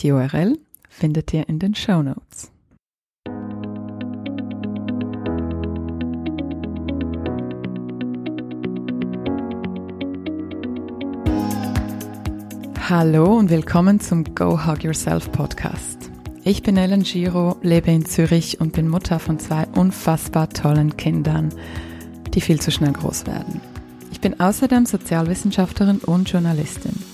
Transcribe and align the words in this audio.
Die 0.00 0.10
URL 0.10 0.58
findet 0.88 1.32
ihr 1.32 1.48
in 1.48 1.58
den 1.58 1.74
Show 1.74 2.02
Notes. 2.02 2.50
Hallo 12.88 13.38
und 13.38 13.48
willkommen 13.50 14.00
zum 14.00 14.34
Go 14.34 14.66
Hug 14.66 14.82
Yourself 14.82 15.30
Podcast. 15.32 16.10
Ich 16.42 16.62
bin 16.62 16.76
Ellen 16.76 17.04
Giro, 17.04 17.56
lebe 17.62 17.90
in 17.90 18.04
Zürich 18.04 18.60
und 18.60 18.72
bin 18.74 18.88
Mutter 18.88 19.18
von 19.18 19.38
zwei 19.38 19.66
unfassbar 19.74 20.50
tollen 20.50 20.96
Kindern, 20.96 21.54
die 22.34 22.42
viel 22.42 22.60
zu 22.60 22.70
schnell 22.70 22.92
groß 22.92 23.26
werden. 23.26 23.60
Ich 24.12 24.20
bin 24.20 24.38
außerdem 24.38 24.84
Sozialwissenschaftlerin 24.86 25.98
und 25.98 26.28
Journalistin. 26.28 27.13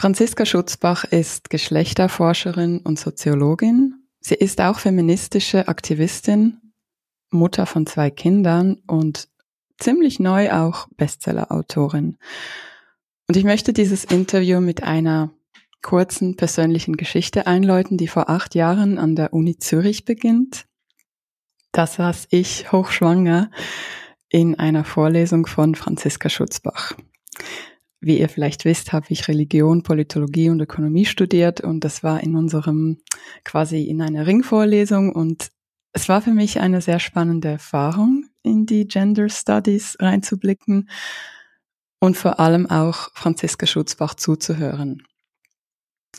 Franziska 0.00 0.46
Schutzbach 0.46 1.04
ist 1.04 1.50
Geschlechterforscherin 1.50 2.78
und 2.78 2.98
Soziologin. 2.98 3.96
Sie 4.20 4.34
ist 4.34 4.62
auch 4.62 4.78
feministische 4.78 5.68
Aktivistin, 5.68 6.72
Mutter 7.28 7.66
von 7.66 7.84
zwei 7.84 8.08
Kindern 8.08 8.80
und 8.86 9.28
ziemlich 9.78 10.18
neu 10.18 10.52
auch 10.52 10.88
Bestseller-Autorin. 10.96 12.16
Und 13.28 13.36
ich 13.36 13.44
möchte 13.44 13.74
dieses 13.74 14.04
Interview 14.04 14.62
mit 14.62 14.82
einer 14.82 15.34
kurzen 15.82 16.34
persönlichen 16.34 16.96
Geschichte 16.96 17.46
einläuten, 17.46 17.98
die 17.98 18.08
vor 18.08 18.30
acht 18.30 18.54
Jahren 18.54 18.96
an 18.96 19.16
der 19.16 19.34
Uni 19.34 19.58
Zürich 19.58 20.06
beginnt. 20.06 20.64
Da 21.72 21.86
saß 21.86 22.28
ich 22.30 22.72
hochschwanger 22.72 23.50
in 24.30 24.58
einer 24.58 24.86
Vorlesung 24.86 25.44
von 25.44 25.74
Franziska 25.74 26.30
Schutzbach. 26.30 26.94
Wie 28.00 28.18
ihr 28.18 28.30
vielleicht 28.30 28.64
wisst, 28.64 28.92
habe 28.92 29.06
ich 29.10 29.28
Religion, 29.28 29.82
Politologie 29.82 30.48
und 30.48 30.60
Ökonomie 30.60 31.04
studiert 31.04 31.60
und 31.60 31.84
das 31.84 32.02
war 32.02 32.22
in 32.22 32.34
unserem 32.34 32.98
quasi 33.44 33.84
in 33.84 34.00
einer 34.00 34.26
Ringvorlesung 34.26 35.12
und 35.12 35.50
es 35.92 36.08
war 36.08 36.22
für 36.22 36.32
mich 36.32 36.60
eine 36.60 36.80
sehr 36.80 36.98
spannende 36.98 37.48
Erfahrung, 37.48 38.24
in 38.42 38.64
die 38.64 38.86
Gender 38.86 39.28
Studies 39.28 39.98
reinzublicken 40.00 40.88
und 41.98 42.16
vor 42.16 42.40
allem 42.40 42.70
auch 42.70 43.10
Franziska 43.12 43.66
Schutzbach 43.66 44.14
zuzuhören. 44.14 45.02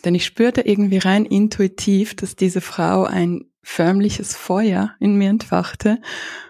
Denn 0.05 0.13
ich 0.13 0.25
spürte 0.25 0.61
irgendwie 0.61 0.99
rein 0.99 1.25
intuitiv, 1.25 2.15
dass 2.15 2.35
diese 2.35 2.61
Frau 2.61 3.05
ein 3.05 3.45
förmliches 3.63 4.35
Feuer 4.35 4.95
in 4.99 5.15
mir 5.15 5.29
entfachte 5.29 5.99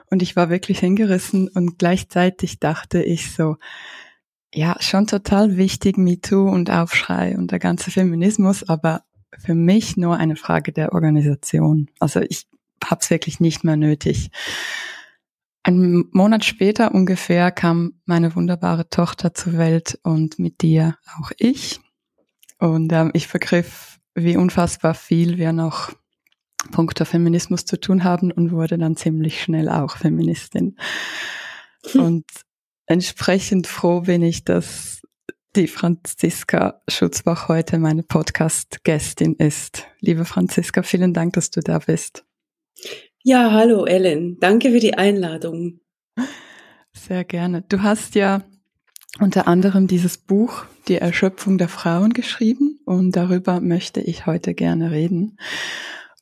und 0.10 0.22
ich 0.22 0.36
war 0.36 0.50
wirklich 0.50 0.80
hingerissen 0.80 1.48
und 1.48 1.80
gleichzeitig 1.80 2.60
dachte 2.60 3.02
ich 3.02 3.32
so, 3.32 3.56
ja, 4.54 4.76
schon 4.80 5.08
total 5.08 5.58
wichtig, 5.58 5.98
MeToo 5.98 6.50
und 6.50 6.70
Aufschrei 6.70 7.38
und 7.38 7.52
der 7.52 7.60
ganze 7.60 7.92
Feminismus, 7.92 8.68
aber 8.68 9.04
für 9.38 9.56
mich 9.56 9.98
nur 9.98 10.18
eine 10.18 10.36
Frage 10.36 10.74
der 10.74 10.94
Organisation. 10.94 11.90
Also 12.00 12.20
ich 12.20 12.48
habe 12.84 13.02
es 13.02 13.10
wirklich 13.10 13.40
nicht 13.40 13.64
mehr 13.64 13.78
nötig. 13.78 14.30
Ein 15.64 16.06
Monat 16.12 16.44
später 16.44 16.94
ungefähr 16.94 17.52
kam 17.52 18.02
meine 18.06 18.36
wunderbare 18.36 18.90
Tochter 18.90 19.34
zur 19.34 19.54
Welt 19.54 20.00
und 20.04 20.40
mit 20.40 20.62
dir 20.62 20.98
auch 21.20 21.32
ich. 21.38 21.80
Und 22.58 22.92
ähm, 22.92 23.12
ich 23.14 23.28
vergriff, 23.28 24.00
wie 24.16 24.38
unfassbar 24.38 24.96
viel 24.96 25.38
wir 25.38 25.54
noch 25.54 25.94
punkto 26.72 27.06
Feminismus 27.06 27.66
zu 27.66 27.80
tun 27.80 28.04
haben 28.04 28.32
und 28.32 28.52
wurde 28.52 28.78
dann 28.78 28.96
ziemlich 28.96 29.42
schnell 29.42 29.70
auch 29.70 29.98
Feministin. 29.98 30.78
Hm. 31.92 32.02
Und 32.06 32.26
entsprechend 32.86 33.68
froh 33.68 34.02
bin 34.02 34.22
ich, 34.24 34.44
dass 34.44 35.02
die 35.56 35.68
Franziska 35.68 36.82
Schutzbach 36.88 37.48
heute 37.50 37.78
meine 37.78 38.04
Podcast-Gästin 38.04 39.36
ist. 39.36 39.88
Liebe 40.00 40.26
Franziska, 40.26 40.82
vielen 40.82 41.14
Dank, 41.14 41.34
dass 41.34 41.52
du 41.52 41.60
da 41.60 41.80
bist. 41.80 42.26
Ja, 43.24 43.52
hallo 43.52 43.86
Ellen. 43.86 44.38
Danke 44.40 44.72
für 44.72 44.80
die 44.80 44.94
Einladung. 44.94 45.82
Sehr 46.94 47.24
gerne. 47.24 47.64
Du 47.68 47.82
hast 47.82 48.16
ja 48.16 48.44
unter 49.20 49.48
anderem 49.48 49.88
dieses 49.88 50.18
Buch 50.18 50.66
Die 50.88 50.96
Erschöpfung 50.96 51.58
der 51.58 51.68
Frauen 51.68 52.14
geschrieben 52.14 52.80
und 52.86 53.16
darüber 53.16 53.60
möchte 53.60 54.02
ich 54.02 54.26
heute 54.26 54.54
gerne 54.54 54.92
reden. 54.92 55.38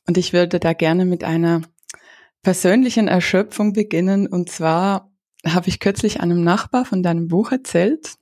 Und 0.06 0.18
ich 0.18 0.32
würde 0.32 0.58
da 0.58 0.72
gerne 0.72 1.04
mit 1.04 1.24
einer 1.24 1.62
persönlichen 2.42 3.08
Erschöpfung 3.08 3.72
beginnen. 3.72 4.26
Und 4.26 4.50
zwar 4.50 5.09
habe 5.46 5.68
ich 5.68 5.80
kürzlich 5.80 6.20
einem 6.20 6.42
Nachbar 6.42 6.84
von 6.84 7.02
deinem 7.02 7.28
Buch 7.28 7.52
erzählt 7.52 8.14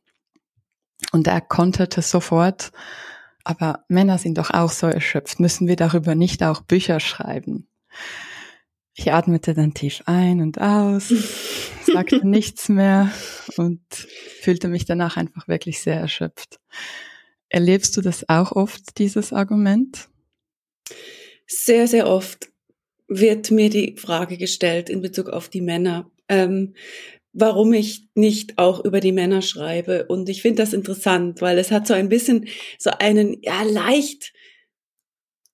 und 1.12 1.26
er 1.26 1.40
konterte 1.40 2.02
sofort, 2.02 2.70
aber 3.44 3.84
Männer 3.88 4.18
sind 4.18 4.38
doch 4.38 4.50
auch 4.50 4.70
so 4.70 4.86
erschöpft. 4.86 5.40
Müssen 5.40 5.68
wir 5.68 5.76
darüber 5.76 6.14
nicht 6.14 6.42
auch 6.42 6.60
Bücher 6.60 7.00
schreiben? 7.00 7.68
Ich 8.94 9.12
atmete 9.12 9.54
dann 9.54 9.74
tief 9.74 10.02
ein 10.06 10.40
und 10.40 10.60
aus, 10.60 11.08
sagte 11.86 12.26
nichts 12.26 12.68
mehr 12.68 13.10
und 13.56 13.80
fühlte 13.90 14.68
mich 14.68 14.84
danach 14.84 15.16
einfach 15.16 15.48
wirklich 15.48 15.80
sehr 15.80 15.96
erschöpft. 15.96 16.58
Erlebst 17.48 17.96
du 17.96 18.00
das 18.00 18.28
auch 18.28 18.52
oft, 18.52 18.98
dieses 18.98 19.32
Argument? 19.32 20.08
Sehr, 21.46 21.88
sehr 21.88 22.06
oft 22.06 22.50
wird 23.06 23.50
mir 23.50 23.70
die 23.70 23.96
Frage 23.96 24.36
gestellt 24.36 24.90
in 24.90 25.00
Bezug 25.00 25.30
auf 25.30 25.48
die 25.48 25.62
Männer, 25.62 26.10
ähm, 26.28 26.75
warum 27.32 27.72
ich 27.72 28.08
nicht 28.14 28.58
auch 28.58 28.84
über 28.84 29.00
die 29.00 29.12
Männer 29.12 29.42
schreibe. 29.42 30.06
Und 30.06 30.28
ich 30.28 30.42
finde 30.42 30.62
das 30.62 30.72
interessant, 30.72 31.40
weil 31.40 31.58
es 31.58 31.70
hat 31.70 31.86
so 31.86 31.94
ein 31.94 32.08
bisschen 32.08 32.48
so 32.78 32.90
einen, 32.90 33.36
ja, 33.42 33.62
leicht 33.62 34.32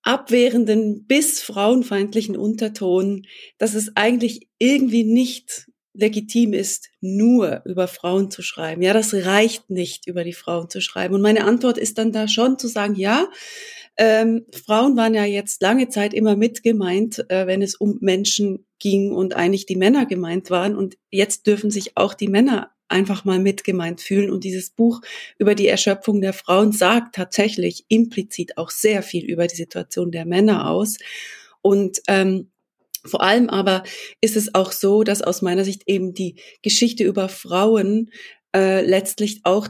abwehrenden 0.01 1.05
bis 1.07 1.41
frauenfeindlichen 1.41 2.37
Unterton, 2.37 3.23
dass 3.57 3.73
es 3.73 3.91
eigentlich 3.95 4.47
irgendwie 4.59 5.03
nicht 5.03 5.67
legitim 5.93 6.53
ist, 6.53 6.89
nur 7.01 7.61
über 7.65 7.87
Frauen 7.87 8.29
zu 8.29 8.41
schreiben. 8.41 8.81
Ja, 8.81 8.93
das 8.93 9.13
reicht 9.13 9.69
nicht, 9.69 10.07
über 10.07 10.23
die 10.23 10.33
Frauen 10.33 10.69
zu 10.69 10.81
schreiben. 10.81 11.15
Und 11.15 11.21
meine 11.21 11.45
Antwort 11.45 11.77
ist 11.77 11.97
dann 11.97 12.11
da 12.11 12.27
schon 12.27 12.59
zu 12.59 12.67
sagen, 12.67 12.95
ja, 12.95 13.27
ähm, 13.97 14.45
Frauen 14.65 14.97
waren 14.97 15.13
ja 15.13 15.25
jetzt 15.25 15.61
lange 15.61 15.89
Zeit 15.89 16.13
immer 16.13 16.35
mit 16.35 16.63
gemeint, 16.63 17.29
äh, 17.29 17.47
wenn 17.47 17.61
es 17.61 17.75
um 17.75 17.97
Menschen 18.01 18.65
ging 18.79 19.11
und 19.11 19.35
eigentlich 19.35 19.65
die 19.65 19.77
Männer 19.77 20.05
gemeint 20.05 20.49
waren. 20.49 20.75
Und 20.75 20.97
jetzt 21.11 21.47
dürfen 21.47 21.71
sich 21.71 21.95
auch 21.95 22.13
die 22.13 22.27
Männer 22.27 22.71
einfach 22.87 23.25
mal 23.25 23.39
mitgemeint 23.39 24.01
fühlen. 24.01 24.29
Und 24.29 24.43
dieses 24.43 24.69
Buch 24.69 25.01
über 25.37 25.55
die 25.55 25.67
Erschöpfung 25.67 26.21
der 26.21 26.33
Frauen 26.33 26.71
sagt 26.71 27.15
tatsächlich 27.15 27.85
implizit 27.87 28.57
auch 28.57 28.69
sehr 28.69 29.01
viel 29.01 29.25
über 29.25 29.47
die 29.47 29.55
Situation 29.55 30.11
der 30.11 30.25
Männer 30.25 30.69
aus. 30.69 30.97
Und 31.61 32.01
ähm, 32.07 32.51
vor 33.05 33.21
allem 33.21 33.49
aber 33.49 33.83
ist 34.21 34.35
es 34.35 34.53
auch 34.55 34.71
so, 34.71 35.03
dass 35.03 35.21
aus 35.21 35.41
meiner 35.41 35.63
Sicht 35.63 35.83
eben 35.85 36.13
die 36.13 36.35
Geschichte 36.61 37.03
über 37.03 37.29
Frauen 37.29 38.11
äh, 38.55 38.85
letztlich 38.85 39.41
auch 39.43 39.67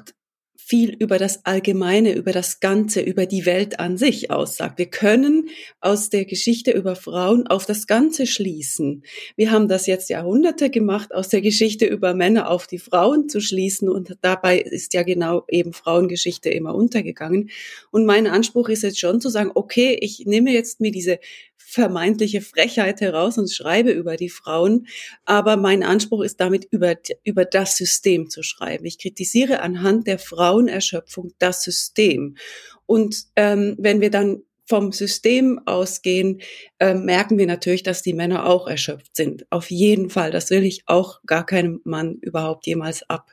viel 0.67 0.95
über 0.95 1.19
das 1.19 1.45
Allgemeine, 1.45 2.13
über 2.15 2.31
das 2.31 2.59
Ganze, 2.59 3.01
über 3.01 3.27
die 3.27 3.45
Welt 3.45 3.79
an 3.79 3.97
sich 3.97 4.31
aussagt. 4.31 4.79
Wir 4.79 4.87
können 4.87 5.49
aus 5.79 6.09
der 6.09 6.25
Geschichte 6.25 6.71
über 6.71 6.95
Frauen 6.95 7.45
auf 7.45 7.67
das 7.67 7.85
Ganze 7.85 8.25
schließen. 8.25 9.03
Wir 9.35 9.51
haben 9.51 9.67
das 9.67 9.85
jetzt 9.85 10.09
Jahrhunderte 10.09 10.71
gemacht, 10.71 11.13
aus 11.13 11.29
der 11.29 11.41
Geschichte 11.41 11.85
über 11.85 12.15
Männer 12.15 12.49
auf 12.49 12.65
die 12.65 12.79
Frauen 12.79 13.29
zu 13.29 13.41
schließen 13.41 13.87
und 13.87 14.17
dabei 14.21 14.57
ist 14.59 14.95
ja 14.95 15.03
genau 15.03 15.43
eben 15.49 15.71
Frauengeschichte 15.71 16.49
immer 16.49 16.73
untergegangen. 16.73 17.51
Und 17.91 18.07
mein 18.07 18.25
Anspruch 18.25 18.69
ist 18.69 18.81
jetzt 18.81 18.99
schon 18.99 19.21
zu 19.21 19.29
sagen, 19.29 19.51
okay, 19.53 19.95
ich 20.01 20.23
nehme 20.25 20.51
jetzt 20.51 20.81
mir 20.81 20.91
diese 20.91 21.19
vermeintliche 21.67 22.41
Frechheit 22.41 23.01
heraus 23.01 23.37
und 23.37 23.51
schreibe 23.51 23.91
über 23.91 24.17
die 24.17 24.29
Frauen. 24.29 24.87
Aber 25.25 25.57
mein 25.57 25.83
Anspruch 25.83 26.21
ist 26.21 26.39
damit 26.39 26.65
über, 26.71 26.95
über 27.23 27.43
das 27.43 27.75
System 27.75 28.29
zu 28.29 28.43
schreiben. 28.43 28.85
Ich 28.85 28.99
kritisiere 28.99 29.61
anhand 29.61 30.07
der 30.07 30.19
Frauenerschöpfung 30.19 31.33
das 31.39 31.63
System. 31.63 32.37
Und 32.85 33.25
ähm, 33.35 33.75
wenn 33.79 33.99
wir 33.99 34.11
dann 34.11 34.43
vom 34.67 34.91
System 34.91 35.59
ausgehen, 35.65 36.41
äh, 36.79 36.93
merken 36.93 37.37
wir 37.37 37.47
natürlich, 37.47 37.83
dass 37.83 38.01
die 38.01 38.13
Männer 38.13 38.45
auch 38.45 38.67
erschöpft 38.67 39.15
sind. 39.15 39.45
Auf 39.49 39.69
jeden 39.69 40.09
Fall. 40.09 40.31
Das 40.31 40.49
will 40.51 40.63
ich 40.63 40.83
auch 40.85 41.21
gar 41.25 41.45
keinem 41.45 41.81
Mann 41.83 42.17
überhaupt 42.21 42.65
jemals 42.67 43.07
ab, 43.09 43.31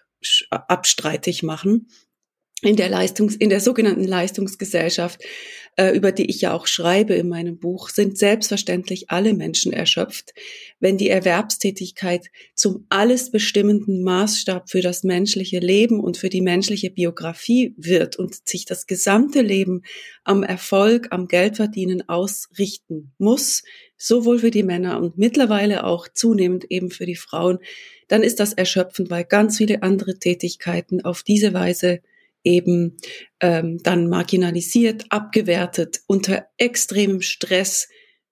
abstreitig 0.51 1.43
machen 1.43 1.89
in 2.63 2.77
der 2.77 2.89
Leistungs, 2.89 3.35
in 3.35 3.51
der 3.51 3.61
sogenannten 3.61 4.05
Leistungsgesellschaft, 4.05 5.21
äh, 5.77 5.97
über 5.97 6.13
die 6.13 6.31
ich 6.31 6.41
ja 6.43 6.55
auch 6.55 6.69
schreibe 6.69 7.15
in 7.15 7.29
meinem 7.29 7.59
Buch, 7.59 7.89
sind 7.89 8.17
selbstverständlich 8.17 9.11
alle 9.11 9.35
Menschen 9.35 9.73
erschöpft, 9.73 10.33
wenn 10.79 10.97
die 10.97 11.09
Erwerbstätigkeit 11.09 12.29
zum 12.55 12.87
alles 12.89 13.33
bestimmenden 13.33 14.05
Maßstab 14.05 14.71
für 14.71 14.81
das 14.81 15.03
menschliche 15.03 15.59
Leben 15.59 15.99
und 15.99 16.17
für 16.17 16.29
die 16.29 16.41
menschliche 16.41 16.91
Biografie 16.91 17.75
wird 17.77 18.17
und 18.17 18.49
sich 18.49 18.65
das 18.65 18.87
gesamte 18.87 19.43
Leben 19.43 19.83
am 20.23 20.45
Erfolg, 20.45 21.09
am 21.11 21.27
Geldverdienen 21.27 22.09
ausrichten 22.09 23.13
muss, 23.19 23.65
sowohl 23.97 24.39
für 24.39 24.53
die 24.53 24.63
Männer 24.63 25.01
und 25.01 25.19
mittlerweile 25.19 25.85
auch 25.85 26.07
zunehmend 26.07 26.71
eben 26.71 26.91
für 26.93 27.07
die 27.07 27.17
Frauen, 27.17 27.59
dann 28.07 28.23
ist 28.23 28.39
das 28.39 28.53
erschöpfend, 28.53 29.11
weil 29.11 29.25
ganz 29.25 29.57
viele 29.57 29.83
andere 29.83 30.19
Tätigkeiten 30.19 31.05
auf 31.05 31.25
diese 31.25 31.55
Weise 31.55 32.03
eben 32.45 32.97
ähm, 33.41 33.79
dann 33.83 34.09
marginalisiert, 34.09 35.07
abgewertet, 35.11 36.01
unter 36.07 36.47
extremem 36.59 37.21
Stress 37.21 37.89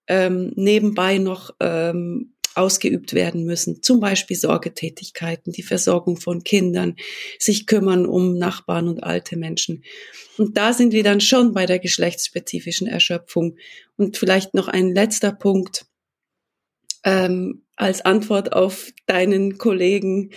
ähm, 0.08 0.52
nebenbei 0.56 1.18
noch 1.18 1.50
ähm, 1.60 2.34
ausgeübt 2.54 3.14
werden 3.14 3.44
müssen. 3.44 3.82
Zum 3.82 4.00
Beispiel 4.00 4.36
Sorgetätigkeiten, 4.36 5.52
die 5.52 5.62
Versorgung 5.62 6.16
von 6.16 6.42
Kindern, 6.42 6.96
sich 7.38 7.66
kümmern 7.66 8.06
um 8.06 8.36
Nachbarn 8.36 8.88
und 8.88 9.02
alte 9.02 9.36
Menschen. 9.36 9.84
Und 10.36 10.56
da 10.56 10.72
sind 10.72 10.92
wir 10.92 11.04
dann 11.04 11.20
schon 11.20 11.52
bei 11.52 11.66
der 11.66 11.78
geschlechtsspezifischen 11.78 12.86
Erschöpfung. 12.86 13.56
Und 13.96 14.16
vielleicht 14.16 14.54
noch 14.54 14.68
ein 14.68 14.92
letzter 14.94 15.32
Punkt 15.32 15.86
ähm, 17.05 17.62
als 17.76 18.05
Antwort 18.05 18.52
auf 18.52 18.91
deinen 19.06 19.56
Kollegen. 19.58 20.31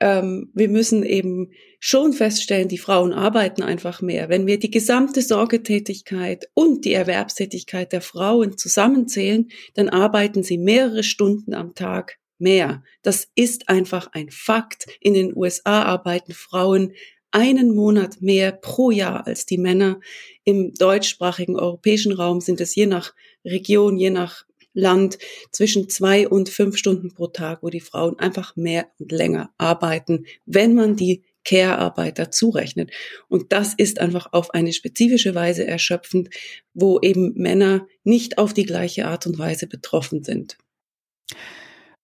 Ähm, 0.00 0.50
wir 0.54 0.68
müssen 0.68 1.02
eben 1.02 1.50
schon 1.78 2.12
feststellen, 2.12 2.68
die 2.68 2.78
Frauen 2.78 3.12
arbeiten 3.12 3.62
einfach 3.62 4.00
mehr. 4.00 4.28
Wenn 4.28 4.46
wir 4.46 4.58
die 4.58 4.70
gesamte 4.70 5.20
Sorgetätigkeit 5.20 6.48
und 6.54 6.84
die 6.84 6.94
Erwerbstätigkeit 6.94 7.92
der 7.92 8.00
Frauen 8.00 8.56
zusammenzählen, 8.56 9.48
dann 9.74 9.88
arbeiten 9.88 10.42
sie 10.42 10.58
mehrere 10.58 11.02
Stunden 11.02 11.54
am 11.54 11.74
Tag 11.74 12.18
mehr. 12.38 12.82
Das 13.02 13.28
ist 13.34 13.68
einfach 13.68 14.08
ein 14.12 14.30
Fakt. 14.30 14.86
In 15.00 15.14
den 15.14 15.36
USA 15.36 15.82
arbeiten 15.82 16.32
Frauen 16.32 16.92
einen 17.30 17.74
Monat 17.74 18.22
mehr 18.22 18.52
pro 18.52 18.90
Jahr 18.90 19.26
als 19.26 19.44
die 19.44 19.58
Männer. 19.58 20.00
Im 20.44 20.72
deutschsprachigen 20.72 21.56
europäischen 21.56 22.12
Raum 22.12 22.40
sind 22.40 22.60
es 22.62 22.74
je 22.74 22.86
nach 22.86 23.14
Region, 23.44 23.98
je 23.98 24.10
nach 24.10 24.46
Land 24.76 25.18
zwischen 25.50 25.88
zwei 25.88 26.28
und 26.28 26.48
fünf 26.48 26.76
Stunden 26.76 27.12
pro 27.12 27.26
Tag, 27.26 27.62
wo 27.62 27.70
die 27.70 27.80
Frauen 27.80 28.18
einfach 28.18 28.54
mehr 28.56 28.86
und 28.98 29.10
länger 29.10 29.50
arbeiten, 29.58 30.26
wenn 30.44 30.74
man 30.74 30.96
die 30.96 31.22
Care-Arbeit 31.44 32.18
dazu 32.18 32.50
rechnet. 32.50 32.90
Und 33.28 33.52
das 33.52 33.72
ist 33.74 34.00
einfach 34.00 34.32
auf 34.32 34.52
eine 34.52 34.72
spezifische 34.72 35.34
Weise 35.34 35.66
erschöpfend, 35.66 36.28
wo 36.74 37.00
eben 37.00 37.34
Männer 37.34 37.86
nicht 38.04 38.38
auf 38.38 38.52
die 38.52 38.66
gleiche 38.66 39.06
Art 39.06 39.26
und 39.26 39.38
Weise 39.38 39.66
betroffen 39.66 40.24
sind. 40.24 40.58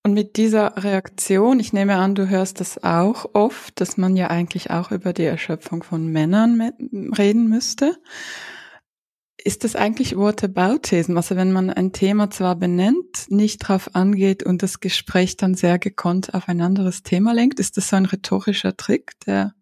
Und 0.05 0.15
mit 0.15 0.37
dieser 0.37 0.83
Reaktion, 0.83 1.61
ich 1.61 1.73
nehme 1.73 1.97
an, 1.97 2.15
du 2.15 2.29
hörst 2.29 2.61
das 2.61 2.83
auch 2.83 3.31
oft, 3.35 3.81
dass 3.81 3.97
man 3.97 4.17
ja 4.17 4.29
eigentlich 4.29 4.71
auch 4.71 4.91
über 4.91 5.13
die 5.13 5.25
Erschöpfung 5.25 5.85
von 5.85 6.09
Männern 6.09 6.73
reden 7.17 7.49
müsste. 7.49 7.97
Ist 9.37 9.65
das 9.65 9.75
eigentlich 9.75 10.17
Whataboutism? 10.17 11.17
Also 11.17 11.37
wenn 11.37 11.53
man 11.53 11.71
ein 11.71 11.93
Thema 11.93 12.31
zwar 12.31 12.57
benennt, 12.57 13.27
nicht 13.29 13.59
drauf 13.59 13.95
angeht 13.95 14.43
und 14.43 14.63
das 14.63 14.81
Gespräch 14.81 15.37
dann 15.37 15.55
sehr 15.55 15.79
gekonnt 15.79 16.35
auf 16.35 16.49
ein 16.49 16.61
anderes 16.61 17.03
Thema 17.03 17.33
lenkt, 17.33 17.59
ist 17.59 17.77
das 17.77 17.89
so 17.89 17.97
ein 17.97 18.07
rhetorischer 18.07 18.77
Trick, 18.77 19.13
der 19.27 19.55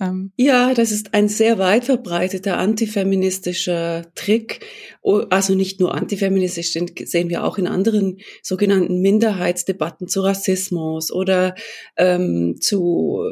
ähm 0.00 0.32
ja, 0.36 0.74
das 0.74 0.90
ist 0.90 1.14
ein 1.14 1.28
sehr 1.28 1.58
weit 1.58 1.84
verbreiteter 1.84 2.58
antifeministischer 2.58 4.06
Trick. 4.14 4.64
Also 5.02 5.54
nicht 5.54 5.80
nur 5.80 5.94
antifeministisch, 5.94 6.72
den 6.72 6.90
sehen 7.04 7.28
wir 7.28 7.44
auch 7.44 7.58
in 7.58 7.66
anderen 7.66 8.18
sogenannten 8.42 9.00
Minderheitsdebatten 9.00 10.08
zu 10.08 10.20
Rassismus 10.20 11.12
oder 11.12 11.54
ähm, 11.96 12.56
zu 12.60 13.22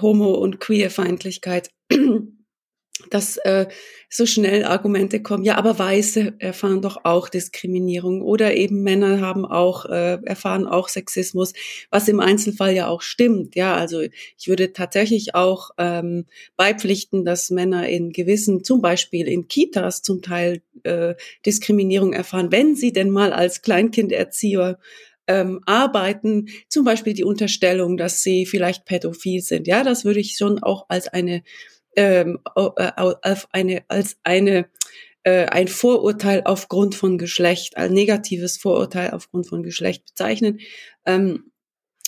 Homo- 0.00 0.34
und 0.34 0.60
Queerfeindlichkeit 0.60 1.70
dass 3.12 3.36
äh, 3.38 3.66
so 4.08 4.26
schnell 4.26 4.64
Argumente 4.64 5.22
kommen, 5.22 5.44
ja, 5.44 5.56
aber 5.56 5.78
Weiße 5.78 6.34
erfahren 6.38 6.82
doch 6.82 6.98
auch 7.04 7.28
Diskriminierung 7.28 8.22
oder 8.22 8.54
eben 8.54 8.82
Männer 8.82 9.20
haben 9.20 9.44
auch, 9.44 9.86
äh, 9.86 10.18
erfahren 10.24 10.66
auch 10.66 10.88
Sexismus, 10.88 11.52
was 11.90 12.08
im 12.08 12.20
Einzelfall 12.20 12.74
ja 12.74 12.88
auch 12.88 13.02
stimmt. 13.02 13.54
Ja, 13.56 13.74
also 13.74 14.00
ich 14.00 14.48
würde 14.48 14.72
tatsächlich 14.72 15.34
auch 15.34 15.70
ähm, 15.78 16.26
beipflichten, 16.56 17.24
dass 17.24 17.50
Männer 17.50 17.88
in 17.88 18.12
gewissen, 18.12 18.64
zum 18.64 18.82
Beispiel 18.82 19.28
in 19.28 19.48
Kitas 19.48 20.02
zum 20.02 20.22
Teil 20.22 20.62
äh, 20.84 21.14
Diskriminierung 21.46 22.12
erfahren, 22.12 22.52
wenn 22.52 22.76
sie 22.76 22.92
denn 22.92 23.10
mal 23.10 23.32
als 23.32 23.62
Kleinkinderzieher 23.62 24.78
ähm, 25.26 25.60
arbeiten, 25.66 26.48
zum 26.68 26.84
Beispiel 26.84 27.14
die 27.14 27.24
Unterstellung, 27.24 27.96
dass 27.96 28.22
sie 28.22 28.46
vielleicht 28.46 28.84
pädophil 28.84 29.40
sind. 29.40 29.66
Ja, 29.66 29.84
das 29.84 30.04
würde 30.04 30.20
ich 30.20 30.36
schon 30.36 30.62
auch 30.62 30.86
als 30.88 31.08
eine 31.08 31.42
ähm, 31.96 32.38
äh, 32.56 32.92
auf 32.96 33.48
eine, 33.52 33.84
als 33.88 34.16
eine 34.22 34.66
äh, 35.24 35.46
ein 35.46 35.68
Vorurteil 35.68 36.42
aufgrund 36.44 36.94
von 36.94 37.18
Geschlecht, 37.18 37.76
ein 37.76 37.92
negatives 37.92 38.56
Vorurteil 38.56 39.10
aufgrund 39.10 39.46
von 39.46 39.62
Geschlecht 39.62 40.04
bezeichnen. 40.04 40.60
Ähm, 41.06 41.52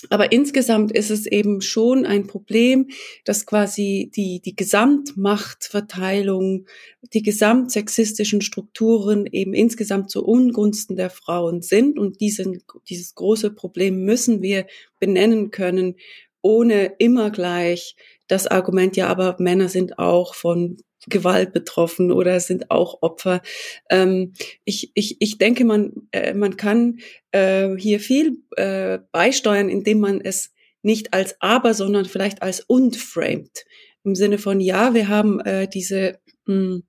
aber 0.09 0.31
insgesamt 0.31 0.91
ist 0.91 1.09
es 1.09 1.25
eben 1.25 1.61
schon 1.61 2.05
ein 2.05 2.27
Problem, 2.27 2.89
dass 3.23 3.45
quasi 3.45 4.11
die, 4.15 4.41
die 4.41 4.55
Gesamtmachtverteilung, 4.55 6.67
die 7.13 7.23
gesamtsexistischen 7.23 8.41
Strukturen 8.41 9.25
eben 9.25 9.53
insgesamt 9.53 10.11
zu 10.11 10.25
Ungunsten 10.25 10.95
der 10.95 11.09
Frauen 11.09 11.61
sind. 11.61 11.97
Und 11.97 12.19
diesen, 12.19 12.61
dieses 12.89 13.15
große 13.15 13.51
Problem 13.51 14.03
müssen 14.03 14.41
wir 14.41 14.67
benennen 14.99 15.51
können, 15.51 15.95
ohne 16.41 16.93
immer 16.99 17.31
gleich 17.31 17.95
das 18.27 18.47
Argument, 18.47 18.95
ja, 18.97 19.07
aber 19.07 19.35
Männer 19.39 19.69
sind 19.69 19.99
auch 19.99 20.35
von 20.35 20.77
Gewalt 21.07 21.53
betroffen 21.53 22.11
oder 22.11 22.39
sind 22.39 22.71
auch 22.71 23.01
Opfer. 23.01 23.41
Ähm, 23.89 24.33
ich, 24.63 24.91
ich, 24.95 25.17
ich 25.19 25.37
denke, 25.37 25.65
man, 25.65 26.07
äh, 26.11 26.33
man 26.33 26.57
kann 26.57 26.99
äh, 27.31 27.75
hier 27.77 27.99
viel 27.99 28.39
äh, 28.55 28.99
beisteuern, 29.11 29.69
indem 29.69 29.99
man 29.99 30.21
es 30.21 30.51
nicht 30.81 31.13
als 31.13 31.35
aber, 31.39 31.73
sondern 31.73 32.05
vielleicht 32.05 32.41
als 32.41 32.61
und 32.61 32.95
framed. 32.95 33.65
Im 34.03 34.15
Sinne 34.15 34.37
von, 34.37 34.59
ja, 34.59 34.93
wir 34.93 35.07
haben 35.07 35.39
äh, 35.41 35.67
diese 35.67 36.19
mh, 36.45 36.55
hm, 36.55 36.83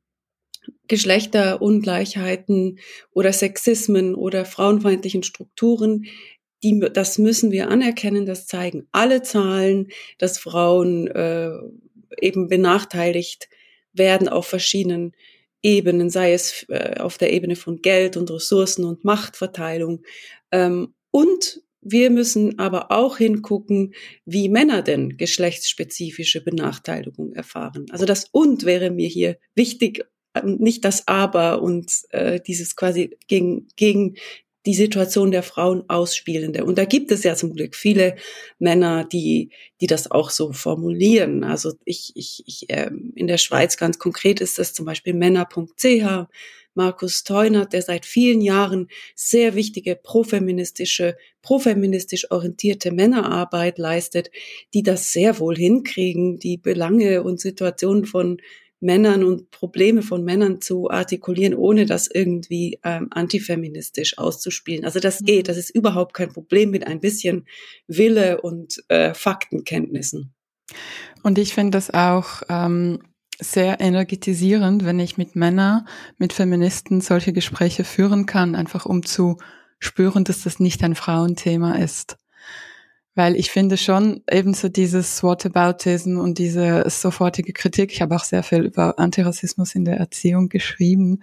Geschlechterungleichheiten 0.88 2.78
oder 3.12 3.33
Sexismen 3.33 4.14
oder 4.14 4.45
frauenfeindlichen 4.45 5.23
Strukturen, 5.23 6.07
die, 6.62 6.80
das 6.92 7.18
müssen 7.18 7.50
wir 7.50 7.68
anerkennen, 7.68 8.26
das 8.26 8.46
zeigen 8.46 8.86
alle 8.92 9.22
Zahlen, 9.22 9.88
dass 10.18 10.38
Frauen 10.38 11.06
äh, 11.08 11.50
eben 12.20 12.48
benachteiligt 12.48 13.48
werden 13.92 14.28
auf 14.28 14.46
verschiedenen 14.46 15.12
Ebenen, 15.62 16.10
sei 16.10 16.32
es 16.32 16.64
äh, 16.68 16.98
auf 16.98 17.18
der 17.18 17.32
Ebene 17.32 17.56
von 17.56 17.82
Geld 17.82 18.16
und 18.16 18.30
Ressourcen 18.30 18.84
und 18.84 19.04
Machtverteilung. 19.04 20.02
Ähm, 20.52 20.94
und 21.10 21.62
wir 21.80 22.10
müssen 22.10 22.58
aber 22.58 22.90
auch 22.90 23.16
hingucken, 23.18 23.94
wie 24.25 24.48
Männer 24.48 24.82
denn 24.82 25.16
geschlechtsspezifische 25.16 26.42
Benachteiligung 26.42 27.32
erfahren. 27.32 27.86
Also 27.90 28.06
das 28.06 28.26
und 28.32 28.64
wäre 28.64 28.90
mir 28.90 29.08
hier 29.08 29.38
wichtig, 29.54 30.04
ähm, 30.34 30.56
nicht 30.58 30.84
das 30.84 31.06
aber 31.06 31.62
und 31.62 31.92
äh, 32.10 32.40
dieses 32.40 32.76
quasi 32.76 33.16
gegen, 33.28 33.68
gegen 33.76 34.16
die 34.66 34.75
Situation 34.75 35.30
der 35.30 35.44
Frauen 35.44 35.85
ausspielende. 35.88 36.64
Und 36.64 36.76
da 36.76 36.85
gibt 36.85 37.12
es 37.12 37.23
ja 37.23 37.37
zum 37.37 37.54
Glück 37.54 37.76
viele 37.76 38.16
Männer, 38.58 39.04
die, 39.04 39.50
die 39.80 39.87
das 39.87 40.11
auch 40.11 40.30
so 40.30 40.52
formulieren. 40.52 41.44
Also 41.44 41.75
ich, 41.85 42.12
ich, 42.16 42.42
ich 42.46 42.68
äh, 42.68 42.90
in 43.14 43.28
der 43.28 43.38
Schweiz 43.38 43.76
ganz 43.76 43.99
konkret 43.99 44.40
ist 44.40 44.58
das 44.58 44.75
zum 44.75 44.85
Beispiel 44.85 45.14
männer.ch, 45.14 46.26
Markus 46.75 47.25
Teunert, 47.25 47.73
der 47.73 47.80
seit 47.80 48.04
vielen 48.04 48.42
Jahren 48.42 48.88
sehr 49.14 49.54
wichtige 49.54 49.96
profeministische, 49.96 51.16
profeministisch 51.40 52.30
orientierte 52.30 52.92
Männerarbeit 52.92 53.78
leistet, 53.78 54.30
die 54.75 54.82
das 54.82 55.11
sehr 55.11 55.38
wohl 55.38 55.56
hinkriegen, 55.56 56.38
die 56.38 56.58
Belange 56.58 57.23
und 57.23 57.40
Situationen 57.40 58.04
von 58.04 58.42
Männern 58.80 59.25
und 59.25 59.50
Probleme 59.50 60.02
von 60.02 60.25
Männern 60.25 60.61
zu 60.61 60.90
artikulieren, 60.90 61.54
ohne 61.54 61.87
das 61.87 62.09
irgendwie 62.12 62.78
ähm, 62.85 63.09
antifeministisch 63.11 64.18
auszuspielen. 64.18 64.85
Also 64.85 65.00
das 65.00 65.21
mhm. 65.21 65.26
geht, 65.26 65.49
das 65.49 65.56
ist 65.56 65.71
überhaupt 65.71 66.14
kein 66.14 66.33
Problem 66.33 66.71
mit 66.71 66.87
ein 66.87 67.00
bisschen 67.00 67.47
Wille 67.87 68.40
und 68.40 68.83
äh, 68.88 69.14
Faktenkenntnissen. 69.14 70.35
Und 71.23 71.38
ich 71.38 71.54
finde 71.54 71.76
das 71.76 71.92
auch 71.92 72.42
ähm, 72.49 73.00
sehr 73.38 73.80
energetisierend, 73.80 74.85
wenn 74.85 75.00
ich 75.00 75.16
mit 75.16 75.37
Männern, 75.37 75.87
mit 76.18 76.33
Feministen 76.33 77.00
solche 77.00 77.33
Gespräche 77.33 77.85
führen 77.85 78.26
kann, 78.26 78.54
einfach 78.54 78.87
um 78.87 79.04
zu 79.04 79.38
spüren, 79.78 80.25
dass 80.25 80.42
das 80.42 80.61
nicht 80.61 80.83
ein 80.83 80.95
Frauenthema 80.95 81.76
ist. 81.76 82.16
Weil 83.16 83.35
ich 83.35 83.50
finde 83.50 83.78
schon 83.78 84.23
ebenso 84.30 84.68
dieses 84.68 85.23
Whataboutism 85.23 86.18
und 86.18 86.37
diese 86.37 86.85
sofortige 86.88 87.54
Kritik. 87.54 87.90
Ich 87.90 88.02
habe 88.02 88.14
auch 88.14 88.25
sehr 88.25 88.42
viel 88.42 88.61
über 88.61 88.99
Antirassismus 88.99 89.75
in 89.75 89.87
der 89.87 89.96
Erziehung 89.96 90.50
geschrieben. 90.50 91.23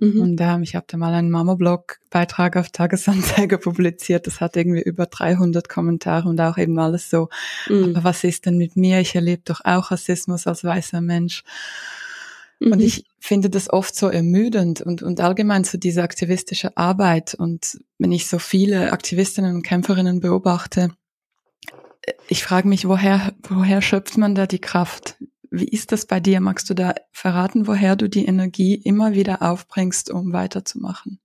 Mhm. 0.00 0.20
Und 0.20 0.40
ähm, 0.40 0.62
ich 0.62 0.74
habe 0.74 0.86
da 0.88 0.96
mal 0.96 1.12
einen 1.12 1.30
Mama-Blog-Beitrag 1.30 2.56
auf 2.56 2.70
Tagesanzeiger 2.70 3.58
publiziert. 3.58 4.26
Das 4.26 4.40
hat 4.40 4.56
irgendwie 4.56 4.82
über 4.82 5.04
300 5.04 5.68
Kommentare 5.68 6.26
und 6.26 6.40
auch 6.40 6.56
eben 6.56 6.78
alles 6.78 7.10
so, 7.10 7.28
mhm. 7.68 7.94
aber 7.94 8.04
was 8.04 8.24
ist 8.24 8.46
denn 8.46 8.56
mit 8.56 8.74
mir? 8.74 9.00
Ich 9.00 9.14
erlebe 9.14 9.42
doch 9.44 9.60
auch 9.62 9.90
Rassismus 9.90 10.46
als 10.46 10.64
weißer 10.64 11.02
Mensch. 11.02 11.44
Mhm. 12.60 12.72
Und 12.72 12.80
ich 12.80 13.04
finde 13.20 13.50
das 13.50 13.70
oft 13.70 13.94
so 13.94 14.08
ermüdend 14.08 14.80
und, 14.80 15.02
und 15.02 15.20
allgemein 15.20 15.64
so 15.64 15.76
diese 15.76 16.02
aktivistische 16.02 16.76
Arbeit. 16.76 17.34
Und 17.34 17.78
wenn 17.98 18.12
ich 18.12 18.26
so 18.26 18.38
viele 18.38 18.92
Aktivistinnen 18.92 19.54
und 19.54 19.62
Kämpferinnen 19.62 20.20
beobachte, 20.20 20.92
ich 22.28 22.44
frage 22.44 22.68
mich, 22.68 22.88
woher, 22.88 23.34
woher 23.48 23.82
schöpft 23.82 24.16
man 24.16 24.34
da 24.34 24.46
die 24.46 24.60
Kraft? 24.60 25.16
Wie 25.50 25.68
ist 25.68 25.92
das 25.92 26.06
bei 26.06 26.20
dir? 26.20 26.40
Magst 26.40 26.68
du 26.70 26.74
da 26.74 26.94
verraten, 27.12 27.66
woher 27.66 27.96
du 27.96 28.08
die 28.08 28.26
Energie 28.26 28.74
immer 28.74 29.14
wieder 29.14 29.42
aufbringst, 29.42 30.10
um 30.10 30.32
weiterzumachen? 30.32 31.20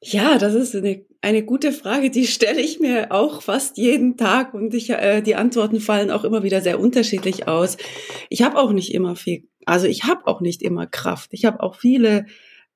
Ja, 0.00 0.38
das 0.38 0.54
ist 0.54 0.74
eine, 0.76 1.04
eine 1.20 1.44
gute 1.44 1.72
Frage, 1.72 2.10
die 2.10 2.26
stelle 2.26 2.60
ich 2.60 2.78
mir 2.78 3.10
auch 3.10 3.42
fast 3.42 3.76
jeden 3.76 4.16
Tag 4.16 4.54
und 4.54 4.72
ich, 4.74 4.90
äh, 4.90 5.20
die 5.20 5.34
Antworten 5.34 5.80
fallen 5.80 6.10
auch 6.10 6.22
immer 6.22 6.42
wieder 6.44 6.60
sehr 6.60 6.78
unterschiedlich 6.78 7.48
aus. 7.48 7.76
Ich 8.28 8.42
habe 8.42 8.56
auch 8.56 8.72
nicht 8.72 8.94
immer 8.94 9.16
viel, 9.16 9.48
also 9.64 9.86
ich 9.88 10.04
habe 10.04 10.26
auch 10.26 10.40
nicht 10.40 10.62
immer 10.62 10.86
Kraft. 10.86 11.30
Ich 11.32 11.44
habe 11.44 11.60
auch 11.60 11.74
viele 11.74 12.26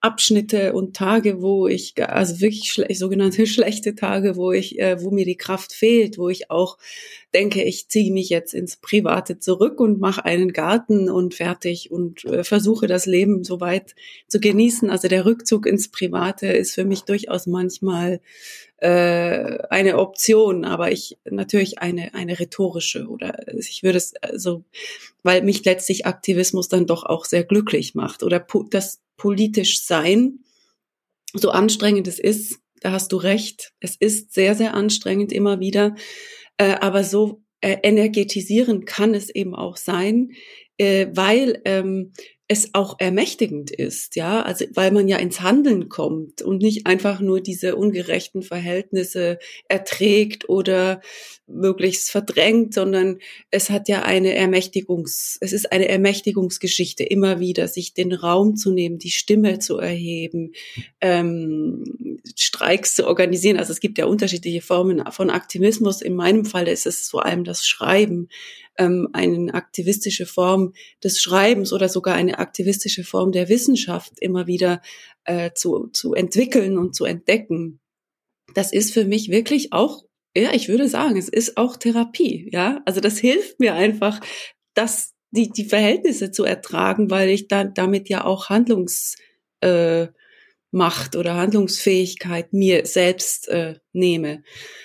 Abschnitte 0.02 0.72
und 0.72 0.96
Tage, 0.96 1.42
wo 1.42 1.68
ich, 1.68 1.94
also 2.02 2.40
wirklich 2.40 2.72
schle 2.72 2.86
sogenannte 2.94 3.46
schlechte 3.48 3.94
Tage, 3.94 4.36
wo 4.36 4.50
ich, 4.50 4.78
äh, 4.78 5.02
wo 5.02 5.10
mir 5.10 5.26
die 5.26 5.36
Kraft 5.36 5.72
fehlt, 5.72 6.16
wo 6.16 6.30
ich 6.30 6.50
auch 6.50 6.78
denke, 7.34 7.62
ich 7.62 7.88
ziehe 7.88 8.12
mich 8.12 8.30
jetzt 8.30 8.54
ins 8.54 8.76
Private 8.76 9.38
zurück 9.38 9.78
und 9.78 10.00
mache 10.00 10.24
einen 10.24 10.52
Garten 10.52 11.10
und 11.10 11.34
fertig 11.34 11.90
und 11.90 12.24
äh, 12.24 12.44
versuche 12.44 12.86
das 12.86 13.04
Leben 13.04 13.44
so 13.44 13.60
weit 13.60 13.94
zu 14.26 14.40
genießen. 14.40 14.88
Also 14.88 15.08
der 15.08 15.26
Rückzug 15.26 15.66
ins 15.66 15.88
Private 15.90 16.46
ist 16.46 16.74
für 16.74 16.84
mich 16.84 17.02
durchaus 17.02 17.46
manchmal 17.46 18.20
äh, 18.78 19.58
eine 19.68 19.98
Option, 19.98 20.64
aber 20.64 20.90
ich 20.90 21.18
natürlich 21.24 21.78
eine 21.78 22.14
eine 22.14 22.38
rhetorische 22.40 23.06
oder 23.06 23.46
ich 23.54 23.82
würde 23.82 23.98
es 23.98 24.14
also, 24.22 24.64
weil 25.22 25.42
mich 25.42 25.62
letztlich 25.66 26.06
Aktivismus 26.06 26.68
dann 26.68 26.86
doch 26.86 27.04
auch 27.04 27.26
sehr 27.26 27.44
glücklich 27.44 27.94
macht 27.94 28.22
oder 28.22 28.44
das 28.70 29.00
politisch 29.20 29.84
sein, 29.84 30.38
so 31.34 31.50
anstrengend 31.50 32.08
es 32.08 32.18
ist, 32.18 32.58
da 32.80 32.92
hast 32.92 33.12
du 33.12 33.18
recht, 33.18 33.74
es 33.78 33.96
ist 33.96 34.32
sehr, 34.32 34.54
sehr 34.54 34.72
anstrengend 34.72 35.30
immer 35.30 35.60
wieder, 35.60 35.94
äh, 36.56 36.76
aber 36.80 37.04
so 37.04 37.42
äh, 37.60 37.76
energetisieren 37.82 38.86
kann 38.86 39.12
es 39.12 39.28
eben 39.28 39.54
auch 39.54 39.76
sein, 39.76 40.30
äh, 40.80 41.08
weil 41.12 41.60
ähm, 41.66 42.12
es 42.48 42.70
auch 42.72 42.96
ermächtigend 42.98 43.70
ist, 43.70 44.16
ja, 44.16 44.42
also 44.42 44.64
weil 44.74 44.90
man 44.90 45.06
ja 45.06 45.18
ins 45.18 45.40
Handeln 45.40 45.88
kommt 45.88 46.42
und 46.42 46.62
nicht 46.62 46.84
einfach 46.86 47.20
nur 47.20 47.40
diese 47.40 47.76
ungerechten 47.76 48.42
Verhältnisse 48.42 49.38
erträgt 49.68 50.48
oder 50.48 51.00
möglichst 51.46 52.10
verdrängt, 52.10 52.74
sondern 52.74 53.18
es 53.52 53.70
hat 53.70 53.88
ja 53.88 54.02
eine 54.02 54.34
Ermächtigungs, 54.34 55.38
es 55.40 55.52
ist 55.52 55.70
eine 55.70 55.88
Ermächtigungsgeschichte 55.88 57.04
immer 57.04 57.38
wieder, 57.38 57.68
sich 57.68 57.94
den 57.94 58.12
Raum 58.12 58.56
zu 58.56 58.72
nehmen, 58.72 58.98
die 58.98 59.10
Stimme 59.10 59.60
zu 59.60 59.78
erheben, 59.78 60.52
ähm, 61.00 62.18
Streiks 62.34 62.96
zu 62.96 63.06
organisieren. 63.06 63.58
Also 63.58 63.72
es 63.72 63.80
gibt 63.80 63.98
ja 63.98 64.06
unterschiedliche 64.06 64.62
Formen 64.62 65.04
von 65.12 65.30
Aktivismus. 65.30 66.02
In 66.02 66.16
meinem 66.16 66.44
Fall 66.44 66.66
ist 66.66 66.86
es 66.86 67.10
vor 67.10 67.26
allem 67.26 67.44
das 67.44 67.64
Schreiben, 67.64 68.28
ähm, 68.80 69.08
eine 69.12 69.52
aktivistische 69.52 70.26
Form 70.26 70.72
des 71.04 71.20
Schreibens 71.20 71.72
oder 71.72 71.88
sogar 71.88 72.14
eine 72.14 72.38
aktivistische 72.38 73.04
Form 73.04 73.30
der 73.30 73.48
Wissenschaft 73.48 74.14
immer 74.20 74.46
wieder 74.46 74.80
äh, 75.24 75.50
zu, 75.54 75.88
zu 75.92 76.14
entwickeln 76.14 76.78
und 76.78 76.96
zu 76.96 77.04
entdecken. 77.04 77.78
Das 78.54 78.72
ist 78.72 78.92
für 78.92 79.04
mich 79.04 79.30
wirklich 79.30 79.72
auch, 79.72 80.04
ja, 80.34 80.52
ich 80.54 80.68
würde 80.68 80.88
sagen, 80.88 81.16
es 81.16 81.28
ist 81.28 81.58
auch 81.58 81.76
Therapie, 81.76 82.48
ja. 82.52 82.80
Also 82.86 83.00
das 83.00 83.18
hilft 83.18 83.60
mir 83.60 83.74
einfach, 83.74 84.20
das, 84.74 85.12
die, 85.30 85.50
die 85.50 85.66
Verhältnisse 85.66 86.30
zu 86.30 86.44
ertragen, 86.44 87.10
weil 87.10 87.28
ich 87.28 87.48
dann 87.48 87.74
damit 87.74 88.08
ja 88.08 88.24
auch 88.24 88.48
Handlungs, 88.48 89.16
äh, 89.60 90.08
Macht 90.70 91.16
oder 91.16 91.34
Handlungsfähigkeit 91.34 92.52
mir 92.52 92.86
selbst 92.86 93.48
äh, 93.48 93.74
nehme. 93.92 94.42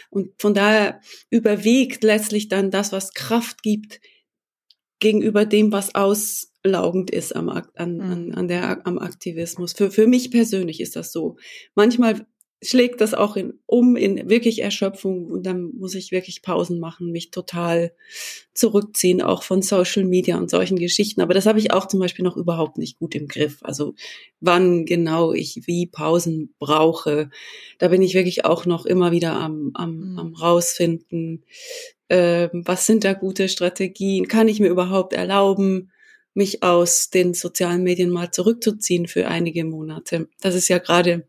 Und 0.09 0.31
von 0.39 0.53
daher 0.53 1.01
überwiegt 1.29 2.03
letztlich 2.03 2.47
dann 2.47 2.71
das, 2.71 2.91
was 2.91 3.13
Kraft 3.13 3.61
gibt, 3.61 3.99
gegenüber 4.99 5.45
dem, 5.45 5.71
was 5.71 5.93
auslaugend 5.93 7.11
ist 7.11 7.35
am, 7.35 7.49
an, 7.49 7.67
an, 7.75 8.27
mhm. 8.27 8.35
an 8.35 8.47
der, 8.47 8.87
am 8.87 8.97
Aktivismus. 8.97 9.73
Für, 9.73 9.91
für 9.91 10.07
mich 10.07 10.31
persönlich 10.31 10.79
ist 10.79 10.95
das 10.95 11.11
so. 11.11 11.37
Manchmal 11.75 12.25
schlägt 12.65 13.01
das 13.01 13.13
auch 13.13 13.35
in, 13.35 13.53
um 13.65 13.95
in 13.95 14.29
wirklich 14.29 14.61
Erschöpfung 14.61 15.25
und 15.27 15.45
dann 15.45 15.71
muss 15.75 15.95
ich 15.95 16.11
wirklich 16.11 16.41
Pausen 16.41 16.79
machen, 16.79 17.11
mich 17.11 17.31
total 17.31 17.93
zurückziehen, 18.53 19.21
auch 19.21 19.43
von 19.43 19.61
Social 19.61 20.03
Media 20.03 20.37
und 20.37 20.49
solchen 20.49 20.77
Geschichten. 20.77 21.21
Aber 21.21 21.33
das 21.33 21.45
habe 21.45 21.59
ich 21.59 21.71
auch 21.71 21.87
zum 21.87 21.99
Beispiel 21.99 22.23
noch 22.23 22.37
überhaupt 22.37 22.77
nicht 22.77 22.97
gut 22.99 23.15
im 23.15 23.27
Griff. 23.27 23.59
Also 23.61 23.93
wann 24.39 24.85
genau 24.85 25.33
ich 25.33 25.61
wie 25.65 25.87
Pausen 25.87 26.53
brauche, 26.59 27.29
da 27.77 27.89
bin 27.89 28.01
ich 28.01 28.13
wirklich 28.13 28.45
auch 28.45 28.65
noch 28.65 28.85
immer 28.85 29.11
wieder 29.11 29.33
am, 29.33 29.71
am, 29.73 30.11
mhm. 30.11 30.19
am 30.19 30.33
rausfinden, 30.33 31.43
äh, 32.07 32.49
was 32.53 32.85
sind 32.85 33.03
da 33.03 33.13
gute 33.13 33.49
Strategien, 33.49 34.27
kann 34.27 34.47
ich 34.47 34.59
mir 34.59 34.69
überhaupt 34.69 35.13
erlauben, 35.13 35.91
mich 36.33 36.63
aus 36.63 37.09
den 37.09 37.33
sozialen 37.33 37.83
Medien 37.83 38.09
mal 38.09 38.31
zurückzuziehen 38.31 39.07
für 39.07 39.27
einige 39.27 39.63
Monate. 39.63 40.27
Das 40.41 40.53
ist 40.53 40.67
ja 40.67 40.79
gerade 40.79 41.27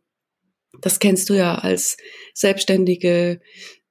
das 0.80 0.98
kennst 0.98 1.28
du 1.30 1.34
ja 1.34 1.56
als 1.56 1.96
selbstständige 2.34 3.40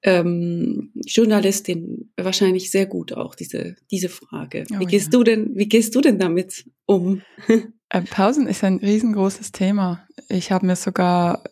ähm, 0.04 0.92
Journalistin 1.06 2.12
wahrscheinlich 2.16 2.70
sehr 2.70 2.86
gut 2.86 3.14
auch 3.14 3.36
diese 3.36 3.76
diese 3.90 4.10
Frage. 4.10 4.66
Oh, 4.72 4.80
wie 4.80 4.86
gehst 4.86 5.08
ja. 5.08 5.20
du 5.20 5.24
denn 5.24 5.56
Wie 5.56 5.68
gehst 5.68 5.96
du 5.96 6.02
denn 6.02 6.20
damit 6.20 6.66
um? 6.86 7.22
Äh, 7.90 8.02
Pausen 8.02 8.48
ist 8.48 8.64
ein 8.64 8.78
riesengroßes 8.78 9.52
Thema. 9.52 10.08
Ich 10.28 10.52
habe 10.52 10.66
mir 10.66 10.76
sogar 10.76 11.44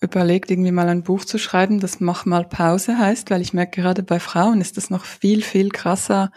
überlegt, 0.00 0.50
irgendwie 0.50 0.72
mal 0.72 0.88
ein 0.88 1.02
Buch 1.02 1.24
zu 1.24 1.38
schreiben, 1.38 1.80
das 1.80 2.00
Mach 2.00 2.24
mal 2.24 2.44
Pause 2.44 2.98
heißt, 2.98 3.30
weil 3.30 3.40
ich 3.40 3.52
merke, 3.52 3.80
gerade 3.80 4.02
bei 4.02 4.20
Frauen 4.20 4.60
ist 4.60 4.76
das 4.76 4.90
noch 4.90 5.04
viel, 5.04 5.42
viel 5.42 5.70
krasser, 5.70 6.32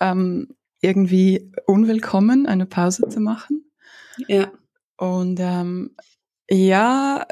ähm, 0.00 0.48
irgendwie 0.80 1.52
unwillkommen, 1.66 2.46
eine 2.46 2.66
Pause 2.66 3.08
zu 3.08 3.20
machen. 3.20 3.64
Ja. 4.28 4.50
Und 4.96 5.38
ähm, 5.40 5.96
ja, 6.50 7.26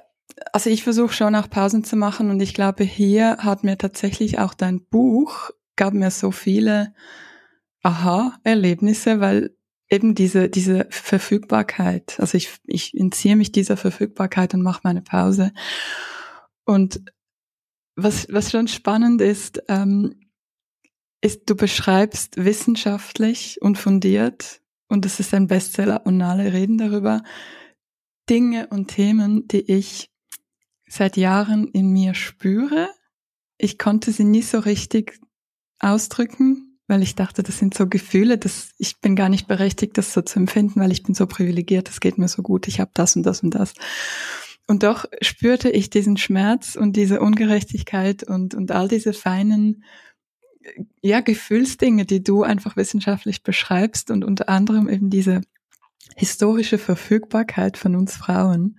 also 0.53 0.71
ich 0.71 0.83
versuche 0.83 1.12
schon 1.12 1.35
auch 1.35 1.49
Pausen 1.50 1.85
zu 1.85 1.97
machen 1.97 2.31
und 2.31 2.41
ich 2.41 2.55
glaube, 2.55 2.85
hier 2.85 3.38
hat 3.38 3.64
mir 3.64 3.79
tatsächlich 3.79 4.38
auch 4.38 4.55
dein 4.55 4.85
Buch, 4.85 5.50
gab 5.76 5.95
mir 5.95 6.11
so 6.11 6.31
viele 6.31 6.95
Aha-Erlebnisse, 7.83 9.21
weil 9.21 9.57
eben 9.91 10.14
diese, 10.14 10.49
diese 10.49 10.87
Verfügbarkeit, 10.91 12.19
also 12.19 12.37
ich, 12.37 12.59
ich 12.64 12.95
entziehe 12.95 13.37
mich 13.37 13.53
dieser 13.53 13.76
Verfügbarkeit 13.76 14.55
und 14.55 14.62
mache 14.62 14.81
meine 14.85 15.03
Pause. 15.03 15.53
Und 16.64 17.03
was, 17.97 18.26
was 18.31 18.50
schon 18.50 18.69
spannend 18.69 19.21
ist, 19.21 19.62
ähm, 19.69 20.21
ist, 21.21 21.49
du 21.49 21.55
beschreibst 21.55 22.45
wissenschaftlich 22.45 23.59
und 23.61 23.79
fundiert, 23.79 24.61
und 24.88 25.07
es 25.07 25.19
ist 25.19 25.35
ein 25.35 25.47
Bestseller 25.47 26.05
und 26.05 26.21
alle 26.23 26.53
reden 26.53 26.79
darüber, 26.79 27.23
Dinge 28.29 28.69
und 28.69 28.88
Themen, 28.88 29.49
die 29.49 29.71
ich 29.71 30.11
seit 30.88 31.17
Jahren 31.17 31.69
in 31.69 31.91
mir 31.91 32.14
spüre. 32.14 32.88
Ich 33.59 33.79
konnte 33.79 34.12
sie 34.12 34.25
nie 34.25 34.43
so 34.43 34.59
richtig 34.59 35.19
ausdrücken, 35.79 36.79
weil 36.87 37.03
ich 37.03 37.14
dachte, 37.14 37.43
das 37.43 37.59
sind 37.59 37.75
so 37.75 37.88
Gefühle, 37.88 38.38
dass 38.38 38.73
ich 38.79 39.00
bin 39.00 39.17
gar 39.17 39.29
nicht 39.29 39.47
berechtigt, 39.49 39.97
das 39.97 40.12
so 40.12 40.23
zu 40.23 40.38
empfinden, 40.38 40.81
weil 40.81 40.93
ich 40.93 41.03
bin 41.03 41.14
so 41.14 41.26
privilegiert, 41.26 41.88
es 41.88 42.00
geht 42.00 42.19
mir 42.19 42.29
so 42.29 42.43
gut, 42.43 42.69
ich 42.69 42.81
habe 42.81 42.91
das 42.95 43.17
und 43.17 43.25
das 43.25 43.43
und 43.43 43.55
das. 43.55 43.75
Und 44.67 44.83
doch 44.83 45.05
spürte 45.21 45.71
ich 45.71 45.91
diesen 45.91 46.17
Schmerz 46.17 46.75
und 46.75 46.97
diese 46.97 47.21
Ungerechtigkeit 47.21 48.23
und, 48.23 48.55
und 48.55 48.73
all 48.73 48.88
diese 48.88 49.12
feinen 49.12 49.85
ja, 51.03 51.21
Gefühlsdinge, 51.21 52.07
die 52.07 52.23
du 52.23 52.43
einfach 52.43 52.76
wissenschaftlich 52.76 53.43
beschreibst 53.43 54.11
und 54.11 54.25
unter 54.25 54.49
anderem 54.49 54.88
eben 54.88 55.11
diese 55.11 55.43
historische 56.14 56.78
Verfügbarkeit 56.78 57.76
von 57.76 57.97
uns 57.97 58.16
Frauen. 58.16 58.78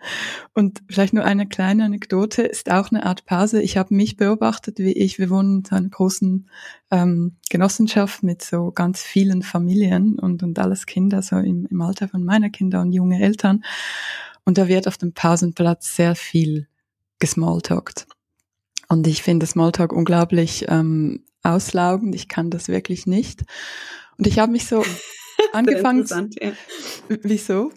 Und 0.53 0.81
vielleicht 0.89 1.13
nur 1.13 1.25
eine 1.25 1.47
kleine 1.47 1.85
Anekdote, 1.85 2.43
ist 2.43 2.71
auch 2.71 2.91
eine 2.91 3.05
Art 3.05 3.25
Pause. 3.25 3.61
Ich 3.61 3.77
habe 3.77 3.93
mich 3.93 4.17
beobachtet, 4.17 4.79
wie 4.79 4.93
ich, 4.93 5.19
wir 5.19 5.29
wohnen 5.29 5.63
in 5.69 5.75
einer 5.75 5.89
großen 5.89 6.49
ähm, 6.91 7.37
Genossenschaft 7.49 8.23
mit 8.23 8.41
so 8.43 8.71
ganz 8.71 9.01
vielen 9.01 9.43
Familien 9.43 10.17
und, 10.17 10.43
und 10.43 10.57
alles 10.59 10.85
Kinder, 10.85 11.21
so 11.21 11.37
im, 11.37 11.67
im 11.69 11.81
Alter 11.81 12.07
von 12.07 12.23
meiner 12.23 12.49
Kinder 12.49 12.81
und 12.81 12.93
junge 12.93 13.21
Eltern. 13.21 13.63
Und 14.45 14.57
da 14.57 14.67
wird 14.67 14.87
auf 14.87 14.97
dem 14.97 15.13
Pausenplatz 15.13 15.95
sehr 15.95 16.15
viel 16.15 16.67
gesmalltalkt. 17.19 18.07
Und 18.87 19.07
ich 19.07 19.23
finde 19.23 19.45
Smalltalk 19.45 19.91
unglaublich 19.91 20.65
ähm, 20.69 21.23
auslaugend. 21.43 22.15
Ich 22.15 22.27
kann 22.27 22.49
das 22.49 22.67
wirklich 22.67 23.07
nicht. 23.07 23.43
Und 24.17 24.27
ich 24.27 24.39
habe 24.39 24.51
mich 24.51 24.67
so 24.67 24.83
angefangen. 25.53 26.31
Ja. 26.41 26.51
Wieso? 27.21 27.71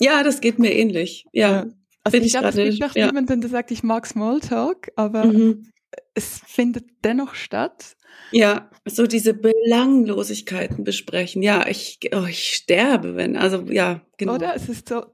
Ja, 0.00 0.22
das 0.22 0.40
geht 0.40 0.58
mir 0.58 0.72
ähnlich. 0.72 1.26
Ja. 1.32 1.50
ja. 1.50 1.66
Also 2.04 2.18
ich 2.18 2.32
glaube, 2.32 2.48
es 2.48 2.54
gibt 2.54 2.84
auch 2.84 2.94
ja. 2.94 3.06
niemanden, 3.06 3.40
der 3.40 3.50
sagt, 3.50 3.70
ich 3.70 3.82
mag 3.82 4.06
Smalltalk, 4.06 4.90
aber 4.96 5.24
mhm. 5.24 5.70
Es 6.14 6.40
findet 6.46 6.84
dennoch 7.04 7.34
statt. 7.34 7.96
Ja, 8.30 8.70
so 8.84 9.06
diese 9.06 9.32
Belanglosigkeiten 9.32 10.84
besprechen. 10.84 11.42
Ja, 11.42 11.66
ich, 11.66 11.98
oh, 12.14 12.26
ich 12.28 12.54
sterbe, 12.54 13.16
wenn, 13.16 13.36
also 13.36 13.64
ja, 13.70 14.02
genau. 14.18 14.34
Oder 14.34 14.54
es 14.54 14.68
ist 14.68 14.88
so. 14.88 15.06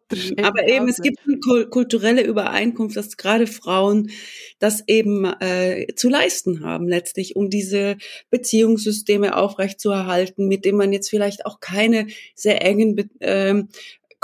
Aber 0.43 0.67
eben, 0.67 0.89
es 0.89 1.01
gibt 1.01 1.21
eine 1.25 1.67
kulturelle 1.67 2.23
Übereinkunft, 2.23 2.97
dass 2.97 3.17
gerade 3.17 3.47
Frauen 3.47 4.11
das 4.59 4.83
eben 4.89 5.25
äh, 5.25 5.87
zu 5.95 6.09
leisten 6.09 6.65
haben, 6.65 6.89
letztlich, 6.89 7.37
um 7.37 7.51
diese 7.51 7.97
Beziehungssysteme 8.31 9.37
aufrechtzuerhalten, 9.37 10.49
mit 10.49 10.65
denen 10.65 10.79
man 10.79 10.93
jetzt 10.93 11.11
vielleicht 11.11 11.47
auch 11.47 11.61
keine 11.61 12.09
sehr 12.35 12.65
engen 12.65 13.11
ähm, 13.21 13.69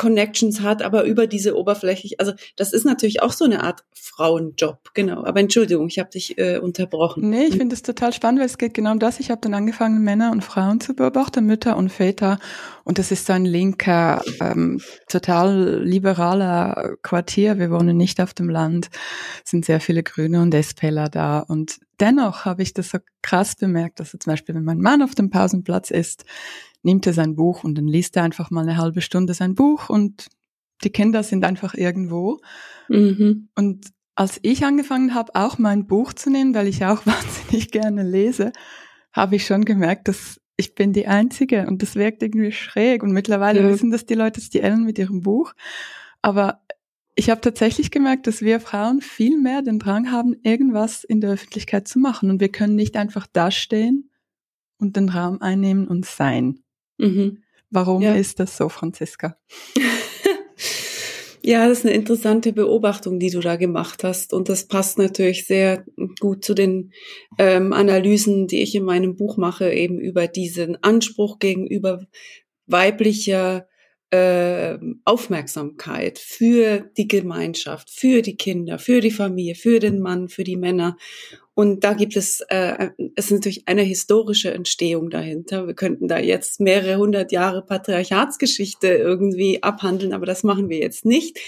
Connections 0.01 0.63
hat, 0.63 0.81
aber 0.81 1.05
über 1.05 1.27
diese 1.27 1.55
oberflächlich, 1.55 2.21
also 2.21 2.33
das 2.57 2.73
ist 2.73 2.87
natürlich 2.87 3.21
auch 3.21 3.33
so 3.33 3.45
eine 3.45 3.63
Art 3.63 3.85
Frauenjob, 3.93 4.95
genau. 4.95 5.25
Aber 5.25 5.41
Entschuldigung, 5.41 5.89
ich 5.89 5.99
habe 5.99 6.09
dich 6.09 6.39
äh, 6.39 6.57
unterbrochen. 6.57 7.29
Nee, 7.29 7.45
ich 7.45 7.57
finde 7.59 7.75
es 7.75 7.83
total 7.83 8.15
spannend, 8.15 8.41
weil 8.41 8.47
es 8.47 8.57
geht 8.57 8.73
genau 8.73 8.93
um 8.93 8.99
das. 8.99 9.21
Ich 9.21 9.31
habe 9.31 9.43
dann 9.43 9.53
angefangen, 9.53 10.03
Männer 10.03 10.33
und 10.33 10.43
Frauen 10.43 10.81
zu 10.81 10.95
beobachten, 10.95 11.45
Mütter 11.45 11.77
und 11.77 11.91
Väter. 11.91 12.39
Und 12.85 12.97
das 12.97 13.11
ist 13.11 13.27
so 13.27 13.35
ein 13.35 13.45
linker, 13.45 14.23
ähm, 14.41 14.81
total 15.07 15.83
liberaler 15.85 16.97
Quartier. 17.03 17.59
Wir 17.59 17.71
wohnen 17.71 17.99
nicht 17.99 18.23
auf 18.23 18.33
dem 18.33 18.49
Land, 18.49 18.89
es 19.45 19.51
sind 19.51 19.67
sehr 19.67 19.81
viele 19.81 20.03
Grüne 20.03 20.41
und 20.41 20.55
SPler 20.55 21.11
da. 21.11 21.41
Und 21.41 21.79
dennoch 22.01 22.47
habe 22.47 22.63
ich 22.63 22.73
das 22.73 22.89
so 22.89 22.99
krass 23.21 23.55
bemerkt, 23.55 24.01
dass 24.01 24.13
zum 24.13 24.19
Beispiel, 24.25 24.55
wenn 24.55 24.65
mein 24.65 24.81
Mann 24.81 25.03
auf 25.03 25.15
dem 25.15 25.29
Pausenplatz 25.29 25.91
ist, 25.91 26.25
nimmt 26.83 27.07
er 27.07 27.13
sein 27.13 27.37
Buch 27.37 27.65
und 27.65 27.77
dann 27.77 27.87
liest 27.87 28.17
er 28.17 28.23
einfach 28.23 28.51
mal 28.51 28.63
eine 28.63 28.77
halbe 28.77 29.01
Stunde 29.01 29.35
sein 29.35 29.55
Buch 29.55 29.89
und 29.89 30.29
die 30.83 30.91
Kinder 30.91 31.23
sind 31.23 31.45
einfach 31.45 31.75
irgendwo. 31.75 32.39
Mhm. 32.89 33.49
Und 33.55 33.87
als 34.15 34.39
ich 34.43 34.65
angefangen 34.65 35.15
habe, 35.15 35.35
auch 35.35 35.59
mein 35.59 35.87
Buch 35.87 36.13
zu 36.13 36.31
nehmen, 36.31 36.55
weil 36.55 36.69
ich 36.69 36.85
auch 36.85 37.07
wahnsinnig 37.07 37.71
gerne 37.71 38.03
lese, 38.03 38.53
habe 39.13 39.37
ich 39.37 39.47
schon 39.47 39.65
gemerkt, 39.65 40.09
dass 40.09 40.41
ich 40.57 40.75
bin 40.75 40.93
die 40.93 41.07
Einzige 41.07 41.67
und 41.67 41.83
das 41.83 41.97
wirkt 41.97 42.23
irgendwie 42.23 42.53
schräg. 42.53 43.03
Und 43.03 43.13
mittlerweile 43.13 43.63
ja. 43.63 43.69
wissen 43.69 43.91
das 43.91 44.05
die 44.05 44.15
Leute, 44.15 44.41
die 44.41 44.61
Ellen 44.61 44.85
mit 44.85 44.99
ihrem 44.99 45.23
Buch. 45.23 45.55
Aber 46.21 46.61
ich 47.15 47.31
habe 47.31 47.41
tatsächlich 47.41 47.91
gemerkt, 47.91 48.27
dass 48.27 48.43
wir 48.43 48.61
Frauen 48.61 49.01
viel 49.01 49.39
mehr 49.39 49.63
den 49.63 49.79
Drang 49.79 50.13
haben, 50.13 50.37
irgendwas 50.43 51.03
in 51.03 51.21
der 51.21 51.31
Öffentlichkeit 51.31 51.89
zu 51.89 51.99
machen. 51.99 52.31
Und 52.31 52.41
wir 52.41 52.51
können 52.51 52.77
nicht 52.77 52.97
einfach 52.97 53.27
dastehen 53.27 54.11
und 54.79 54.97
den 54.97 55.09
Raum 55.09 55.41
einnehmen 55.41 55.89
und 55.89 56.05
sein. 56.05 56.63
Mhm. 57.01 57.43
Warum 57.71 58.03
ja. 58.03 58.15
ist 58.15 58.41
das 58.41 58.57
so, 58.57 58.69
Franziska? 58.69 59.37
ja, 61.43 61.69
das 61.69 61.79
ist 61.79 61.87
eine 61.87 61.95
interessante 61.95 62.53
Beobachtung, 62.53 63.19
die 63.19 63.31
du 63.31 63.41
da 63.41 63.57
gemacht 63.57 64.03
hast. 64.03 64.33
Und 64.33 64.49
das 64.49 64.67
passt 64.67 64.99
natürlich 64.99 65.47
sehr 65.47 65.85
gut 66.19 66.45
zu 66.45 66.55
den 66.55 66.93
ähm, 67.39 67.73
Analysen, 67.73 68.49
die 68.49 68.63
ich 68.63 68.75
in 68.75 68.85
meinem 68.85 69.17
Buch 69.17 69.37
mache, 69.37 69.73
eben 69.73 70.01
über 70.01 70.27
diesen 70.27 70.83
Anspruch 70.83 71.39
gegenüber 71.39 72.07
weiblicher 72.67 73.69
äh, 74.11 74.79
Aufmerksamkeit 75.05 76.19
für 76.19 76.91
die 76.97 77.07
Gemeinschaft, 77.07 77.91
für 77.91 78.23
die 78.23 78.37
Kinder, 78.37 78.81
für 78.81 79.01
die 79.01 79.13
Familie, 79.13 79.55
für 79.55 79.79
den 79.79 80.01
Mann, 80.01 80.29
für 80.29 80.43
die 80.43 80.57
Männer. 80.57 80.97
Und 81.61 81.85
da 81.85 81.93
gibt 81.93 82.17
es, 82.17 82.41
äh, 82.49 82.89
es 83.17 83.27
ist 83.27 83.33
natürlich 83.33 83.69
eine 83.69 83.83
historische 83.83 84.51
Entstehung 84.51 85.11
dahinter. 85.11 85.67
Wir 85.67 85.75
könnten 85.75 86.09
da 86.09 86.19
jetzt 86.19 86.59
mehrere 86.59 86.97
hundert 86.97 87.33
Jahre 87.33 87.61
Patriarchatsgeschichte 87.61 88.89
irgendwie 88.89 89.63
abhandeln, 89.63 90.15
aber 90.15 90.25
das 90.25 90.43
machen 90.43 90.71
wir 90.71 90.79
jetzt 90.79 91.05
nicht. 91.05 91.39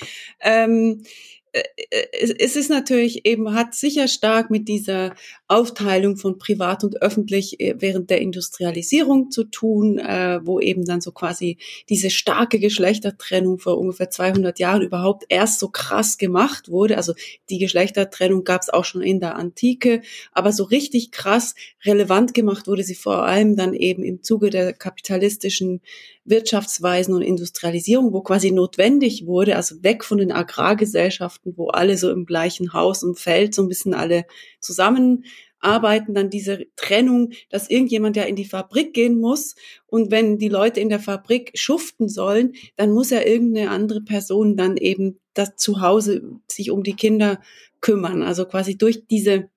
Ähm, 0.42 1.00
äh, 1.00 1.31
es 1.52 2.56
ist 2.56 2.70
natürlich 2.70 3.26
eben, 3.26 3.54
hat 3.54 3.74
sicher 3.74 4.08
stark 4.08 4.50
mit 4.50 4.68
dieser 4.68 5.14
Aufteilung 5.48 6.16
von 6.16 6.38
privat 6.38 6.82
und 6.82 7.02
öffentlich 7.02 7.60
äh, 7.60 7.74
während 7.78 8.08
der 8.08 8.22
Industrialisierung 8.22 9.30
zu 9.30 9.44
tun, 9.44 9.98
äh, 9.98 10.40
wo 10.42 10.60
eben 10.60 10.86
dann 10.86 11.02
so 11.02 11.12
quasi 11.12 11.58
diese 11.90 12.08
starke 12.08 12.58
Geschlechtertrennung 12.58 13.58
vor 13.58 13.78
ungefähr 13.78 14.08
200 14.08 14.58
Jahren 14.58 14.80
überhaupt 14.80 15.24
erst 15.28 15.60
so 15.60 15.68
krass 15.68 16.16
gemacht 16.16 16.70
wurde. 16.70 16.96
Also 16.96 17.12
die 17.50 17.58
Geschlechtertrennung 17.58 18.44
gab 18.44 18.62
es 18.62 18.70
auch 18.70 18.86
schon 18.86 19.02
in 19.02 19.20
der 19.20 19.36
Antike, 19.36 20.00
aber 20.32 20.52
so 20.52 20.64
richtig 20.64 21.10
krass 21.10 21.54
relevant 21.84 22.32
gemacht 22.32 22.66
wurde 22.66 22.82
sie 22.82 22.94
vor 22.94 23.24
allem 23.26 23.56
dann 23.56 23.74
eben 23.74 24.04
im 24.04 24.22
Zuge 24.22 24.48
der 24.48 24.72
kapitalistischen 24.72 25.82
Wirtschaftsweisen 26.24 27.14
und 27.14 27.22
Industrialisierung, 27.22 28.12
wo 28.12 28.20
quasi 28.22 28.52
notwendig 28.52 29.26
wurde, 29.26 29.56
also 29.56 29.82
weg 29.82 30.04
von 30.04 30.18
den 30.18 30.30
Agrargesellschaften, 30.30 31.41
wo 31.44 31.68
alle 31.68 31.96
so 31.96 32.10
im 32.10 32.26
gleichen 32.26 32.72
Haus 32.72 33.02
und 33.02 33.18
Feld 33.18 33.54
so 33.54 33.62
ein 33.62 33.68
bisschen 33.68 33.94
alle 33.94 34.24
zusammenarbeiten, 34.60 36.14
dann 36.14 36.30
diese 36.30 36.66
Trennung, 36.76 37.32
dass 37.50 37.70
irgendjemand 37.70 38.16
ja 38.16 38.24
in 38.24 38.36
die 38.36 38.44
Fabrik 38.44 38.94
gehen 38.94 39.20
muss 39.20 39.54
und 39.86 40.10
wenn 40.10 40.38
die 40.38 40.48
Leute 40.48 40.80
in 40.80 40.88
der 40.88 41.00
Fabrik 41.00 41.52
schuften 41.54 42.08
sollen, 42.08 42.54
dann 42.76 42.92
muss 42.92 43.10
ja 43.10 43.22
irgendeine 43.22 43.70
andere 43.70 44.00
Person 44.00 44.56
dann 44.56 44.76
eben 44.76 45.20
das 45.34 45.56
zu 45.56 45.80
Hause 45.80 46.22
sich 46.50 46.70
um 46.70 46.82
die 46.82 46.96
Kinder 46.96 47.40
kümmern. 47.80 48.22
Also 48.22 48.44
quasi 48.46 48.76
durch 48.76 49.06
diese 49.06 49.48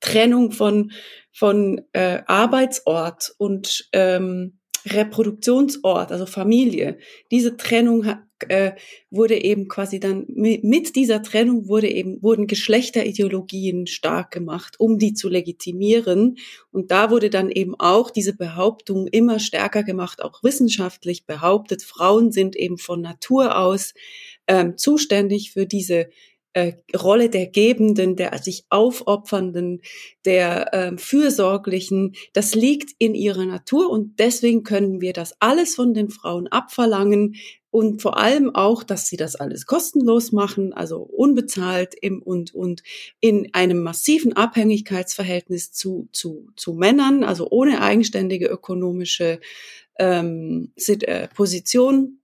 Trennung 0.00 0.52
von 0.52 0.92
von 1.32 1.80
äh, 1.92 2.22
Arbeitsort 2.26 3.34
und 3.38 3.88
ähm, 3.92 4.58
Reproduktionsort, 4.86 6.10
also 6.10 6.26
Familie. 6.26 6.98
Diese 7.30 7.56
Trennung 7.56 8.04
äh, 8.48 8.72
wurde 9.10 9.42
eben 9.42 9.68
quasi 9.68 10.00
dann 10.00 10.24
mit 10.28 10.96
dieser 10.96 11.22
Trennung 11.22 11.68
wurde 11.68 11.88
eben 11.88 12.22
wurden 12.22 12.46
Geschlechterideologien 12.46 13.86
stark 13.86 14.30
gemacht, 14.32 14.80
um 14.80 14.98
die 14.98 15.14
zu 15.14 15.28
legitimieren. 15.28 16.38
Und 16.70 16.90
da 16.90 17.10
wurde 17.10 17.30
dann 17.30 17.50
eben 17.50 17.74
auch 17.78 18.10
diese 18.10 18.34
Behauptung 18.34 19.06
immer 19.06 19.38
stärker 19.38 19.82
gemacht, 19.82 20.22
auch 20.22 20.42
wissenschaftlich 20.42 21.26
behauptet, 21.26 21.82
Frauen 21.82 22.32
sind 22.32 22.56
eben 22.56 22.78
von 22.78 23.00
Natur 23.00 23.58
aus 23.58 23.94
ähm, 24.48 24.76
zuständig 24.76 25.52
für 25.52 25.66
diese 25.66 26.08
äh, 26.54 26.74
Rolle 26.96 27.30
der 27.30 27.46
Gebenden, 27.46 28.16
der 28.16 28.36
sich 28.38 28.64
aufopfernden, 28.68 29.80
der 30.24 30.74
äh, 30.74 30.98
Fürsorglichen, 30.98 32.14
das 32.32 32.54
liegt 32.54 32.90
in 32.98 33.14
ihrer 33.14 33.46
Natur 33.46 33.90
und 33.90 34.18
deswegen 34.18 34.62
können 34.62 35.00
wir 35.00 35.12
das 35.12 35.34
alles 35.40 35.74
von 35.74 35.94
den 35.94 36.10
Frauen 36.10 36.48
abverlangen 36.48 37.36
und 37.72 38.02
vor 38.02 38.18
allem 38.18 38.54
auch, 38.54 38.82
dass 38.82 39.06
sie 39.06 39.16
das 39.16 39.34
alles 39.34 39.64
kostenlos 39.64 40.30
machen, 40.30 40.74
also 40.74 40.98
unbezahlt 40.98 41.94
im, 41.98 42.22
und, 42.22 42.54
und 42.54 42.82
in 43.20 43.48
einem 43.54 43.82
massiven 43.82 44.34
Abhängigkeitsverhältnis 44.34 45.72
zu, 45.72 46.06
zu, 46.12 46.48
zu 46.54 46.74
Männern, 46.74 47.24
also 47.24 47.48
ohne 47.50 47.80
eigenständige 47.80 48.46
ökonomische 48.46 49.40
ähm, 49.98 50.72
äh, 50.86 51.28
Position 51.28 52.18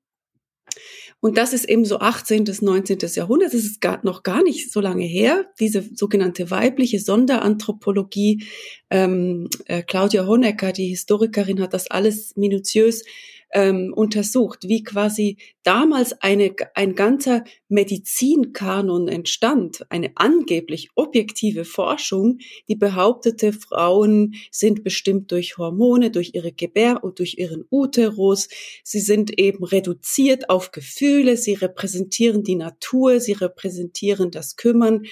und 1.20 1.36
das 1.36 1.52
ist 1.52 1.68
eben 1.68 1.84
so 1.84 1.98
18. 1.98 2.44
bis 2.44 2.62
19. 2.62 2.98
Jahrhundert. 3.14 3.52
Das 3.52 3.64
ist 3.64 3.80
gar, 3.80 3.98
noch 4.04 4.22
gar 4.22 4.42
nicht 4.42 4.72
so 4.72 4.80
lange 4.80 5.04
her. 5.04 5.46
Diese 5.58 5.82
sogenannte 5.82 6.50
weibliche 6.50 7.00
Sonderanthropologie. 7.00 8.46
Ähm, 8.88 9.48
äh, 9.66 9.82
Claudia 9.82 10.26
Honecker, 10.26 10.72
die 10.72 10.88
Historikerin, 10.88 11.60
hat 11.60 11.74
das 11.74 11.90
alles 11.90 12.36
minutiös 12.36 13.04
ähm, 13.52 13.92
untersucht, 13.94 14.68
wie 14.68 14.82
quasi 14.82 15.38
damals 15.62 16.14
eine, 16.22 16.54
ein 16.74 16.94
ganzer 16.94 17.44
Medizinkanon 17.68 19.08
entstand, 19.08 19.84
eine 19.90 20.12
angeblich 20.14 20.90
objektive 20.94 21.64
Forschung, 21.64 22.38
die 22.68 22.76
behauptete, 22.76 23.52
Frauen 23.52 24.34
sind 24.50 24.84
bestimmt 24.84 25.30
durch 25.32 25.58
Hormone, 25.58 26.10
durch 26.10 26.30
ihre 26.34 26.52
Gebär 26.52 27.04
und 27.04 27.18
durch 27.18 27.36
ihren 27.38 27.64
Uterus, 27.70 28.48
sie 28.82 29.00
sind 29.00 29.38
eben 29.38 29.64
reduziert 29.64 30.48
auf 30.48 30.72
Gefühle, 30.72 31.36
sie 31.36 31.54
repräsentieren 31.54 32.42
die 32.42 32.56
Natur, 32.56 33.20
sie 33.20 33.32
repräsentieren 33.32 34.30
das 34.30 34.56
Kümmern. 34.56 35.04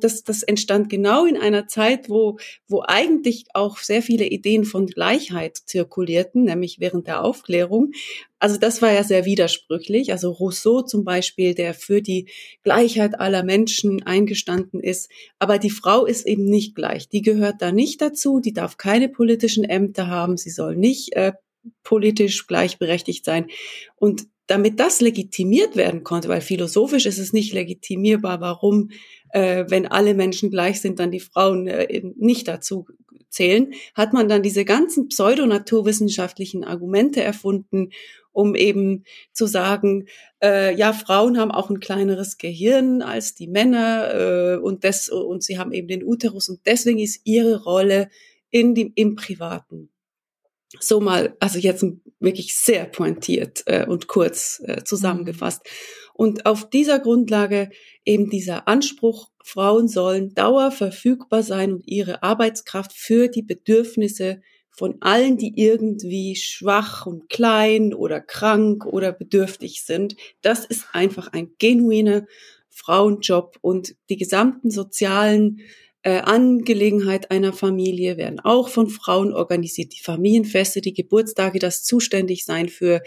Das, 0.00 0.24
das 0.24 0.42
entstand 0.42 0.88
genau 0.88 1.26
in 1.26 1.36
einer 1.36 1.66
Zeit, 1.66 2.08
wo, 2.08 2.38
wo 2.68 2.82
eigentlich 2.86 3.44
auch 3.54 3.78
sehr 3.78 4.02
viele 4.02 4.26
Ideen 4.26 4.64
von 4.64 4.86
Gleichheit 4.86 5.56
zirkulierten, 5.56 6.44
nämlich 6.44 6.80
während 6.80 7.06
der 7.06 7.22
Aufklärung 7.22 7.53
Aufklärung. 7.54 7.92
Also 8.38 8.58
das 8.58 8.82
war 8.82 8.92
ja 8.92 9.04
sehr 9.04 9.24
widersprüchlich. 9.24 10.12
Also 10.12 10.30
Rousseau 10.30 10.82
zum 10.82 11.04
Beispiel, 11.04 11.54
der 11.54 11.72
für 11.72 12.02
die 12.02 12.28
Gleichheit 12.62 13.18
aller 13.18 13.42
Menschen 13.42 14.02
eingestanden 14.02 14.80
ist. 14.80 15.10
Aber 15.38 15.58
die 15.58 15.70
Frau 15.70 16.04
ist 16.04 16.26
eben 16.26 16.44
nicht 16.44 16.74
gleich. 16.74 17.08
Die 17.08 17.22
gehört 17.22 17.56
da 17.60 17.72
nicht 17.72 18.02
dazu. 18.02 18.40
Die 18.40 18.52
darf 18.52 18.76
keine 18.76 19.08
politischen 19.08 19.64
Ämter 19.64 20.08
haben. 20.08 20.36
Sie 20.36 20.50
soll 20.50 20.76
nicht 20.76 21.14
äh, 21.14 21.32
politisch 21.82 22.46
gleichberechtigt 22.46 23.24
sein. 23.24 23.46
Und 23.96 24.26
damit 24.46 24.78
das 24.78 25.00
legitimiert 25.00 25.74
werden 25.74 26.04
konnte, 26.04 26.28
weil 26.28 26.42
philosophisch 26.42 27.06
ist 27.06 27.18
es 27.18 27.32
nicht 27.32 27.54
legitimierbar, 27.54 28.42
warum, 28.42 28.90
äh, 29.30 29.64
wenn 29.68 29.86
alle 29.86 30.12
Menschen 30.12 30.50
gleich 30.50 30.82
sind, 30.82 30.98
dann 30.98 31.10
die 31.10 31.20
Frauen 31.20 31.66
äh, 31.66 32.02
nicht 32.18 32.46
dazu 32.46 32.86
zählen, 33.34 33.74
hat 33.94 34.12
man 34.12 34.28
dann 34.28 34.42
diese 34.42 34.64
ganzen 34.64 35.08
pseudonaturwissenschaftlichen 35.08 36.64
Argumente 36.64 37.22
erfunden, 37.22 37.90
um 38.32 38.54
eben 38.54 39.04
zu 39.32 39.46
sagen, 39.46 40.06
äh, 40.42 40.74
ja, 40.74 40.92
Frauen 40.92 41.38
haben 41.38 41.50
auch 41.50 41.70
ein 41.70 41.80
kleineres 41.80 42.36
Gehirn 42.38 43.02
als 43.02 43.34
die 43.34 43.46
Männer 43.46 44.14
äh, 44.14 44.56
und, 44.56 44.84
des, 44.84 45.08
und 45.08 45.42
sie 45.42 45.58
haben 45.58 45.72
eben 45.72 45.88
den 45.88 46.04
Uterus 46.04 46.48
und 46.48 46.60
deswegen 46.66 46.98
ist 46.98 47.20
ihre 47.24 47.62
Rolle 47.62 48.08
in 48.50 48.74
dem, 48.74 48.92
im 48.94 49.16
Privaten. 49.16 49.90
So 50.80 51.00
mal, 51.00 51.36
also 51.38 51.58
jetzt 51.58 51.84
wirklich 52.18 52.56
sehr 52.56 52.84
pointiert 52.86 53.62
äh, 53.66 53.86
und 53.86 54.08
kurz 54.08 54.60
äh, 54.64 54.82
zusammengefasst. 54.82 55.62
Und 56.14 56.46
auf 56.46 56.70
dieser 56.70 57.00
Grundlage 57.00 57.70
eben 58.04 58.30
dieser 58.30 58.68
Anspruch, 58.68 59.30
Frauen 59.42 59.88
sollen 59.88 60.32
dauerverfügbar 60.34 61.42
sein 61.42 61.74
und 61.74 61.86
ihre 61.86 62.22
Arbeitskraft 62.22 62.92
für 62.92 63.28
die 63.28 63.42
Bedürfnisse 63.42 64.40
von 64.70 64.96
allen, 65.00 65.36
die 65.36 65.52
irgendwie 65.56 66.36
schwach 66.36 67.06
und 67.06 67.28
klein 67.28 67.92
oder 67.92 68.20
krank 68.20 68.86
oder 68.86 69.12
bedürftig 69.12 69.84
sind. 69.84 70.16
Das 70.40 70.64
ist 70.64 70.86
einfach 70.92 71.32
ein 71.32 71.50
genuiner 71.58 72.26
Frauenjob 72.70 73.58
und 73.60 73.96
die 74.08 74.16
gesamten 74.16 74.70
sozialen 74.70 75.60
äh, 76.02 76.18
Angelegenheit 76.18 77.30
einer 77.30 77.52
Familie 77.52 78.16
werden 78.18 78.38
auch 78.40 78.68
von 78.68 78.88
Frauen 78.88 79.32
organisiert. 79.32 79.94
Die 79.94 80.02
Familienfeste, 80.02 80.80
die 80.80 80.92
Geburtstage, 80.92 81.58
das 81.58 81.82
Zuständigsein 81.82 82.68
für 82.68 83.00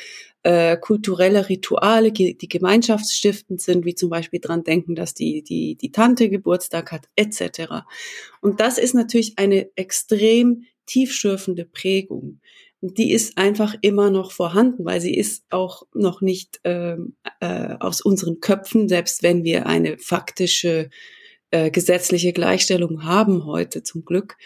äh, 0.48 0.78
kulturelle 0.78 1.50
Rituale, 1.50 2.14
die 2.14 2.38
gemeinschaftsstiftend 2.38 3.60
sind, 3.60 3.84
wie 3.84 3.96
zum 3.96 4.10
Beispiel 4.10 4.40
dran 4.40 4.64
denken, 4.64 4.96
dass 4.96 5.14
die, 5.14 5.44
die, 5.44 5.76
die 5.76 5.92
Tante 5.92 6.30
Geburtstag 6.30 6.94
hat, 6.94 7.10
etc. 7.18 7.84
Und 8.40 8.62
das 8.62 8.78
ist 8.78 8.96
natürlich 8.96 9.38
eine 9.38 9.70
extrem 9.76 10.64
tiefschürfende 10.86 11.66
Prägung. 11.66 12.40
Die 12.80 13.12
ist 13.12 13.38
einfach 13.38 13.76
immer 13.82 14.10
noch 14.10 14.32
vorhanden, 14.32 14.86
weil 14.86 15.02
sie 15.02 15.16
ist 15.18 15.44
auch 15.50 15.84
noch 15.94 16.22
nicht 16.22 16.62
ähm, 16.64 17.18
äh, 17.42 17.76
aus 17.82 18.00
unseren 18.00 18.40
Köpfen, 18.40 18.88
selbst 18.88 19.24
wenn 19.24 19.44
wir 19.44 19.66
eine 19.66 19.98
faktische 19.98 20.90
äh, 21.52 21.72
gesetzliche 21.72 22.32
Gleichstellung 22.32 23.04
haben 23.04 23.46
heute 23.46 23.84
zum 23.84 24.06
Glück, 24.06 24.38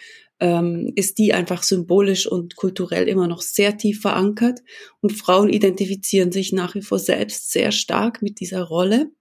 ähm, 0.41 0.91
ist 0.95 1.19
die 1.19 1.33
einfach 1.33 1.63
symbolisch 1.63 2.27
und 2.27 2.55
kulturell 2.55 3.07
immer 3.07 3.27
noch 3.27 3.41
sehr 3.41 3.77
tief 3.77 4.01
verankert. 4.01 4.61
Und 4.99 5.13
Frauen 5.13 5.49
identifizieren 5.49 6.31
sich 6.31 6.51
nach 6.51 6.75
wie 6.75 6.81
vor 6.81 6.99
selbst 6.99 7.51
sehr 7.51 7.71
stark 7.71 8.21
mit 8.21 8.39
dieser 8.39 8.63
Rolle. 8.63 9.11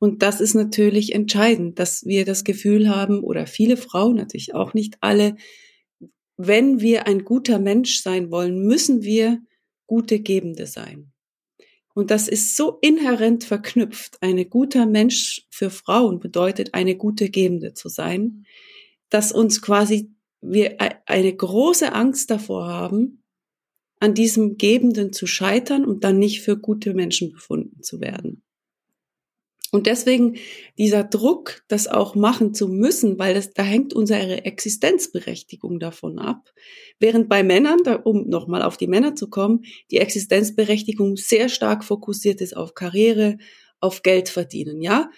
Und 0.00 0.22
das 0.22 0.40
ist 0.40 0.54
natürlich 0.54 1.14
entscheidend, 1.14 1.78
dass 1.78 2.04
wir 2.04 2.24
das 2.24 2.42
Gefühl 2.42 2.88
haben, 2.88 3.20
oder 3.20 3.46
viele 3.46 3.76
Frauen, 3.76 4.16
natürlich 4.16 4.54
auch 4.54 4.74
nicht 4.74 4.96
alle, 5.00 5.36
wenn 6.36 6.80
wir 6.80 7.06
ein 7.06 7.24
guter 7.24 7.58
Mensch 7.58 8.02
sein 8.02 8.30
wollen, 8.30 8.66
müssen 8.66 9.02
wir 9.02 9.38
gute 9.86 10.20
Gebende 10.20 10.66
sein. 10.66 11.12
Und 11.94 12.10
das 12.10 12.28
ist 12.28 12.56
so 12.56 12.78
inhärent 12.80 13.44
verknüpft. 13.44 14.16
Eine 14.20 14.46
guter 14.46 14.86
Mensch 14.86 15.46
für 15.50 15.70
Frauen 15.70 16.18
bedeutet, 16.18 16.74
eine 16.74 16.96
gute 16.96 17.28
Gebende 17.28 17.74
zu 17.74 17.88
sein, 17.88 18.46
dass 19.10 19.32
uns 19.32 19.60
quasi 19.60 20.10
wir 20.40 20.78
eine 21.06 21.34
große 21.34 21.92
Angst 21.92 22.30
davor 22.30 22.66
haben, 22.66 23.22
an 23.98 24.14
diesem 24.14 24.56
Gebenden 24.56 25.12
zu 25.12 25.26
scheitern 25.26 25.84
und 25.84 26.04
dann 26.04 26.18
nicht 26.18 26.40
für 26.40 26.56
gute 26.56 26.94
Menschen 26.94 27.32
befunden 27.32 27.82
zu 27.82 28.00
werden. 28.00 28.42
Und 29.72 29.86
deswegen 29.86 30.36
dieser 30.78 31.04
Druck, 31.04 31.62
das 31.68 31.86
auch 31.86 32.16
machen 32.16 32.54
zu 32.54 32.66
müssen, 32.66 33.18
weil 33.18 33.34
das, 33.34 33.52
da 33.52 33.62
hängt 33.62 33.92
unsere 33.92 34.44
Existenzberechtigung 34.44 35.78
davon 35.78 36.18
ab. 36.18 36.50
Während 36.98 37.28
bei 37.28 37.44
Männern, 37.44 37.78
da, 37.84 37.94
um 37.96 38.28
nochmal 38.28 38.62
auf 38.62 38.76
die 38.76 38.88
Männer 38.88 39.14
zu 39.14 39.30
kommen, 39.30 39.62
die 39.92 39.98
Existenzberechtigung 39.98 41.16
sehr 41.16 41.48
stark 41.48 41.84
fokussiert 41.84 42.40
ist 42.40 42.56
auf 42.56 42.74
Karriere, 42.74 43.38
auf 43.78 44.02
Geld 44.02 44.28
verdienen, 44.28 44.80
ja 44.80 45.08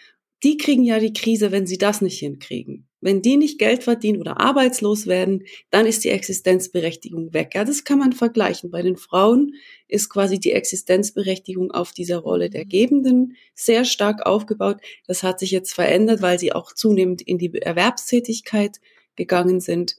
die 0.43 0.57
kriegen 0.57 0.85
ja 0.85 0.99
die 0.99 1.13
Krise, 1.13 1.53
wenn 1.53 1.67
sie 1.67 1.79
das 1.79 2.01
nicht 2.01 2.19
hinkriegen. 2.19 2.89
Wenn 3.03 3.21
die 3.21 3.37
nicht 3.37 3.59
Geld 3.59 3.83
verdienen 3.83 4.21
oder 4.21 4.41
arbeitslos 4.41 5.09
werden, 5.09 5.45
dann 5.71 5.87
ist 5.87 6.05
die 6.05 6.11
Existenzberechtigung 6.11 7.35
weg. 7.35 7.51
Ja, 7.55 7.65
das 7.65 7.83
kann 7.83 7.99
man 7.99 8.13
vergleichen. 8.13 8.71
Bei 8.71 8.81
den 8.81 8.97
Frauen 8.97 9.55
ist 9.89 10.09
quasi 10.09 10.39
die 10.39 10.53
Existenzberechtigung 10.53 11.73
auf 11.73 11.93
dieser 11.93 12.19
Rolle 12.19 12.49
der 12.49 12.65
Gebenden 12.65 13.37
sehr 13.55 13.85
stark 13.85 14.25
aufgebaut. 14.25 14.77
Das 15.09 15.25
hat 15.25 15.41
sich 15.41 15.51
jetzt 15.51 15.75
verändert, 15.75 16.23
weil 16.23 16.39
sie 16.39 16.53
auch 16.53 16.73
zunehmend 16.73 17.23
in 17.23 17.39
die 17.39 17.53
Erwerbstätigkeit 17.61 18.81
gegangen 19.17 19.61
sind 19.61 19.97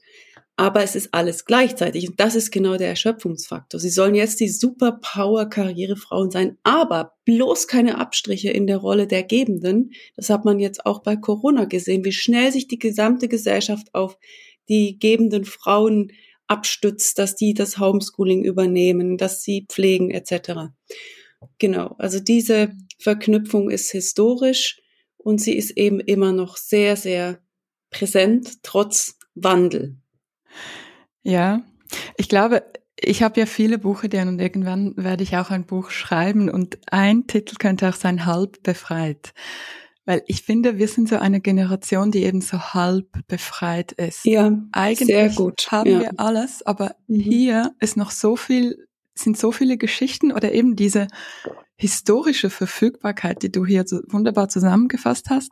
aber 0.56 0.82
es 0.82 0.94
ist 0.94 1.12
alles 1.12 1.44
gleichzeitig. 1.44 2.08
Und 2.08 2.20
das 2.20 2.36
ist 2.36 2.52
genau 2.52 2.76
der 2.76 2.88
Erschöpfungsfaktor. 2.88 3.80
Sie 3.80 3.90
sollen 3.90 4.14
jetzt 4.14 4.38
die 4.38 4.48
Superpower-Karrierefrauen 4.48 6.30
sein, 6.30 6.58
aber 6.62 7.14
bloß 7.24 7.66
keine 7.66 7.98
Abstriche 7.98 8.50
in 8.50 8.66
der 8.66 8.76
Rolle 8.76 9.06
der 9.08 9.24
Gebenden. 9.24 9.92
Das 10.16 10.30
hat 10.30 10.44
man 10.44 10.60
jetzt 10.60 10.86
auch 10.86 11.02
bei 11.02 11.16
Corona 11.16 11.64
gesehen, 11.64 12.04
wie 12.04 12.12
schnell 12.12 12.52
sich 12.52 12.68
die 12.68 12.78
gesamte 12.78 13.28
Gesellschaft 13.28 13.94
auf 13.94 14.16
die 14.68 14.98
gebenden 14.98 15.44
Frauen 15.44 16.12
abstützt, 16.46 17.18
dass 17.18 17.34
die 17.34 17.54
das 17.54 17.78
Homeschooling 17.78 18.44
übernehmen, 18.44 19.16
dass 19.18 19.42
sie 19.42 19.66
pflegen 19.68 20.10
etc. 20.10 20.72
Genau, 21.58 21.96
also 21.98 22.20
diese 22.20 22.72
Verknüpfung 22.98 23.70
ist 23.70 23.90
historisch 23.90 24.80
und 25.16 25.40
sie 25.40 25.56
ist 25.56 25.72
eben 25.72 26.00
immer 26.00 26.32
noch 26.32 26.56
sehr, 26.56 26.96
sehr 26.96 27.40
präsent, 27.90 28.62
trotz 28.62 29.18
Wandel. 29.34 29.96
Ja, 31.24 31.62
ich 32.16 32.28
glaube, 32.28 32.62
ich 32.96 33.22
habe 33.22 33.40
ja 33.40 33.46
viele 33.46 33.78
Buchideen 33.78 34.28
und 34.28 34.40
irgendwann 34.40 34.94
werde 34.96 35.22
ich 35.22 35.36
auch 35.36 35.50
ein 35.50 35.64
Buch 35.64 35.90
schreiben 35.90 36.48
und 36.48 36.78
ein 36.90 37.26
Titel 37.26 37.56
könnte 37.58 37.88
auch 37.88 37.94
sein 37.94 38.26
Halb 38.26 38.62
befreit. 38.62 39.34
Weil 40.06 40.22
ich 40.26 40.42
finde, 40.42 40.76
wir 40.76 40.86
sind 40.86 41.08
so 41.08 41.16
eine 41.16 41.40
Generation, 41.40 42.10
die 42.10 42.24
eben 42.24 42.42
so 42.42 42.58
halb 42.58 43.26
befreit 43.26 43.92
ist. 43.92 44.24
Ja, 44.26 44.52
Eigentlich 44.72 45.08
sehr 45.08 45.30
gut. 45.30 45.68
haben 45.70 45.90
ja. 45.90 46.00
wir 46.00 46.20
alles, 46.20 46.64
aber 46.64 46.94
mhm. 47.06 47.20
hier 47.20 47.74
ist 47.80 47.96
noch 47.96 48.10
so 48.10 48.36
viel, 48.36 48.86
sind 49.14 49.38
so 49.38 49.50
viele 49.50 49.78
Geschichten 49.78 50.30
oder 50.30 50.52
eben 50.52 50.76
diese 50.76 51.08
historische 51.76 52.50
Verfügbarkeit, 52.50 53.42
die 53.42 53.50
du 53.50 53.64
hier 53.64 53.84
so 53.86 54.00
wunderbar 54.08 54.48
zusammengefasst 54.48 55.30
hast, 55.30 55.50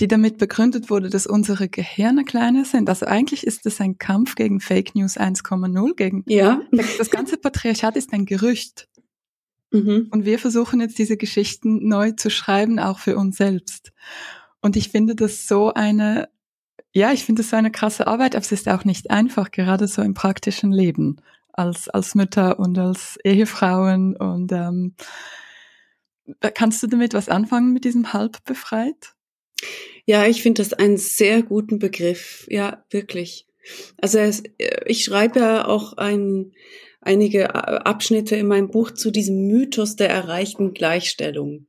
die 0.00 0.08
damit 0.08 0.38
begründet 0.38 0.90
wurde, 0.90 1.10
dass 1.10 1.26
unsere 1.26 1.68
Gehirne 1.68 2.24
kleiner 2.24 2.64
sind. 2.64 2.88
Also 2.88 3.06
eigentlich 3.06 3.46
ist 3.46 3.66
es 3.66 3.80
ein 3.80 3.98
Kampf 3.98 4.36
gegen 4.36 4.60
Fake 4.60 4.94
News 4.94 5.16
1,0, 5.16 5.94
gegen 5.96 6.22
ja. 6.26 6.60
das 6.70 7.10
ganze 7.10 7.36
Patriarchat 7.36 7.96
ist 7.96 8.12
ein 8.12 8.24
Gerücht. 8.24 8.88
Mhm. 9.72 10.08
Und 10.10 10.24
wir 10.24 10.38
versuchen 10.38 10.80
jetzt 10.80 10.98
diese 10.98 11.16
Geschichten 11.16 11.88
neu 11.88 12.12
zu 12.12 12.30
schreiben, 12.30 12.78
auch 12.78 13.00
für 13.00 13.16
uns 13.16 13.36
selbst. 13.36 13.92
Und 14.60 14.76
ich 14.76 14.90
finde 14.90 15.14
das 15.14 15.46
so 15.46 15.74
eine, 15.74 16.28
ja, 16.92 17.12
ich 17.12 17.24
finde 17.24 17.42
das 17.42 17.50
so 17.50 17.56
eine 17.56 17.70
krasse 17.70 18.06
Arbeit, 18.06 18.34
aber 18.34 18.44
es 18.44 18.52
ist 18.52 18.68
auch 18.68 18.84
nicht 18.84 19.10
einfach, 19.10 19.50
gerade 19.50 19.88
so 19.88 20.02
im 20.02 20.14
praktischen 20.14 20.72
Leben, 20.72 21.20
als, 21.52 21.88
als 21.88 22.14
Mütter 22.14 22.58
und 22.60 22.78
als 22.78 23.18
Ehefrauen. 23.24 24.16
Und 24.16 24.52
ähm, 24.52 24.94
kannst 26.54 26.82
du 26.82 26.86
damit 26.86 27.14
was 27.14 27.28
anfangen 27.28 27.72
mit 27.72 27.84
diesem 27.84 28.12
halb 28.12 28.42
befreit? 28.44 29.14
Ja, 30.08 30.26
ich 30.26 30.42
finde 30.42 30.62
das 30.62 30.72
einen 30.72 30.96
sehr 30.96 31.42
guten 31.42 31.78
Begriff. 31.78 32.46
Ja, 32.48 32.82
wirklich. 32.90 33.46
Also 34.00 34.18
es, 34.18 34.42
ich 34.86 35.04
schreibe 35.04 35.40
ja 35.40 35.68
auch 35.68 35.98
ein, 35.98 36.52
einige 37.00 37.54
Abschnitte 37.54 38.36
in 38.36 38.46
meinem 38.46 38.70
Buch 38.70 38.90
zu 38.90 39.10
diesem 39.10 39.46
Mythos 39.46 39.96
der 39.96 40.08
erreichten 40.08 40.72
Gleichstellung, 40.72 41.66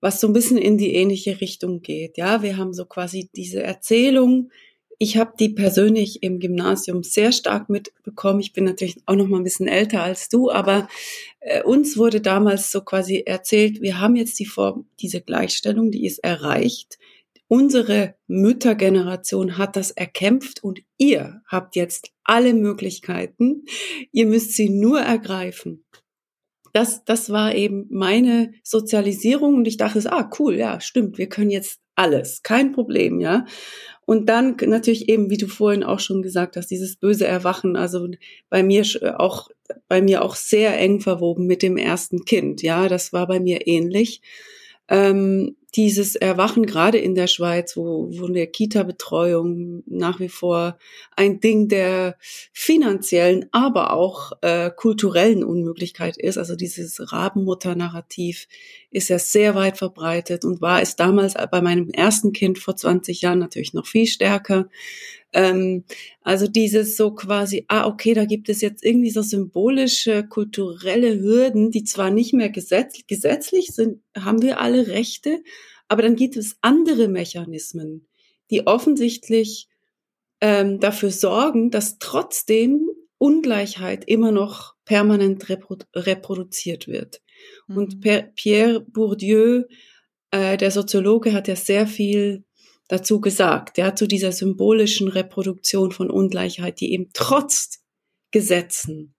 was 0.00 0.20
so 0.20 0.26
ein 0.26 0.32
bisschen 0.32 0.58
in 0.58 0.78
die 0.78 0.94
ähnliche 0.94 1.40
Richtung 1.40 1.82
geht. 1.82 2.16
Ja, 2.16 2.42
wir 2.42 2.56
haben 2.56 2.72
so 2.72 2.86
quasi 2.86 3.28
diese 3.36 3.62
Erzählung. 3.62 4.50
Ich 4.98 5.16
habe 5.16 5.32
die 5.38 5.48
persönlich 5.50 6.22
im 6.22 6.38
Gymnasium 6.38 7.02
sehr 7.02 7.32
stark 7.32 7.68
mitbekommen. 7.68 8.40
Ich 8.40 8.52
bin 8.52 8.64
natürlich 8.64 8.96
auch 9.04 9.16
noch 9.16 9.26
mal 9.26 9.38
ein 9.38 9.44
bisschen 9.44 9.68
älter 9.68 10.02
als 10.02 10.28
du, 10.28 10.50
aber 10.50 10.88
äh, 11.40 11.62
uns 11.62 11.98
wurde 11.98 12.20
damals 12.20 12.70
so 12.70 12.80
quasi 12.82 13.22
erzählt, 13.26 13.82
wir 13.82 14.00
haben 14.00 14.16
jetzt 14.16 14.38
die 14.38 14.46
Form, 14.46 14.86
diese 15.00 15.20
Gleichstellung, 15.20 15.90
die 15.90 16.06
ist 16.06 16.24
erreicht 16.24 16.98
Unsere 17.52 18.14
Müttergeneration 18.28 19.58
hat 19.58 19.76
das 19.76 19.90
erkämpft 19.90 20.64
und 20.64 20.80
ihr 20.96 21.42
habt 21.46 21.76
jetzt 21.76 22.10
alle 22.24 22.54
Möglichkeiten. 22.54 23.66
Ihr 24.10 24.24
müsst 24.24 24.52
sie 24.52 24.70
nur 24.70 25.00
ergreifen. 25.00 25.84
Das, 26.72 27.04
das 27.04 27.28
war 27.28 27.54
eben 27.54 27.88
meine 27.90 28.54
Sozialisierung 28.62 29.56
und 29.56 29.68
ich 29.68 29.76
dachte, 29.76 30.00
ah, 30.10 30.30
cool, 30.38 30.56
ja, 30.56 30.80
stimmt, 30.80 31.18
wir 31.18 31.28
können 31.28 31.50
jetzt 31.50 31.78
alles, 31.94 32.42
kein 32.42 32.72
Problem, 32.72 33.20
ja. 33.20 33.44
Und 34.06 34.30
dann 34.30 34.56
natürlich 34.58 35.10
eben, 35.10 35.28
wie 35.28 35.36
du 35.36 35.46
vorhin 35.46 35.84
auch 35.84 36.00
schon 36.00 36.22
gesagt 36.22 36.56
hast, 36.56 36.68
dieses 36.68 36.96
böse 36.96 37.26
Erwachen, 37.26 37.76
also 37.76 38.08
bei 38.48 38.62
mir 38.62 38.82
auch, 39.18 39.50
bei 39.88 40.00
mir 40.00 40.24
auch 40.24 40.36
sehr 40.36 40.78
eng 40.78 41.00
verwoben 41.00 41.46
mit 41.46 41.62
dem 41.62 41.76
ersten 41.76 42.24
Kind, 42.24 42.62
ja, 42.62 42.88
das 42.88 43.12
war 43.12 43.26
bei 43.26 43.40
mir 43.40 43.66
ähnlich 43.66 44.22
ähm, 44.88 45.56
dieses 45.74 46.16
Erwachen 46.16 46.66
gerade 46.66 46.98
in 46.98 47.14
der 47.14 47.26
Schweiz, 47.26 47.76
wo, 47.76 48.08
wo 48.10 48.26
eine 48.26 48.46
Kita-Betreuung 48.46 49.82
nach 49.86 50.20
wie 50.20 50.28
vor 50.28 50.78
ein 51.16 51.40
Ding 51.40 51.68
der 51.68 52.16
finanziellen, 52.52 53.46
aber 53.52 53.92
auch 53.92 54.32
äh, 54.42 54.70
kulturellen 54.70 55.42
Unmöglichkeit 55.42 56.18
ist. 56.18 56.36
Also 56.36 56.56
dieses 56.56 57.12
Rabenmutter-Narrativ 57.12 58.48
ist 58.90 59.08
ja 59.08 59.18
sehr 59.18 59.54
weit 59.54 59.78
verbreitet 59.78 60.44
und 60.44 60.60
war 60.60 60.82
es 60.82 60.96
damals 60.96 61.34
bei 61.50 61.62
meinem 61.62 61.88
ersten 61.88 62.34
Kind 62.34 62.58
vor 62.58 62.76
20 62.76 63.22
Jahren 63.22 63.38
natürlich 63.38 63.72
noch 63.72 63.86
viel 63.86 64.06
stärker. 64.06 64.68
Ähm, 65.32 65.84
also 66.22 66.46
dieses 66.46 66.96
so 66.96 67.14
quasi, 67.14 67.64
ah, 67.68 67.86
okay, 67.86 68.14
da 68.14 68.24
gibt 68.24 68.48
es 68.48 68.60
jetzt 68.60 68.84
irgendwie 68.84 69.10
so 69.10 69.22
symbolische, 69.22 70.24
kulturelle 70.24 71.18
Hürden, 71.20 71.70
die 71.70 71.84
zwar 71.84 72.10
nicht 72.10 72.34
mehr 72.34 72.50
gesetz, 72.50 73.00
gesetzlich 73.06 73.68
sind, 73.68 74.02
haben 74.16 74.42
wir 74.42 74.60
alle 74.60 74.88
Rechte, 74.88 75.42
aber 75.88 76.02
dann 76.02 76.16
gibt 76.16 76.36
es 76.36 76.56
andere 76.60 77.08
Mechanismen, 77.08 78.06
die 78.50 78.66
offensichtlich 78.66 79.68
ähm, 80.40 80.80
dafür 80.80 81.10
sorgen, 81.10 81.70
dass 81.70 81.98
trotzdem 81.98 82.90
Ungleichheit 83.18 84.04
immer 84.06 84.32
noch 84.32 84.74
permanent 84.84 85.48
reprodu 85.48 85.86
reproduziert 85.94 86.88
wird. 86.88 87.22
Mhm. 87.68 87.76
Und 87.76 88.00
Pierre 88.34 88.80
Bourdieu, 88.80 89.62
äh, 90.32 90.56
der 90.56 90.70
Soziologe, 90.70 91.32
hat 91.32 91.46
ja 91.46 91.56
sehr 91.56 91.86
viel 91.86 92.44
dazu 92.92 93.22
gesagt, 93.22 93.78
ja, 93.78 93.94
zu 93.94 94.06
dieser 94.06 94.32
symbolischen 94.32 95.08
Reproduktion 95.08 95.92
von 95.92 96.10
Ungleichheit, 96.10 96.78
die 96.78 96.92
eben 96.92 97.08
trotz 97.14 97.82
Gesetzen 98.32 99.14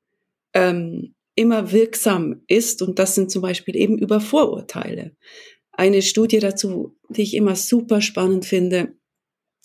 ähm, 0.53 1.15
immer 1.33 1.71
wirksam 1.71 2.43
ist. 2.47 2.83
Und 2.83 2.99
das 2.99 3.15
sind 3.15 3.31
zum 3.31 3.41
Beispiel 3.41 3.75
eben 3.75 3.97
über 3.97 4.21
Vorurteile. 4.21 5.15
Eine 5.71 6.03
Studie 6.03 6.37
dazu, 6.37 6.95
die 7.09 7.23
ich 7.23 7.33
immer 7.33 7.55
super 7.55 8.01
spannend 8.01 8.45
finde, 8.45 8.93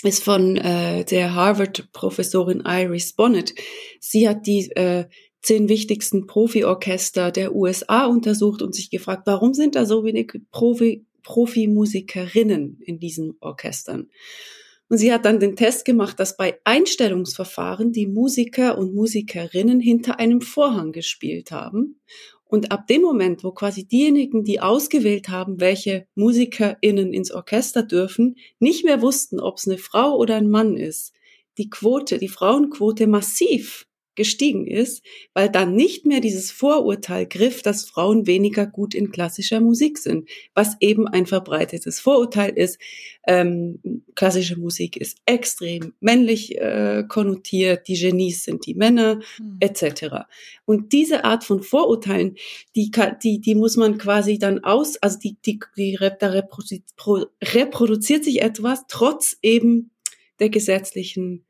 ist 0.03 0.25
von 0.25 0.57
äh, 0.57 1.05
der 1.05 1.35
Harvard-Professorin 1.35 2.63
Iris 2.65 3.13
Bonnet. 3.13 3.55
Sie 4.01 4.27
hat 4.27 4.47
die 4.47 4.71
äh, 4.71 5.05
zehn 5.43 5.69
wichtigsten 5.69 6.27
Profi-Orchester 6.27 7.31
der 7.31 7.55
USA 7.55 8.07
untersucht 8.07 8.63
und 8.63 8.75
sich 8.75 8.89
gefragt, 8.89 9.25
warum 9.27 9.53
sind 9.53 9.75
da 9.75 9.85
so 9.85 10.03
wenig 10.03 10.33
Profi 10.51 11.05
Profimusikerinnen 11.29 12.81
in 12.81 12.99
diesen 12.99 13.37
Orchestern. 13.41 14.09
Und 14.89 14.97
sie 14.97 15.13
hat 15.13 15.27
dann 15.27 15.39
den 15.39 15.57
Test 15.57 15.85
gemacht, 15.85 16.19
dass 16.19 16.39
bei 16.39 16.59
Einstellungsverfahren 16.65 17.93
die 17.93 18.07
Musiker 18.07 18.79
und 18.79 18.95
Musikerinnen 18.95 19.79
hinter 19.79 20.19
einem 20.19 20.41
Vorhang 20.41 20.91
gespielt 20.93 21.51
haben. 21.51 22.01
Und 22.47 22.73
ab 22.73 22.87
dem 22.87 23.03
Moment, 23.03 23.45
wo 23.45 23.53
quasi 23.53 23.87
diejenigen, 23.87 24.43
die 24.43 24.61
ausgewählt 24.61 25.29
haben, 25.29 25.61
welche 25.61 26.07
MusikerInnen 26.15 27.13
ins 27.13 27.31
Orchester 27.31 27.83
dürfen, 27.83 28.37
nicht 28.59 28.87
mehr 28.87 29.03
wussten, 29.03 29.39
ob 29.39 29.59
es 29.59 29.69
eine 29.69 29.77
Frau 29.77 30.17
oder 30.17 30.37
ein 30.37 30.49
Mann 30.49 30.79
ist, 30.79 31.13
die 31.59 31.69
Quote, 31.69 32.17
die 32.17 32.29
Frauenquote 32.29 33.07
massiv 33.07 33.87
gestiegen 34.19 34.67
ist, 34.67 35.03
weil 35.33 35.49
dann 35.49 35.75
nicht 35.75 36.05
mehr 36.05 36.21
dieses 36.21 36.51
Vorurteil 36.51 37.25
griff, 37.25 37.63
dass 37.63 37.85
Frauen 37.85 38.27
weniger 38.27 38.67
gut 38.67 38.95
in 38.95 39.13
klassischer 39.13 39.61
Musik 39.61 39.97
sind, 39.97 40.29
was 40.55 40.77
eben 40.81 41.07
ein 41.07 41.25
verbreitetes 41.25 42.01
Vorurteil 42.01 42.51
ist. 42.51 42.79
Ähm, 43.27 44.03
klassische 44.17 44.59
Musik 44.59 44.97
ist 44.97 45.19
extrem 45.25 45.95
männlich 46.01 46.59
äh, 46.59 47.05
konnotiert, 47.09 47.87
die 47.87 47.95
Genies 47.95 48.43
sind 48.43 48.67
die 48.67 48.75
Männer, 48.75 49.21
mhm. 49.39 49.59
etc. 49.61 50.27
Und 50.65 50.93
diese 50.93 51.25
Art 51.25 51.45
von 51.45 51.63
Vorurteilen, 51.63 52.35
die, 52.75 52.91
die, 53.23 53.41
die 53.41 53.55
muss 53.55 53.77
man 53.77 53.99
quasi 53.99 54.39
dann 54.39 54.65
aus, 54.65 54.97
also 54.97 55.17
die, 55.19 55.37
die, 55.47 55.61
die 55.77 55.97
da 56.19 56.29
reproduziert 56.29 58.25
sich 58.25 58.43
etwas 58.43 58.85
trotz 58.89 59.39
eben 59.43 59.93
der 60.41 60.51
gesetzlichen 60.51 61.45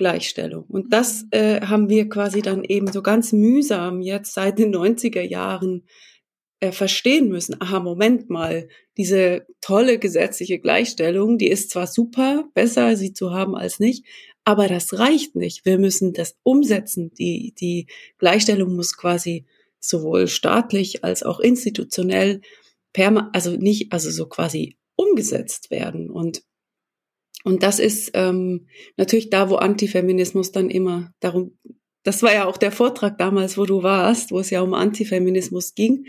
Gleichstellung. 0.00 0.64
Und 0.66 0.94
das 0.94 1.24
mhm. 1.24 1.28
äh, 1.32 1.60
haben 1.60 1.90
wir 1.90 2.08
quasi 2.08 2.40
dann 2.40 2.64
eben 2.64 2.90
so 2.90 3.02
ganz 3.02 3.32
mühsam 3.32 4.00
jetzt 4.00 4.32
seit 4.32 4.58
den 4.58 4.74
90er 4.74 5.20
Jahren 5.20 5.84
äh, 6.60 6.72
verstehen 6.72 7.28
müssen. 7.28 7.60
Aha, 7.60 7.80
Moment 7.80 8.30
mal, 8.30 8.68
diese 8.96 9.46
tolle 9.60 9.98
gesetzliche 9.98 10.58
Gleichstellung, 10.58 11.36
die 11.36 11.48
ist 11.48 11.70
zwar 11.70 11.86
super, 11.86 12.48
besser 12.54 12.96
sie 12.96 13.12
zu 13.12 13.32
haben 13.32 13.54
als 13.54 13.78
nicht, 13.78 14.06
aber 14.44 14.68
das 14.68 14.98
reicht 14.98 15.36
nicht. 15.36 15.66
Wir 15.66 15.78
müssen 15.78 16.14
das 16.14 16.34
umsetzen. 16.44 17.12
Die, 17.18 17.54
die 17.60 17.86
Gleichstellung 18.16 18.74
muss 18.74 18.96
quasi 18.96 19.44
sowohl 19.80 20.28
staatlich 20.28 21.04
als 21.04 21.22
auch 21.22 21.40
institutionell 21.40 22.40
perma 22.94 23.28
also 23.34 23.50
nicht, 23.50 23.92
also 23.92 24.10
so 24.10 24.26
quasi 24.26 24.78
umgesetzt 24.96 25.70
werden. 25.70 26.08
Und 26.08 26.42
und 27.44 27.62
das 27.62 27.78
ist 27.78 28.10
ähm, 28.14 28.66
natürlich 28.96 29.30
da, 29.30 29.50
wo 29.50 29.56
Antifeminismus 29.56 30.52
dann 30.52 30.70
immer 30.70 31.12
darum, 31.20 31.56
das 32.02 32.22
war 32.22 32.32
ja 32.32 32.46
auch 32.46 32.56
der 32.56 32.72
Vortrag 32.72 33.18
damals, 33.18 33.58
wo 33.58 33.66
du 33.66 33.82
warst, 33.82 34.30
wo 34.30 34.38
es 34.38 34.50
ja 34.50 34.62
um 34.62 34.74
Antifeminismus 34.74 35.74
ging. 35.74 36.06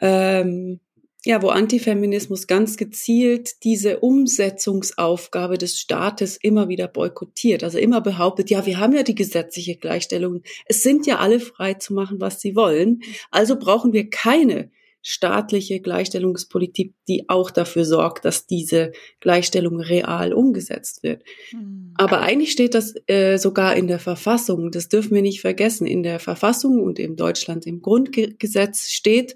Ähm, 0.00 0.80
ja, 1.24 1.42
wo 1.42 1.48
Antifeminismus 1.48 2.46
ganz 2.46 2.78
gezielt 2.78 3.62
diese 3.64 4.00
Umsetzungsaufgabe 4.00 5.58
des 5.58 5.78
Staates 5.78 6.38
immer 6.38 6.68
wieder 6.68 6.88
boykottiert. 6.88 7.62
Also 7.62 7.78
immer 7.78 8.00
behauptet, 8.00 8.48
ja, 8.48 8.64
wir 8.64 8.78
haben 8.78 8.94
ja 8.94 9.02
die 9.02 9.14
gesetzliche 9.14 9.76
Gleichstellung. 9.76 10.42
Es 10.64 10.82
sind 10.82 11.06
ja 11.06 11.18
alle 11.18 11.38
frei 11.38 11.74
zu 11.74 11.92
machen, 11.92 12.20
was 12.20 12.40
sie 12.40 12.56
wollen. 12.56 13.02
Also 13.30 13.58
brauchen 13.58 13.92
wir 13.92 14.08
keine 14.08 14.70
staatliche 15.02 15.80
Gleichstellungspolitik, 15.80 16.94
die 17.08 17.28
auch 17.28 17.50
dafür 17.50 17.84
sorgt, 17.84 18.24
dass 18.24 18.46
diese 18.46 18.92
Gleichstellung 19.20 19.80
real 19.80 20.32
umgesetzt 20.32 21.02
wird. 21.02 21.22
Mhm. 21.52 21.94
Aber 21.96 22.20
eigentlich 22.20 22.52
steht 22.52 22.74
das 22.74 22.94
äh, 23.06 23.38
sogar 23.38 23.76
in 23.76 23.86
der 23.86 23.98
Verfassung. 23.98 24.70
Das 24.70 24.88
dürfen 24.88 25.14
wir 25.14 25.22
nicht 25.22 25.40
vergessen. 25.40 25.86
In 25.86 26.02
der 26.02 26.20
Verfassung 26.20 26.82
und 26.82 26.98
in 26.98 27.16
Deutschland 27.16 27.66
im 27.66 27.80
Grundgesetz 27.80 28.90
steht, 28.90 29.34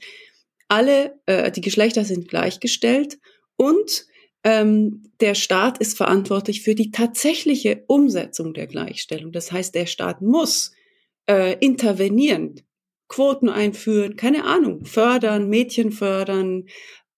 alle, 0.69 1.19
äh, 1.27 1.51
die 1.51 1.61
Geschlechter 1.61 2.05
sind 2.05 2.29
gleichgestellt 2.29 3.19
und 3.57 4.07
ähm, 4.45 5.05
der 5.21 5.35
Staat 5.35 5.79
ist 5.79 5.97
verantwortlich 5.97 6.63
für 6.63 6.75
die 6.75 6.91
tatsächliche 6.91 7.85
Umsetzung 7.87 8.53
der 8.53 8.67
Gleichstellung. 8.67 9.33
Das 9.33 9.51
heißt, 9.51 9.75
der 9.75 9.87
Staat 9.87 10.21
muss 10.21 10.73
äh, 11.27 11.57
intervenieren 11.61 12.61
Quoten 13.09 13.49
einführen, 13.49 14.17
keine 14.17 14.45
Ahnung, 14.45 14.85
fördern, 14.85 15.49
Mädchen 15.49 15.93
fördern 15.93 16.65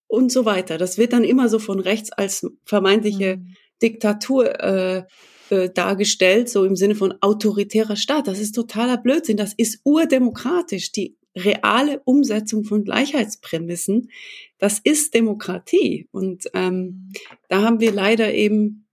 und 0.06 0.30
so 0.32 0.44
weiter. 0.44 0.78
Das 0.78 0.98
wird 0.98 1.12
dann 1.12 1.24
immer 1.24 1.48
so 1.48 1.58
von 1.58 1.80
rechts 1.80 2.12
als 2.12 2.46
vermeintliche 2.64 3.38
mhm. 3.38 3.54
Diktatur 3.82 4.60
äh, 4.60 5.04
äh, 5.50 5.70
dargestellt, 5.70 6.48
so 6.48 6.64
im 6.64 6.76
Sinne 6.76 6.94
von 6.94 7.14
autoritärer 7.20 7.96
Staat. 7.96 8.26
Das 8.26 8.40
ist 8.40 8.52
totaler 8.52 8.96
Blödsinn. 8.96 9.36
Das 9.36 9.52
ist 9.54 9.80
urdemokratisch. 9.84 10.92
Die 10.92 11.16
reale 11.36 12.00
Umsetzung 12.04 12.64
von 12.64 12.84
Gleichheitsprämissen, 12.84 14.10
das 14.58 14.80
ist 14.82 15.14
Demokratie. 15.14 16.08
Und 16.10 16.46
ähm, 16.54 16.74
mhm. 16.74 17.12
da 17.48 17.62
haben 17.62 17.80
wir 17.80 17.92
leider 17.92 18.32
eben 18.32 18.86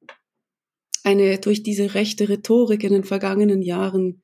eine 1.04 1.38
durch 1.40 1.64
diese 1.64 1.96
rechte 1.96 2.30
Rhetorik 2.30 2.84
in 2.84 2.94
den 2.94 3.04
vergangenen 3.04 3.62
Jahren 3.62 4.22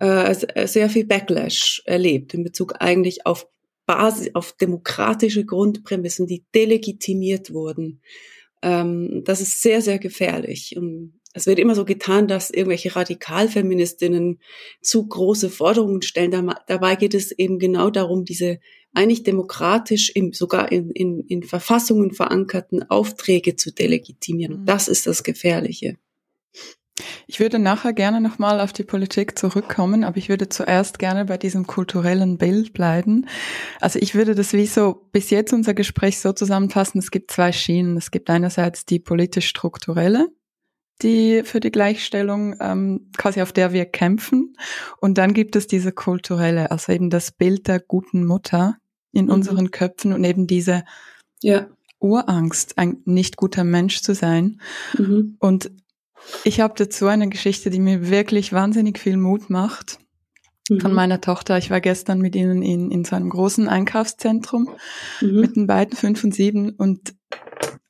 äh, 0.00 0.66
sehr 0.66 0.90
viel 0.90 1.06
Backlash 1.06 1.82
erlebt 1.84 2.34
in 2.34 2.44
Bezug 2.44 2.74
eigentlich 2.80 3.26
auf 3.26 3.48
Basis, 3.86 4.34
auf 4.34 4.52
demokratische 4.52 5.44
Grundprämissen, 5.44 6.26
die 6.26 6.44
delegitimiert 6.54 7.52
wurden. 7.52 8.00
Ähm, 8.62 9.22
das 9.24 9.40
ist 9.40 9.62
sehr, 9.62 9.80
sehr 9.80 9.98
gefährlich. 9.98 10.74
Und 10.76 11.20
es 11.32 11.46
wird 11.46 11.58
immer 11.58 11.74
so 11.74 11.84
getan, 11.84 12.28
dass 12.28 12.50
irgendwelche 12.50 12.96
Radikalfeministinnen 12.96 14.40
zu 14.80 15.06
große 15.06 15.50
Forderungen 15.50 16.02
stellen. 16.02 16.52
Dabei 16.66 16.96
geht 16.96 17.14
es 17.14 17.30
eben 17.30 17.58
genau 17.58 17.90
darum, 17.90 18.24
diese 18.24 18.58
eigentlich 18.94 19.22
demokratisch, 19.22 20.10
im, 20.14 20.32
sogar 20.32 20.72
in, 20.72 20.90
in, 20.90 21.20
in 21.28 21.42
Verfassungen 21.42 22.12
verankerten 22.12 22.90
Aufträge 22.90 23.54
zu 23.54 23.70
delegitimieren. 23.72 24.54
Und 24.54 24.60
mhm. 24.62 24.66
das 24.66 24.88
ist 24.88 25.06
das 25.06 25.22
Gefährliche. 25.22 25.98
Ich 27.26 27.40
würde 27.40 27.58
nachher 27.58 27.92
gerne 27.92 28.20
nochmal 28.20 28.60
auf 28.60 28.72
die 28.72 28.84
Politik 28.84 29.38
zurückkommen, 29.38 30.04
aber 30.04 30.16
ich 30.16 30.28
würde 30.28 30.48
zuerst 30.48 30.98
gerne 30.98 31.26
bei 31.26 31.36
diesem 31.36 31.66
kulturellen 31.66 32.38
Bild 32.38 32.72
bleiben. 32.72 33.26
Also 33.80 33.98
ich 34.00 34.14
würde 34.14 34.34
das 34.34 34.52
wie 34.52 34.66
so 34.66 35.06
bis 35.12 35.30
jetzt 35.30 35.52
unser 35.52 35.74
Gespräch 35.74 36.18
so 36.20 36.32
zusammenfassen, 36.32 36.98
es 36.98 37.10
gibt 37.10 37.30
zwei 37.30 37.52
Schienen. 37.52 37.96
Es 37.96 38.10
gibt 38.10 38.30
einerseits 38.30 38.86
die 38.86 38.98
politisch-strukturelle, 38.98 40.28
die 41.02 41.42
für 41.44 41.60
die 41.60 41.70
Gleichstellung 41.70 42.56
ähm, 42.60 43.10
quasi 43.18 43.42
auf 43.42 43.52
der 43.52 43.72
wir 43.72 43.84
kämpfen. 43.84 44.56
Und 44.98 45.18
dann 45.18 45.34
gibt 45.34 45.54
es 45.56 45.66
diese 45.66 45.92
kulturelle, 45.92 46.70
also 46.70 46.92
eben 46.92 47.10
das 47.10 47.30
Bild 47.30 47.68
der 47.68 47.80
guten 47.80 48.24
Mutter 48.24 48.76
in 49.12 49.26
mhm. 49.26 49.32
unseren 49.32 49.70
Köpfen 49.70 50.14
und 50.14 50.24
eben 50.24 50.46
diese 50.46 50.84
ja. 51.42 51.66
Urangst, 51.98 52.78
ein 52.78 53.02
nicht 53.04 53.36
guter 53.36 53.64
Mensch 53.64 54.00
zu 54.00 54.14
sein. 54.14 54.60
Mhm. 54.96 55.36
Und 55.38 55.70
ich 56.44 56.60
habe 56.60 56.74
dazu 56.76 57.06
eine 57.06 57.28
Geschichte, 57.28 57.70
die 57.70 57.80
mir 57.80 58.10
wirklich 58.10 58.52
wahnsinnig 58.52 58.98
viel 58.98 59.16
Mut 59.16 59.50
macht. 59.50 59.98
Mhm. 60.68 60.80
Von 60.80 60.92
meiner 60.92 61.20
Tochter. 61.20 61.58
Ich 61.58 61.70
war 61.70 61.80
gestern 61.80 62.20
mit 62.20 62.34
ihnen 62.34 62.62
in, 62.62 62.90
in 62.90 63.04
so 63.04 63.16
einem 63.16 63.30
großen 63.30 63.68
Einkaufszentrum 63.68 64.68
mhm. 65.20 65.40
mit 65.40 65.56
den 65.56 65.66
beiden 65.66 65.96
fünf 65.96 66.24
und 66.24 66.34
sieben 66.34 66.70
und 66.70 67.14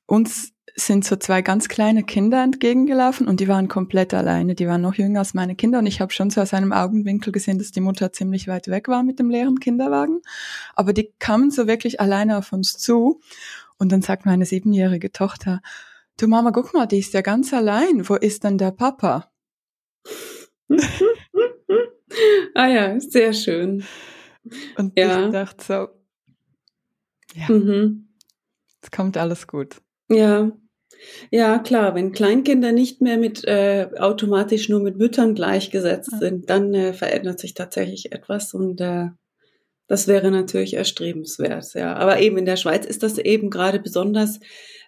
uns 0.06 0.52
sind 0.78 1.06
so 1.06 1.16
zwei 1.16 1.40
ganz 1.40 1.68
kleine 1.68 2.04
Kinder 2.04 2.42
entgegengelaufen 2.42 3.26
und 3.26 3.40
die 3.40 3.48
waren 3.48 3.66
komplett 3.66 4.12
alleine. 4.12 4.54
Die 4.54 4.68
waren 4.68 4.82
noch 4.82 4.94
jünger 4.94 5.20
als 5.20 5.32
meine 5.32 5.56
Kinder 5.56 5.78
und 5.78 5.86
ich 5.86 6.02
habe 6.02 6.12
schon 6.12 6.28
so 6.28 6.42
aus 6.42 6.52
einem 6.52 6.72
Augenwinkel 6.72 7.32
gesehen, 7.32 7.58
dass 7.58 7.72
die 7.72 7.80
Mutter 7.80 8.12
ziemlich 8.12 8.46
weit 8.46 8.68
weg 8.68 8.86
war 8.88 9.02
mit 9.02 9.18
dem 9.18 9.30
leeren 9.30 9.58
Kinderwagen. 9.58 10.20
Aber 10.74 10.92
die 10.92 11.14
kamen 11.18 11.50
so 11.50 11.66
wirklich 11.66 11.98
alleine 11.98 12.36
auf 12.36 12.52
uns 12.52 12.76
zu 12.76 13.20
und 13.78 13.90
dann 13.90 14.02
sagt 14.02 14.26
meine 14.26 14.44
siebenjährige 14.44 15.12
Tochter, 15.12 15.62
du 16.18 16.26
Mama, 16.26 16.50
guck 16.50 16.74
mal, 16.74 16.86
die 16.86 16.98
ist 16.98 17.14
ja 17.14 17.20
ganz 17.20 17.52
allein. 17.52 18.08
Wo 18.08 18.14
ist 18.14 18.44
denn 18.44 18.58
der 18.58 18.70
Papa? 18.70 19.30
ah 22.54 22.68
ja, 22.68 22.98
sehr 23.00 23.32
schön. 23.32 23.84
Und 24.76 24.98
ja. 24.98 25.26
ich 25.26 25.32
dachte 25.32 25.64
so, 25.64 25.88
ja, 27.34 27.48
mhm. 27.48 28.08
es 28.82 28.90
kommt 28.90 29.16
alles 29.16 29.46
gut. 29.46 29.82
Ja, 30.08 30.52
ja, 31.30 31.58
klar, 31.58 31.94
wenn 31.94 32.12
Kleinkinder 32.12 32.72
nicht 32.72 33.00
mehr 33.00 33.18
mit 33.18 33.44
äh, 33.44 33.88
automatisch 33.98 34.68
nur 34.68 34.80
mit 34.80 34.96
Müttern 34.96 35.34
gleichgesetzt 35.34 36.10
ja. 36.12 36.18
sind, 36.18 36.50
dann 36.50 36.72
äh, 36.74 36.92
verändert 36.92 37.38
sich 37.38 37.54
tatsächlich 37.54 38.12
etwas 38.12 38.54
und 38.54 38.80
äh, 38.80 39.08
das 39.88 40.08
wäre 40.08 40.30
natürlich 40.30 40.74
erstrebenswert, 40.74 41.74
ja. 41.74 41.94
Aber 41.94 42.20
eben 42.20 42.38
in 42.38 42.46
der 42.46 42.56
Schweiz 42.56 42.86
ist 42.86 43.02
das 43.02 43.18
eben 43.18 43.50
gerade 43.50 43.78
besonders 43.78 44.40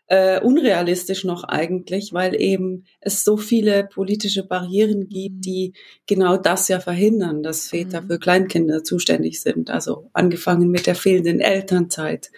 äh, 0.09 0.41
unrealistisch 0.41 1.25
noch 1.25 1.45
eigentlich, 1.45 2.13
weil 2.13 2.41
eben 2.41 2.85
es 3.01 3.25
so 3.25 3.37
viele 3.37 3.85
politische 3.85 4.43
Barrieren 4.43 5.09
gibt, 5.09 5.37
mhm. 5.37 5.41
die 5.43 5.73
genau 6.07 6.37
das 6.39 6.69
ja 6.69 6.81
verhindern, 6.81 7.43
dass 7.43 7.69
Väter 7.69 8.01
mhm. 8.01 8.07
für 8.09 8.19
Kleinkinder 8.19 8.83
zuständig 8.83 9.41
sind. 9.41 9.71
Also 9.71 10.11
angefangen 10.15 10.71
mit 10.71 10.87
der 10.87 10.95
fehlenden 10.95 11.41
Elternzeit 11.41 12.31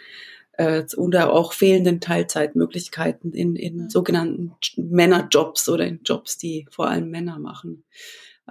äh, 0.54 0.82
oder 0.96 1.32
auch 1.32 1.52
fehlenden 1.52 2.00
Teilzeitmöglichkeiten 2.00 3.32
in, 3.32 3.54
in 3.54 3.88
sogenannten 3.88 4.52
Männerjobs 4.76 5.68
oder 5.68 5.86
in 5.86 6.00
Jobs, 6.04 6.38
die 6.38 6.66
vor 6.70 6.88
allem 6.88 7.08
Männer 7.08 7.38
machen. 7.38 7.84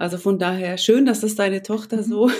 Also 0.00 0.16
von 0.16 0.38
daher 0.38 0.78
schön, 0.78 1.04
dass 1.04 1.20
das 1.20 1.34
deine 1.34 1.62
Tochter 1.62 1.98
mhm. 1.98 2.04
so 2.04 2.30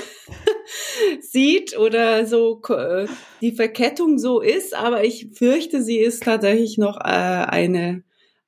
sieht 1.20 1.76
oder 1.76 2.24
so 2.24 2.62
äh, 2.70 3.06
die 3.42 3.52
Verkettung 3.52 4.18
so 4.18 4.40
ist, 4.40 4.74
aber 4.74 5.04
ich 5.04 5.28
fürchte, 5.34 5.82
sie 5.82 5.98
ist 5.98 6.22
tatsächlich 6.22 6.78
noch 6.78 6.96
äh, 6.96 7.02
eine, 7.02 8.02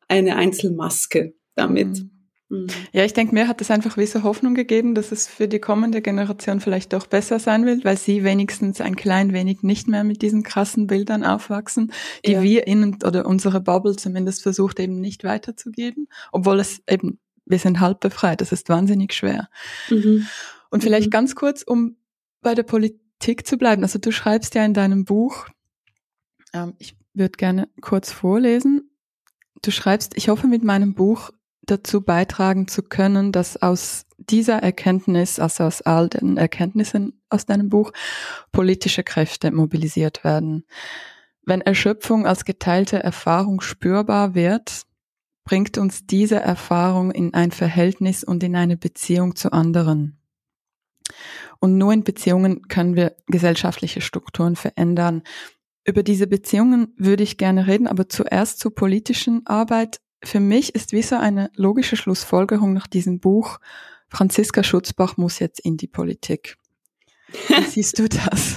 eine 0.08 0.36
Einzelmaske 0.36 1.34
damit. 1.54 1.88
Mhm. 1.88 2.10
Mhm. 2.48 2.66
Ja, 2.94 3.04
ich 3.04 3.12
denke, 3.12 3.34
mir 3.34 3.48
hat 3.48 3.60
es 3.60 3.70
einfach 3.70 3.98
wie 3.98 4.06
so 4.06 4.22
Hoffnung 4.22 4.54
gegeben, 4.54 4.94
dass 4.94 5.12
es 5.12 5.26
für 5.26 5.46
die 5.46 5.58
kommende 5.58 6.00
Generation 6.00 6.60
vielleicht 6.60 6.94
doch 6.94 7.06
besser 7.06 7.38
sein 7.38 7.66
wird, 7.66 7.84
weil 7.84 7.98
sie 7.98 8.24
wenigstens 8.24 8.80
ein 8.80 8.96
klein 8.96 9.34
wenig 9.34 9.62
nicht 9.62 9.88
mehr 9.88 10.04
mit 10.04 10.22
diesen 10.22 10.42
krassen 10.42 10.86
Bildern 10.86 11.22
aufwachsen, 11.22 11.92
die 12.24 12.32
ja. 12.32 12.42
wir 12.42 12.66
ihnen 12.66 12.96
oder 13.04 13.26
unsere 13.26 13.60
Bubble 13.60 13.96
zumindest 13.96 14.42
versucht 14.42 14.80
eben 14.80 15.02
nicht 15.02 15.22
weiterzugeben, 15.22 16.08
obwohl 16.32 16.60
es 16.60 16.80
eben, 16.88 17.18
wir 17.52 17.60
sind 17.60 17.78
halb 17.78 18.00
befreit, 18.00 18.40
das 18.40 18.50
ist 18.50 18.68
wahnsinnig 18.68 19.12
schwer. 19.12 19.48
Mhm. 19.88 20.26
Und 20.70 20.82
vielleicht 20.82 21.06
mhm. 21.06 21.12
ganz 21.12 21.36
kurz, 21.36 21.62
um 21.62 21.96
bei 22.40 22.56
der 22.56 22.64
Politik 22.64 23.46
zu 23.46 23.56
bleiben. 23.56 23.82
Also 23.84 24.00
du 24.00 24.10
schreibst 24.10 24.56
ja 24.56 24.64
in 24.64 24.74
deinem 24.74 25.04
Buch, 25.04 25.46
ähm, 26.52 26.74
ich 26.78 26.96
würde 27.14 27.36
gerne 27.36 27.68
kurz 27.80 28.10
vorlesen. 28.10 28.90
Du 29.62 29.70
schreibst, 29.70 30.16
ich 30.16 30.28
hoffe 30.28 30.48
mit 30.48 30.64
meinem 30.64 30.94
Buch 30.94 31.30
dazu 31.62 32.00
beitragen 32.00 32.66
zu 32.66 32.82
können, 32.82 33.30
dass 33.30 33.60
aus 33.62 34.06
dieser 34.16 34.62
Erkenntnis, 34.62 35.38
also 35.38 35.64
aus 35.64 35.82
all 35.82 36.08
den 36.08 36.36
Erkenntnissen 36.36 37.20
aus 37.28 37.46
deinem 37.46 37.68
Buch, 37.68 37.92
politische 38.50 39.04
Kräfte 39.04 39.50
mobilisiert 39.52 40.24
werden. 40.24 40.64
Wenn 41.44 41.60
Erschöpfung 41.60 42.26
als 42.26 42.44
geteilte 42.44 43.02
Erfahrung 43.02 43.60
spürbar 43.60 44.34
wird, 44.34 44.82
bringt 45.44 45.78
uns 45.78 46.06
diese 46.06 46.36
Erfahrung 46.36 47.10
in 47.10 47.34
ein 47.34 47.50
Verhältnis 47.50 48.24
und 48.24 48.42
in 48.42 48.56
eine 48.56 48.76
Beziehung 48.76 49.36
zu 49.36 49.52
anderen. 49.52 50.18
Und 51.58 51.78
nur 51.78 51.92
in 51.92 52.04
Beziehungen 52.04 52.68
können 52.68 52.96
wir 52.96 53.16
gesellschaftliche 53.26 54.00
Strukturen 54.00 54.56
verändern. 54.56 55.22
Über 55.84 56.02
diese 56.02 56.26
Beziehungen 56.26 56.94
würde 56.96 57.22
ich 57.22 57.38
gerne 57.38 57.66
reden, 57.66 57.86
aber 57.86 58.08
zuerst 58.08 58.60
zur 58.60 58.74
politischen 58.74 59.46
Arbeit 59.46 60.00
für 60.24 60.40
mich 60.40 60.74
ist 60.74 60.92
wie 60.92 61.02
so 61.02 61.16
eine 61.16 61.50
logische 61.56 61.96
Schlussfolgerung 61.96 62.72
nach 62.72 62.86
diesem 62.86 63.18
Buch, 63.18 63.58
Franziska 64.08 64.62
Schutzbach 64.62 65.16
muss 65.16 65.38
jetzt 65.38 65.60
in 65.60 65.76
die 65.76 65.88
Politik. 65.88 66.58
Wie 67.48 67.64
siehst 67.68 67.98
du 67.98 68.08
das? 68.08 68.56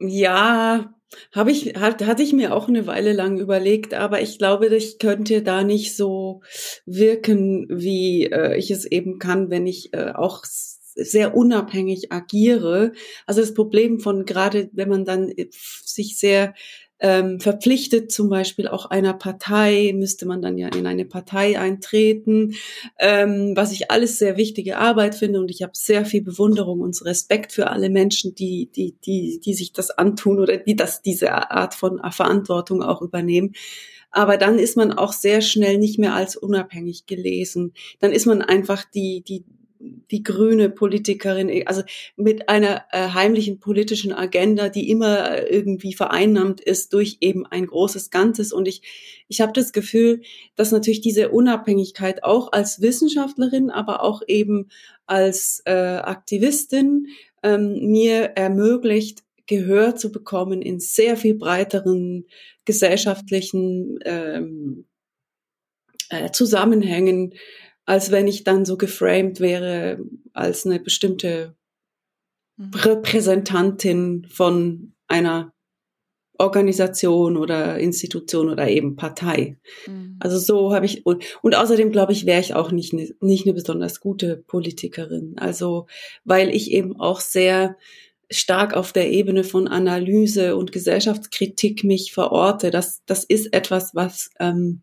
Ja, 0.00 0.94
habe 1.32 1.50
ich, 1.50 1.74
hat, 1.76 2.04
hatte 2.04 2.22
ich 2.22 2.32
mir 2.32 2.54
auch 2.54 2.68
eine 2.68 2.86
Weile 2.86 3.12
lang 3.12 3.38
überlegt, 3.38 3.94
aber 3.94 4.20
ich 4.20 4.38
glaube, 4.38 4.66
ich 4.74 4.98
könnte 4.98 5.42
da 5.42 5.64
nicht 5.64 5.96
so 5.96 6.42
wirken, 6.86 7.66
wie 7.70 8.26
äh, 8.26 8.56
ich 8.56 8.70
es 8.70 8.84
eben 8.84 9.18
kann, 9.18 9.50
wenn 9.50 9.66
ich 9.66 9.92
äh, 9.94 10.12
auch 10.14 10.44
sehr 10.94 11.34
unabhängig 11.34 12.12
agiere. 12.12 12.92
Also 13.26 13.40
das 13.40 13.54
Problem 13.54 14.00
von 14.00 14.24
gerade, 14.24 14.70
wenn 14.72 14.88
man 14.88 15.04
dann 15.04 15.30
äh, 15.30 15.48
sich 15.50 16.18
sehr 16.18 16.54
ähm, 17.02 17.40
verpflichtet 17.40 18.12
zum 18.12 18.28
Beispiel 18.28 18.68
auch 18.68 18.86
einer 18.86 19.12
Partei, 19.12 19.92
müsste 19.94 20.24
man 20.24 20.40
dann 20.40 20.56
ja 20.56 20.68
in 20.68 20.86
eine 20.86 21.04
Partei 21.04 21.58
eintreten, 21.58 22.54
ähm, 22.98 23.56
was 23.56 23.72
ich 23.72 23.90
alles 23.90 24.18
sehr 24.18 24.36
wichtige 24.36 24.78
Arbeit 24.78 25.16
finde 25.16 25.40
und 25.40 25.50
ich 25.50 25.62
habe 25.62 25.72
sehr 25.74 26.06
viel 26.06 26.22
Bewunderung 26.22 26.80
und 26.80 27.04
Respekt 27.04 27.52
für 27.52 27.70
alle 27.70 27.90
Menschen, 27.90 28.36
die, 28.36 28.70
die, 28.74 28.94
die, 29.04 29.40
die 29.44 29.54
sich 29.54 29.72
das 29.72 29.90
antun 29.90 30.38
oder 30.38 30.58
die 30.58 30.76
das, 30.76 31.02
diese 31.02 31.32
Art 31.50 31.74
von 31.74 32.00
Verantwortung 32.12 32.82
auch 32.82 33.02
übernehmen. 33.02 33.52
Aber 34.12 34.36
dann 34.36 34.58
ist 34.58 34.76
man 34.76 34.92
auch 34.92 35.12
sehr 35.12 35.40
schnell 35.40 35.78
nicht 35.78 35.98
mehr 35.98 36.14
als 36.14 36.36
unabhängig 36.36 37.06
gelesen. 37.06 37.72
Dann 37.98 38.12
ist 38.12 38.26
man 38.26 38.42
einfach 38.42 38.84
die, 38.84 39.22
die, 39.26 39.44
die 40.10 40.22
grüne 40.22 40.70
Politikerin, 40.70 41.66
also 41.66 41.82
mit 42.16 42.48
einer 42.48 42.84
äh, 42.92 43.08
heimlichen 43.08 43.58
politischen 43.58 44.12
Agenda, 44.12 44.68
die 44.68 44.90
immer 44.90 45.50
irgendwie 45.50 45.94
vereinnahmt 45.94 46.60
ist 46.60 46.92
durch 46.92 47.18
eben 47.20 47.46
ein 47.46 47.66
großes 47.66 48.10
Ganzes. 48.10 48.52
Und 48.52 48.68
ich, 48.68 48.82
ich 49.28 49.40
habe 49.40 49.52
das 49.52 49.72
Gefühl, 49.72 50.22
dass 50.54 50.70
natürlich 50.70 51.00
diese 51.00 51.30
Unabhängigkeit 51.30 52.22
auch 52.22 52.52
als 52.52 52.80
Wissenschaftlerin, 52.80 53.70
aber 53.70 54.02
auch 54.02 54.22
eben 54.26 54.68
als 55.06 55.62
äh, 55.64 55.72
Aktivistin 55.72 57.08
ähm, 57.42 57.90
mir 57.90 58.32
ermöglicht, 58.36 59.24
Gehör 59.46 59.96
zu 59.96 60.12
bekommen 60.12 60.62
in 60.62 60.78
sehr 60.78 61.16
viel 61.16 61.34
breiteren 61.34 62.26
gesellschaftlichen 62.64 63.98
ähm, 64.04 64.86
äh, 66.10 66.30
Zusammenhängen, 66.30 67.34
als 67.84 68.10
wenn 68.10 68.28
ich 68.28 68.44
dann 68.44 68.64
so 68.64 68.76
geframed 68.76 69.40
wäre 69.40 69.98
als 70.32 70.66
eine 70.66 70.80
bestimmte 70.80 71.54
mhm. 72.56 72.70
Repräsentantin 72.74 74.26
von 74.30 74.92
einer 75.08 75.52
Organisation 76.38 77.36
oder 77.36 77.78
Institution 77.78 78.48
oder 78.48 78.68
eben 78.68 78.96
Partei. 78.96 79.58
Mhm. 79.86 80.16
Also 80.18 80.38
so 80.38 80.74
habe 80.74 80.86
ich 80.86 81.06
und, 81.06 81.24
und 81.42 81.54
außerdem 81.54 81.92
glaube 81.92 82.12
ich, 82.12 82.26
wäre 82.26 82.40
ich 82.40 82.54
auch 82.54 82.72
nicht 82.72 82.92
ne, 82.92 83.14
nicht 83.20 83.46
eine 83.46 83.54
besonders 83.54 84.00
gute 84.00 84.36
Politikerin. 84.36 85.34
Also 85.36 85.86
weil 86.24 86.50
ich 86.50 86.72
eben 86.72 86.98
auch 86.98 87.20
sehr 87.20 87.76
stark 88.30 88.74
auf 88.74 88.92
der 88.92 89.10
Ebene 89.10 89.44
von 89.44 89.68
Analyse 89.68 90.56
und 90.56 90.72
Gesellschaftskritik 90.72 91.84
mich 91.84 92.12
verorte. 92.12 92.70
Das 92.70 93.02
das 93.06 93.24
ist 93.24 93.52
etwas, 93.52 93.94
was 93.94 94.30
ähm, 94.40 94.82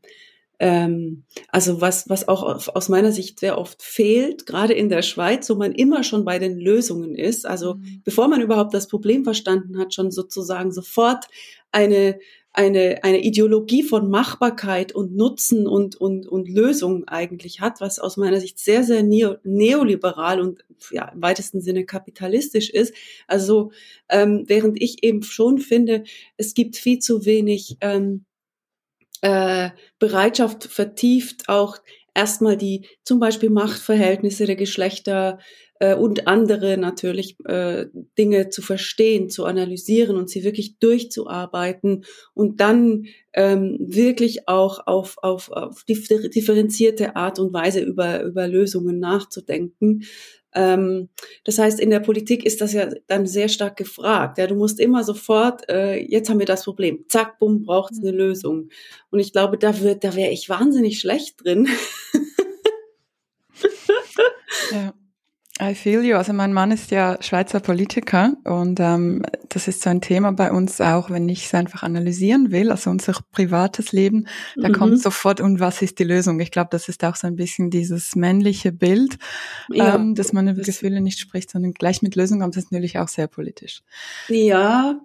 ähm, 0.59 1.23
also 1.47 1.79
was, 1.79 2.09
was 2.09 2.27
auch 2.27 2.67
aus 2.67 2.89
meiner 2.89 3.13
Sicht 3.13 3.39
sehr 3.39 3.57
oft 3.57 3.81
fehlt, 3.81 4.45
gerade 4.45 4.73
in 4.73 4.89
der 4.89 5.01
Schweiz, 5.01 5.49
wo 5.49 5.55
man 5.55 5.71
immer 5.71 6.03
schon 6.03 6.25
bei 6.25 6.37
den 6.37 6.59
Lösungen 6.59 7.15
ist, 7.15 7.45
also 7.45 7.75
mhm. 7.75 8.01
bevor 8.03 8.27
man 8.27 8.41
überhaupt 8.41 8.73
das 8.73 8.87
Problem 8.87 9.23
verstanden 9.23 9.79
hat, 9.79 9.93
schon 9.93 10.11
sozusagen 10.11 10.73
sofort 10.73 11.25
eine, 11.71 12.19
eine, 12.51 13.03
eine 13.03 13.23
Ideologie 13.23 13.83
von 13.83 14.09
Machbarkeit 14.09 14.91
und 14.91 15.15
Nutzen 15.15 15.65
und, 15.65 15.95
und, 15.95 16.27
und 16.27 16.49
Lösung 16.49 17.07
eigentlich 17.07 17.61
hat, 17.61 17.79
was 17.79 17.99
aus 17.99 18.17
meiner 18.17 18.41
Sicht 18.41 18.59
sehr, 18.59 18.83
sehr 18.83 19.01
neo, 19.01 19.35
neoliberal 19.43 20.41
und 20.41 20.65
ja, 20.91 21.09
im 21.09 21.21
weitesten 21.21 21.61
Sinne 21.61 21.85
kapitalistisch 21.85 22.69
ist. 22.69 22.93
Also 23.27 23.71
ähm, 24.09 24.43
während 24.47 24.81
ich 24.81 25.03
eben 25.03 25.23
schon 25.23 25.59
finde, 25.59 26.03
es 26.35 26.53
gibt 26.53 26.75
viel 26.75 26.99
zu 26.99 27.23
wenig 27.25 27.77
ähm, 27.79 28.25
äh, 29.21 29.69
Bereitschaft 29.99 30.65
vertieft, 30.65 31.49
auch 31.49 31.77
erstmal 32.15 32.57
die 32.57 32.85
zum 33.03 33.19
Beispiel 33.19 33.49
Machtverhältnisse 33.49 34.45
der 34.45 34.55
Geschlechter 34.55 35.39
äh, 35.79 35.95
und 35.95 36.27
andere 36.27 36.77
natürlich 36.77 37.37
äh, 37.45 37.87
Dinge 38.17 38.49
zu 38.49 38.61
verstehen, 38.61 39.29
zu 39.29 39.45
analysieren 39.45 40.17
und 40.17 40.29
sie 40.29 40.43
wirklich 40.43 40.77
durchzuarbeiten 40.79 42.05
und 42.33 42.59
dann 42.59 43.05
ähm, 43.33 43.77
wirklich 43.79 44.47
auch 44.47 44.85
auf, 44.87 45.17
auf, 45.21 45.49
auf 45.51 45.83
differenzierte 45.85 47.15
Art 47.15 47.39
und 47.39 47.53
Weise 47.53 47.79
über, 47.81 48.23
über 48.23 48.47
Lösungen 48.47 48.99
nachzudenken. 48.99 50.03
Ähm, 50.53 51.09
das 51.43 51.59
heißt, 51.59 51.79
in 51.79 51.89
der 51.89 51.99
Politik 51.99 52.45
ist 52.45 52.61
das 52.61 52.73
ja 52.73 52.89
dann 53.07 53.27
sehr 53.27 53.49
stark 53.49 53.77
gefragt. 53.77 54.37
Ja, 54.37 54.47
du 54.47 54.55
musst 54.55 54.79
immer 54.79 55.03
sofort, 55.03 55.69
äh, 55.69 55.97
jetzt 55.97 56.29
haben 56.29 56.39
wir 56.39 56.45
das 56.45 56.63
Problem, 56.63 57.05
zack, 57.07 57.39
bumm, 57.39 57.63
braucht 57.63 57.93
es 57.93 57.99
eine 57.99 58.11
mhm. 58.11 58.17
Lösung. 58.17 58.69
Und 59.11 59.19
ich 59.19 59.31
glaube, 59.31 59.57
da 59.57 59.79
wird, 59.81 60.03
da 60.03 60.15
wäre 60.15 60.31
ich 60.31 60.49
wahnsinnig 60.49 60.99
schlecht 60.99 61.43
drin. 61.43 61.67
ja. 64.71 64.93
I 65.61 65.75
feel 65.75 66.03
you. 66.03 66.15
Also 66.15 66.31
mein 66.31 66.53
Mann 66.53 66.71
ist 66.71 66.89
ja 66.89 67.17
Schweizer 67.21 67.59
Politiker 67.59 68.33
und 68.45 68.79
ähm, 68.79 69.23
das 69.49 69.67
ist 69.67 69.81
so 69.81 69.89
ein 69.89 69.99
Thema 69.99 70.31
bei 70.31 70.51
uns 70.51 70.79
auch, 70.79 71.09
wenn 71.09 71.27
ich 71.27 71.45
es 71.45 71.53
einfach 71.53 71.83
analysieren 71.83 72.51
will, 72.51 72.71
also 72.71 72.89
unser 72.89 73.13
privates 73.31 73.91
Leben, 73.91 74.27
da 74.55 74.69
mhm. 74.69 74.73
kommt 74.73 75.01
sofort, 75.01 75.41
und 75.41 75.59
was 75.59 75.81
ist 75.81 75.99
die 75.99 76.05
Lösung? 76.05 76.39
Ich 76.39 76.51
glaube, 76.51 76.69
das 76.71 76.87
ist 76.87 77.03
auch 77.03 77.15
so 77.15 77.27
ein 77.27 77.35
bisschen 77.35 77.69
dieses 77.69 78.15
männliche 78.15 78.71
Bild, 78.71 79.17
ja, 79.69 79.95
ähm, 79.95 80.15
dass 80.15 80.31
man 80.31 80.47
über 80.47 80.61
Gefühle 80.61 81.01
nicht 81.01 81.19
spricht, 81.19 81.51
sondern 81.51 81.73
gleich 81.73 82.01
mit 82.01 82.15
Lösungen 82.15 82.41
kommt, 82.41 82.55
das 82.55 82.65
ist 82.65 82.71
natürlich 82.71 82.97
auch 82.97 83.09
sehr 83.09 83.27
politisch. 83.27 83.81
Ja, 84.29 85.01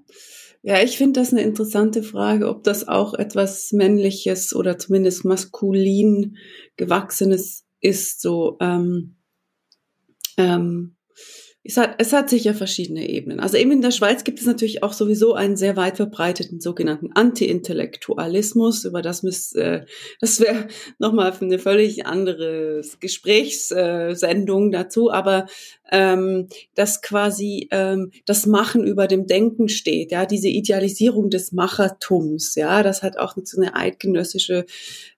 ja, 0.63 0.83
ich 0.83 0.97
finde 0.97 1.21
das 1.21 1.33
eine 1.33 1.43
interessante 1.43 2.03
Frage, 2.03 2.49
ob 2.49 2.63
das 2.63 2.87
auch 2.87 3.15
etwas 3.15 3.73
Männliches 3.73 4.55
oder 4.55 4.79
zumindest 4.79 5.25
maskulin 5.25 6.37
gewachsenes 6.77 7.65
ist, 7.81 8.23
so 8.23 8.57
ähm, 8.61 9.17
ähm, 10.37 10.97
es 11.66 11.78
hat, 11.78 11.95
es 11.97 12.12
hat 12.12 12.28
sicher 12.28 12.53
verschiedene 12.53 13.09
Ebenen. 13.09 13.41
Also 13.41 13.57
eben 13.57 13.72
in 13.72 13.80
der 13.80 13.91
Schweiz 13.91 14.22
gibt 14.22 14.39
es 14.39 14.45
natürlich 14.45 14.82
auch 14.82 14.93
sowieso 14.93 15.32
einen 15.32 15.57
sehr 15.57 15.76
weit 15.76 15.97
verbreiteten 15.97 16.61
sogenannten 16.61 17.12
Anti-Intellektualismus. 17.14 18.85
Über 18.85 19.01
das 19.01 19.22
müsst, 19.22 19.57
äh, 19.57 19.87
das 20.20 20.41
wäre 20.41 20.68
nochmal 20.99 21.32
eine 21.41 21.59
völlig 21.59 22.05
andere 22.05 22.82
Gesprächssendung 23.01 24.72
dazu. 24.72 25.11
Aber 25.11 25.47
ähm, 25.91 26.49
dass 26.74 27.01
quasi 27.01 27.68
ähm, 27.70 28.11
das 28.26 28.45
Machen 28.45 28.85
über 28.85 29.07
dem 29.07 29.26
Denken 29.26 29.70
steht, 29.70 30.12
ja, 30.12 30.26
diese 30.26 30.49
Idealisierung 30.49 31.30
des 31.30 31.53
Machertums, 31.53 32.57
ja, 32.57 32.82
das 32.82 33.03
hat 33.03 33.16
auch 33.16 33.37
so 33.43 33.59
eine 33.59 33.74
eidgenössische 33.74 34.66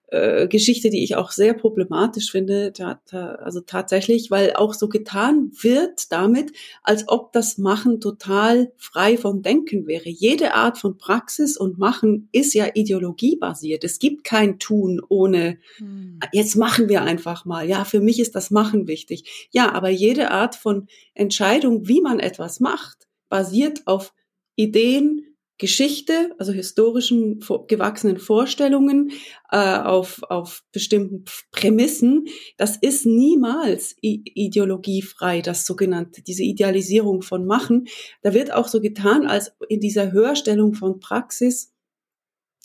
äh, 0.07 0.47
Geschichte, 0.47 0.89
die 0.89 1.03
ich 1.03 1.15
auch 1.15 1.31
sehr 1.31 1.53
problematisch 1.53 2.31
finde, 2.31 2.71
ta 2.71 3.01
ta 3.05 3.35
also 3.35 3.59
tatsächlich, 3.59 4.31
weil 4.31 4.53
auch 4.53 4.73
so 4.73 4.87
getan 4.87 5.51
wird 5.61 6.11
damit, 6.11 6.53
als 6.81 7.07
ob 7.07 7.33
das 7.33 7.57
Machen 7.57 7.99
total 7.99 8.71
frei 8.77 9.17
vom 9.17 9.41
Denken 9.41 9.85
wäre. 9.85 10.09
Jede 10.09 10.53
Art 10.53 10.77
von 10.77 10.97
Praxis 10.97 11.57
und 11.57 11.77
Machen 11.77 12.29
ist 12.31 12.53
ja 12.53 12.67
ideologiebasiert. 12.73 13.83
Es 13.83 13.99
gibt 13.99 14.23
kein 14.23 14.59
Tun 14.59 15.01
ohne, 15.09 15.57
hm. 15.77 16.19
jetzt 16.31 16.55
machen 16.55 16.87
wir 16.87 17.01
einfach 17.01 17.43
mal. 17.43 17.67
Ja, 17.67 17.83
für 17.83 17.99
mich 17.99 18.19
ist 18.19 18.35
das 18.35 18.49
Machen 18.49 18.87
wichtig. 18.87 19.49
Ja, 19.51 19.73
aber 19.73 19.89
jede 19.89 20.31
Art 20.31 20.55
von 20.55 20.87
Entscheidung, 21.15 21.87
wie 21.87 22.01
man 22.01 22.19
etwas 22.19 22.59
macht, 22.61 23.07
basiert 23.27 23.81
auf 23.85 24.13
Ideen, 24.55 25.36
Geschichte, 25.57 26.35
also 26.37 26.51
historischen 26.51 27.39
gewachsenen 27.67 28.19
Vorstellungen 28.19 29.11
äh, 29.51 29.77
auf, 29.77 30.21
auf 30.29 30.63
bestimmten 30.71 31.25
Prämissen, 31.51 32.27
das 32.57 32.77
ist 32.77 33.05
niemals 33.05 33.95
ideologiefrei, 34.01 35.41
das 35.41 35.65
sogenannte, 35.65 36.21
diese 36.21 36.43
Idealisierung 36.43 37.23
von 37.23 37.45
Machen. 37.45 37.87
Da 38.21 38.33
wird 38.33 38.53
auch 38.53 38.67
so 38.67 38.81
getan, 38.81 39.25
als 39.25 39.51
in 39.67 39.79
dieser 39.79 40.11
Höherstellung 40.11 40.75
von 40.75 40.99
Praxis, 40.99 41.73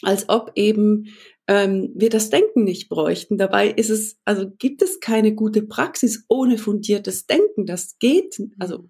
als 0.02 0.28
ob 0.28 0.52
eben 0.56 1.06
ähm, 1.48 1.92
wir 1.94 2.10
das 2.10 2.28
Denken 2.28 2.64
nicht 2.64 2.88
bräuchten. 2.88 3.38
Dabei 3.38 3.68
ist 3.68 3.90
es, 3.90 4.18
also 4.24 4.50
gibt 4.58 4.82
es 4.82 5.00
keine 5.00 5.34
gute 5.34 5.62
Praxis 5.62 6.24
ohne 6.28 6.58
fundiertes 6.58 7.26
Denken. 7.26 7.64
Das 7.64 7.98
geht, 7.98 8.42
also 8.58 8.88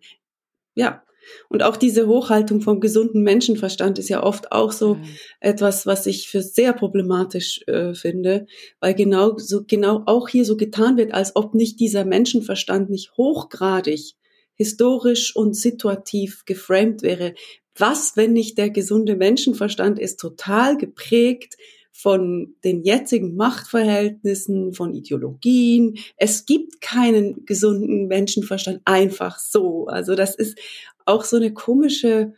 ja, 0.75 1.05
und 1.49 1.63
auch 1.63 1.77
diese 1.77 2.07
Hochhaltung 2.07 2.61
vom 2.61 2.81
gesunden 2.81 3.23
Menschenverstand 3.23 3.99
ist 3.99 4.09
ja 4.09 4.23
oft 4.23 4.53
auch 4.53 4.73
so 4.73 4.95
mhm. 4.95 5.05
etwas, 5.41 5.87
was 5.87 6.07
ich 6.07 6.29
für 6.29 6.43
sehr 6.43 6.73
problematisch 6.73 7.61
äh, 7.67 7.95
finde, 7.95 8.47
weil 8.81 8.95
genau 8.95 9.37
so 9.39 9.65
genau 9.67 10.03
auch 10.07 10.29
hier 10.29 10.45
so 10.45 10.57
getan 10.57 10.97
wird, 10.97 11.13
als 11.13 11.37
ob 11.37 11.55
nicht 11.55 11.81
dieser 11.81 12.05
Menschenverstand 12.05 12.91
nicht 12.91 13.17
hochgradig 13.17 14.15
historisch 14.55 15.35
und 15.35 15.55
situativ 15.57 16.45
geframed 16.45 17.03
wäre. 17.03 17.35
Was, 17.77 18.17
wenn 18.17 18.33
nicht 18.33 18.59
der 18.59 18.71
gesunde 18.71 19.17
Menschenverstand 19.17 19.99
ist 19.99 20.21
total 20.21 20.77
geprägt 20.77 21.57
von 21.93 22.57
den 22.65 22.83
jetzigen 22.83 23.37
Machtverhältnissen, 23.37 24.73
von 24.73 24.95
Ideologien. 24.95 25.99
Es 26.17 26.47
gibt 26.47 26.81
keinen 26.81 27.45
gesunden 27.45 28.09
Menschenverstand 28.09 28.81
einfach 28.85 29.39
so. 29.39 29.87
Also 29.87 30.15
das 30.15 30.35
ist 30.35 30.59
auch 31.05 31.25
so 31.25 31.37
eine 31.37 31.53
komische 31.53 32.33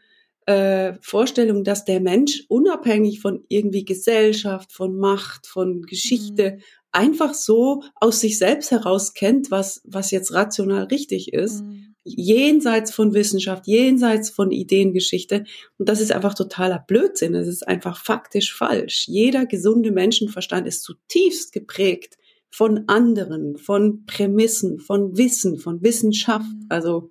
äh, 0.47 0.95
Vorstellung, 1.01 1.65
dass 1.65 1.85
der 1.85 2.01
Mensch 2.01 2.45
unabhängig 2.49 3.21
von 3.21 3.45
irgendwie 3.49 3.85
Gesellschaft, 3.85 4.73
von 4.73 4.97
Macht, 4.97 5.47
von 5.47 5.83
Geschichte 5.83 6.57
mhm. 6.57 6.63
einfach 6.93 7.33
so 7.33 7.83
aus 7.95 8.21
sich 8.21 8.39
selbst 8.39 8.71
heraus 8.71 9.15
kennt, 9.15 9.51
was, 9.51 9.81
was 9.85 10.11
jetzt 10.11 10.35
rational 10.35 10.85
richtig 10.85 11.33
ist. 11.33 11.63
Mhm. 11.63 11.94
Jenseits 12.05 12.93
von 12.93 13.15
Wissenschaft, 13.15 13.67
jenseits 13.67 14.31
von 14.31 14.51
Ideengeschichte. 14.51 15.45
Und 15.79 15.89
das 15.89 16.01
ist 16.01 16.13
einfach 16.13 16.35
totaler 16.35 16.79
Blödsinn. 16.87 17.35
Es 17.35 17.49
ist 17.49 17.67
einfach 17.67 17.99
faktisch 17.99 18.55
falsch. 18.55 19.07
Jeder 19.09 19.47
gesunde 19.47 19.91
Menschenverstand 19.91 20.67
ist 20.67 20.83
zutiefst 20.83 21.53
geprägt 21.53 22.17
von 22.51 22.85
anderen, 22.87 23.57
von 23.57 24.05
Prämissen, 24.07 24.79
von 24.79 25.17
Wissen, 25.17 25.59
von 25.59 25.83
Wissenschaft. 25.83 26.47
Mhm. 26.47 26.67
Also, 26.69 27.11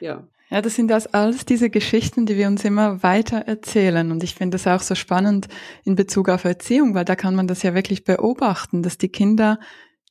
ja. 0.00 0.26
Ja, 0.50 0.62
das 0.62 0.76
sind 0.76 0.88
das 0.88 1.06
alles 1.06 1.44
diese 1.44 1.68
Geschichten, 1.68 2.24
die 2.24 2.36
wir 2.36 2.46
uns 2.46 2.64
immer 2.64 3.02
weiter 3.02 3.36
erzählen. 3.36 4.10
Und 4.10 4.24
ich 4.24 4.34
finde 4.34 4.54
das 4.54 4.66
auch 4.66 4.80
so 4.80 4.94
spannend 4.94 5.46
in 5.84 5.94
Bezug 5.94 6.30
auf 6.30 6.44
Erziehung, 6.44 6.94
weil 6.94 7.04
da 7.04 7.16
kann 7.16 7.34
man 7.34 7.46
das 7.46 7.62
ja 7.62 7.74
wirklich 7.74 8.04
beobachten, 8.04 8.82
dass 8.82 8.96
die 8.96 9.10
Kinder 9.10 9.58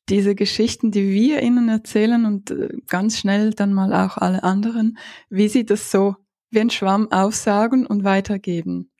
diese 0.10 0.36
Geschichten, 0.36 0.92
die 0.92 1.10
wir 1.10 1.42
ihnen 1.42 1.70
erzählen 1.70 2.26
und 2.26 2.52
äh, 2.52 2.70
ganz 2.88 3.18
schnell 3.18 3.52
dann 3.52 3.74
mal 3.74 3.94
auch 3.94 4.18
alle 4.18 4.44
anderen, 4.44 4.98
wie 5.30 5.48
sie 5.48 5.66
das 5.66 5.92
so 5.92 6.16
wie 6.50 6.62
ein 6.62 6.70
Schwamm 6.70 7.12
aufsaugen 7.12 7.86
und 7.86 8.04
weitergeben. 8.04 8.92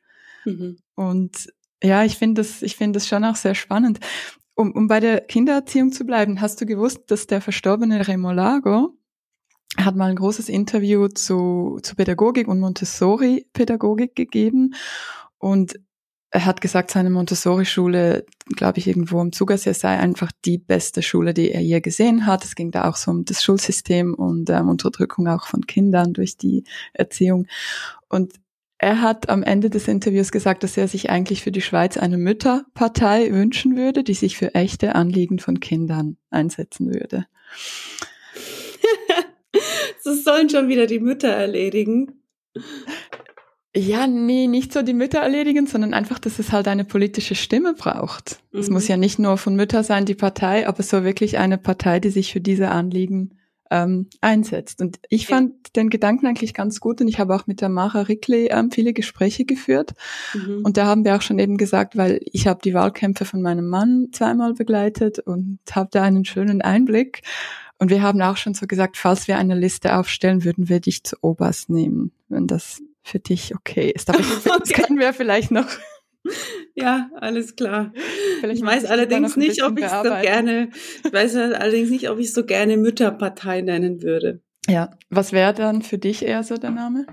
Mhm. 0.44 0.78
Und 0.94 1.48
ja, 1.82 2.04
ich 2.04 2.16
finde 2.18 2.42
das, 2.42 2.62
ich 2.62 2.76
finde 2.76 2.98
das 2.98 3.08
schon 3.08 3.24
auch 3.24 3.36
sehr 3.36 3.54
spannend. 3.54 4.00
Um, 4.54 4.72
um 4.72 4.88
bei 4.88 5.00
der 5.00 5.20
Kindererziehung 5.20 5.92
zu 5.92 6.04
bleiben, 6.04 6.40
hast 6.40 6.60
du 6.60 6.66
gewusst, 6.66 7.10
dass 7.10 7.26
der 7.26 7.40
verstorbene 7.40 8.06
Remolago 8.08 8.98
hat 9.76 9.94
mal 9.94 10.10
ein 10.10 10.16
großes 10.16 10.48
Interview 10.48 11.08
zu, 11.08 11.78
zu 11.82 11.94
Pädagogik 11.94 12.48
und 12.48 12.58
Montessori-Pädagogik 12.58 14.16
gegeben 14.16 14.74
und 15.38 15.78
er 16.30 16.44
hat 16.44 16.60
gesagt, 16.60 16.90
seine 16.90 17.08
Montessori-Schule, 17.10 18.26
glaube 18.54 18.78
ich, 18.78 18.86
irgendwo 18.86 19.20
im 19.22 19.32
Zugersee 19.32 19.72
sei 19.72 19.98
einfach 19.98 20.30
die 20.44 20.58
beste 20.58 21.02
Schule, 21.02 21.32
die 21.32 21.50
er 21.52 21.62
je 21.62 21.80
gesehen 21.80 22.26
hat. 22.26 22.44
Es 22.44 22.54
ging 22.54 22.70
da 22.70 22.88
auch 22.88 22.96
so 22.96 23.10
um 23.10 23.24
das 23.24 23.42
Schulsystem 23.42 24.14
und 24.14 24.50
ähm, 24.50 24.68
Unterdrückung 24.68 25.26
auch 25.28 25.46
von 25.46 25.66
Kindern 25.66 26.12
durch 26.12 26.36
die 26.36 26.64
Erziehung. 26.92 27.46
Und 28.08 28.34
er 28.76 29.00
hat 29.00 29.28
am 29.28 29.42
Ende 29.42 29.70
des 29.70 29.88
Interviews 29.88 30.30
gesagt, 30.30 30.62
dass 30.62 30.76
er 30.76 30.86
sich 30.86 31.08
eigentlich 31.10 31.42
für 31.42 31.50
die 31.50 31.62
Schweiz 31.62 31.96
eine 31.96 32.18
Mütterpartei 32.18 33.32
wünschen 33.32 33.76
würde, 33.76 34.04
die 34.04 34.14
sich 34.14 34.36
für 34.36 34.54
echte 34.54 34.94
Anliegen 34.94 35.38
von 35.38 35.60
Kindern 35.60 36.18
einsetzen 36.30 36.92
würde. 36.92 37.26
das 40.04 40.22
sollen 40.24 40.50
schon 40.50 40.68
wieder 40.68 40.86
die 40.86 41.00
Mütter 41.00 41.28
erledigen. 41.28 42.22
Ja, 43.78 44.08
nee, 44.08 44.48
nicht 44.48 44.72
so 44.72 44.82
die 44.82 44.92
Mütter 44.92 45.20
erledigen, 45.20 45.66
sondern 45.66 45.94
einfach, 45.94 46.18
dass 46.18 46.40
es 46.40 46.50
halt 46.50 46.66
eine 46.66 46.84
politische 46.84 47.36
Stimme 47.36 47.74
braucht. 47.74 48.40
Mhm. 48.50 48.60
Es 48.60 48.70
muss 48.70 48.88
ja 48.88 48.96
nicht 48.96 49.18
nur 49.18 49.38
von 49.38 49.54
Mütter 49.54 49.84
sein, 49.84 50.04
die 50.04 50.16
Partei, 50.16 50.66
aber 50.66 50.82
so 50.82 51.04
wirklich 51.04 51.38
eine 51.38 51.58
Partei, 51.58 52.00
die 52.00 52.10
sich 52.10 52.32
für 52.32 52.40
diese 52.40 52.70
Anliegen 52.70 53.38
ähm, 53.70 54.08
einsetzt. 54.20 54.80
Und 54.80 54.98
ich 55.10 55.28
ja. 55.28 55.36
fand 55.36 55.76
den 55.76 55.90
Gedanken 55.90 56.26
eigentlich 56.26 56.54
ganz 56.54 56.80
gut 56.80 57.00
und 57.00 57.06
ich 57.06 57.20
habe 57.20 57.34
auch 57.36 57.46
mit 57.46 57.60
der 57.60 57.68
Mara 57.68 58.02
Rickley 58.02 58.48
ähm, 58.50 58.72
viele 58.72 58.92
Gespräche 58.92 59.44
geführt. 59.44 59.92
Mhm. 60.34 60.62
Und 60.64 60.76
da 60.76 60.86
haben 60.86 61.04
wir 61.04 61.14
auch 61.14 61.22
schon 61.22 61.38
eben 61.38 61.56
gesagt, 61.56 61.96
weil 61.96 62.20
ich 62.24 62.48
habe 62.48 62.60
die 62.64 62.74
Wahlkämpfe 62.74 63.24
von 63.26 63.42
meinem 63.42 63.68
Mann 63.68 64.08
zweimal 64.10 64.54
begleitet 64.54 65.20
und 65.20 65.60
habe 65.70 65.90
da 65.92 66.02
einen 66.02 66.24
schönen 66.24 66.62
Einblick. 66.62 67.22
Und 67.78 67.90
wir 67.90 68.02
haben 68.02 68.20
auch 68.22 68.36
schon 68.36 68.54
so 68.54 68.66
gesagt, 68.66 68.96
falls 68.96 69.28
wir 69.28 69.38
eine 69.38 69.54
Liste 69.54 69.96
aufstellen, 69.96 70.42
würden 70.42 70.68
wir 70.68 70.80
dich 70.80 71.04
zu 71.04 71.16
Oberst 71.20 71.70
nehmen, 71.70 72.10
wenn 72.28 72.48
das 72.48 72.82
für 73.08 73.18
dich 73.18 73.54
okay 73.54 73.90
ist. 73.90 74.08
Aber 74.10 74.20
ich, 74.20 74.26
okay. 74.46 74.58
das 74.60 74.68
können 74.70 74.98
wir 74.98 75.12
vielleicht 75.12 75.50
noch. 75.50 75.68
Ja, 76.74 77.10
alles 77.16 77.56
klar. 77.56 77.92
Vielleicht 78.40 78.60
ich 78.60 78.66
weiß 78.66 78.84
allerdings 78.84 79.36
nicht, 79.36 79.64
ob 79.64 79.78
ich 79.78 79.84
es 79.84 79.90
so 79.90 80.02
gerne, 80.02 80.68
ich 81.04 81.12
weiß 81.12 81.36
allerdings 81.36 81.90
nicht, 81.90 82.10
ob 82.10 82.18
ich 82.18 82.32
so 82.32 82.44
gerne 82.44 82.76
Mütterpartei 82.76 83.62
nennen 83.62 84.02
würde. 84.02 84.42
Ja, 84.68 84.90
was 85.08 85.32
wäre 85.32 85.54
dann 85.54 85.82
für 85.82 85.96
dich 85.96 86.22
eher 86.22 86.42
so 86.44 86.56
der 86.56 86.70
Name? 86.70 87.06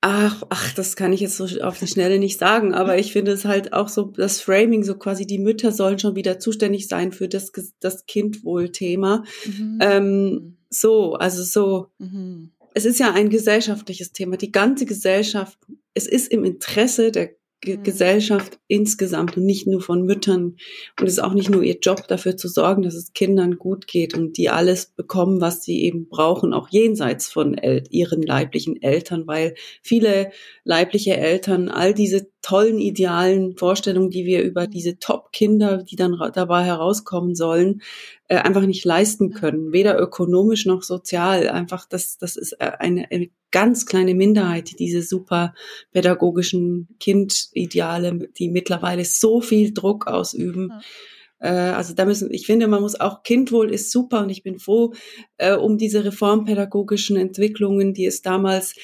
Ach, 0.00 0.42
ach, 0.50 0.74
das 0.74 0.96
kann 0.96 1.14
ich 1.14 1.20
jetzt 1.20 1.38
so 1.38 1.46
auf 1.62 1.78
die 1.78 1.86
Schnelle 1.86 2.18
nicht 2.18 2.38
sagen, 2.38 2.74
aber 2.74 2.98
ich 2.98 3.12
finde 3.12 3.32
es 3.32 3.46
halt 3.46 3.72
auch 3.72 3.88
so, 3.88 4.02
das 4.02 4.40
Framing, 4.40 4.84
so 4.84 4.96
quasi 4.96 5.26
die 5.26 5.38
Mütter 5.38 5.72
sollen 5.72 5.98
schon 5.98 6.14
wieder 6.14 6.38
zuständig 6.38 6.88
sein 6.88 7.10
für 7.10 7.26
das, 7.26 7.52
das 7.80 8.04
Kindwohl-Thema. 8.06 9.24
Mhm. 9.46 9.78
Ähm, 9.80 10.56
so, 10.74 11.14
also 11.14 11.42
so. 11.42 11.86
Mhm. 11.98 12.50
Es 12.74 12.84
ist 12.84 12.98
ja 12.98 13.12
ein 13.12 13.30
gesellschaftliches 13.30 14.12
Thema. 14.12 14.36
Die 14.36 14.52
ganze 14.52 14.84
Gesellschaft, 14.84 15.58
es 15.94 16.06
ist 16.06 16.32
im 16.32 16.44
Interesse 16.44 17.12
der 17.12 17.30
G 17.64 17.76
mhm. 17.76 17.82
Gesellschaft 17.82 18.58
insgesamt 18.68 19.36
und 19.36 19.44
nicht 19.44 19.66
nur 19.66 19.80
von 19.80 20.04
Müttern. 20.04 20.56
Und 21.00 21.06
es 21.06 21.14
ist 21.14 21.18
auch 21.18 21.34
nicht 21.34 21.50
nur 21.50 21.62
ihr 21.62 21.78
Job, 21.80 22.06
dafür 22.08 22.36
zu 22.36 22.48
sorgen, 22.48 22.82
dass 22.82 22.94
es 22.94 23.12
Kindern 23.12 23.56
gut 23.56 23.86
geht 23.86 24.14
und 24.14 24.36
die 24.36 24.50
alles 24.50 24.86
bekommen, 24.86 25.40
was 25.40 25.62
sie 25.62 25.82
eben 25.82 26.08
brauchen, 26.08 26.52
auch 26.52 26.68
jenseits 26.68 27.28
von 27.28 27.56
El 27.56 27.84
ihren 27.90 28.22
leiblichen 28.22 28.80
Eltern, 28.82 29.26
weil 29.26 29.54
viele 29.82 30.30
leibliche 30.64 31.16
Eltern 31.16 31.68
all 31.68 31.94
diese 31.94 32.28
tollen 32.44 32.78
idealen 32.78 33.56
Vorstellungen, 33.56 34.10
die 34.10 34.26
wir 34.26 34.42
über 34.42 34.66
mhm. 34.66 34.70
diese 34.70 34.98
Top-Kinder, 34.98 35.82
die 35.82 35.96
dann 35.96 36.18
dabei 36.34 36.62
herauskommen 36.64 37.34
sollen, 37.34 37.80
äh, 38.28 38.36
einfach 38.36 38.66
nicht 38.66 38.84
leisten 38.84 39.32
können, 39.32 39.72
weder 39.72 39.98
ökonomisch 39.98 40.66
noch 40.66 40.82
sozial. 40.82 41.48
Einfach, 41.48 41.86
das, 41.88 42.18
das 42.18 42.36
ist 42.36 42.52
äh, 42.60 42.72
eine, 42.78 43.10
eine 43.10 43.30
ganz 43.50 43.86
kleine 43.86 44.14
Minderheit, 44.14 44.70
die 44.70 44.76
diese 44.76 45.00
super 45.00 45.54
pädagogischen 45.92 46.88
Kindideale, 47.00 48.28
die 48.36 48.50
mittlerweile 48.50 49.06
so 49.06 49.40
viel 49.40 49.72
Druck 49.72 50.06
ausüben. 50.06 50.68
Ja 50.70 50.80
äh, 51.40 51.48
also 51.48 51.94
da 51.94 52.04
müssen, 52.04 52.30
ich 52.30 52.46
finde, 52.46 52.68
man 52.68 52.82
muss 52.82 53.00
auch 53.00 53.22
Kindwohl 53.22 53.70
ist 53.70 53.90
super 53.90 54.22
und 54.22 54.30
ich 54.30 54.42
bin 54.42 54.58
froh 54.58 54.92
äh, 55.38 55.54
um 55.54 55.78
diese 55.78 56.04
reformpädagogischen 56.04 57.16
Entwicklungen, 57.16 57.94
die 57.94 58.06
es 58.06 58.22
damals 58.22 58.74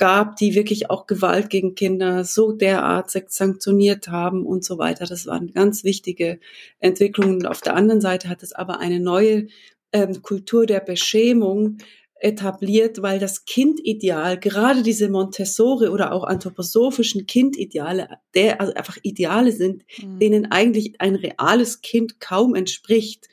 gab, 0.00 0.36
die 0.36 0.54
wirklich 0.54 0.88
auch 0.88 1.06
Gewalt 1.06 1.50
gegen 1.50 1.74
Kinder 1.74 2.24
so 2.24 2.52
derart 2.52 3.10
sanktioniert 3.10 4.08
haben 4.08 4.46
und 4.46 4.64
so 4.64 4.78
weiter. 4.78 5.04
Das 5.04 5.26
waren 5.26 5.52
ganz 5.52 5.84
wichtige 5.84 6.40
Entwicklungen. 6.78 7.44
Auf 7.44 7.60
der 7.60 7.76
anderen 7.76 8.00
Seite 8.00 8.30
hat 8.30 8.42
es 8.42 8.54
aber 8.54 8.80
eine 8.80 8.98
neue 8.98 9.48
ähm, 9.92 10.22
Kultur 10.22 10.64
der 10.64 10.80
Beschämung 10.80 11.76
etabliert, 12.18 13.02
weil 13.02 13.18
das 13.18 13.44
Kindideal, 13.44 14.40
gerade 14.40 14.82
diese 14.82 15.10
Montessori 15.10 15.88
oder 15.88 16.12
auch 16.12 16.24
anthroposophischen 16.24 17.26
Kindideale, 17.26 18.08
der 18.34 18.58
also 18.58 18.72
einfach 18.72 18.96
Ideale 19.02 19.52
sind, 19.52 19.84
mhm. 20.02 20.18
denen 20.18 20.50
eigentlich 20.50 20.98
ein 20.98 21.14
reales 21.14 21.82
Kind 21.82 22.20
kaum 22.20 22.54
entspricht. 22.54 23.28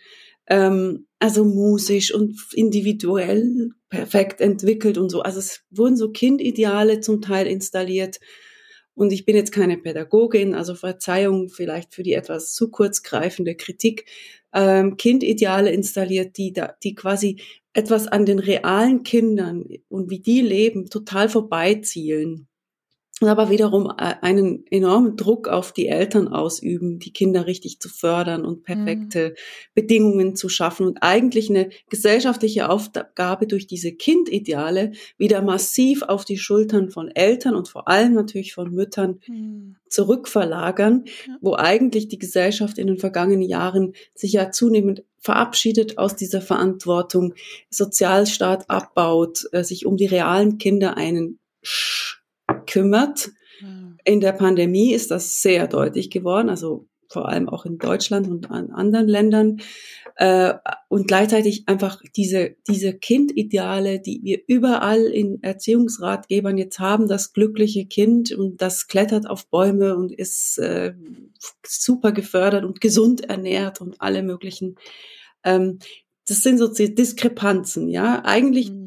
Ähm, 0.48 1.08
also 1.20 1.46
musisch 1.46 2.14
und 2.14 2.36
individuell 2.54 3.70
perfekt 3.90 4.42
entwickelt 4.42 4.98
und 4.98 5.10
so. 5.10 5.22
Also 5.22 5.40
es 5.40 5.64
wurden 5.72 5.98
so 5.98 6.12
Kindideale 6.12 7.00
zum 7.00 7.22
Teil 7.22 7.48
installiert. 7.48 8.20
Und 8.94 9.14
ich 9.14 9.26
bin 9.26 9.36
jetzt 9.36 9.52
keine 9.52 9.78
Pädagogin, 9.78 10.56
also 10.56 10.74
Verzeihung 10.74 11.50
vielleicht 11.50 11.94
für 11.94 12.04
die 12.04 12.14
etwas 12.14 12.54
zu 12.54 12.72
kurz 12.72 13.04
greifende 13.04 13.56
Kritik. 13.56 14.06
Ähm, 14.54 14.98
Kindideale 14.98 15.72
installiert, 15.72 16.38
die 16.38 16.54
da, 16.54 16.76
die 16.84 16.96
quasi 16.96 17.40
etwas 17.74 18.08
an 18.08 18.26
den 18.26 18.40
realen 18.40 19.04
Kindern 19.04 19.66
und 19.88 20.10
wie 20.10 20.20
die 20.20 20.42
leben 20.42 20.90
total 20.90 21.30
vorbeizielen 21.30 22.48
aber 23.26 23.50
wiederum 23.50 23.92
äh, 23.98 24.14
einen 24.22 24.66
enormen 24.70 25.16
Druck 25.18 25.48
auf 25.48 25.72
die 25.72 25.88
Eltern 25.88 26.28
ausüben, 26.28 27.00
die 27.00 27.12
Kinder 27.12 27.48
richtig 27.48 27.80
zu 27.80 27.90
fördern 27.90 28.46
und 28.46 28.64
perfekte 28.64 29.30
mhm. 29.30 29.34
Bedingungen 29.74 30.36
zu 30.36 30.50
schaffen 30.50 30.86
und 30.86 31.00
eigentlich 31.02 31.50
eine 31.50 31.70
gesellschaftliche 31.90 32.70
Aufgabe 32.70 33.48
durch 33.48 33.66
diese 33.66 33.94
Kindideale 33.94 34.92
wieder 35.18 35.42
massiv 35.42 36.04
auf 36.04 36.26
die 36.26 36.38
Schultern 36.38 36.90
von 36.92 37.10
Eltern 37.10 37.56
und 37.56 37.68
vor 37.70 37.88
allem 37.88 38.14
natürlich 38.14 38.54
von 38.54 38.72
Müttern 38.72 39.20
mhm. 39.28 39.78
zurückverlagern, 39.90 41.06
wo 41.42 41.56
eigentlich 41.56 42.10
die 42.10 42.20
Gesellschaft 42.20 42.78
in 42.78 42.88
den 42.88 42.98
vergangenen 42.98 43.42
Jahren 43.42 43.94
sich 44.14 44.34
ja 44.34 44.52
zunehmend 44.52 45.04
verabschiedet 45.20 45.98
aus 45.98 46.16
dieser 46.16 46.42
Verantwortung, 46.42 47.34
Sozialstaat 47.70 48.70
abbaut, 48.70 49.48
äh, 49.52 49.64
sich 49.64 49.86
um 49.86 49.98
die 49.98 50.06
realen 50.06 50.58
Kinder 50.58 50.98
einen 50.98 51.40
kümmert. 52.68 53.32
In 54.04 54.20
der 54.22 54.34
Pandemie 54.34 54.94
ist 54.94 55.12
das 55.12 55.42
sehr 55.42 55.68
deutlich 55.68 56.12
geworden, 56.12 56.50
also 56.50 56.88
vor 57.10 57.30
allem 57.30 57.50
auch 57.50 57.66
in 57.66 57.78
Deutschland 57.78 58.28
und 58.28 58.52
an 58.52 58.72
anderen 58.72 59.08
Ländern. 59.08 59.62
Äh, 60.16 60.56
und 60.88 61.08
gleichzeitig 61.08 61.68
einfach 61.68 62.02
diese, 62.16 62.56
diese 62.68 62.94
Kindideale, 62.94 64.00
die 64.00 64.22
wir 64.24 64.42
überall 64.48 65.04
in 65.04 65.44
Erziehungsratgebern 65.44 66.58
jetzt 66.58 66.80
haben, 66.80 67.08
das 67.08 67.34
glückliche 67.34 67.86
Kind 67.86 68.32
und 68.32 68.62
das 68.62 68.88
klettert 68.88 69.30
auf 69.30 69.48
Bäume 69.48 69.96
und 69.96 70.12
ist 70.12 70.58
äh, 70.58 70.96
super 71.66 72.12
gefördert 72.12 72.66
und 72.66 72.82
gesund 72.82 73.30
ernährt 73.30 73.80
und 73.80 74.02
alle 74.02 74.24
möglichen. 74.24 74.76
Ähm, 75.44 75.80
das 76.28 76.42
sind 76.42 76.58
so 76.58 76.68
Diskrepanzen, 76.68 77.88
ja. 77.88 78.24
Eigentlich 78.26 78.72
mhm. 78.72 78.87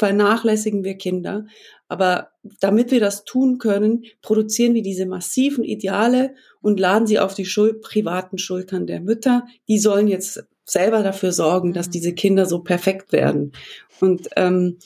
Vernachlässigen 0.00 0.82
wir 0.82 0.94
Kinder, 0.94 1.44
aber 1.86 2.30
damit 2.58 2.90
wir 2.90 3.00
das 3.00 3.24
tun 3.24 3.58
können, 3.58 4.04
produzieren 4.22 4.72
wir 4.72 4.80
diese 4.80 5.04
massiven 5.04 5.62
Ideale 5.62 6.34
und 6.62 6.80
laden 6.80 7.06
sie 7.06 7.18
auf 7.18 7.34
die 7.34 7.44
Schul 7.44 7.80
privaten 7.80 8.38
Schultern 8.38 8.86
der 8.86 9.00
Mütter. 9.00 9.46
Die 9.68 9.78
sollen 9.78 10.08
jetzt 10.08 10.42
selber 10.64 11.02
dafür 11.02 11.32
sorgen, 11.32 11.74
dass 11.74 11.88
mhm. 11.88 11.92
diese 11.92 12.14
Kinder 12.14 12.46
so 12.46 12.60
perfekt 12.60 13.12
werden. 13.12 13.52
Und 14.00 14.30
ähm, 14.36 14.78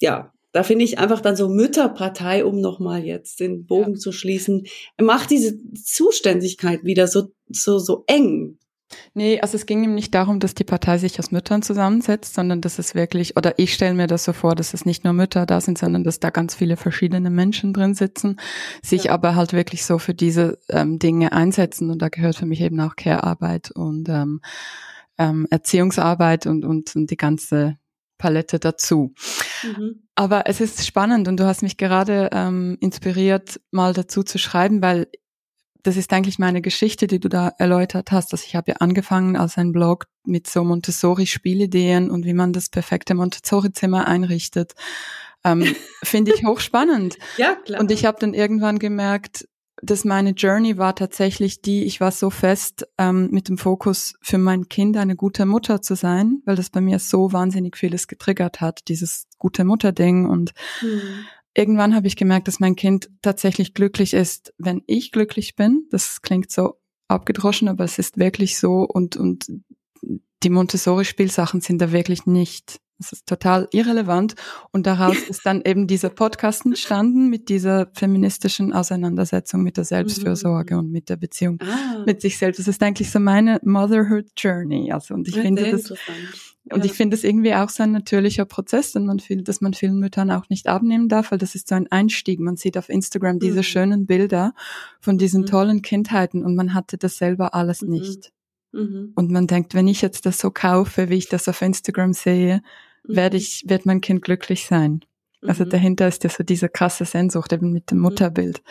ja, 0.00 0.32
da 0.52 0.62
finde 0.62 0.86
ich 0.86 0.98
einfach 0.98 1.20
dann 1.20 1.36
so 1.36 1.50
Mütterpartei, 1.50 2.42
um 2.46 2.62
nochmal 2.62 3.04
jetzt 3.04 3.40
den 3.40 3.66
Bogen 3.66 3.94
ja. 3.94 3.98
zu 3.98 4.10
schließen, 4.10 4.66
macht 4.98 5.30
diese 5.30 5.58
Zuständigkeit 5.74 6.82
wieder 6.82 7.08
so, 7.08 7.30
so, 7.50 7.78
so 7.78 8.04
eng. 8.06 8.56
Nee, 9.14 9.40
also 9.40 9.56
es 9.56 9.66
ging 9.66 9.84
ihm 9.84 9.94
nicht 9.94 10.14
darum, 10.14 10.40
dass 10.40 10.54
die 10.54 10.64
Partei 10.64 10.98
sich 10.98 11.18
aus 11.18 11.30
Müttern 11.30 11.62
zusammensetzt, 11.62 12.34
sondern 12.34 12.60
dass 12.60 12.78
es 12.78 12.94
wirklich, 12.94 13.36
oder 13.36 13.58
ich 13.58 13.74
stelle 13.74 13.94
mir 13.94 14.06
das 14.06 14.24
so 14.24 14.32
vor, 14.32 14.54
dass 14.54 14.74
es 14.74 14.84
nicht 14.84 15.04
nur 15.04 15.12
Mütter 15.12 15.46
da 15.46 15.60
sind, 15.60 15.78
sondern 15.78 16.04
dass 16.04 16.20
da 16.20 16.30
ganz 16.30 16.54
viele 16.54 16.76
verschiedene 16.76 17.30
Menschen 17.30 17.72
drin 17.72 17.94
sitzen, 17.94 18.40
sich 18.82 19.04
ja. 19.04 19.12
aber 19.12 19.34
halt 19.36 19.52
wirklich 19.52 19.84
so 19.84 19.98
für 19.98 20.14
diese 20.14 20.58
ähm, 20.68 20.98
Dinge 20.98 21.32
einsetzen. 21.32 21.90
Und 21.90 22.02
da 22.02 22.08
gehört 22.08 22.36
für 22.36 22.46
mich 22.46 22.60
eben 22.60 22.80
auch 22.80 22.96
Care-Arbeit 22.96 23.70
und 23.70 24.08
ähm, 24.08 24.40
ähm, 25.18 25.46
Erziehungsarbeit 25.50 26.46
und, 26.46 26.64
und, 26.64 26.96
und 26.96 27.10
die 27.10 27.16
ganze 27.16 27.76
Palette 28.18 28.58
dazu. 28.58 29.14
Mhm. 29.62 30.02
Aber 30.14 30.46
es 30.46 30.60
ist 30.60 30.86
spannend 30.86 31.26
und 31.28 31.38
du 31.40 31.46
hast 31.46 31.62
mich 31.62 31.76
gerade 31.76 32.28
ähm, 32.32 32.76
inspiriert, 32.80 33.60
mal 33.70 33.92
dazu 33.92 34.22
zu 34.22 34.38
schreiben, 34.38 34.82
weil 34.82 35.08
das 35.82 35.96
ist 35.96 36.12
eigentlich 36.12 36.38
meine 36.38 36.60
Geschichte, 36.60 37.06
die 37.06 37.20
du 37.20 37.28
da 37.28 37.52
erläutert 37.58 38.12
hast. 38.12 38.32
Dass 38.32 38.44
ich 38.44 38.56
habe 38.56 38.72
ja 38.72 38.76
angefangen 38.78 39.36
als 39.36 39.58
ein 39.58 39.72
Blog 39.72 40.06
mit 40.24 40.46
so 40.46 40.64
Montessori-Spielideen 40.64 42.10
und 42.10 42.24
wie 42.24 42.34
man 42.34 42.52
das 42.52 42.68
perfekte 42.68 43.14
Montessori-Zimmer 43.14 44.06
einrichtet. 44.06 44.72
Ähm, 45.44 45.62
Finde 46.02 46.32
ich 46.34 46.44
hochspannend. 46.44 47.16
ja, 47.36 47.54
klar. 47.54 47.80
Und 47.80 47.90
ich 47.90 48.04
habe 48.04 48.18
dann 48.20 48.34
irgendwann 48.34 48.78
gemerkt, 48.78 49.46
dass 49.82 50.04
meine 50.04 50.32
Journey 50.32 50.76
war 50.76 50.94
tatsächlich 50.94 51.62
die, 51.62 51.84
ich 51.84 52.00
war 52.02 52.12
so 52.12 52.28
fest 52.28 52.86
ähm, 52.98 53.28
mit 53.30 53.48
dem 53.48 53.56
Fokus 53.56 54.14
für 54.20 54.36
mein 54.36 54.68
Kind 54.68 54.98
eine 54.98 55.16
gute 55.16 55.46
Mutter 55.46 55.80
zu 55.80 55.96
sein, 55.96 56.42
weil 56.44 56.56
das 56.56 56.68
bei 56.68 56.82
mir 56.82 56.98
so 56.98 57.32
wahnsinnig 57.32 57.78
vieles 57.78 58.06
getriggert 58.06 58.60
hat, 58.60 58.88
dieses 58.88 59.26
gute 59.38 59.64
Mutter-Ding 59.64 60.26
und 60.26 60.52
mhm 60.82 61.24
irgendwann 61.54 61.94
habe 61.94 62.06
ich 62.06 62.16
gemerkt, 62.16 62.48
dass 62.48 62.60
mein 62.60 62.76
Kind 62.76 63.10
tatsächlich 63.22 63.74
glücklich 63.74 64.14
ist, 64.14 64.54
wenn 64.58 64.82
ich 64.86 65.12
glücklich 65.12 65.56
bin. 65.56 65.86
Das 65.90 66.22
klingt 66.22 66.50
so 66.50 66.80
abgedroschen, 67.08 67.68
aber 67.68 67.84
es 67.84 67.98
ist 67.98 68.18
wirklich 68.18 68.58
so 68.58 68.82
und, 68.82 69.16
und 69.16 69.46
die 70.42 70.50
Montessori-Spielsachen 70.50 71.60
sind 71.60 71.80
da 71.80 71.92
wirklich 71.92 72.26
nicht 72.26 72.80
das 73.00 73.12
ist 73.12 73.26
total 73.26 73.66
irrelevant. 73.72 74.34
Und 74.72 74.86
daraus 74.86 75.16
ist 75.28 75.44
dann 75.46 75.62
eben 75.64 75.86
dieser 75.86 76.10
Podcast 76.10 76.66
entstanden 76.66 77.28
mit 77.28 77.48
dieser 77.48 77.90
feministischen 77.94 78.72
Auseinandersetzung 78.72 79.62
mit 79.62 79.76
der 79.76 79.84
Selbstfürsorge 79.84 80.74
mhm. 80.74 80.80
und 80.80 80.90
mit 80.92 81.08
der 81.08 81.16
Beziehung 81.16 81.58
ah. 81.62 82.04
mit 82.06 82.20
sich 82.20 82.38
selbst. 82.38 82.58
Das 82.58 82.68
ist 82.68 82.82
eigentlich 82.82 83.10
so 83.10 83.18
meine 83.18 83.58
Motherhood 83.64 84.26
Journey. 84.36 84.92
Also, 84.92 85.14
und 85.14 85.26
ich 85.26 85.34
ja, 85.34 85.42
finde 85.42 85.70
das, 85.70 85.92
und 86.72 86.84
ich 86.84 86.92
finde 86.92 87.16
es 87.16 87.24
irgendwie 87.24 87.54
auch 87.54 87.68
so 87.68 87.82
ein 87.82 87.92
natürlicher 87.92 88.44
Prozess, 88.44 88.92
dass 88.92 89.02
man 89.02 89.18
viel, 89.18 89.42
dass 89.42 89.60
man 89.60 89.74
vielen 89.74 89.98
Müttern 89.98 90.30
auch 90.30 90.48
nicht 90.48 90.68
abnehmen 90.68 91.08
darf, 91.08 91.30
weil 91.30 91.38
das 91.38 91.54
ist 91.54 91.68
so 91.68 91.74
ein 91.74 91.90
Einstieg. 91.90 92.40
Man 92.40 92.56
sieht 92.56 92.78
auf 92.78 92.88
Instagram 92.88 93.38
diese 93.38 93.58
mhm. 93.58 93.62
schönen 93.64 94.06
Bilder 94.06 94.54
von 95.00 95.18
diesen 95.18 95.42
mhm. 95.42 95.46
tollen 95.46 95.82
Kindheiten 95.82 96.44
und 96.44 96.54
man 96.54 96.74
hatte 96.74 96.98
das 96.98 97.16
selber 97.18 97.54
alles 97.54 97.82
mhm. 97.82 97.90
nicht. 97.90 98.32
Mhm. 98.72 99.12
Und 99.14 99.30
man 99.30 99.46
denkt, 99.46 99.74
wenn 99.74 99.88
ich 99.88 100.02
jetzt 100.02 100.26
das 100.26 100.38
so 100.38 100.50
kaufe, 100.50 101.08
wie 101.08 101.16
ich 101.16 101.28
das 101.28 101.48
auf 101.48 101.60
Instagram 101.62 102.12
sehe, 102.12 102.62
werde 103.04 103.36
mhm. 103.36 103.40
ich, 103.40 103.64
wird 103.66 103.86
mein 103.86 104.00
Kind 104.00 104.22
glücklich 104.22 104.66
sein. 104.66 105.00
Also 105.42 105.64
mhm. 105.64 105.70
dahinter 105.70 106.06
ist 106.06 106.22
ja 106.24 106.30
so 106.30 106.44
diese 106.44 106.68
krasse 106.68 107.04
Sehnsucht 107.04 107.52
eben 107.52 107.72
mit 107.72 107.90
dem. 107.90 107.98
Mutterbild. 107.98 108.62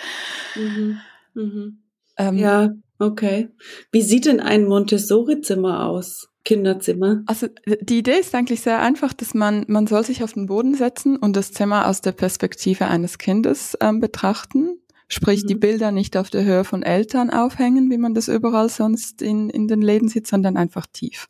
Ähm, 2.17 2.37
ja, 2.37 2.69
okay. 2.99 3.49
Wie 3.91 4.01
sieht 4.01 4.25
denn 4.25 4.39
ein 4.39 4.65
Montessori-Zimmer 4.65 5.87
aus? 5.87 6.28
Kinderzimmer? 6.45 7.23
Also 7.25 7.47
die 7.65 7.99
Idee 7.99 8.19
ist 8.19 8.33
eigentlich 8.33 8.61
sehr 8.61 8.81
einfach, 8.81 9.13
dass 9.13 9.33
man, 9.33 9.65
man 9.67 9.87
soll 9.87 10.03
sich 10.03 10.23
auf 10.23 10.33
den 10.33 10.47
Boden 10.47 10.75
setzen 10.75 11.17
und 11.17 11.35
das 11.35 11.51
Zimmer 11.51 11.87
aus 11.87 12.01
der 12.01 12.11
Perspektive 12.11 12.87
eines 12.87 13.17
Kindes 13.17 13.77
ähm, 13.81 13.99
betrachten. 13.99 14.79
Sprich, 15.07 15.43
mhm. 15.43 15.47
die 15.47 15.55
Bilder 15.55 15.91
nicht 15.91 16.17
auf 16.17 16.29
der 16.29 16.43
Höhe 16.45 16.63
von 16.63 16.83
Eltern 16.83 17.29
aufhängen, 17.29 17.89
wie 17.89 17.97
man 17.97 18.13
das 18.13 18.27
überall 18.27 18.69
sonst 18.69 19.21
in, 19.21 19.49
in 19.49 19.67
den 19.67 19.81
Läden 19.81 20.07
sieht, 20.07 20.27
sondern 20.27 20.55
einfach 20.57 20.85
tief 20.91 21.27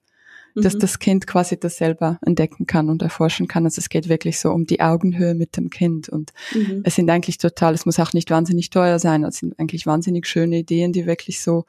dass 0.55 0.75
mhm. 0.75 0.79
das 0.79 0.99
Kind 0.99 1.27
quasi 1.27 1.59
das 1.59 1.77
selber 1.77 2.19
entdecken 2.25 2.65
kann 2.65 2.89
und 2.89 3.01
erforschen 3.01 3.47
kann. 3.47 3.65
Also 3.65 3.79
es 3.79 3.89
geht 3.89 4.09
wirklich 4.09 4.39
so 4.39 4.51
um 4.51 4.65
die 4.65 4.81
Augenhöhe 4.81 5.35
mit 5.35 5.57
dem 5.57 5.69
Kind 5.69 6.09
und 6.09 6.31
mhm. 6.53 6.81
es 6.83 6.95
sind 6.95 7.09
eigentlich 7.09 7.37
total, 7.37 7.73
es 7.73 7.85
muss 7.85 7.99
auch 7.99 8.13
nicht 8.13 8.29
wahnsinnig 8.29 8.69
teuer 8.69 8.99
sein, 8.99 9.23
es 9.23 9.37
sind 9.37 9.57
eigentlich 9.59 9.85
wahnsinnig 9.85 10.27
schöne 10.27 10.59
Ideen, 10.59 10.93
die 10.93 11.05
wirklich 11.05 11.41
so 11.41 11.65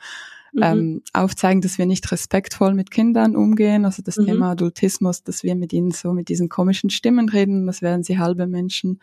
mhm. 0.52 0.62
ähm, 0.62 1.02
aufzeigen, 1.12 1.60
dass 1.60 1.78
wir 1.78 1.86
nicht 1.86 2.10
respektvoll 2.12 2.74
mit 2.74 2.90
Kindern 2.90 3.36
umgehen, 3.36 3.84
also 3.84 4.02
das 4.02 4.16
mhm. 4.16 4.26
Thema 4.26 4.50
Adultismus, 4.52 5.22
dass 5.22 5.42
wir 5.42 5.54
mit 5.54 5.72
ihnen 5.72 5.90
so 5.90 6.12
mit 6.12 6.28
diesen 6.28 6.48
komischen 6.48 6.90
Stimmen 6.90 7.28
reden, 7.28 7.66
das 7.66 7.82
wären 7.82 8.02
sie 8.02 8.18
halbe 8.18 8.46
Menschen 8.46 9.00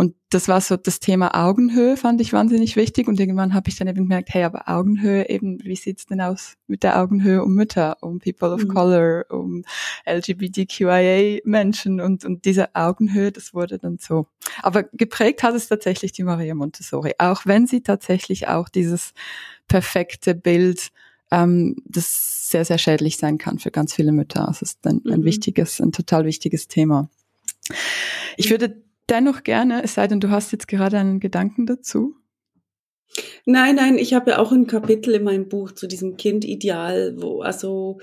und 0.00 0.14
das 0.30 0.48
war 0.48 0.62
so 0.62 0.78
das 0.78 0.98
Thema 0.98 1.34
Augenhöhe, 1.46 1.94
fand 1.94 2.22
ich 2.22 2.32
wahnsinnig 2.32 2.74
wichtig. 2.74 3.06
Und 3.06 3.20
irgendwann 3.20 3.52
habe 3.52 3.68
ich 3.68 3.76
dann 3.76 3.86
eben 3.86 4.04
gemerkt, 4.04 4.30
hey, 4.32 4.44
aber 4.44 4.66
Augenhöhe 4.66 5.28
eben, 5.28 5.62
wie 5.62 5.76
sieht's 5.76 6.06
denn 6.06 6.22
aus 6.22 6.54
mit 6.66 6.82
der 6.84 7.02
Augenhöhe 7.02 7.44
um 7.44 7.54
Mütter, 7.54 7.98
um 8.00 8.18
People 8.18 8.50
of 8.50 8.64
mhm. 8.64 8.68
Color, 8.68 9.24
um 9.28 9.62
LGBTQIA-Menschen 10.06 12.00
und, 12.00 12.24
und 12.24 12.46
diese 12.46 12.74
Augenhöhe, 12.74 13.30
das 13.30 13.52
wurde 13.52 13.78
dann 13.78 13.98
so. 13.98 14.26
Aber 14.62 14.84
geprägt 14.84 15.42
hat 15.42 15.54
es 15.54 15.68
tatsächlich 15.68 16.12
die 16.12 16.24
Maria 16.24 16.54
Montessori, 16.54 17.12
auch 17.18 17.44
wenn 17.44 17.66
sie 17.66 17.82
tatsächlich 17.82 18.48
auch 18.48 18.70
dieses 18.70 19.12
perfekte 19.70 20.34
Bild 20.34 20.90
ähm, 21.30 21.76
das 21.86 22.50
sehr, 22.50 22.64
sehr 22.64 22.76
schädlich 22.76 23.16
sein 23.16 23.38
kann 23.38 23.58
für 23.60 23.70
ganz 23.70 23.94
viele 23.94 24.12
Mütter. 24.12 24.48
Es 24.50 24.60
ist 24.60 24.84
ein, 24.86 25.00
ein 25.06 25.20
mhm. 25.20 25.24
wichtiges, 25.24 25.80
ein 25.80 25.92
total 25.92 26.24
wichtiges 26.26 26.66
Thema. 26.66 27.08
Ich 28.36 28.50
würde 28.50 28.82
dennoch 29.08 29.44
gerne, 29.44 29.82
es 29.84 29.94
sei 29.94 30.08
denn, 30.08 30.18
du 30.18 30.30
hast 30.30 30.50
jetzt 30.50 30.66
gerade 30.66 30.98
einen 30.98 31.20
Gedanken 31.20 31.66
dazu. 31.66 32.16
Nein, 33.44 33.76
nein, 33.76 33.98
ich 33.98 34.14
habe 34.14 34.32
ja 34.32 34.38
auch 34.38 34.52
ein 34.52 34.66
Kapitel 34.66 35.14
in 35.14 35.24
meinem 35.24 35.48
Buch 35.48 35.72
zu 35.72 35.88
diesem 35.88 36.16
Kindideal, 36.16 37.14
wo 37.16 37.40
also 37.42 37.98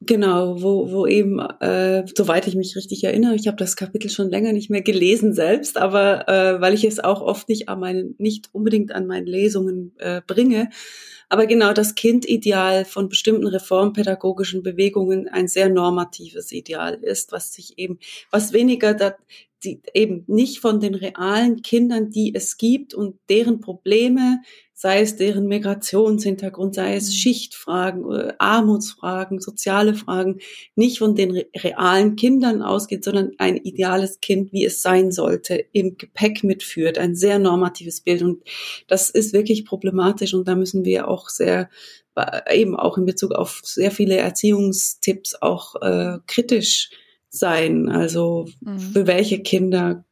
genau, 0.00 0.62
wo 0.62 0.90
wo 0.90 1.06
eben, 1.06 1.38
äh, 1.38 2.04
soweit 2.16 2.46
ich 2.46 2.54
mich 2.54 2.74
richtig 2.76 3.04
erinnere, 3.04 3.34
ich 3.34 3.46
habe 3.46 3.58
das 3.58 3.76
Kapitel 3.76 4.08
schon 4.08 4.30
länger 4.30 4.52
nicht 4.52 4.70
mehr 4.70 4.82
gelesen 4.82 5.34
selbst, 5.34 5.76
aber 5.76 6.28
äh, 6.28 6.60
weil 6.60 6.74
ich 6.74 6.84
es 6.84 7.00
auch 7.00 7.20
oft 7.20 7.48
nicht 7.48 7.68
an 7.68 7.80
meinen, 7.80 8.14
nicht 8.18 8.48
unbedingt 8.52 8.92
an 8.92 9.06
meinen 9.06 9.26
Lesungen 9.26 9.92
äh, 9.98 10.22
bringe, 10.26 10.70
aber 11.28 11.46
genau 11.46 11.72
das 11.72 11.94
Kindideal 11.94 12.84
von 12.84 13.08
bestimmten 13.08 13.46
reformpädagogischen 13.46 14.62
Bewegungen 14.62 15.28
ein 15.28 15.48
sehr 15.48 15.68
normatives 15.68 16.52
Ideal 16.52 16.94
ist, 17.02 17.32
was 17.32 17.52
sich 17.52 17.78
eben, 17.78 17.98
was 18.30 18.52
weniger 18.52 18.94
da, 18.94 19.14
die, 19.64 19.80
eben 19.94 20.24
nicht 20.26 20.60
von 20.60 20.80
den 20.80 20.94
realen 20.94 21.62
Kindern, 21.62 22.10
die 22.10 22.34
es 22.34 22.56
gibt 22.56 22.94
und 22.94 23.18
deren 23.28 23.60
Probleme, 23.60 24.42
sei 24.74 25.00
es 25.00 25.16
deren 25.16 25.46
Migrationshintergrund, 25.46 26.74
sei 26.74 26.96
es 26.96 27.08
mhm. 27.08 27.12
Schichtfragen, 27.12 28.10
äh, 28.10 28.32
Armutsfragen, 28.38 29.40
soziale 29.40 29.94
Fragen, 29.94 30.40
nicht 30.74 30.98
von 30.98 31.14
den 31.14 31.42
realen 31.56 32.16
Kindern 32.16 32.62
ausgeht, 32.62 33.04
sondern 33.04 33.32
ein 33.38 33.56
ideales 33.56 34.20
Kind, 34.20 34.52
wie 34.52 34.64
es 34.64 34.82
sein 34.82 35.12
sollte, 35.12 35.64
im 35.72 35.96
Gepäck 35.96 36.42
mitführt, 36.42 36.98
ein 36.98 37.14
sehr 37.14 37.38
normatives 37.38 38.00
Bild. 38.00 38.22
Und 38.22 38.42
das 38.88 39.10
ist 39.10 39.32
wirklich 39.32 39.64
problematisch 39.64 40.34
und 40.34 40.48
da 40.48 40.56
müssen 40.56 40.84
wir 40.84 41.06
auch 41.06 41.28
sehr 41.28 41.70
äh, 42.16 42.60
eben 42.60 42.76
auch 42.76 42.98
in 42.98 43.04
Bezug 43.06 43.32
auf 43.32 43.60
sehr 43.62 43.90
viele 43.90 44.16
Erziehungstipps 44.16 45.36
auch 45.40 45.76
äh, 45.80 46.18
kritisch 46.26 46.90
sein. 47.32 47.88
Also 47.88 48.46
mhm. 48.60 48.78
für 48.78 49.06
welche 49.06 49.42
Kinder 49.42 50.04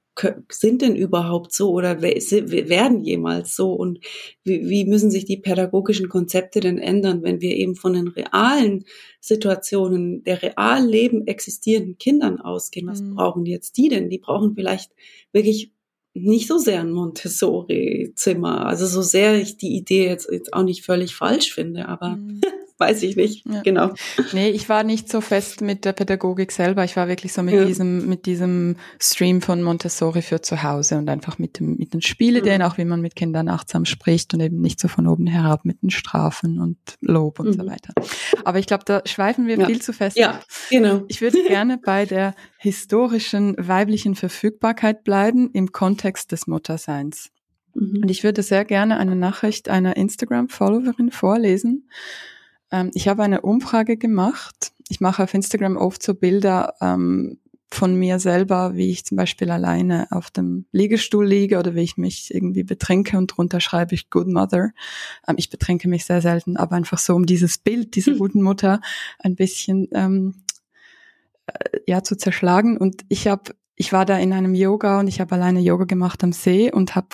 sind 0.50 0.82
denn 0.82 0.96
überhaupt 0.96 1.52
so 1.52 1.70
oder 1.70 2.02
werden 2.02 3.00
jemals 3.00 3.56
so 3.56 3.72
und 3.72 4.00
wie, 4.44 4.68
wie 4.68 4.84
müssen 4.84 5.10
sich 5.10 5.24
die 5.24 5.38
pädagogischen 5.38 6.08
Konzepte 6.08 6.60
denn 6.60 6.78
ändern, 6.78 7.22
wenn 7.22 7.40
wir 7.40 7.56
eben 7.56 7.74
von 7.74 7.94
den 7.94 8.08
realen 8.08 8.84
Situationen 9.20 10.22
der 10.24 10.42
real 10.42 10.84
Leben 10.86 11.26
existierenden 11.26 11.96
Kindern 11.96 12.40
ausgehen? 12.40 12.88
Was 12.88 13.00
mhm. 13.00 13.14
brauchen 13.14 13.46
jetzt 13.46 13.76
die 13.76 13.88
denn? 13.88 14.10
Die 14.10 14.18
brauchen 14.18 14.54
vielleicht 14.54 14.92
wirklich 15.32 15.72
nicht 16.12 16.48
so 16.48 16.58
sehr 16.58 16.80
ein 16.80 16.90
Montessori-Zimmer. 16.90 18.66
Also 18.66 18.86
so 18.86 19.00
sehr 19.00 19.40
ich 19.40 19.56
die 19.56 19.76
Idee 19.76 20.06
jetzt, 20.06 20.28
jetzt 20.30 20.52
auch 20.52 20.64
nicht 20.64 20.84
völlig 20.84 21.14
falsch 21.14 21.54
finde, 21.54 21.88
aber 21.88 22.16
mhm. 22.16 22.40
weiß 22.80 23.02
ich 23.02 23.14
nicht. 23.14 23.46
Ja. 23.46 23.60
Genau. 23.62 23.92
Nee, 24.32 24.48
ich 24.48 24.68
war 24.68 24.82
nicht 24.82 25.10
so 25.10 25.20
fest 25.20 25.60
mit 25.60 25.84
der 25.84 25.92
Pädagogik 25.92 26.50
selber. 26.50 26.82
Ich 26.84 26.96
war 26.96 27.06
wirklich 27.08 27.32
so 27.32 27.42
mit 27.42 27.54
ja. 27.54 27.64
diesem, 27.64 28.08
mit 28.08 28.26
diesem 28.26 28.76
Stream 28.98 29.42
von 29.42 29.62
Montessori 29.62 30.22
für 30.22 30.40
zu 30.40 30.62
Hause 30.62 30.96
und 30.96 31.08
einfach 31.08 31.38
mit 31.38 31.58
dem, 31.60 31.76
mit 31.76 31.92
den 31.92 32.00
Spielideen, 32.00 32.62
mhm. 32.62 32.66
auch 32.66 32.78
wie 32.78 32.84
man 32.86 33.00
mit 33.00 33.14
Kindern 33.14 33.48
achtsam 33.48 33.84
spricht 33.84 34.32
und 34.34 34.40
eben 34.40 34.60
nicht 34.60 34.80
so 34.80 34.88
von 34.88 35.06
oben 35.06 35.26
herab 35.26 35.64
mit 35.64 35.82
den 35.82 35.90
Strafen 35.90 36.58
und 36.58 36.78
Lob 37.00 37.38
und 37.38 37.48
mhm. 37.48 37.52
so 37.52 37.66
weiter. 37.66 37.92
Aber 38.44 38.58
ich 38.58 38.66
glaube, 38.66 38.84
da 38.86 39.02
schweifen 39.04 39.46
wir 39.46 39.58
ja. 39.58 39.66
viel 39.66 39.82
zu 39.82 39.92
fest. 39.92 40.16
Ja, 40.16 40.40
genau. 40.70 41.02
Ich 41.08 41.20
würde 41.20 41.42
gerne 41.44 41.78
bei 41.84 42.06
der 42.06 42.34
historischen 42.58 43.54
weiblichen 43.58 44.14
Verfügbarkeit 44.14 45.04
bleiben 45.04 45.50
im 45.52 45.72
Kontext 45.72 46.32
des 46.32 46.46
Mutterseins. 46.46 47.30
Mhm. 47.74 48.00
Und 48.02 48.10
ich 48.10 48.24
würde 48.24 48.42
sehr 48.42 48.64
gerne 48.64 48.98
eine 48.98 49.16
Nachricht 49.16 49.68
einer 49.68 49.96
Instagram-Followerin 49.96 51.10
vorlesen, 51.10 51.88
ähm, 52.70 52.90
ich 52.94 53.08
habe 53.08 53.22
eine 53.22 53.42
Umfrage 53.42 53.96
gemacht. 53.96 54.72
Ich 54.88 55.00
mache 55.00 55.22
auf 55.22 55.34
Instagram 55.34 55.76
oft 55.76 56.02
so 56.02 56.14
Bilder, 56.14 56.74
ähm, 56.80 57.38
von 57.72 57.94
mir 57.94 58.18
selber, 58.18 58.74
wie 58.74 58.90
ich 58.90 59.04
zum 59.04 59.16
Beispiel 59.16 59.50
alleine 59.50 60.08
auf 60.10 60.30
dem 60.30 60.66
Liegestuhl 60.72 61.26
liege 61.26 61.58
oder 61.58 61.74
wie 61.74 61.82
ich 61.82 61.96
mich 61.96 62.34
irgendwie 62.34 62.64
betrinke 62.64 63.16
und 63.16 63.28
drunter 63.28 63.60
schreibe 63.60 63.94
ich 63.94 64.10
Good 64.10 64.26
Mother. 64.26 64.70
Ähm, 65.26 65.36
ich 65.38 65.50
betrinke 65.50 65.88
mich 65.88 66.04
sehr 66.04 66.20
selten, 66.20 66.56
aber 66.56 66.76
einfach 66.76 66.98
so 66.98 67.14
um 67.14 67.26
dieses 67.26 67.58
Bild 67.58 67.94
dieser 67.94 68.12
hm. 68.12 68.18
guten 68.18 68.42
Mutter 68.42 68.80
ein 69.20 69.36
bisschen 69.36 69.88
ähm, 69.92 70.42
äh, 71.46 71.78
ja 71.86 72.02
zu 72.02 72.16
zerschlagen. 72.16 72.76
Und 72.76 73.04
ich 73.08 73.28
habe, 73.28 73.54
ich 73.76 73.92
war 73.92 74.04
da 74.04 74.18
in 74.18 74.32
einem 74.32 74.54
Yoga 74.54 74.98
und 74.98 75.06
ich 75.06 75.20
habe 75.20 75.36
alleine 75.36 75.60
Yoga 75.60 75.84
gemacht 75.84 76.24
am 76.24 76.32
See 76.32 76.72
und 76.72 76.96
habe 76.96 77.08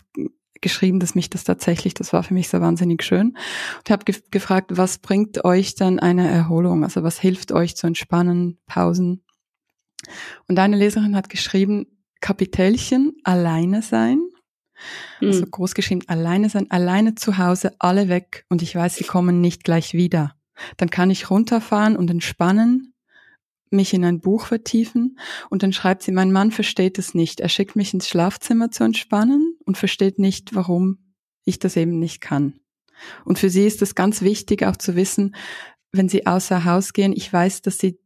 geschrieben, 0.60 1.00
dass 1.00 1.14
mich 1.14 1.30
das 1.30 1.44
tatsächlich, 1.44 1.94
das 1.94 2.12
war 2.12 2.22
für 2.22 2.34
mich 2.34 2.48
so 2.48 2.60
wahnsinnig 2.60 3.02
schön. 3.02 3.36
Und 3.78 3.90
habe 3.90 4.04
ge 4.04 4.16
gefragt, 4.30 4.76
was 4.76 4.98
bringt 4.98 5.44
euch 5.44 5.74
dann 5.74 5.98
eine 5.98 6.28
Erholung? 6.28 6.84
Also 6.84 7.02
was 7.02 7.18
hilft 7.18 7.52
euch 7.52 7.76
zu 7.76 7.86
entspannen, 7.86 8.58
Pausen? 8.66 9.22
Und 10.48 10.58
eine 10.58 10.76
Leserin 10.76 11.16
hat 11.16 11.28
geschrieben, 11.28 11.86
Kapitelchen, 12.20 13.16
alleine 13.24 13.82
sein. 13.82 14.20
Mhm. 15.20 15.28
Also 15.28 15.46
groß 15.46 15.74
geschrieben, 15.74 16.02
alleine 16.06 16.50
sein, 16.50 16.70
alleine 16.70 17.14
zu 17.14 17.38
Hause, 17.38 17.74
alle 17.78 18.08
weg 18.08 18.44
und 18.48 18.62
ich 18.62 18.74
weiß, 18.74 18.96
sie 18.96 19.04
kommen 19.04 19.40
nicht 19.40 19.64
gleich 19.64 19.94
wieder. 19.94 20.34
Dann 20.76 20.90
kann 20.90 21.10
ich 21.10 21.30
runterfahren 21.30 21.96
und 21.96 22.10
entspannen, 22.10 22.94
mich 23.70 23.92
in 23.94 24.04
ein 24.04 24.20
Buch 24.20 24.46
vertiefen 24.46 25.18
und 25.50 25.62
dann 25.62 25.72
schreibt 25.72 26.02
sie, 26.02 26.12
mein 26.12 26.32
Mann 26.32 26.50
versteht 26.50 26.98
es 26.98 27.14
nicht. 27.14 27.40
Er 27.40 27.48
schickt 27.48 27.76
mich 27.76 27.92
ins 27.92 28.08
Schlafzimmer 28.08 28.70
zu 28.70 28.84
entspannen 28.84 29.55
und 29.66 29.76
versteht 29.76 30.18
nicht, 30.18 30.54
warum 30.54 31.12
ich 31.44 31.58
das 31.58 31.76
eben 31.76 31.98
nicht 31.98 32.22
kann. 32.22 32.58
Und 33.26 33.38
für 33.38 33.50
sie 33.50 33.66
ist 33.66 33.82
es 33.82 33.94
ganz 33.94 34.22
wichtig 34.22 34.64
auch 34.64 34.76
zu 34.76 34.96
wissen, 34.96 35.34
wenn 35.92 36.08
sie 36.08 36.26
außer 36.26 36.64
Haus 36.64 36.92
gehen, 36.92 37.12
ich 37.12 37.30
weiß, 37.30 37.62
dass 37.62 37.78
sie 37.78 37.98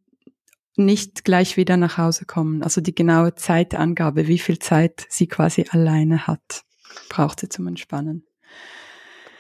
nicht 0.77 1.25
gleich 1.25 1.57
wieder 1.57 1.77
nach 1.77 1.99
Hause 1.99 2.25
kommen. 2.25 2.63
Also 2.63 2.81
die 2.81 2.95
genaue 2.95 3.35
Zeitangabe, 3.35 4.27
wie 4.27 4.39
viel 4.39 4.59
Zeit 4.59 5.07
sie 5.09 5.27
quasi 5.27 5.67
alleine 5.71 6.27
hat, 6.27 6.63
braucht 7.09 7.41
sie 7.41 7.49
zum 7.49 7.67
Entspannen. 7.67 8.25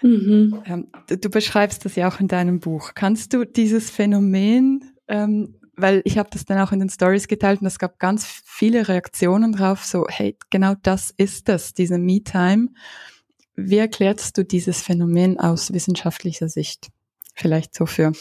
Mhm. 0.02 0.62
Ähm, 0.66 0.88
du, 1.06 1.30
beschreibst 1.30 1.84
das 1.84 1.96
ja 1.96 2.08
auch 2.08 2.20
in 2.20 2.28
deinem 2.28 2.60
Buch. 2.60 2.92
Kannst 2.94 3.32
du 3.32 3.44
dieses 3.44 3.90
Phänomen, 3.90 4.92
ähm, 5.08 5.59
weil 5.80 6.02
ich 6.04 6.18
habe 6.18 6.30
das 6.32 6.44
dann 6.44 6.58
auch 6.58 6.72
in 6.72 6.80
den 6.80 6.90
Stories 6.90 7.28
geteilt 7.28 7.60
und 7.60 7.66
es 7.66 7.78
gab 7.78 7.98
ganz 7.98 8.26
viele 8.44 8.88
Reaktionen 8.88 9.52
drauf, 9.52 9.84
so 9.84 10.06
hey, 10.08 10.36
genau 10.50 10.74
das 10.82 11.12
ist 11.16 11.48
das, 11.48 11.74
diese 11.74 11.98
Me-Time. 11.98 12.68
Wie 13.56 13.78
erklärst 13.78 14.38
du 14.38 14.44
dieses 14.44 14.82
Phänomen 14.82 15.38
aus 15.38 15.72
wissenschaftlicher 15.72 16.48
Sicht? 16.48 16.88
Vielleicht 17.34 17.74
so 17.74 17.86
für 17.86 18.12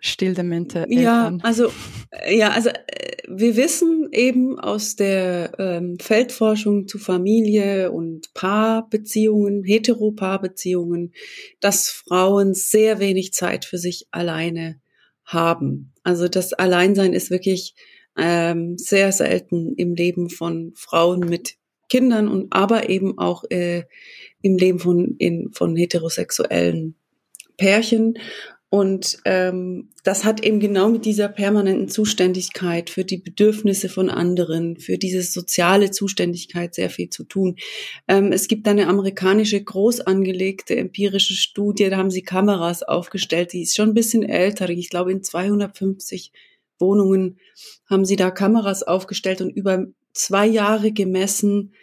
stilldemente 0.00 0.86
Eltern. 0.88 1.38
Ja, 1.38 1.38
also 1.42 1.70
ja, 2.28 2.50
also 2.50 2.70
äh, 2.70 3.16
wir 3.28 3.56
wissen 3.56 4.08
eben 4.12 4.58
aus 4.58 4.96
der 4.96 5.52
ähm, 5.58 5.98
Feldforschung 6.00 6.86
zu 6.86 6.98
Familie 6.98 7.90
und 7.90 8.32
Paarbeziehungen, 8.34 9.64
Heteropaarbeziehungen, 9.64 11.12
dass 11.60 11.88
Frauen 11.90 12.54
sehr 12.54 13.00
wenig 13.00 13.32
Zeit 13.32 13.64
für 13.64 13.78
sich 13.78 14.06
alleine 14.10 14.80
haben. 15.24 15.93
Also 16.04 16.28
das 16.28 16.52
Alleinsein 16.52 17.12
ist 17.12 17.30
wirklich 17.30 17.74
ähm, 18.16 18.78
sehr 18.78 19.10
selten 19.10 19.74
im 19.74 19.94
Leben 19.94 20.30
von 20.30 20.72
Frauen 20.76 21.20
mit 21.20 21.56
Kindern 21.88 22.28
und 22.28 22.52
aber 22.52 22.88
eben 22.88 23.18
auch 23.18 23.44
äh, 23.50 23.84
im 24.42 24.56
Leben 24.56 24.78
von 24.78 25.16
in, 25.18 25.52
von 25.52 25.76
heterosexuellen 25.76 26.94
Pärchen. 27.56 28.18
Und 28.70 29.18
ähm, 29.24 29.90
das 30.02 30.24
hat 30.24 30.42
eben 30.42 30.58
genau 30.58 30.88
mit 30.88 31.04
dieser 31.04 31.28
permanenten 31.28 31.88
Zuständigkeit 31.88 32.90
für 32.90 33.04
die 33.04 33.18
Bedürfnisse 33.18 33.88
von 33.88 34.10
anderen, 34.10 34.76
für 34.78 34.98
diese 34.98 35.22
soziale 35.22 35.92
Zuständigkeit 35.92 36.74
sehr 36.74 36.90
viel 36.90 37.08
zu 37.08 37.22
tun. 37.22 37.56
Ähm, 38.08 38.32
es 38.32 38.48
gibt 38.48 38.66
eine 38.66 38.88
amerikanische 38.88 39.62
groß 39.62 40.00
angelegte 40.00 40.76
empirische 40.76 41.34
Studie, 41.34 41.88
da 41.88 41.98
haben 41.98 42.10
sie 42.10 42.22
Kameras 42.22 42.82
aufgestellt, 42.82 43.52
die 43.52 43.62
ist 43.62 43.76
schon 43.76 43.90
ein 43.90 43.94
bisschen 43.94 44.24
älter. 44.24 44.68
Ich 44.68 44.90
glaube, 44.90 45.12
in 45.12 45.22
250 45.22 46.32
Wohnungen 46.80 47.38
haben 47.88 48.04
sie 48.04 48.16
da 48.16 48.32
Kameras 48.32 48.82
aufgestellt 48.82 49.40
und 49.40 49.50
über 49.50 49.86
zwei 50.12 50.46
Jahre 50.46 50.90
gemessen, 50.90 51.74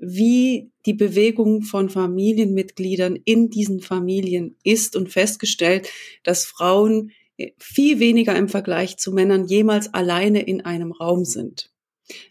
wie 0.00 0.70
die 0.86 0.94
Bewegung 0.94 1.62
von 1.62 1.88
Familienmitgliedern 1.88 3.16
in 3.24 3.50
diesen 3.50 3.80
Familien 3.80 4.56
ist 4.62 4.96
und 4.96 5.08
festgestellt, 5.08 5.88
dass 6.22 6.44
Frauen 6.44 7.12
äh, 7.36 7.52
viel 7.58 8.00
weniger 8.00 8.36
im 8.36 8.48
Vergleich 8.48 8.96
zu 8.96 9.12
Männern 9.12 9.46
jemals 9.46 9.92
alleine 9.94 10.42
in 10.42 10.60
einem 10.62 10.92
Raum 10.92 11.24
sind. 11.24 11.70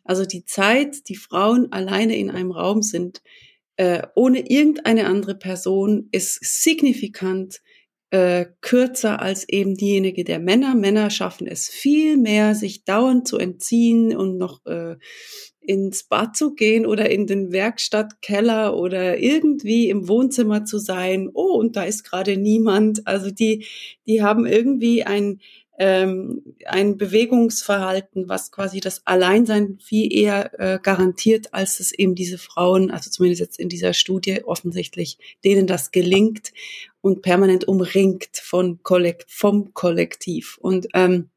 Also 0.04 0.26
die 0.26 0.46
Zeit, 0.46 1.10
die 1.10 1.16
Frauen 1.16 1.72
alleine 1.72 2.16
in 2.16 2.30
einem 2.30 2.52
Raum 2.52 2.82
sind, 2.82 3.22
äh, 3.76 4.04
ohne 4.16 4.48
irgendeine 4.50 5.08
andere 5.08 5.36
Person, 5.36 6.10
ist 6.12 6.40
signifikant 6.44 7.62
äh, 8.12 8.46
kürzer 8.62 9.20
als 9.20 9.50
eben 9.50 9.76
diejenige 9.76 10.24
der 10.24 10.38
Männer. 10.38 10.76
Männer 10.76 11.10
schaffen 11.10 11.48
es 11.48 11.68
viel 11.68 12.18
mehr, 12.18 12.54
sich 12.54 12.84
dauernd 12.84 13.28
zu 13.28 13.40
entziehen 13.40 14.16
und 14.16 14.38
noch 14.38 14.64
ins 15.66 16.04
Bad 16.04 16.36
zu 16.36 16.54
gehen 16.54 16.86
oder 16.86 17.10
in 17.10 17.28
den 17.28 17.52
Werkstattkeller 17.52 18.76
oder 18.76 19.18
irgendwie 19.18 19.90
im 19.90 20.08
Wohnzimmer 20.08 20.66
zu 20.66 20.78
sein. 20.78 21.30
Oh, 21.34 21.56
und 21.58 21.76
da 21.76 21.84
ist 21.84 22.04
gerade 22.04 22.38
niemand. 22.38 23.08
Also 23.08 23.32
die, 23.32 23.66
die 24.06 24.22
haben 24.22 24.46
irgendwie 24.46 25.04
ein, 25.04 25.40
ähm, 25.80 26.44
ein 26.66 26.98
Bewegungsverhalten, 26.98 28.30
was 28.30 28.52
quasi 28.52 28.80
das 28.80 29.02
Alleinsein 29.06 29.80
viel 29.82 30.14
eher 30.14 30.60
äh, 30.60 30.80
garantiert, 30.82 31.54
als 31.54 31.80
es 31.80 31.92
eben 31.92 32.16
diese 32.16 32.38
Frauen, 32.38 32.92
also 32.92 33.10
zumindest 33.10 33.42
jetzt 33.42 33.60
in 33.60 33.70
dieser 33.70 33.94
Studie 33.94 34.44
offensichtlich, 34.44 35.18
denen 35.44 35.66
das 35.66 35.92
gelingt 35.92 36.52
und 37.02 37.22
permanent 37.22 37.68
umringt 37.68 38.38
von 38.38 38.84
Kollekt 38.84 39.32
vom 39.32 39.74
Kollektiv. 39.74 40.58
Und 40.62 40.88
ähm, 40.94 41.30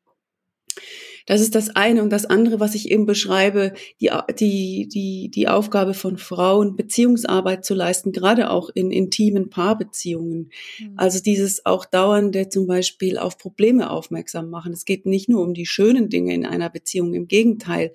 das 1.27 1.41
ist 1.41 1.55
das 1.55 1.70
eine. 1.70 2.03
Und 2.03 2.11
das 2.11 2.24
andere, 2.24 2.61
was 2.61 2.74
ich 2.74 2.91
eben 2.91 3.05
beschreibe, 3.05 3.74
die, 4.01 4.11
die, 4.39 4.89
die, 4.89 5.31
die 5.31 5.49
Aufgabe 5.49 5.93
von 5.93 6.16
Frauen, 6.16 6.77
Beziehungsarbeit 6.77 7.64
zu 7.64 7.74
leisten, 7.74 8.12
gerade 8.12 8.51
auch 8.51 8.70
in 8.72 8.91
intimen 8.91 9.51
Paarbeziehungen. 9.51 10.51
Mhm. 10.79 10.93
Also 10.97 11.20
dieses 11.20 11.66
auch 11.66 11.85
dauernde 11.85 12.49
zum 12.49 12.66
Beispiel 12.66 13.18
auf 13.18 13.39
Probleme 13.39 13.91
aufmerksam 13.91 14.51
machen. 14.51 14.72
Es 14.72 14.85
geht 14.85 15.05
nicht 15.05 15.29
nur 15.29 15.43
um 15.43 15.53
die 15.53 15.66
schönen 15.66 16.09
Dinge 16.09 16.33
in 16.33 16.47
einer 16.47 16.70
Beziehung, 16.70 17.12
im 17.12 17.27
Gegenteil 17.27 17.93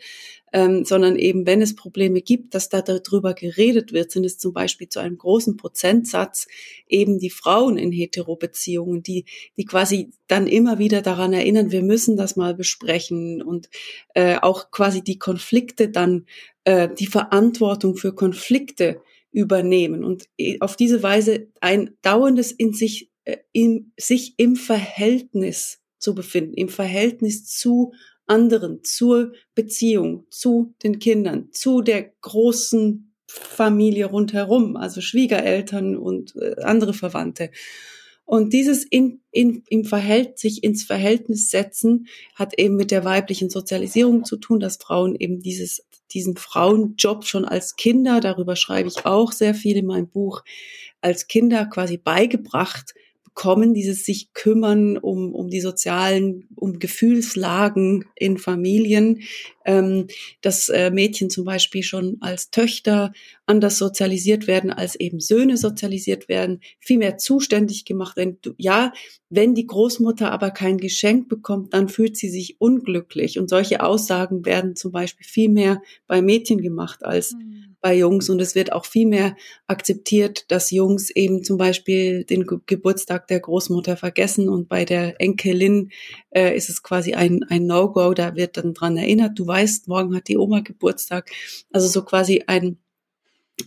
ähm, 0.53 0.83
sondern 0.83 1.15
eben, 1.15 1.45
wenn 1.45 1.61
es 1.61 1.75
Probleme 1.75 2.21
gibt, 2.21 2.53
dass 2.53 2.69
da 2.69 2.81
darüber 2.81 3.33
geredet 3.33 3.93
wird, 3.93 4.11
sind 4.11 4.25
es 4.25 4.37
zum 4.37 4.53
Beispiel 4.53 4.89
zu 4.89 4.99
einem 4.99 5.17
großen 5.17 5.57
Prozentsatz 5.57 6.47
eben 6.87 7.19
die 7.19 7.29
Frauen 7.29 7.77
in 7.77 7.91
Heterobeziehungen, 7.91 9.01
die, 9.03 9.25
die 9.57 9.65
quasi 9.65 10.11
dann 10.27 10.47
immer 10.47 10.79
wieder 10.79 11.01
daran 11.01 11.33
erinnern, 11.33 11.71
wir 11.71 11.83
müssen 11.83 12.17
das 12.17 12.35
mal 12.35 12.53
besprechen 12.53 13.41
und 13.41 13.69
äh, 14.13 14.37
auch 14.41 14.71
quasi 14.71 15.01
die 15.01 15.19
Konflikte 15.19 15.89
dann, 15.89 16.25
äh, 16.63 16.89
die 16.93 17.07
Verantwortung 17.07 17.95
für 17.95 18.13
Konflikte 18.13 19.01
übernehmen 19.31 20.03
und 20.03 20.27
äh, 20.37 20.57
auf 20.59 20.75
diese 20.75 21.01
Weise 21.03 21.47
ein 21.61 21.95
dauerndes 22.01 22.51
in 22.51 22.73
sich, 22.73 23.09
äh, 23.23 23.37
in 23.53 23.93
sich 23.97 24.33
im 24.37 24.55
Verhältnis 24.55 25.79
zu 25.97 26.15
befinden, 26.15 26.53
im 26.55 26.69
Verhältnis 26.69 27.45
zu 27.45 27.93
anderen, 28.31 28.83
zur 28.83 29.33
Beziehung, 29.53 30.25
zu 30.29 30.73
den 30.83 30.99
Kindern, 30.99 31.49
zu 31.51 31.81
der 31.81 32.13
großen 32.21 33.13
Familie 33.27 34.05
rundherum, 34.05 34.77
also 34.77 35.01
Schwiegereltern 35.01 35.97
und 35.97 36.35
äh, 36.37 36.61
andere 36.63 36.93
Verwandte. 36.93 37.51
Und 38.23 38.53
dieses 38.53 38.85
in, 38.85 39.19
in, 39.31 39.63
im 39.67 39.83
Verhältnis, 39.83 40.41
sich 40.41 40.63
ins 40.63 40.83
Verhältnis 40.85 41.49
setzen, 41.49 42.07
hat 42.35 42.57
eben 42.57 42.77
mit 42.77 42.91
der 42.91 43.03
weiblichen 43.03 43.49
Sozialisierung 43.49 44.23
zu 44.23 44.37
tun, 44.37 44.61
dass 44.61 44.77
Frauen 44.77 45.15
eben 45.15 45.41
dieses, 45.41 45.85
diesen 46.11 46.37
Frauenjob 46.37 47.25
schon 47.25 47.43
als 47.43 47.75
Kinder, 47.75 48.21
darüber 48.21 48.55
schreibe 48.55 48.87
ich 48.87 49.05
auch 49.05 49.33
sehr 49.33 49.53
viel 49.53 49.75
in 49.75 49.85
meinem 49.85 50.07
Buch, 50.07 50.43
als 51.01 51.27
Kinder 51.27 51.65
quasi 51.65 51.97
beigebracht 51.97 52.93
kommen, 53.33 53.73
dieses 53.73 54.05
sich 54.05 54.33
kümmern 54.33 54.97
um, 54.97 55.33
um 55.33 55.49
die 55.49 55.61
sozialen, 55.61 56.47
um 56.55 56.79
Gefühlslagen 56.79 58.05
in 58.15 58.37
Familien, 58.37 59.21
ähm, 59.65 60.07
dass 60.41 60.69
äh, 60.69 60.91
Mädchen 60.91 61.29
zum 61.29 61.45
Beispiel 61.45 61.83
schon 61.83 62.17
als 62.19 62.49
Töchter 62.49 63.13
anders 63.45 63.77
sozialisiert 63.77 64.47
werden, 64.47 64.71
als 64.71 64.95
eben 64.95 65.19
Söhne 65.19 65.57
sozialisiert 65.57 66.29
werden, 66.29 66.61
viel 66.79 66.97
mehr 66.97 67.17
zuständig 67.17 67.85
gemacht 67.85 68.17
werden. 68.17 68.37
Ja, 68.57 68.91
wenn 69.29 69.55
die 69.55 69.67
Großmutter 69.67 70.31
aber 70.31 70.51
kein 70.51 70.77
Geschenk 70.77 71.29
bekommt, 71.29 71.73
dann 71.73 71.87
fühlt 71.87 72.17
sie 72.17 72.29
sich 72.29 72.59
unglücklich. 72.59 73.39
Und 73.39 73.49
solche 73.49 73.81
Aussagen 73.81 74.45
werden 74.45 74.75
zum 74.75 74.91
Beispiel 74.91 75.25
viel 75.25 75.49
mehr 75.49 75.81
bei 76.07 76.21
Mädchen 76.21 76.61
gemacht 76.61 77.05
als, 77.05 77.33
mhm. 77.33 77.70
Bei 77.81 77.95
Jungs 77.95 78.29
und 78.29 78.39
es 78.39 78.55
wird 78.55 78.71
auch 78.71 78.85
viel 78.85 79.07
mehr 79.07 79.35
akzeptiert, 79.67 80.45
dass 80.49 80.71
Jungs 80.71 81.09
eben 81.09 81.43
zum 81.43 81.57
Beispiel 81.57 82.23
den 82.23 82.45
Ge 82.45 82.59
Geburtstag 82.65 83.27
der 83.27 83.39
Großmutter 83.39 83.97
vergessen 83.97 84.49
und 84.49 84.69
bei 84.69 84.85
der 84.85 85.19
Enkelin 85.19 85.91
äh, 86.29 86.55
ist 86.55 86.69
es 86.69 86.83
quasi 86.83 87.13
ein, 87.13 87.43
ein 87.49 87.65
No-Go, 87.65 88.13
da 88.13 88.35
wird 88.35 88.57
dann 88.57 88.73
dran 88.73 88.97
erinnert, 88.97 89.37
du 89.37 89.47
weißt, 89.47 89.87
morgen 89.87 90.15
hat 90.15 90.27
die 90.27 90.37
Oma 90.37 90.59
Geburtstag. 90.61 91.31
Also 91.71 91.87
so 91.87 92.03
quasi 92.03 92.43
ein 92.47 92.77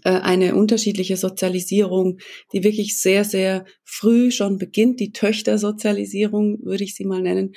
äh, 0.05 0.11
eine 0.11 0.55
unterschiedliche 0.55 1.17
Sozialisierung, 1.17 2.19
die 2.53 2.65
wirklich 2.65 2.99
sehr, 3.01 3.25
sehr 3.25 3.65
früh 3.85 4.31
schon 4.31 4.59
beginnt, 4.59 5.01
die 5.01 5.13
Töchtersozialisierung 5.13 6.65
würde 6.65 6.85
ich 6.85 6.95
sie 6.95 7.05
mal 7.05 7.23
nennen. 7.23 7.55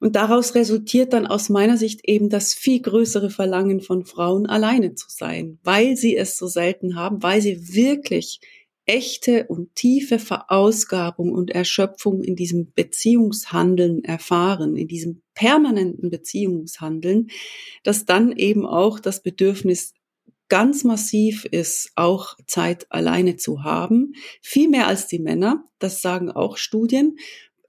Und 0.00 0.16
daraus 0.16 0.54
resultiert 0.54 1.12
dann 1.12 1.26
aus 1.26 1.50
meiner 1.50 1.76
Sicht 1.76 2.00
eben 2.04 2.30
das 2.30 2.54
viel 2.54 2.80
größere 2.80 3.30
Verlangen 3.30 3.82
von 3.82 4.06
Frauen, 4.06 4.46
alleine 4.46 4.94
zu 4.94 5.06
sein, 5.10 5.58
weil 5.62 5.96
sie 5.96 6.16
es 6.16 6.38
so 6.38 6.46
selten 6.46 6.96
haben, 6.96 7.22
weil 7.22 7.42
sie 7.42 7.74
wirklich 7.74 8.40
echte 8.86 9.46
und 9.46 9.74
tiefe 9.76 10.18
Verausgabung 10.18 11.32
und 11.32 11.50
Erschöpfung 11.50 12.22
in 12.22 12.34
diesem 12.34 12.72
Beziehungshandeln 12.72 14.02
erfahren, 14.02 14.74
in 14.74 14.88
diesem 14.88 15.22
permanenten 15.34 16.10
Beziehungshandeln, 16.10 17.28
dass 17.84 18.06
dann 18.06 18.32
eben 18.32 18.66
auch 18.66 18.98
das 18.98 19.22
Bedürfnis 19.22 19.92
ganz 20.48 20.82
massiv 20.82 21.44
ist, 21.44 21.92
auch 21.94 22.36
Zeit 22.46 22.86
alleine 22.90 23.36
zu 23.36 23.62
haben, 23.62 24.14
viel 24.42 24.68
mehr 24.68 24.88
als 24.88 25.06
die 25.06 25.20
Männer, 25.20 25.64
das 25.78 26.02
sagen 26.02 26.30
auch 26.30 26.56
Studien. 26.56 27.16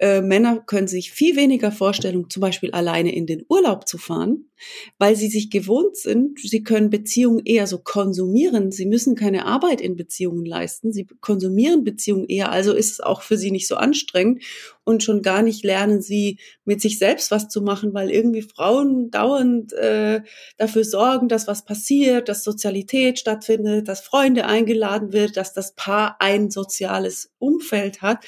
Äh, 0.01 0.23
Männer 0.23 0.63
können 0.65 0.87
sich 0.87 1.11
viel 1.11 1.35
weniger 1.35 1.71
vorstellen, 1.71 2.25
zum 2.27 2.41
Beispiel 2.41 2.71
alleine 2.71 3.13
in 3.13 3.27
den 3.27 3.45
Urlaub 3.47 3.87
zu 3.87 3.99
fahren, 3.99 4.49
weil 4.97 5.15
sie 5.15 5.27
sich 5.27 5.51
gewohnt 5.51 5.95
sind, 5.95 6.39
sie 6.39 6.63
können 6.63 6.89
Beziehungen 6.89 7.45
eher 7.45 7.67
so 7.67 7.77
konsumieren. 7.77 8.71
Sie 8.71 8.87
müssen 8.87 9.15
keine 9.15 9.45
Arbeit 9.45 9.79
in 9.79 9.95
Beziehungen 9.95 10.43
leisten. 10.43 10.91
Sie 10.91 11.05
konsumieren 11.19 11.83
Beziehungen 11.83 12.25
eher, 12.25 12.51
also 12.51 12.73
ist 12.73 12.93
es 12.93 12.99
auch 12.99 13.21
für 13.21 13.37
sie 13.37 13.51
nicht 13.51 13.67
so 13.67 13.75
anstrengend 13.75 14.41
und 14.83 15.03
schon 15.03 15.21
gar 15.21 15.43
nicht 15.43 15.63
lernen 15.63 16.01
sie 16.01 16.39
mit 16.65 16.81
sich 16.81 16.97
selbst 16.97 17.29
was 17.29 17.47
zu 17.47 17.61
machen, 17.61 17.93
weil 17.93 18.09
irgendwie 18.09 18.41
Frauen 18.41 19.11
dauernd 19.11 19.71
äh, 19.73 20.21
dafür 20.57 20.83
sorgen, 20.83 21.27
dass 21.27 21.45
was 21.45 21.63
passiert, 21.63 22.27
dass 22.27 22.43
Sozialität 22.43 23.19
stattfindet, 23.19 23.87
dass 23.87 24.01
Freunde 24.01 24.45
eingeladen 24.45 25.13
wird, 25.13 25.37
dass 25.37 25.53
das 25.53 25.75
Paar 25.75 26.15
ein 26.19 26.49
soziales 26.49 27.31
Umfeld 27.37 28.01
hat. 28.01 28.25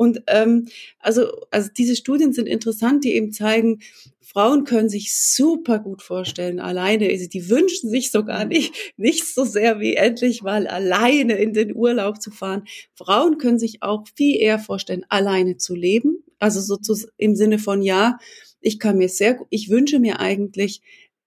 Und 0.00 0.22
ähm, 0.28 0.66
also, 0.98 1.26
also 1.50 1.68
diese 1.76 1.94
Studien 1.94 2.32
sind 2.32 2.48
interessant, 2.48 3.04
die 3.04 3.12
eben 3.12 3.32
zeigen, 3.32 3.80
Frauen 4.22 4.64
können 4.64 4.88
sich 4.88 5.14
super 5.14 5.78
gut 5.78 6.00
vorstellen, 6.00 6.58
alleine, 6.58 7.10
also 7.10 7.28
die 7.28 7.50
wünschen 7.50 7.90
sich 7.90 8.10
sogar 8.10 8.46
nicht, 8.46 8.94
nicht 8.96 9.26
so 9.26 9.44
sehr 9.44 9.78
wie 9.78 9.96
endlich 9.96 10.40
mal 10.40 10.66
alleine 10.66 11.34
in 11.34 11.52
den 11.52 11.76
Urlaub 11.76 12.22
zu 12.22 12.30
fahren. 12.30 12.64
Frauen 12.94 13.36
können 13.36 13.58
sich 13.58 13.82
auch 13.82 14.06
viel 14.16 14.40
eher 14.40 14.58
vorstellen, 14.58 15.04
alleine 15.10 15.58
zu 15.58 15.74
leben. 15.74 16.24
Also 16.38 16.62
so 16.62 16.76
zu, 16.76 16.96
im 17.18 17.36
Sinne 17.36 17.58
von, 17.58 17.82
ja, 17.82 18.16
ich 18.62 18.78
kann 18.78 18.96
mir 18.96 19.10
sehr, 19.10 19.38
ich 19.50 19.68
wünsche 19.68 19.98
mir 19.98 20.18
eigentlich, 20.18 20.80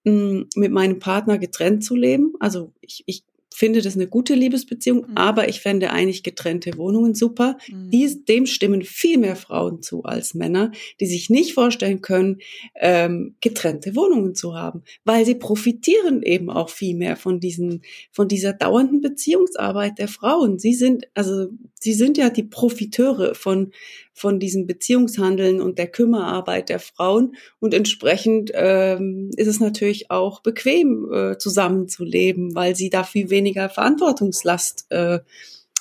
mh, 0.03 0.45
mit 0.55 0.71
meinem 0.71 0.97
Partner 0.97 1.37
getrennt 1.37 1.83
zu 1.83 1.95
leben. 1.95 2.33
Also 2.39 2.73
ich, 2.81 3.03
ich 3.05 3.23
finde 3.55 3.81
das 3.81 3.95
eine 3.95 4.07
gute 4.07 4.35
Liebesbeziehung, 4.35 5.05
mhm. 5.07 5.17
aber 5.17 5.47
ich 5.49 5.61
fände 5.61 5.91
eigentlich 5.91 6.23
getrennte 6.23 6.77
Wohnungen 6.77 7.15
super. 7.15 7.57
Mhm. 7.69 7.89
Dies, 7.91 8.25
dem 8.25 8.45
stimmen 8.45 8.81
viel 8.81 9.17
mehr 9.17 9.35
Frauen 9.35 9.81
zu 9.81 10.03
als 10.03 10.33
Männer, 10.33 10.71
die 10.99 11.05
sich 11.05 11.29
nicht 11.29 11.53
vorstellen 11.53 12.01
können, 12.01 12.39
ähm, 12.75 13.35
getrennte 13.41 13.95
Wohnungen 13.95 14.35
zu 14.35 14.55
haben, 14.55 14.83
weil 15.03 15.25
sie 15.25 15.35
profitieren 15.35 16.23
eben 16.23 16.49
auch 16.49 16.69
viel 16.69 16.95
mehr 16.95 17.15
von 17.15 17.39
diesen, 17.39 17.83
von 18.11 18.27
dieser 18.27 18.53
dauernden 18.53 19.01
Beziehungsarbeit 19.01 19.99
der 19.99 20.07
Frauen. 20.07 20.59
Sie 20.59 20.73
sind, 20.73 21.07
also, 21.13 21.47
sie 21.79 21.93
sind 21.93 22.17
ja 22.17 22.29
die 22.29 22.43
Profiteure 22.43 23.35
von, 23.35 23.71
von 24.13 24.39
diesem 24.39 24.67
Beziehungshandeln 24.67 25.59
und 25.59 25.79
der 25.79 25.87
Kümmerarbeit 25.87 26.69
der 26.69 26.79
Frauen. 26.79 27.35
Und 27.59 27.73
entsprechend 27.73 28.51
ähm, 28.53 29.31
ist 29.35 29.47
es 29.47 29.59
natürlich 29.59 30.11
auch 30.11 30.41
bequem, 30.41 31.11
äh, 31.11 31.37
zusammenzuleben, 31.37 32.55
weil 32.55 32.75
sie 32.75 32.89
da 32.89 33.03
viel 33.03 33.29
weniger 33.29 33.69
Verantwortungslast 33.69 34.85
äh, 34.91 35.19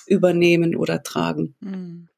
übernehmen 0.06 0.74
oder 0.76 1.02
tragen. 1.02 1.54
Mhm. 1.60 2.08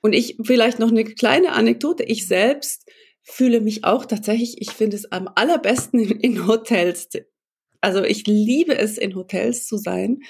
Und 0.00 0.12
ich 0.12 0.36
vielleicht 0.42 0.78
noch 0.78 0.90
eine 0.90 1.04
kleine 1.04 1.52
Anekdote. 1.52 2.04
Ich 2.04 2.26
selbst 2.26 2.88
fühle 3.22 3.60
mich 3.60 3.84
auch 3.84 4.04
tatsächlich, 4.04 4.60
ich 4.60 4.70
finde 4.70 4.96
es 4.96 5.10
am 5.12 5.28
allerbesten 5.34 6.00
in, 6.00 6.10
in 6.20 6.46
Hotels. 6.46 7.08
Also 7.80 8.02
ich 8.02 8.26
liebe 8.26 8.76
es, 8.76 8.98
in 8.98 9.14
Hotels 9.14 9.66
zu 9.66 9.78
sein. 9.78 10.20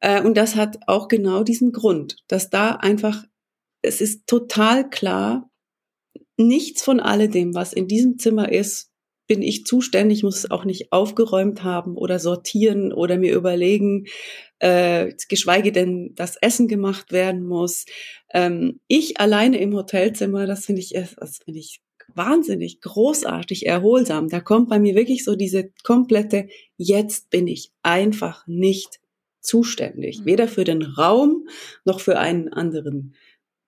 Äh, 0.00 0.22
und 0.22 0.36
das 0.36 0.54
hat 0.54 0.78
auch 0.86 1.08
genau 1.08 1.42
diesen 1.42 1.72
Grund, 1.72 2.16
dass 2.28 2.50
da 2.50 2.72
einfach 2.72 3.24
es 3.84 4.00
ist 4.00 4.26
total 4.26 4.88
klar, 4.88 5.50
nichts 6.36 6.82
von 6.82 7.00
alledem, 7.00 7.54
was 7.54 7.72
in 7.72 7.86
diesem 7.86 8.18
Zimmer 8.18 8.50
ist, 8.50 8.90
bin 9.26 9.40
ich 9.40 9.64
zuständig, 9.64 10.22
muss 10.22 10.38
es 10.38 10.50
auch 10.50 10.64
nicht 10.64 10.92
aufgeräumt 10.92 11.62
haben 11.62 11.96
oder 11.96 12.18
sortieren 12.18 12.92
oder 12.92 13.16
mir 13.16 13.34
überlegen, 13.34 14.06
äh, 14.58 15.12
geschweige 15.28 15.72
denn, 15.72 16.14
dass 16.14 16.36
Essen 16.36 16.68
gemacht 16.68 17.10
werden 17.10 17.42
muss. 17.42 17.86
Ähm, 18.32 18.80
ich 18.86 19.20
alleine 19.20 19.58
im 19.58 19.74
Hotelzimmer, 19.74 20.46
das 20.46 20.66
finde 20.66 20.82
ich, 20.82 20.90
das 20.90 21.38
finde 21.38 21.60
ich 21.60 21.80
wahnsinnig 22.14 22.82
großartig 22.82 23.66
erholsam. 23.66 24.28
Da 24.28 24.40
kommt 24.40 24.68
bei 24.68 24.78
mir 24.78 24.94
wirklich 24.94 25.24
so 25.24 25.36
diese 25.36 25.70
komplette, 25.84 26.48
jetzt 26.76 27.30
bin 27.30 27.46
ich 27.46 27.72
einfach 27.82 28.46
nicht 28.46 29.00
zuständig, 29.40 30.20
mhm. 30.20 30.26
weder 30.26 30.48
für 30.48 30.64
den 30.64 30.82
Raum 30.82 31.48
noch 31.84 32.00
für 32.00 32.18
einen 32.18 32.52
anderen 32.52 33.14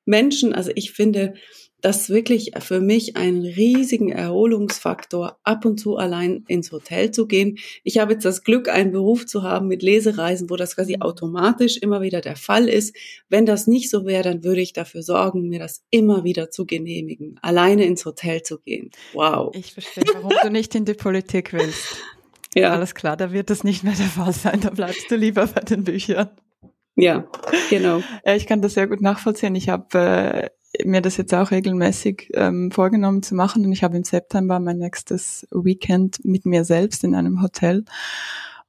Menschen. 0.06 0.52
Also 0.52 0.70
ich 0.74 0.92
finde 0.92 1.34
das 1.82 2.08
wirklich 2.08 2.52
für 2.58 2.80
mich 2.80 3.16
einen 3.16 3.44
riesigen 3.44 4.10
Erholungsfaktor, 4.10 5.38
ab 5.44 5.64
und 5.64 5.78
zu 5.78 5.96
allein 5.96 6.44
ins 6.48 6.72
Hotel 6.72 7.10
zu 7.10 7.26
gehen. 7.26 7.58
Ich 7.84 7.98
habe 7.98 8.14
jetzt 8.14 8.24
das 8.24 8.42
Glück, 8.42 8.68
einen 8.68 8.92
Beruf 8.92 9.26
zu 9.26 9.42
haben 9.42 9.68
mit 9.68 9.82
Lesereisen, 9.82 10.50
wo 10.50 10.56
das 10.56 10.74
quasi 10.74 10.96
automatisch 11.00 11.76
immer 11.76 12.00
wieder 12.00 12.20
der 12.20 12.36
Fall 12.36 12.68
ist. 12.68 12.96
Wenn 13.28 13.46
das 13.46 13.66
nicht 13.66 13.90
so 13.90 14.04
wäre, 14.06 14.22
dann 14.22 14.42
würde 14.42 14.62
ich 14.62 14.72
dafür 14.72 15.02
sorgen, 15.02 15.48
mir 15.48 15.58
das 15.58 15.84
immer 15.90 16.24
wieder 16.24 16.50
zu 16.50 16.66
genehmigen, 16.66 17.38
alleine 17.42 17.84
ins 17.84 18.04
Hotel 18.04 18.42
zu 18.42 18.58
gehen. 18.58 18.90
Wow. 19.12 19.54
Ich 19.54 19.74
verstehe, 19.74 20.04
warum 20.14 20.32
du 20.42 20.50
nicht 20.50 20.74
in 20.74 20.86
die 20.86 20.94
Politik 20.94 21.52
willst. 21.52 21.98
Ja. 22.54 22.72
Alles 22.72 22.94
klar, 22.94 23.18
da 23.18 23.32
wird 23.32 23.50
das 23.50 23.64
nicht 23.64 23.84
mehr 23.84 23.92
der 23.92 24.06
Fall 24.06 24.32
sein. 24.32 24.62
Da 24.62 24.70
bleibst 24.70 25.10
du 25.10 25.16
lieber 25.16 25.46
bei 25.46 25.60
den 25.60 25.84
Büchern. 25.84 26.30
Ja, 26.96 27.24
genau. 27.70 28.00
Ja, 28.24 28.34
ich 28.34 28.46
kann 28.46 28.62
das 28.62 28.74
sehr 28.74 28.86
gut 28.86 29.02
nachvollziehen. 29.02 29.54
Ich 29.54 29.68
habe 29.68 29.98
äh, 29.98 30.48
mir 30.84 31.02
das 31.02 31.16
jetzt 31.18 31.34
auch 31.34 31.50
regelmäßig 31.50 32.30
ähm, 32.34 32.70
vorgenommen 32.70 33.22
zu 33.22 33.34
machen 33.34 33.64
und 33.64 33.72
ich 33.72 33.84
habe 33.84 33.96
im 33.96 34.04
September 34.04 34.60
mein 34.60 34.78
nächstes 34.78 35.46
Weekend 35.50 36.24
mit 36.24 36.46
mir 36.46 36.64
selbst 36.64 37.04
in 37.04 37.14
einem 37.14 37.42
Hotel. 37.42 37.84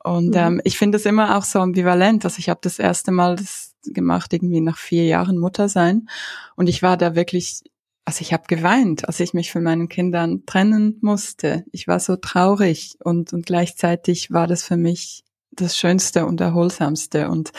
Und 0.03 0.29
mhm. 0.29 0.35
ähm, 0.35 0.61
ich 0.63 0.77
finde 0.77 0.97
das 0.97 1.05
immer 1.05 1.37
auch 1.37 1.43
so 1.43 1.59
ambivalent. 1.59 2.25
Also 2.25 2.39
ich 2.39 2.49
habe 2.49 2.59
das 2.61 2.79
erste 2.79 3.11
Mal 3.11 3.37
das 3.37 3.73
gemacht, 3.85 4.33
irgendwie 4.33 4.61
nach 4.61 4.77
vier 4.77 5.05
Jahren 5.05 5.37
Mutter 5.37 5.69
sein. 5.69 6.07
Und 6.55 6.67
ich 6.67 6.81
war 6.81 6.97
da 6.97 7.15
wirklich, 7.15 7.63
also 8.05 8.21
ich 8.21 8.33
habe 8.33 8.43
geweint, 8.47 9.07
als 9.07 9.19
ich 9.19 9.33
mich 9.33 9.51
von 9.51 9.63
meinen 9.63 9.89
Kindern 9.89 10.45
trennen 10.45 10.97
musste. 11.01 11.63
Ich 11.71 11.87
war 11.87 11.99
so 11.99 12.15
traurig 12.17 12.97
und, 13.03 13.33
und 13.33 13.45
gleichzeitig 13.45 14.31
war 14.31 14.47
das 14.47 14.63
für 14.63 14.77
mich 14.77 15.23
das 15.51 15.77
Schönste 15.77 16.25
und 16.25 16.41
Erholsamste. 16.41 17.29
Und 17.29 17.51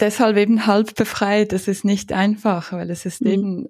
deshalb 0.00 0.36
eben 0.36 0.66
halb 0.66 0.94
befreit. 0.94 1.52
Es 1.52 1.68
ist 1.68 1.84
nicht 1.84 2.12
einfach, 2.12 2.72
weil 2.72 2.90
es 2.90 3.06
ist 3.06 3.22
mhm. 3.22 3.30
eben, 3.30 3.68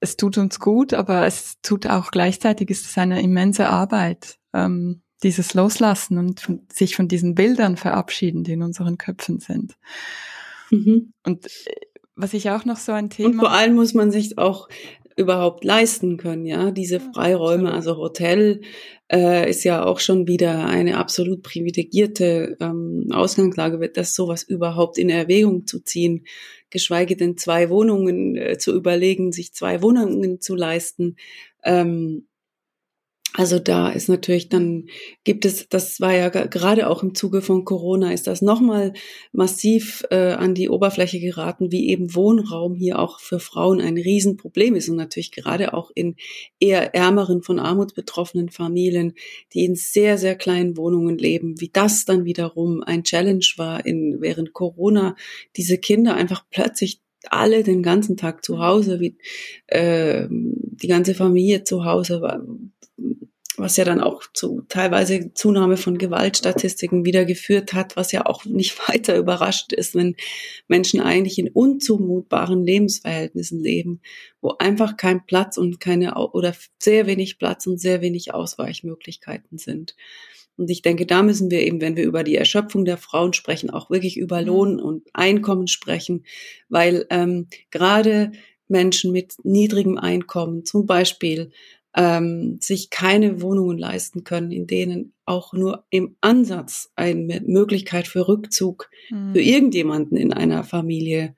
es 0.00 0.16
tut 0.16 0.38
uns 0.38 0.58
gut, 0.58 0.94
aber 0.94 1.26
es 1.26 1.60
tut 1.62 1.86
auch 1.86 2.10
gleichzeitig, 2.10 2.70
ist 2.70 2.86
es 2.86 2.98
eine 2.98 3.22
immense 3.22 3.68
Arbeit, 3.68 4.38
ähm, 4.52 5.02
dieses 5.22 5.54
Loslassen 5.54 6.18
und 6.18 6.40
von, 6.40 6.66
sich 6.70 6.96
von 6.96 7.08
diesen 7.08 7.34
Bildern 7.34 7.76
verabschieden, 7.76 8.44
die 8.44 8.52
in 8.52 8.62
unseren 8.62 8.98
Köpfen 8.98 9.40
sind. 9.40 9.76
Mhm. 10.70 11.12
Und 11.24 11.46
äh, 11.46 11.50
was 12.16 12.32
ich 12.32 12.50
auch 12.50 12.64
noch 12.64 12.76
so 12.76 12.92
ein 12.92 13.10
Thema. 13.10 13.30
Und 13.30 13.38
vor 13.38 13.50
allem 13.50 13.74
muss 13.74 13.92
man 13.94 14.10
sich 14.10 14.38
auch 14.38 14.68
überhaupt 15.16 15.64
leisten 15.64 16.16
können, 16.16 16.46
ja, 16.46 16.70
diese 16.70 17.00
Freiräume. 17.00 17.72
Also 17.72 17.96
Hotel 17.96 18.62
äh, 19.12 19.48
ist 19.48 19.64
ja 19.64 19.84
auch 19.84 20.00
schon 20.00 20.26
wieder 20.26 20.66
eine 20.66 20.98
absolut 20.98 21.42
privilegierte 21.42 22.56
ähm, 22.60 23.08
Ausgangslage, 23.12 23.90
das 23.90 24.14
sowas 24.14 24.42
überhaupt 24.42 24.98
in 24.98 25.10
Erwägung 25.10 25.66
zu 25.66 25.80
ziehen, 25.80 26.26
geschweige 26.70 27.16
denn 27.16 27.36
zwei 27.36 27.70
Wohnungen 27.70 28.36
äh, 28.36 28.58
zu 28.58 28.74
überlegen, 28.74 29.32
sich 29.32 29.52
zwei 29.52 29.82
Wohnungen 29.82 30.40
zu 30.40 30.54
leisten. 30.54 31.16
Ähm, 31.62 32.26
also 33.36 33.58
da 33.58 33.88
ist 33.88 34.08
natürlich 34.08 34.48
dann 34.48 34.86
gibt 35.24 35.44
es, 35.44 35.68
das 35.68 36.00
war 36.00 36.14
ja 36.14 36.28
gerade 36.28 36.88
auch 36.88 37.02
im 37.02 37.16
Zuge 37.16 37.42
von 37.42 37.64
Corona, 37.64 38.12
ist 38.12 38.28
das 38.28 38.42
nochmal 38.42 38.92
massiv 39.32 40.04
äh, 40.12 40.34
an 40.34 40.54
die 40.54 40.68
Oberfläche 40.68 41.18
geraten, 41.18 41.72
wie 41.72 41.88
eben 41.88 42.14
Wohnraum 42.14 42.76
hier 42.76 43.00
auch 43.00 43.18
für 43.18 43.40
Frauen 43.40 43.80
ein 43.80 43.98
Riesenproblem 43.98 44.76
ist 44.76 44.88
und 44.88 44.94
natürlich 44.94 45.32
gerade 45.32 45.74
auch 45.74 45.90
in 45.96 46.14
eher 46.60 46.94
ärmeren, 46.94 47.42
von 47.42 47.58
Armut 47.58 47.96
betroffenen 47.96 48.50
Familien, 48.50 49.14
die 49.52 49.64
in 49.64 49.74
sehr, 49.74 50.16
sehr 50.16 50.36
kleinen 50.36 50.76
Wohnungen 50.76 51.18
leben, 51.18 51.60
wie 51.60 51.70
das 51.72 52.04
dann 52.04 52.24
wiederum 52.24 52.84
ein 52.84 53.02
Challenge 53.02 53.44
war 53.56 53.84
in, 53.84 54.18
während 54.20 54.52
Corona, 54.52 55.16
diese 55.56 55.78
Kinder 55.78 56.14
einfach 56.14 56.44
plötzlich 56.52 57.00
alle 57.30 57.62
den 57.62 57.82
ganzen 57.82 58.16
Tag 58.16 58.44
zu 58.44 58.60
Hause, 58.60 59.00
wie 59.00 59.16
äh, 59.66 60.26
die 60.30 60.88
ganze 60.88 61.14
Familie 61.14 61.64
zu 61.64 61.84
Hause 61.84 62.20
war, 62.20 62.44
was 63.56 63.76
ja 63.76 63.84
dann 63.84 64.00
auch 64.00 64.22
zu 64.32 64.62
teilweise 64.68 65.32
Zunahme 65.32 65.76
von 65.76 65.96
Gewaltstatistiken 65.96 67.04
wieder 67.04 67.24
geführt 67.24 67.72
hat, 67.72 67.96
was 67.96 68.10
ja 68.12 68.26
auch 68.26 68.44
nicht 68.44 68.76
weiter 68.88 69.16
überrascht 69.16 69.72
ist, 69.72 69.94
wenn 69.94 70.16
Menschen 70.66 71.00
eigentlich 71.00 71.38
in 71.38 71.48
unzumutbaren 71.48 72.64
Lebensverhältnissen 72.64 73.60
leben, 73.60 74.00
wo 74.40 74.54
einfach 74.58 74.96
kein 74.96 75.24
Platz 75.26 75.56
und 75.56 75.80
keine 75.80 76.14
oder 76.14 76.54
sehr 76.78 77.06
wenig 77.06 77.38
Platz 77.38 77.66
und 77.66 77.80
sehr 77.80 78.00
wenig 78.00 78.34
Ausweichmöglichkeiten 78.34 79.58
sind. 79.58 79.94
Und 80.56 80.70
ich 80.70 80.82
denke, 80.82 81.04
da 81.04 81.22
müssen 81.22 81.50
wir 81.50 81.60
eben, 81.62 81.80
wenn 81.80 81.96
wir 81.96 82.04
über 82.04 82.22
die 82.22 82.36
Erschöpfung 82.36 82.84
der 82.84 82.96
Frauen 82.96 83.32
sprechen, 83.32 83.70
auch 83.70 83.90
wirklich 83.90 84.16
über 84.16 84.40
mhm. 84.40 84.46
Lohn 84.46 84.80
und 84.80 85.08
Einkommen 85.12 85.66
sprechen, 85.66 86.24
weil 86.68 87.06
ähm, 87.10 87.48
gerade 87.70 88.32
Menschen 88.68 89.12
mit 89.12 89.34
niedrigem 89.44 89.98
Einkommen, 89.98 90.64
zum 90.64 90.86
Beispiel 90.86 91.50
ähm, 91.96 92.58
sich 92.60 92.90
keine 92.90 93.40
Wohnungen 93.40 93.78
leisten 93.78 94.24
können, 94.24 94.50
in 94.50 94.66
denen 94.66 95.12
auch 95.24 95.52
nur 95.52 95.84
im 95.90 96.16
Ansatz 96.20 96.90
eine 96.96 97.40
Möglichkeit 97.46 98.08
für 98.08 98.28
Rückzug 98.28 98.90
mhm. 99.10 99.32
für 99.32 99.40
irgendjemanden 99.40 100.16
in 100.16 100.32
einer 100.32 100.64
Familie 100.64 101.36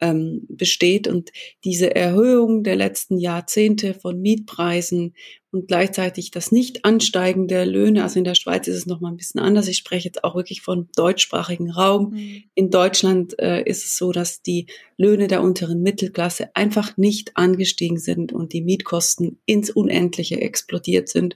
ähm, 0.00 0.46
besteht. 0.48 1.08
Und 1.08 1.30
diese 1.64 1.94
Erhöhung 1.94 2.62
der 2.62 2.76
letzten 2.76 3.18
Jahrzehnte 3.18 3.94
von 3.94 4.20
Mietpreisen 4.20 5.14
und 5.50 5.66
gleichzeitig 5.66 6.30
das 6.30 6.52
Nicht-Ansteigen 6.52 7.48
der 7.48 7.64
Löhne, 7.64 8.02
also 8.02 8.18
in 8.18 8.24
der 8.24 8.34
Schweiz 8.34 8.68
ist 8.68 8.76
es 8.76 8.86
nochmal 8.86 9.12
ein 9.12 9.16
bisschen 9.16 9.40
anders. 9.40 9.66
Ich 9.66 9.78
spreche 9.78 10.06
jetzt 10.06 10.22
auch 10.22 10.34
wirklich 10.34 10.60
von 10.60 10.88
deutschsprachigen 10.94 11.70
Raum. 11.70 12.10
Mhm. 12.10 12.42
In 12.54 12.70
Deutschland 12.70 13.38
äh, 13.38 13.62
ist 13.62 13.84
es 13.84 13.96
so, 13.96 14.12
dass 14.12 14.42
die 14.42 14.66
Löhne 14.98 15.26
der 15.26 15.42
unteren 15.42 15.82
Mittelklasse 15.82 16.54
einfach 16.54 16.96
nicht 16.96 17.36
angestiegen 17.36 17.98
sind 17.98 18.32
und 18.32 18.52
die 18.52 18.62
Mietkosten 18.62 19.38
ins 19.46 19.70
Unendliche 19.70 20.40
explodiert 20.40 21.08
sind. 21.08 21.34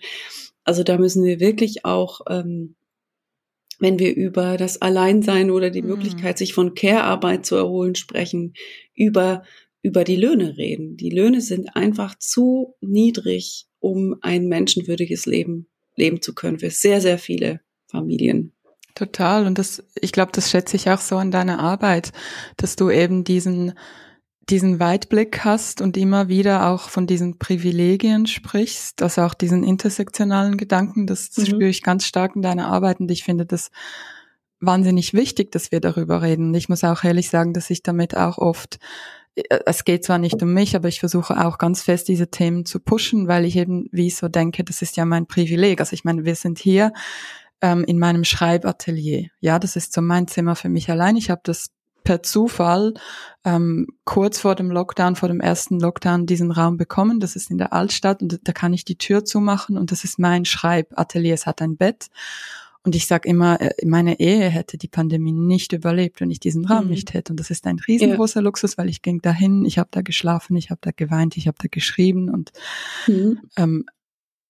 Also 0.65 0.85
da 0.85 0.99
müssen 0.99 1.25
wir 1.25 1.41
wirklich 1.41 1.85
auch 1.85 2.21
ähm, 2.29 2.77
wenn 3.83 3.99
wir 3.99 4.14
über 4.14 4.57
das 4.57 4.80
Alleinsein 4.80 5.51
oder 5.51 5.68
die 5.68 5.83
mhm. 5.83 5.89
Möglichkeit, 5.89 6.39
sich 6.39 6.55
von 6.55 6.74
Care-Arbeit 6.74 7.45
zu 7.45 7.57
erholen, 7.57 7.97
sprechen, 7.97 8.55
über, 8.95 9.43
über 9.83 10.05
die 10.05 10.14
Löhne 10.14 10.57
reden. 10.57 10.97
Die 10.97 11.11
Löhne 11.11 11.41
sind 11.41 11.74
einfach 11.74 12.16
zu 12.16 12.76
niedrig, 12.80 13.66
um 13.80 14.14
ein 14.22 14.47
menschenwürdiges 14.47 15.26
Leben 15.26 15.66
leben 15.97 16.22
zu 16.22 16.33
können 16.33 16.61
für 16.61 16.70
sehr, 16.70 17.01
sehr 17.01 17.18
viele 17.18 17.61
Familien. 17.89 18.53
Total. 18.95 19.47
Und 19.47 19.59
das, 19.59 19.83
ich 20.01 20.12
glaube, 20.12 20.30
das 20.33 20.49
schätze 20.49 20.76
ich 20.76 20.89
auch 20.89 21.01
so 21.01 21.16
an 21.16 21.33
deiner 21.33 21.59
Arbeit, 21.59 22.12
dass 22.57 22.76
du 22.76 22.89
eben 22.89 23.24
diesen, 23.24 23.72
diesen 24.49 24.80
Weitblick 24.80 25.45
hast 25.45 25.80
und 25.80 25.97
immer 25.97 26.28
wieder 26.28 26.68
auch 26.68 26.88
von 26.88 27.07
diesen 27.07 27.38
Privilegien 27.38 28.26
sprichst, 28.26 29.03
also 29.03 29.22
auch 29.22 29.34
diesen 29.34 29.62
intersektionalen 29.62 30.57
Gedanken, 30.57 31.07
das, 31.07 31.36
mhm. 31.36 31.47
spüre 31.47 31.68
ich 31.68 31.82
ganz 31.82 32.07
stark 32.07 32.34
in 32.34 32.43
deiner 32.43 32.66
Arbeit 32.66 33.01
und 33.01 33.11
ich 33.11 33.24
finde 33.24 33.47
das 33.47 33.70
wahnsinnig 34.61 35.12
wichtig, 35.12 35.53
dass 35.53 35.72
wir 35.72 35.80
darüber 35.80 36.22
reden. 36.22 36.49
Und 36.49 36.55
ich 36.55 36.68
muss 36.68 36.84
auch 36.84 37.05
ehrlich 37.05 37.28
sagen, 37.28 37.53
dass 37.53 37.70
ich 37.70 37.82
damit 37.82 38.16
auch 38.16 38.38
oft, 38.38 38.78
äh, 39.34 39.61
es 39.66 39.84
geht 39.84 40.05
zwar 40.05 40.18
nicht 40.18 40.43
um 40.43 40.53
mich, 40.53 40.74
aber 40.76 40.88
ich 40.88 41.01
versuche 41.01 41.45
auch 41.45 41.59
ganz 41.59 41.82
fest 41.82 42.09
diese 42.09 42.28
Themen 42.28 42.64
zu 42.64 42.80
pushen, 42.80 43.28
weil 43.28 43.45
ich 43.45 43.57
eben 43.57 43.88
wie 43.93 44.11
so 44.11 44.28
denke, 44.28 44.64
das 44.64 44.82
ist 44.82 44.97
ja 44.97 45.05
mein 45.05 45.26
Privileg. 45.26 45.80
Also 45.80 45.95
ich 45.95 46.05
meine, 46.05 46.24
wir 46.24 46.36
sind 46.36 46.59
hier 46.59 46.93
ähm, 47.61 47.84
in 47.84 47.99
meinem 47.99 48.24
Schreibatelier. 48.24 49.28
Ja, 49.40 49.59
das 49.59 49.76
ist 49.76 49.93
so 49.93 50.01
mein 50.01 50.28
Zimmer 50.28 50.57
für 50.57 50.68
mich 50.68 50.90
allein. 50.90 51.16
Ich 51.16 51.30
habe 51.30 51.43
das 51.45 51.70
per 52.05 52.22
Zufall 52.22 52.94
ähm, 53.44 53.88
kurz 54.05 54.38
vor 54.38 54.55
dem 54.55 54.70
Lockdown, 54.70 55.16
vor 55.16 55.28
dem 55.28 55.40
ersten 55.40 55.80
Lockdown 55.80 56.26
diesen 56.26 56.50
Raum 56.50 56.76
bekommen. 56.76 57.20
Das 57.20 57.36
ist 57.36 57.50
in 57.50 57.59
der 57.59 57.72
Altstadt 57.72 58.22
und 58.22 58.40
da 58.42 58.53
kann 58.53 58.72
ich 58.72 58.84
die 58.84 58.96
Tür 58.96 59.24
zumachen 59.24 59.76
und 59.76 59.90
das 59.90 60.05
ist 60.05 60.18
mein 60.18 60.44
Schreibatelier. 60.44 61.34
Es 61.34 61.46
hat 61.46 61.62
ein 61.62 61.76
Bett. 61.76 62.09
Und 62.84 62.96
ich 62.96 63.07
sage 63.07 63.28
immer, 63.28 63.61
äh, 63.61 63.70
meine 63.86 64.18
Ehe 64.18 64.48
hätte 64.48 64.76
die 64.76 64.88
Pandemie 64.88 65.32
nicht 65.32 65.72
überlebt, 65.72 66.20
wenn 66.20 66.32
ich 66.32 66.40
diesen 66.40 66.64
Raum 66.64 66.84
mhm. 66.84 66.90
nicht 66.90 67.14
hätte. 67.14 67.32
Und 67.32 67.38
das 67.38 67.50
ist 67.50 67.66
ein 67.66 67.78
riesengroßer 67.78 68.40
ja. 68.40 68.44
Luxus, 68.44 68.76
weil 68.76 68.88
ich 68.88 69.03
ging 69.03 69.20
dahin, 69.20 69.64
ich 69.64 69.78
habe 69.78 69.88
da 69.92 70.03
geschlafen, 70.03 70.57
ich 70.57 70.70
habe 70.70 70.80
da 70.82 70.90
geweint, 70.90 71.36
ich 71.36 71.46
habe 71.46 71.57
da 71.61 71.68
geschrieben 71.70 72.28
und 72.28 72.53
mhm. 73.07 73.38
ähm, 73.57 73.84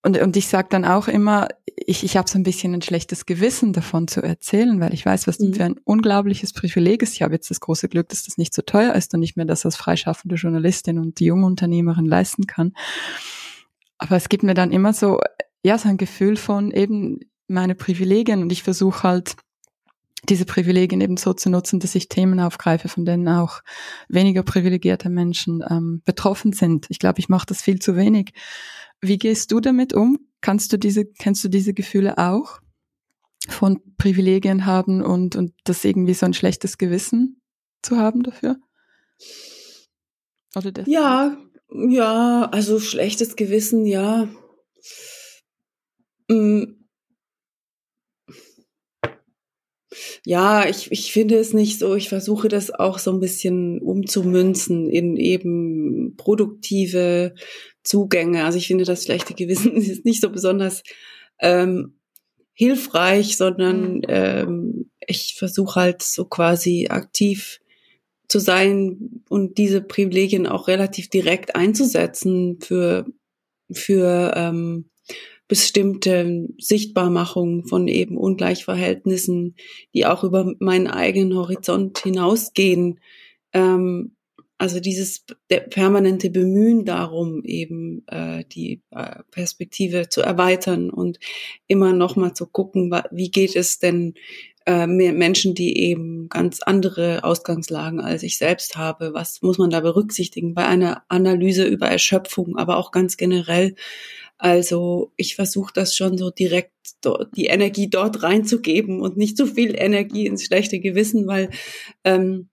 und, 0.03 0.21
und 0.21 0.37
ich 0.37 0.49
sage 0.49 0.69
dann 0.71 0.85
auch 0.85 1.07
immer, 1.07 1.49
ich, 1.77 2.03
ich 2.03 2.17
habe 2.17 2.29
so 2.29 2.39
ein 2.39 2.43
bisschen 2.43 2.75
ein 2.75 2.83
schlechtes 2.83 3.25
Gewissen 3.25 3.73
davon 3.73 4.09
zu 4.09 4.21
erzählen, 4.21 4.81
weil 4.81 4.93
ich 4.93 5.07
weiß, 5.07 5.27
was 5.29 5.39
mhm. 5.39 5.55
für 5.55 5.65
ein 5.65 5.81
unglaubliches 5.85 6.53
Privileg 6.53 7.03
ist. 7.03 7.15
Ich 7.15 7.23
habe 7.23 7.35
jetzt 7.35 7.51
das 7.51 7.61
große 7.61 7.89
Glück, 7.89 8.09
dass 8.09 8.25
das 8.25 8.37
nicht 8.37 8.53
so 8.53 8.63
teuer 8.63 8.95
ist 8.95 9.15
und 9.15 9.23
ich 9.23 9.37
mir 9.37 9.47
das 9.47 9.65
als 9.65 9.77
freischaffende 9.77 10.35
Journalistin 10.35 10.99
und 10.99 11.21
die 11.21 11.27
junge 11.27 11.47
Unternehmerin 11.47 12.07
leisten 12.07 12.47
kann. 12.47 12.73
Aber 13.99 14.17
es 14.17 14.29
gibt 14.29 14.43
mir 14.43 14.55
dann 14.55 14.73
immer 14.73 14.93
so, 14.93 15.21
ja, 15.63 15.79
so 15.79 15.89
ein 15.89 15.97
Gefühl 15.97 16.37
von 16.37 16.73
eben 16.73 17.21
meine 17.47 17.77
Privilegien 17.77 18.43
und 18.43 18.51
ich 18.51 18.65
versuche 18.65 19.05
halt, 19.05 19.37
diese 20.29 20.45
Privilegien 20.45 21.01
eben 21.01 21.17
so 21.17 21.33
zu 21.33 21.51
nutzen, 21.51 21.81
dass 21.81 21.95
ich 21.95 22.09
Themen 22.09 22.39
aufgreife, 22.39 22.89
von 22.89 23.05
denen 23.05 23.29
auch 23.29 23.61
weniger 24.09 24.43
privilegierte 24.43 25.09
Menschen 25.09 25.65
ähm, 25.69 26.03
betroffen 26.05 26.53
sind. 26.53 26.87
Ich 26.91 26.99
glaube, 26.99 27.19
ich 27.19 27.29
mache 27.29 27.47
das 27.47 27.63
viel 27.63 27.81
zu 27.81 27.97
wenig. 27.97 28.33
Wie 29.01 29.19
gehst 29.19 29.51
du 29.51 29.61
damit 29.61 29.93
um? 29.93 30.19
Kannst 30.41 30.73
du 30.73 30.77
diese, 30.77 31.05
kennst 31.05 31.43
du 31.43 31.49
diese 31.49 31.75
Gefühle 31.75 32.19
auch? 32.19 32.61
Von 33.49 33.81
Privilegien 33.97 34.67
haben 34.67 35.03
und, 35.03 35.35
und 35.35 35.53
das 35.65 35.85
irgendwie 35.85 36.15
so 36.15 36.27
ein 36.27 36.35
schlechtes 36.35 36.79
Gewissen 36.79 37.41
zu 37.83 37.97
haben 37.97 38.23
dafür? 38.23 38.57
Oder 40.55 40.71
das? 40.71 40.87
Ja, 40.87 41.37
ja, 41.69 42.49
also 42.53 42.79
schlechtes 42.79 43.35
Gewissen, 43.35 43.87
ja. 43.87 44.29
Mm. 46.29 46.82
Ja, 50.25 50.69
ich, 50.69 50.91
ich 50.91 51.13
finde 51.13 51.37
es 51.37 51.53
nicht 51.53 51.79
so. 51.79 51.95
Ich 51.95 52.09
versuche 52.09 52.49
das 52.49 52.71
auch 52.71 52.99
so 52.99 53.13
ein 53.13 53.21
bisschen 53.21 53.81
umzumünzen 53.81 54.89
in 54.89 55.17
eben 55.17 56.15
produktive 56.17 57.35
Zugänge. 57.83 58.45
Also 58.45 58.59
ich 58.59 58.67
finde, 58.67 58.85
das 58.85 59.05
schlechte 59.05 59.35
Gewissen 59.35 59.73
ist 59.77 60.05
nicht 60.05 60.21
so 60.21 60.31
besonders 60.31 60.83
ähm, 61.41 61.99
hilfreich, 62.55 63.37
sondern 63.37 63.97
mhm. 63.97 64.03
ähm, 64.09 64.91
ich 65.07 65.35
versuche 65.37 65.81
halt 65.81 66.03
so 66.03 66.25
quasi 66.25 66.89
aktiv 66.91 67.61
zu 68.29 68.39
sein 68.39 69.23
und 69.29 69.59
diese 69.59 69.83
Privilegien 69.83 70.47
auch 70.47 70.69
relativ 70.69 71.11
direkt 71.11 71.55
einzusetzen 71.55 72.59
für 72.61 73.07
für 73.71 74.33
ähm, 74.37 74.91
bestimmte 75.49 76.49
Sichtbarmachung 76.59 77.67
von 77.67 77.89
eben 77.89 78.17
Ungleichverhältnissen, 78.17 79.57
die 79.95 80.07
auch 80.07 80.25
über 80.25 80.55
meinen 80.61 80.87
eigenen 80.87 81.37
Horizont 81.37 81.99
hinausgehen. 81.99 83.01
Ähm, 83.53 84.17
also 84.63 84.79
dieses 84.79 85.25
permanente 85.71 86.31
Bemühen 86.31 86.85
darum, 86.85 87.43
eben 87.45 88.07
äh, 88.07 88.45
die 88.45 88.81
äh, 88.93 89.17
Perspektive 89.33 90.09
zu 90.09 90.23
erweitern 90.23 90.89
und 90.89 91.19
immer 91.67 91.93
noch 91.93 92.15
mal 92.15 92.33
zu 92.33 92.47
gucken, 92.47 92.93
wie 93.11 93.33
geht 93.33 93.57
es 93.57 93.81
denn 93.81 94.15
äh, 94.65 94.87
Menschen, 94.87 95.57
die 95.57 95.77
eben 95.79 96.29
ganz 96.29 96.63
andere 96.63 97.25
Ausgangslagen 97.25 98.01
als 98.01 98.23
ich 98.23 98.39
selbst 98.39 98.77
habe. 98.77 99.13
Was 99.15 99.43
muss 99.43 99.59
man 99.59 99.71
da 99.71 99.81
berücksichtigen 99.81 100.55
bei 100.55 100.65
einer 100.65 101.03
Analyse 101.09 101.65
über 101.67 101.89
Erschöpfung, 101.89 102.57
aber 102.57 102.77
auch 102.77 102.93
ganz 102.93 103.17
generell? 103.17 103.75
Also 104.43 105.13
ich 105.17 105.37
versuche 105.37 105.73
das 105.73 105.95
schon 105.95 106.19
so 106.19 106.31
direkt 106.31 106.73
die 107.37 107.47
Energie 107.47 107.89
dort 107.89 108.25
reinzugeben 108.25 109.01
und 109.01 109.17
nicht 109.17 109.37
zu 109.37 109.47
viel 109.47 109.77
Energie 109.79 110.27
ins 110.27 110.45
schlechte 110.45 110.81
Gewissen, 110.81 111.29
weil 111.29 111.49
ähm, 112.03 112.49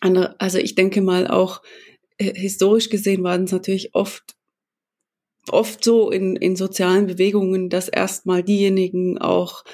also 0.00 0.58
ich 0.58 0.76
denke 0.76 1.00
mal 1.00 1.26
auch 1.26 1.62
äh, 2.18 2.32
historisch 2.32 2.90
gesehen 2.90 3.24
waren 3.24 3.42
es 3.42 3.50
natürlich 3.50 3.92
oft 3.92 4.36
oft 5.48 5.82
so 5.82 6.12
in, 6.12 6.36
in 6.36 6.54
sozialen 6.54 7.08
Bewegungen, 7.08 7.70
dass 7.70 7.88
erstmal 7.88 8.44
diejenigen 8.44 9.18
auch 9.18 9.64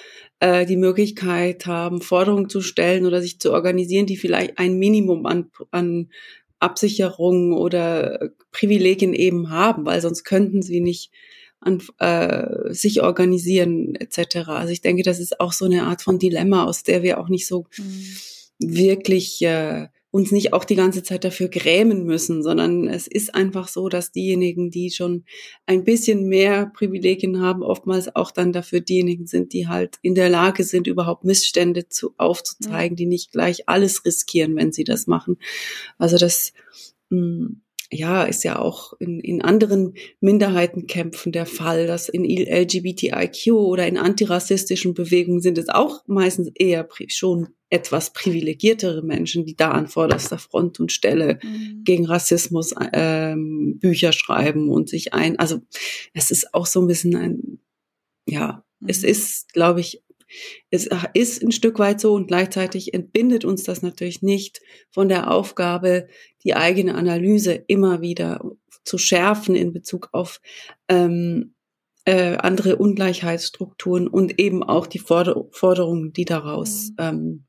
äh, 0.41 0.65
die 0.65 0.79
Möglichkeit 0.79 1.67
haben, 1.67 2.01
Forderungen 2.01 2.49
zu 2.49 2.63
stellen 2.63 3.05
oder 3.05 3.21
sich 3.21 3.41
zu 3.41 3.53
organisieren, 3.53 4.07
die 4.07 4.17
vielleicht 4.17 4.59
ein 4.59 4.79
Minimum 4.79 5.27
an, 5.27 5.51
an 5.71 6.09
Absicherung 6.67 7.53
oder 7.53 8.31
Privilegien 8.53 9.15
eben 9.15 9.51
haben, 9.51 9.87
weil 9.87 10.01
sonst 10.01 10.25
könnten 10.25 10.63
sie 10.63 10.81
nicht 10.81 11.11
an 11.61 11.83
äh, 11.99 12.73
sich 12.73 13.03
organisieren 13.03 13.95
etc. 13.95 14.49
Also 14.49 14.73
ich 14.73 14.83
denke, 14.83 15.03
das 15.03 15.21
ist 15.21 15.41
auch 15.41 15.53
so 15.53 15.65
eine 15.65 15.85
Art 15.85 16.03
von 16.03 16.19
Dilemma, 16.19 16.65
aus 16.65 16.83
der 16.83 17.03
wir 17.03 17.19
auch 17.19 17.29
nicht 17.29 17.47
so 17.47 17.67
mhm. 17.79 18.17
wirklich 18.59 19.43
äh, 19.43 19.89
uns 20.17 20.33
nicht 20.33 20.55
auch 20.55 20.65
die 20.65 20.77
ganze 20.77 21.03
Zeit 21.03 21.25
dafür 21.25 21.49
grämen 21.49 22.05
müssen, 22.05 22.43
sondern 22.43 22.89
es 22.89 23.07
ist 23.07 23.35
einfach 23.35 23.69
so, 23.69 23.91
dass 23.91 24.13
diejenigen, 24.13 24.71
die 24.71 24.91
schon 24.91 25.25
ein 25.67 25.85
bisschen 25.85 26.27
mehr 26.27 26.73
Privilegien 26.75 27.43
haben, 27.43 27.63
oftmals 27.63 28.17
auch 28.17 28.31
dann 28.31 28.51
dafür 28.51 28.81
diejenigen 28.81 29.27
sind, 29.27 29.53
die 29.53 29.69
halt 29.69 29.99
in 30.01 30.15
der 30.15 30.31
Lage 30.31 30.65
sind, 30.65 30.87
überhaupt 30.87 31.25
Missstände 31.25 31.91
zu, 31.91 32.15
aufzuzeigen, 32.17 32.97
die 32.97 33.05
nicht 33.05 33.31
gleich 33.31 33.69
alles 33.69 34.07
riskieren, 34.07 34.57
wenn 34.57 34.73
sie 34.73 34.85
das 34.85 35.07
machen. 35.07 35.37
Also 35.99 36.17
das, 36.17 36.55
mh, 37.11 37.19
hm, 37.19 37.61
ja, 37.97 38.25
ist 38.25 38.45
ja 38.45 38.59
auch 38.59 38.93
in, 38.99 39.21
in 39.21 39.43
anderen 39.43 39.95
Minderheitenkämpfen 40.21 41.33
der 41.33 41.47
Fall, 41.47 41.87
dass 41.87 42.09
in 42.09 42.25
LGBTIQ 42.25 43.53
oder 43.53 43.87
in 43.87 43.99
antirassistischen 43.99 44.95
Bewegungen 44.95 45.41
sind 45.41 45.59
es 45.59 45.69
auch 45.69 46.03
meistens 46.07 46.51
eher 46.55 46.89
schon 47.09 47.49
etwas 47.69 48.13
privilegiertere 48.13 49.03
Menschen, 49.03 49.45
die 49.45 49.57
da 49.57 49.73
an 49.73 49.89
vorderster 49.89 50.39
Front 50.39 50.79
und 50.79 50.93
Stelle 50.93 51.39
mhm. 51.43 51.83
gegen 51.85 52.07
Rassismus 52.07 52.75
ähm, 52.93 53.79
Bücher 53.81 54.13
schreiben 54.13 54.71
und 54.71 54.89
sich 54.89 55.15
ein, 55.15 55.39
also 55.39 55.61
es 56.15 56.31
ist 56.31 56.55
auch 56.55 56.67
so 56.67 56.81
ein 56.81 56.87
bisschen 56.87 57.17
ein, 57.17 57.59
ja, 58.29 58.65
mhm. 58.81 58.89
es 58.89 59.03
ist, 59.03 59.53
glaube 59.53 59.81
ich, 59.81 60.03
es 60.71 60.89
ist 61.15 61.43
ein 61.43 61.53
Stück 61.53 61.79
weit 61.79 62.01
so 62.01 62.15
und 62.15 62.29
gleichzeitig 62.29 62.95
entbindet 62.95 63.45
uns 63.45 63.63
das 63.63 63.83
natürlich 63.83 64.23
nicht 64.23 64.61
von 64.91 65.09
der 65.09 65.31
Aufgabe, 65.31 66.09
die 66.45 66.55
eigene 66.55 66.95
Analyse 66.95 67.53
immer 67.53 68.01
wieder 68.01 68.41
zu 68.85 68.99
schärfen 68.99 69.55
in 69.55 69.73
Bezug 69.73 70.09
auf 70.13 70.41
ähm, 70.89 71.55
äh, 72.05 72.37
andere 72.37 72.77
Ungleichheitsstrukturen 72.77 74.07
und 74.07 74.39
eben 74.39 74.63
auch 74.63 74.87
die 74.87 75.01
Forder 75.01 75.45
Forderungen, 75.51 76.13
die 76.13 76.25
daraus 76.25 76.91
mhm. 76.91 76.95
ähm, 76.99 77.45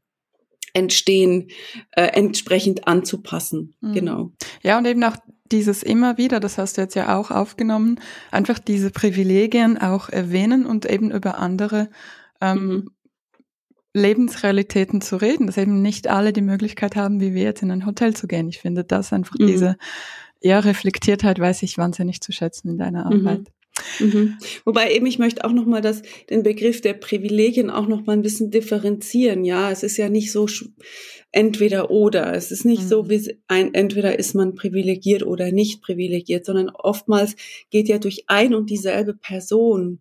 entstehen, 0.74 1.50
äh, 1.92 2.08
entsprechend 2.08 2.88
anzupassen. 2.88 3.76
Mhm. 3.82 3.94
Genau. 3.94 4.32
Ja, 4.64 4.78
und 4.78 4.86
eben 4.86 5.04
auch 5.04 5.16
dieses 5.52 5.84
immer 5.84 6.18
wieder, 6.18 6.40
das 6.40 6.58
hast 6.58 6.78
du 6.78 6.82
jetzt 6.82 6.96
ja 6.96 7.18
auch 7.18 7.32
aufgenommen, 7.32 8.00
einfach 8.32 8.60
diese 8.60 8.92
Privilegien 8.92 9.78
auch 9.78 10.10
erwähnen 10.10 10.66
und 10.66 10.86
eben 10.86 11.12
über 11.12 11.38
andere 11.38 11.90
ähm, 12.42 12.68
mhm. 12.68 12.90
Lebensrealitäten 13.94 15.02
zu 15.02 15.18
reden, 15.18 15.48
dass 15.48 15.58
eben 15.58 15.82
nicht 15.82 16.08
alle 16.08 16.34
die 16.34 16.42
Möglichkeit 16.42 16.96
haben, 16.96 17.20
wie 17.20 17.34
wir 17.34 17.44
jetzt 17.44 17.64
in 17.64 17.72
ein 17.72 17.86
Hotel 17.86 18.16
zu 18.16 18.28
gehen. 18.28 18.48
Ich 18.48 18.60
finde 18.60 18.84
das 18.84 19.12
einfach 19.12 19.38
mhm. 19.40 19.48
diese 19.48 19.78
ja, 20.42 20.60
Reflektiertheit 20.60 21.40
weiß 21.40 21.64
ich 21.64 21.78
wahnsinnig 21.78 22.22
zu 22.22 22.32
schätzen 22.32 22.70
in 22.70 22.78
deiner 22.78 23.06
mhm. 23.06 23.28
Arbeit. 23.28 23.48
Mhm. 24.00 24.38
Wobei 24.66 24.92
eben, 24.92 25.06
ich 25.06 25.20
möchte 25.20 25.44
auch 25.46 25.52
nochmal 25.52 25.82
das, 25.82 26.02
den 26.30 26.44
Begriff 26.44 26.82
der 26.82 26.94
Privilegien 26.94 27.70
auch 27.70 27.88
nochmal 27.88 28.18
ein 28.18 28.22
bisschen 28.22 28.52
differenzieren. 28.52 29.46
Ja, 29.46 29.72
es 29.72 29.84
ist 29.84 29.98
ja 29.98 30.10
nicht 30.10 30.32
so 30.32 30.48
entweder 31.32 31.92
oder. 31.92 32.34
Es 32.34 32.52
ist 32.52 32.66
nicht 32.66 32.84
mhm. 32.84 32.88
so, 32.88 33.10
wie 33.10 33.38
ein, 33.48 33.74
entweder 33.74 34.18
ist 34.18 34.34
man 34.34 34.56
privilegiert 34.56 35.24
oder 35.24 35.52
nicht 35.52 35.82
privilegiert, 35.82 36.46
sondern 36.46 36.70
oftmals 36.70 37.36
geht 37.70 37.88
ja 37.88 38.00
durch 38.00 38.24
ein 38.28 38.54
und 38.56 38.70
dieselbe 38.70 39.14
Person 39.14 40.00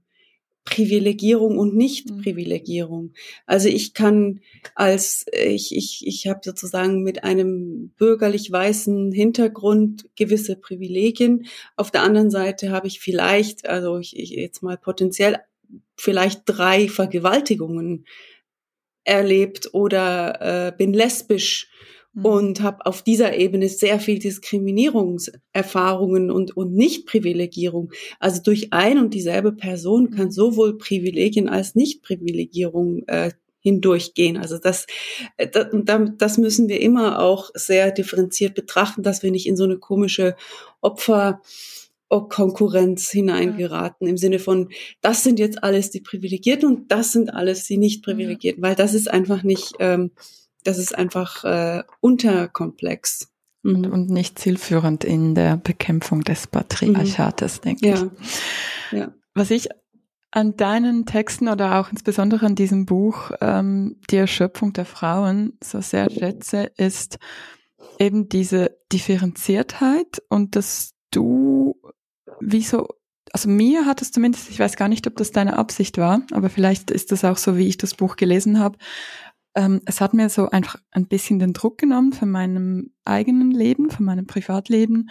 Privilegierung 0.67 1.57
und 1.57 1.75
Nicht-Privilegierung. 1.75 3.05
Mhm. 3.05 3.13
Also 3.47 3.69
ich 3.69 3.95
kann 3.95 4.41
als 4.75 5.25
ich 5.33 5.75
ich 5.75 6.07
ich 6.07 6.27
habe 6.27 6.41
sozusagen 6.45 7.03
mit 7.03 7.25
einem 7.25 7.93
bürgerlich 7.97 8.53
weißen 8.53 9.13
Hintergrund 9.13 10.11
gewisse 10.17 10.57
Privilegien. 10.57 11.47
Auf 11.77 11.91
der 11.91 12.03
anderen 12.03 12.31
Seite 12.31 12.71
habe 12.71 12.89
ich 12.89 13.01
vielleicht, 13.01 13.67
also 13.67 13.99
ich, 13.99 14.19
ich 14.19 14.31
jetzt 14.31 14.63
mal 14.63 14.77
potenziell 14.77 15.39
vielleicht 15.97 16.43
drei 16.45 16.89
Vergewaltigungen 16.89 18.05
erlebt 19.05 19.71
oder 19.73 20.67
äh, 20.69 20.73
bin 20.77 20.93
lesbisch. 20.93 21.71
Und 22.23 22.63
habe 22.63 22.87
auf 22.87 23.03
dieser 23.03 23.37
Ebene 23.37 23.69
sehr 23.69 24.01
viel 24.01 24.19
Diskriminierungserfahrungen 24.19 26.31
und, 26.31 26.57
und 26.57 26.75
Nichtprivilegierung. 26.75 27.93
Also 28.21 28.43
durch 28.43 28.73
ein 28.73 28.99
und 28.99 29.13
dieselbe 29.13 29.53
Person 29.53 30.11
kann 30.11 30.27
mhm. 30.27 30.33
sowohl 30.33 30.79
Privilegien 30.79 31.49
als 31.49 31.75
Nichtprivilegierung 31.75 33.03
äh, 33.07 33.33
hindurchgehen. 33.61 34.37
Also 34.37 34.59
das, 34.59 34.87
äh, 35.37 35.49
das, 35.49 35.67
das 36.19 36.39
müssen 36.39 36.69
wir 36.69 36.81
immer 36.81 37.21
auch 37.21 37.51
sehr 37.55 37.91
differenziert 37.91 38.55
betrachten, 38.55 39.03
dass 39.03 39.23
wir 39.23 39.31
nicht 39.31 39.47
in 39.47 39.57
so 39.57 39.65
eine 39.65 39.79
komische 39.79 40.37
Opfer 40.81 41.43
Konkurrenz 42.09 43.11
hineingeraten 43.11 44.07
im 44.07 44.17
Sinne 44.17 44.39
von, 44.39 44.69
das 45.01 45.25
sind 45.25 45.41
jetzt 45.41 45.65
alles 45.65 45.91
die 45.91 46.01
Privilegierten 46.01 46.69
und 46.69 46.93
das 46.93 47.11
sind 47.11 47.35
alles 47.35 47.65
die 47.65 47.79
Nicht-Privilegierten, 47.79 48.63
weil 48.63 48.77
das 48.77 48.95
ist 48.95 49.11
einfach 49.11 49.43
nicht, 49.43 49.73
ähm, 49.81 50.13
das 50.67 50.79
ist 50.79 50.97
einfach 50.97 51.45
äh, 51.45 51.83
unterkomplex. 52.01 53.29
Mhm. 53.63 53.75
Und, 53.75 53.87
und 53.87 54.11
nicht 54.11 54.39
zielführend 54.39 55.05
in 55.05 55.35
der 55.35 55.57
Bekämpfung 55.57 56.23
des 56.23 56.47
Patriarchates, 56.47 57.59
mhm. 57.59 57.63
denke 57.63 57.89
ja. 57.89 57.95
ich. 57.95 58.99
Ja. 58.99 59.13
Was 59.35 59.51
ich 59.51 59.69
an 60.31 60.57
deinen 60.57 61.07
Texten 61.07 61.49
oder 61.49 61.81
auch 61.81 61.91
insbesondere 61.91 62.47
an 62.47 62.55
diesem 62.55 62.85
Buch 62.85 63.31
ähm, 63.41 63.97
Die 64.11 64.17
Erschöpfung 64.17 64.73
der 64.73 64.85
Frauen 64.85 65.57
so 65.63 65.81
sehr 65.81 66.11
schätze, 66.11 66.71
ist 66.77 67.19
eben 67.99 68.29
diese 68.29 68.77
Differenziertheit 68.93 70.23
und 70.29 70.57
dass 70.57 70.93
du 71.11 71.81
wie 72.41 72.63
so 72.63 72.87
also 73.33 73.49
mir 73.49 73.85
hat 73.85 74.01
es 74.01 74.13
zumindest, 74.13 74.49
ich 74.51 74.59
weiß 74.59 74.77
gar 74.77 74.89
nicht, 74.89 75.07
ob 75.07 75.17
das 75.17 75.31
deine 75.31 75.59
Absicht 75.59 75.99
war, 75.99 76.23
aber 76.33 76.49
vielleicht 76.49 76.91
ist 76.91 77.13
das 77.13 77.25
auch 77.25 77.37
so, 77.37 77.59
wie 77.59 77.67
ich 77.67 77.77
das 77.77 77.95
Buch 77.95 78.17
gelesen 78.17 78.59
habe, 78.59 78.79
ähm, 79.57 79.81
es 79.87 80.01
hat 80.01 80.15
mir 80.15 80.29
so 80.29 80.51
einfach 80.51 80.79
ein 80.93 81.09
bisschen 81.09 81.39
den 81.39 81.53
Druck 81.53 81.79
genommen 81.79 82.13
von 82.13 82.31
meinem 82.31 82.93
eigenen 83.05 83.51
Leben, 83.51 83.91
von 83.91 84.05
meinem 84.05 84.27
Privatleben. 84.27 85.11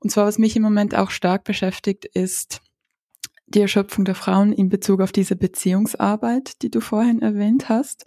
Und 0.00 0.10
zwar, 0.10 0.26
was 0.26 0.38
mich 0.38 0.56
im 0.56 0.62
Moment 0.62 0.94
auch 0.94 1.10
stark 1.10 1.44
beschäftigt, 1.44 2.06
ist 2.06 2.62
die 3.46 3.60
Erschöpfung 3.60 4.04
der 4.04 4.14
Frauen 4.14 4.52
in 4.52 4.70
Bezug 4.70 5.00
auf 5.00 5.12
diese 5.12 5.36
Beziehungsarbeit, 5.36 6.62
die 6.62 6.70
du 6.70 6.80
vorhin 6.80 7.22
erwähnt 7.22 7.68
hast. 7.68 8.06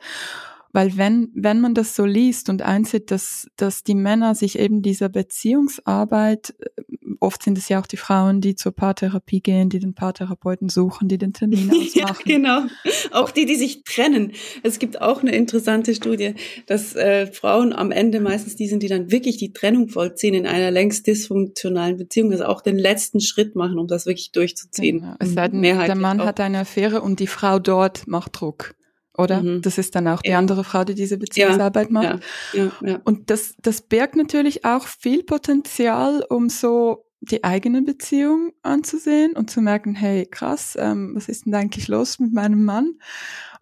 Weil 0.77 0.95
wenn, 0.95 1.31
wenn 1.33 1.59
man 1.59 1.73
das 1.73 1.95
so 1.95 2.05
liest 2.05 2.49
und 2.49 2.61
einsieht, 2.61 3.09
dass, 3.09 3.47
dass 3.55 3.83
die 3.83 3.95
Männer 3.95 4.35
sich 4.35 4.59
eben 4.59 4.83
dieser 4.83 5.09
Beziehungsarbeit, 5.09 6.53
äh, 6.59 7.15
oft 7.19 7.41
sind 7.41 7.57
es 7.57 7.67
ja 7.67 7.81
auch 7.81 7.87
die 7.87 7.97
Frauen, 7.97 8.41
die 8.41 8.53
zur 8.53 8.73
Paartherapie 8.73 9.41
gehen, 9.41 9.69
die 9.69 9.79
den 9.79 9.95
Paartherapeuten 9.95 10.69
suchen, 10.69 11.07
die 11.07 11.17
den 11.17 11.33
Termin 11.33 11.71
ausmachen. 11.71 11.89
ja, 11.95 12.15
genau. 12.23 12.67
Auch 13.09 13.31
die, 13.31 13.47
die 13.47 13.55
sich 13.55 13.85
trennen. 13.85 14.33
Es 14.61 14.77
gibt 14.77 15.01
auch 15.01 15.23
eine 15.23 15.31
interessante 15.31 15.95
Studie, 15.95 16.35
dass 16.67 16.95
äh, 16.95 17.25
Frauen 17.25 17.73
am 17.73 17.89
Ende 17.89 18.19
meistens 18.19 18.55
die 18.55 18.67
sind, 18.67 18.83
die 18.83 18.87
dann 18.87 19.09
wirklich 19.09 19.37
die 19.37 19.53
Trennung 19.53 19.89
vollziehen 19.89 20.35
in 20.35 20.45
einer 20.45 20.69
längst 20.69 21.07
dysfunktionalen 21.07 21.97
Beziehung, 21.97 22.31
also 22.31 22.45
auch 22.45 22.61
den 22.61 22.77
letzten 22.77 23.19
Schritt 23.19 23.55
machen, 23.55 23.79
um 23.79 23.87
das 23.87 24.05
wirklich 24.05 24.31
durchzuziehen. 24.31 24.99
Genau. 24.99 25.15
Es 25.17 25.33
sei 25.33 25.47
denn, 25.47 25.63
der 25.63 25.95
Mann 25.95 26.21
auch. 26.21 26.27
hat 26.27 26.39
eine 26.39 26.59
Affäre 26.59 27.01
und 27.01 27.19
die 27.19 27.25
Frau 27.25 27.57
dort 27.57 28.05
macht 28.05 28.39
Druck 28.39 28.75
oder? 29.17 29.41
Mhm. 29.41 29.61
Das 29.61 29.77
ist 29.77 29.95
dann 29.95 30.07
auch 30.07 30.21
die 30.21 30.29
ja. 30.29 30.37
andere 30.37 30.63
Frau, 30.63 30.83
die 30.83 30.95
diese 30.95 31.17
Beziehungsarbeit 31.17 31.87
ja. 31.87 31.93
macht. 31.93 32.23
Ja. 32.53 32.71
Ja. 32.81 32.99
Und 33.03 33.29
das, 33.29 33.55
das 33.61 33.81
birgt 33.81 34.15
natürlich 34.15 34.65
auch 34.65 34.87
viel 34.87 35.23
Potenzial, 35.23 36.23
um 36.29 36.49
so 36.49 37.05
die 37.19 37.43
eigene 37.43 37.81
Beziehung 37.81 38.53
anzusehen 38.61 39.35
und 39.35 39.49
zu 39.49 39.61
merken, 39.61 39.95
hey, 39.95 40.27
krass, 40.29 40.77
ähm, 40.79 41.13
was 41.15 41.29
ist 41.29 41.45
denn 41.45 41.55
eigentlich 41.55 41.87
los 41.87 42.19
mit 42.19 42.33
meinem 42.33 42.63
Mann? 42.63 42.99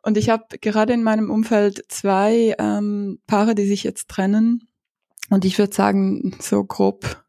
Und 0.01 0.17
ich 0.17 0.29
habe 0.29 0.45
gerade 0.59 0.93
in 0.93 1.03
meinem 1.03 1.31
Umfeld 1.31 1.83
zwei 1.89 2.53
ähm, 2.59 3.19
Paare, 3.25 3.55
die 3.55 3.65
sich 3.65 3.83
jetzt 3.83 4.09
trennen. 4.09 4.67
Und 5.29 5.45
ich 5.45 5.57
würde 5.57 5.73
sagen, 5.73 6.35
so 6.39 6.63
grob 6.63 7.23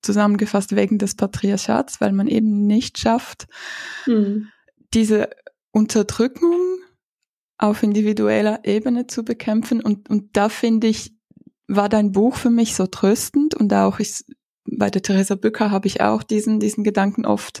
zusammengefasst 0.00 0.74
wegen 0.74 0.98
des 0.98 1.14
Patriarchats, 1.14 2.00
weil 2.00 2.12
man 2.12 2.26
eben 2.28 2.66
nicht 2.66 2.98
schafft, 2.98 3.46
mhm. 4.06 4.48
diese 4.94 5.30
Unterdrückung 5.72 6.71
auf 7.62 7.82
individueller 7.82 8.60
Ebene 8.64 9.06
zu 9.06 9.24
bekämpfen. 9.24 9.80
Und, 9.80 10.10
und 10.10 10.36
da 10.36 10.48
finde 10.48 10.88
ich, 10.88 11.14
war 11.68 11.88
dein 11.88 12.10
Buch 12.10 12.36
für 12.36 12.50
mich 12.50 12.74
so 12.74 12.86
tröstend 12.86 13.54
und 13.54 13.72
auch 13.72 14.00
ich, 14.00 14.24
bei 14.64 14.90
der 14.90 15.02
Theresa 15.02 15.36
Bücker 15.36 15.70
habe 15.70 15.86
ich 15.86 16.00
auch 16.00 16.22
diesen, 16.22 16.58
diesen 16.58 16.82
Gedanken 16.82 17.24
oft 17.24 17.60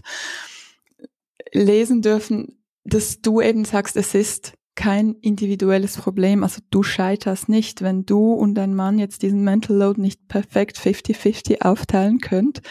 lesen 1.52 2.02
dürfen, 2.02 2.58
dass 2.84 3.20
du 3.20 3.40
eben 3.40 3.64
sagst, 3.64 3.96
es 3.96 4.14
ist 4.14 4.54
kein 4.82 5.14
individuelles 5.20 5.96
Problem. 5.96 6.42
Also 6.42 6.60
du 6.70 6.82
scheiterst 6.82 7.48
nicht, 7.48 7.82
wenn 7.82 8.04
du 8.04 8.32
und 8.32 8.56
dein 8.56 8.74
Mann 8.74 8.98
jetzt 8.98 9.22
diesen 9.22 9.44
Mental 9.44 9.76
Load 9.76 10.00
nicht 10.00 10.26
perfekt 10.26 10.76
50-50 10.76 11.62
aufteilen 11.62 12.18
könnt. 12.18 12.62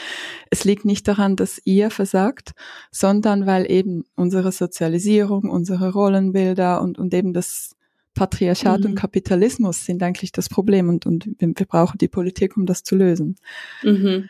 Es 0.49 0.65
liegt 0.65 0.83
nicht 0.83 1.07
daran, 1.07 1.37
dass 1.37 1.61
ihr 1.63 1.89
versagt, 1.89 2.51
sondern 2.91 3.45
weil 3.45 3.71
eben 3.71 4.03
unsere 4.17 4.51
Sozialisierung, 4.51 5.49
unsere 5.49 5.93
Rollenbilder 5.93 6.81
und, 6.81 6.99
und 6.99 7.13
eben 7.13 7.31
das 7.31 7.77
Patriarchat 8.13 8.81
mhm. 8.81 8.87
und 8.87 8.95
Kapitalismus 8.95 9.85
sind 9.85 10.03
eigentlich 10.03 10.33
das 10.33 10.49
Problem 10.49 10.89
und, 10.89 11.05
und 11.05 11.29
wir, 11.39 11.65
brauchen 11.65 11.97
die 11.97 12.09
Politik, 12.09 12.57
um 12.57 12.65
das 12.65 12.83
zu 12.83 12.97
lösen. 12.97 13.37
Mhm. 13.83 14.27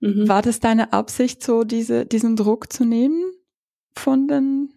Mhm. 0.00 0.26
War 0.26 0.40
das 0.40 0.58
deine 0.58 0.94
Absicht, 0.94 1.42
so 1.42 1.64
diese, 1.64 2.06
diesen 2.06 2.34
Druck 2.34 2.72
zu 2.72 2.86
nehmen 2.86 3.30
von 3.94 4.26
den 4.26 4.72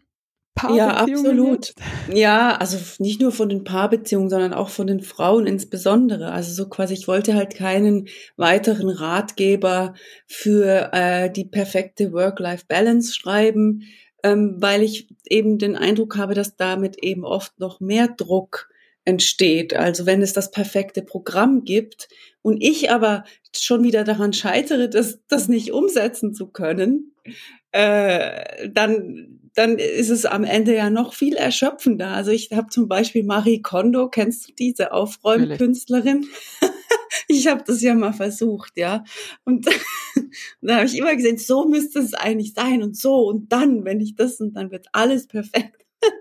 ja, 0.69 0.89
absolut. 0.97 1.73
Ja, 2.13 2.55
also 2.57 2.77
nicht 2.99 3.21
nur 3.21 3.31
von 3.31 3.49
den 3.49 3.63
Paarbeziehungen, 3.63 4.29
sondern 4.29 4.53
auch 4.53 4.69
von 4.69 4.87
den 4.87 5.01
Frauen 5.01 5.47
insbesondere. 5.47 6.31
Also 6.31 6.51
so 6.51 6.69
quasi, 6.69 6.93
ich 6.93 7.07
wollte 7.07 7.35
halt 7.35 7.55
keinen 7.55 8.07
weiteren 8.37 8.89
Ratgeber 8.89 9.93
für 10.27 10.91
äh, 10.93 11.31
die 11.31 11.45
perfekte 11.45 12.11
Work-Life-Balance 12.13 13.13
schreiben, 13.13 13.83
ähm, 14.23 14.57
weil 14.59 14.83
ich 14.83 15.07
eben 15.27 15.57
den 15.57 15.75
Eindruck 15.75 16.17
habe, 16.17 16.33
dass 16.33 16.55
damit 16.57 17.03
eben 17.03 17.25
oft 17.25 17.59
noch 17.59 17.79
mehr 17.79 18.07
Druck 18.07 18.69
entsteht. 19.05 19.73
Also 19.73 20.05
wenn 20.05 20.21
es 20.21 20.33
das 20.33 20.51
perfekte 20.51 21.01
Programm 21.01 21.63
gibt 21.63 22.07
und 22.41 22.61
ich 22.61 22.91
aber 22.91 23.23
schon 23.55 23.83
wieder 23.83 24.03
daran 24.03 24.33
scheitere, 24.33 24.89
das, 24.89 25.19
das 25.27 25.47
nicht 25.47 25.71
umsetzen 25.71 26.33
zu 26.33 26.47
können, 26.47 27.15
äh, 27.71 28.69
dann 28.69 29.40
dann 29.55 29.77
ist 29.77 30.09
es 30.09 30.25
am 30.25 30.43
Ende 30.43 30.75
ja 30.75 30.89
noch 30.89 31.13
viel 31.13 31.35
erschöpfender. 31.35 32.09
Also 32.09 32.31
ich 32.31 32.51
habe 32.51 32.69
zum 32.69 32.87
Beispiel 32.87 33.23
Marie 33.23 33.61
Kondo, 33.61 34.09
kennst 34.09 34.47
du 34.47 34.53
diese 34.53 34.93
Aufräumkünstlerin? 34.93 36.25
ich 37.27 37.47
habe 37.47 37.63
das 37.65 37.81
ja 37.81 37.93
mal 37.93 38.13
versucht, 38.13 38.77
ja. 38.77 39.03
Und, 39.45 39.67
da 40.61 40.75
habe 40.77 40.85
ich 40.85 40.97
immer 40.97 41.15
gesehen, 41.15 41.37
so 41.37 41.65
müsste 41.65 41.99
es 41.99 42.13
eigentlich 42.13 42.53
sein 42.53 42.83
und 42.83 42.97
so 42.97 43.27
und 43.27 43.51
dann, 43.51 43.85
wenn 43.85 43.99
ich 43.99 44.15
das 44.15 44.39
und 44.39 44.53
dann 44.53 44.71
wird 44.71 44.87
alles 44.91 45.27
perfekt. 45.27 45.85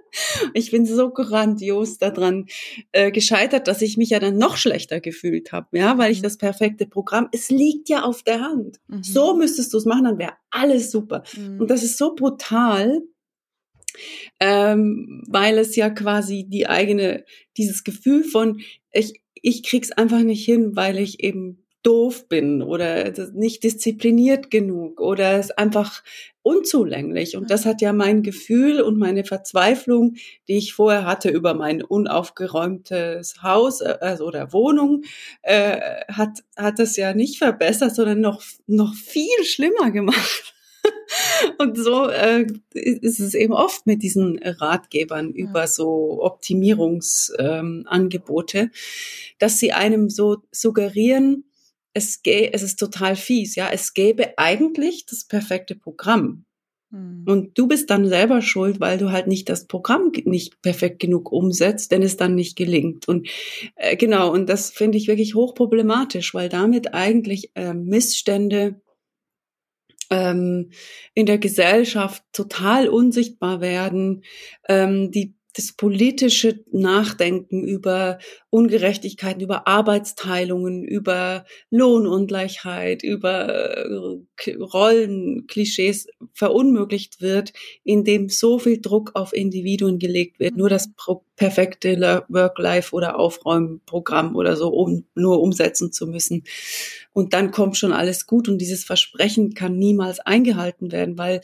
Ich 0.55 0.73
bin 0.73 0.86
so 0.86 1.11
grandios 1.11 1.98
daran 1.98 2.47
äh, 2.90 3.12
gescheitert, 3.12 3.69
dass 3.69 3.81
ich 3.81 3.97
mich 3.97 4.11
ja 4.11 4.19
dann 4.19 4.36
noch 4.36 4.57
schlechter 4.57 5.01
gefühlt 5.01 5.52
habe, 5.52 5.78
ja, 5.78 5.98
weil 5.98 6.11
ich 6.11 6.19
mhm. 6.19 6.24
das 6.24 6.36
perfekte 6.36 6.86
Programm, 6.86 7.28
es 7.32 7.48
liegt 7.48 7.89
ja 7.89 8.02
auf 8.02 8.23
der 8.24 8.40
Hand. 8.40 8.81
Mhm. 8.89 9.05
So 9.05 9.36
müsstest 9.36 9.73
du 9.73 9.78
es 9.78 9.85
machen, 9.85 10.05
dann 10.05 10.19
wäre 10.19 10.32
alles 10.51 10.90
super. 10.90 11.23
Mhm. 11.36 11.61
Und 11.61 11.70
das 11.70 11.85
ist 11.85 11.97
so 11.97 12.15
brutal, 12.15 13.02
ähm, 14.39 15.22
weil 15.28 15.59
es 15.59 15.77
ja 15.77 15.90
quasi 15.90 16.44
die 16.48 16.66
eigene, 16.66 17.24
dieses 17.56 17.85
Gefühl 17.85 18.24
von, 18.24 18.60
ich, 18.93 19.20
ich 19.35 19.62
krieg's 19.62 19.93
einfach 19.93 20.20
nicht 20.20 20.44
hin, 20.44 20.77
weil 20.77 20.98
ich 20.98 21.22
eben 21.22 21.60
doof 21.82 22.28
bin 22.28 22.62
oder 22.62 23.10
nicht 23.32 23.64
diszipliniert 23.64 24.51
genug 24.51 25.01
oder 25.01 25.39
es 25.39 25.51
einfach 25.51 26.02
unzulänglich. 26.43 27.36
Und 27.36 27.51
das 27.51 27.64
hat 27.64 27.81
ja 27.81 27.93
mein 27.93 28.22
Gefühl 28.22 28.81
und 28.82 28.98
meine 28.98 29.24
Verzweiflung, 29.24 30.16
die 30.48 30.59
ich 30.59 30.74
vorher 30.74 31.06
hatte 31.06 31.31
über 31.31 31.55
mein 31.55 31.82
unaufgeräumtes 31.82 33.43
Haus 33.43 33.81
äh, 33.81 33.97
also, 34.01 34.27
oder 34.27 34.52
Wohnung, 34.52 35.05
äh, 35.43 36.02
hat, 36.09 36.40
hat 36.56 36.78
das 36.78 36.97
ja 36.97 37.14
nicht 37.14 37.39
verbessert, 37.39 37.94
sondern 37.94 38.20
noch, 38.20 38.43
noch 38.66 38.94
viel 38.94 39.44
schlimmer 39.44 39.90
gemacht. 39.90 40.55
Und 41.59 41.77
so 41.77 42.09
äh, 42.09 42.47
ist 42.73 43.19
es 43.20 43.35
eben 43.35 43.53
oft 43.53 43.87
mit 43.87 44.03
diesen 44.03 44.39
Ratgebern 44.39 45.32
über 45.32 45.66
so 45.66 46.23
Optimierungsangebote, 46.23 48.59
ähm, 48.59 48.70
dass 49.39 49.59
sie 49.59 49.73
einem 49.73 50.09
so 50.11 50.39
suggerieren, 50.53 51.45
es, 51.93 52.20
es 52.24 52.62
ist 52.62 52.78
total 52.78 53.16
fies, 53.16 53.57
ja, 53.57 53.69
es 53.70 53.95
gäbe 53.95 54.39
eigentlich 54.39 55.07
das 55.07 55.24
perfekte 55.24 55.74
Programm. 55.74 56.45
Hm. 56.93 57.24
Und 57.27 57.59
du 57.59 57.66
bist 57.66 57.91
dann 57.91 58.09
selber 58.09 58.43
schuld, 58.43 58.81
weil 58.81 58.99
du 58.99 59.11
halt 59.11 59.27
nicht 59.27 59.49
das 59.49 59.66
Programm 59.66 60.12
nicht 60.24 60.61
perfekt 60.62 61.01
genug 61.01 61.32
umsetzt, 61.32 61.93
denn 61.93 62.03
es 62.03 62.16
dann 62.16 62.35
nicht 62.35 62.57
gelingt. 62.57 63.09
Und 63.09 63.28
äh, 63.77 63.97
genau, 63.97 64.32
und 64.32 64.49
das 64.49 64.70
finde 64.70 64.99
ich 64.99 65.09
wirklich 65.09 65.35
hochproblematisch, 65.35 66.35
weil 66.35 66.49
damit 66.49 66.95
eigentlich 66.95 67.51
äh, 67.55 67.74
Missstände 67.74 68.81
ähm, 70.11 70.70
in 71.15 71.27
der 71.27 71.39
Gesellschaft 71.39 72.23
total 72.32 72.89
unsichtbar 72.89 73.61
werden, 73.61 74.23
ähm, 74.69 75.11
die 75.11 75.35
das 75.55 75.73
politische 75.73 76.65
Nachdenken 76.70 77.65
über 77.65 78.19
Ungerechtigkeiten, 78.51 79.43
über 79.43 79.66
Arbeitsteilungen, 79.66 80.85
über 80.85 81.45
Lohnungleichheit, 81.70 83.03
über 83.03 83.49
äh, 83.49 84.53
Rollenklischees 84.53 86.07
verunmöglicht 86.32 87.20
wird, 87.20 87.53
indem 87.85 88.28
so 88.28 88.59
viel 88.59 88.81
Druck 88.81 89.12
auf 89.15 89.32
Individuen 89.32 89.99
gelegt 89.99 90.39
wird, 90.39 90.57
nur 90.57 90.69
das 90.69 90.91
perfekte 91.37 92.24
Work-Life 92.28 92.95
oder 92.95 93.19
Aufräumprogramm 93.19 94.37
oder 94.37 94.57
so, 94.57 94.69
um 94.69 95.05
nur 95.15 95.41
umsetzen 95.41 95.93
zu 95.93 96.07
müssen. 96.07 96.45
Und 97.21 97.35
dann 97.35 97.51
kommt 97.51 97.77
schon 97.77 97.93
alles 97.93 98.27
gut 98.27 98.49
und 98.49 98.57
dieses 98.57 98.83
Versprechen 98.83 99.53
kann 99.53 99.77
niemals 99.77 100.21
eingehalten 100.21 100.91
werden, 100.91 101.19
weil 101.19 101.43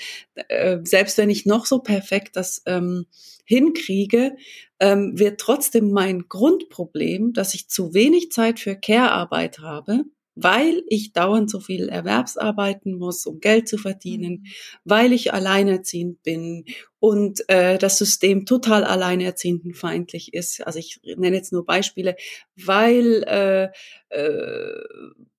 äh, 0.49 0.79
selbst 0.85 1.19
wenn 1.19 1.29
ich 1.29 1.45
noch 1.45 1.67
so 1.67 1.81
perfekt 1.81 2.35
das 2.35 2.63
ähm, 2.65 3.05
hinkriege, 3.45 4.37
ähm, 4.81 5.19
wird 5.19 5.39
trotzdem 5.39 5.91
mein 5.91 6.29
Grundproblem, 6.31 7.35
dass 7.35 7.53
ich 7.53 7.69
zu 7.69 7.93
wenig 7.93 8.33
Zeit 8.33 8.59
für 8.59 8.75
Care-Arbeit 8.75 9.59
habe, 9.59 10.05
weil 10.35 10.83
ich 10.89 11.13
dauernd 11.13 11.51
so 11.51 11.61
viel 11.61 11.91
Erwerbsarbeiten 11.91 12.95
muss, 12.95 13.27
um 13.27 13.41
Geld 13.41 13.69
zu 13.69 13.77
verdienen, 13.77 14.33
mhm. 14.33 14.47
weil 14.85 15.13
ich 15.13 15.35
alleinerziehend 15.35 16.23
bin 16.23 16.65
und 16.99 17.47
äh, 17.51 17.77
das 17.77 17.99
System 17.99 18.47
total 18.47 18.85
alleinerziehendenfeindlich 18.85 20.33
ist. 20.33 20.67
Also 20.67 20.79
ich 20.79 21.01
nenne 21.05 21.37
jetzt 21.37 21.53
nur 21.53 21.67
Beispiele, 21.67 22.17
weil 22.57 23.25
äh, 23.25 23.69
äh, 24.09 24.83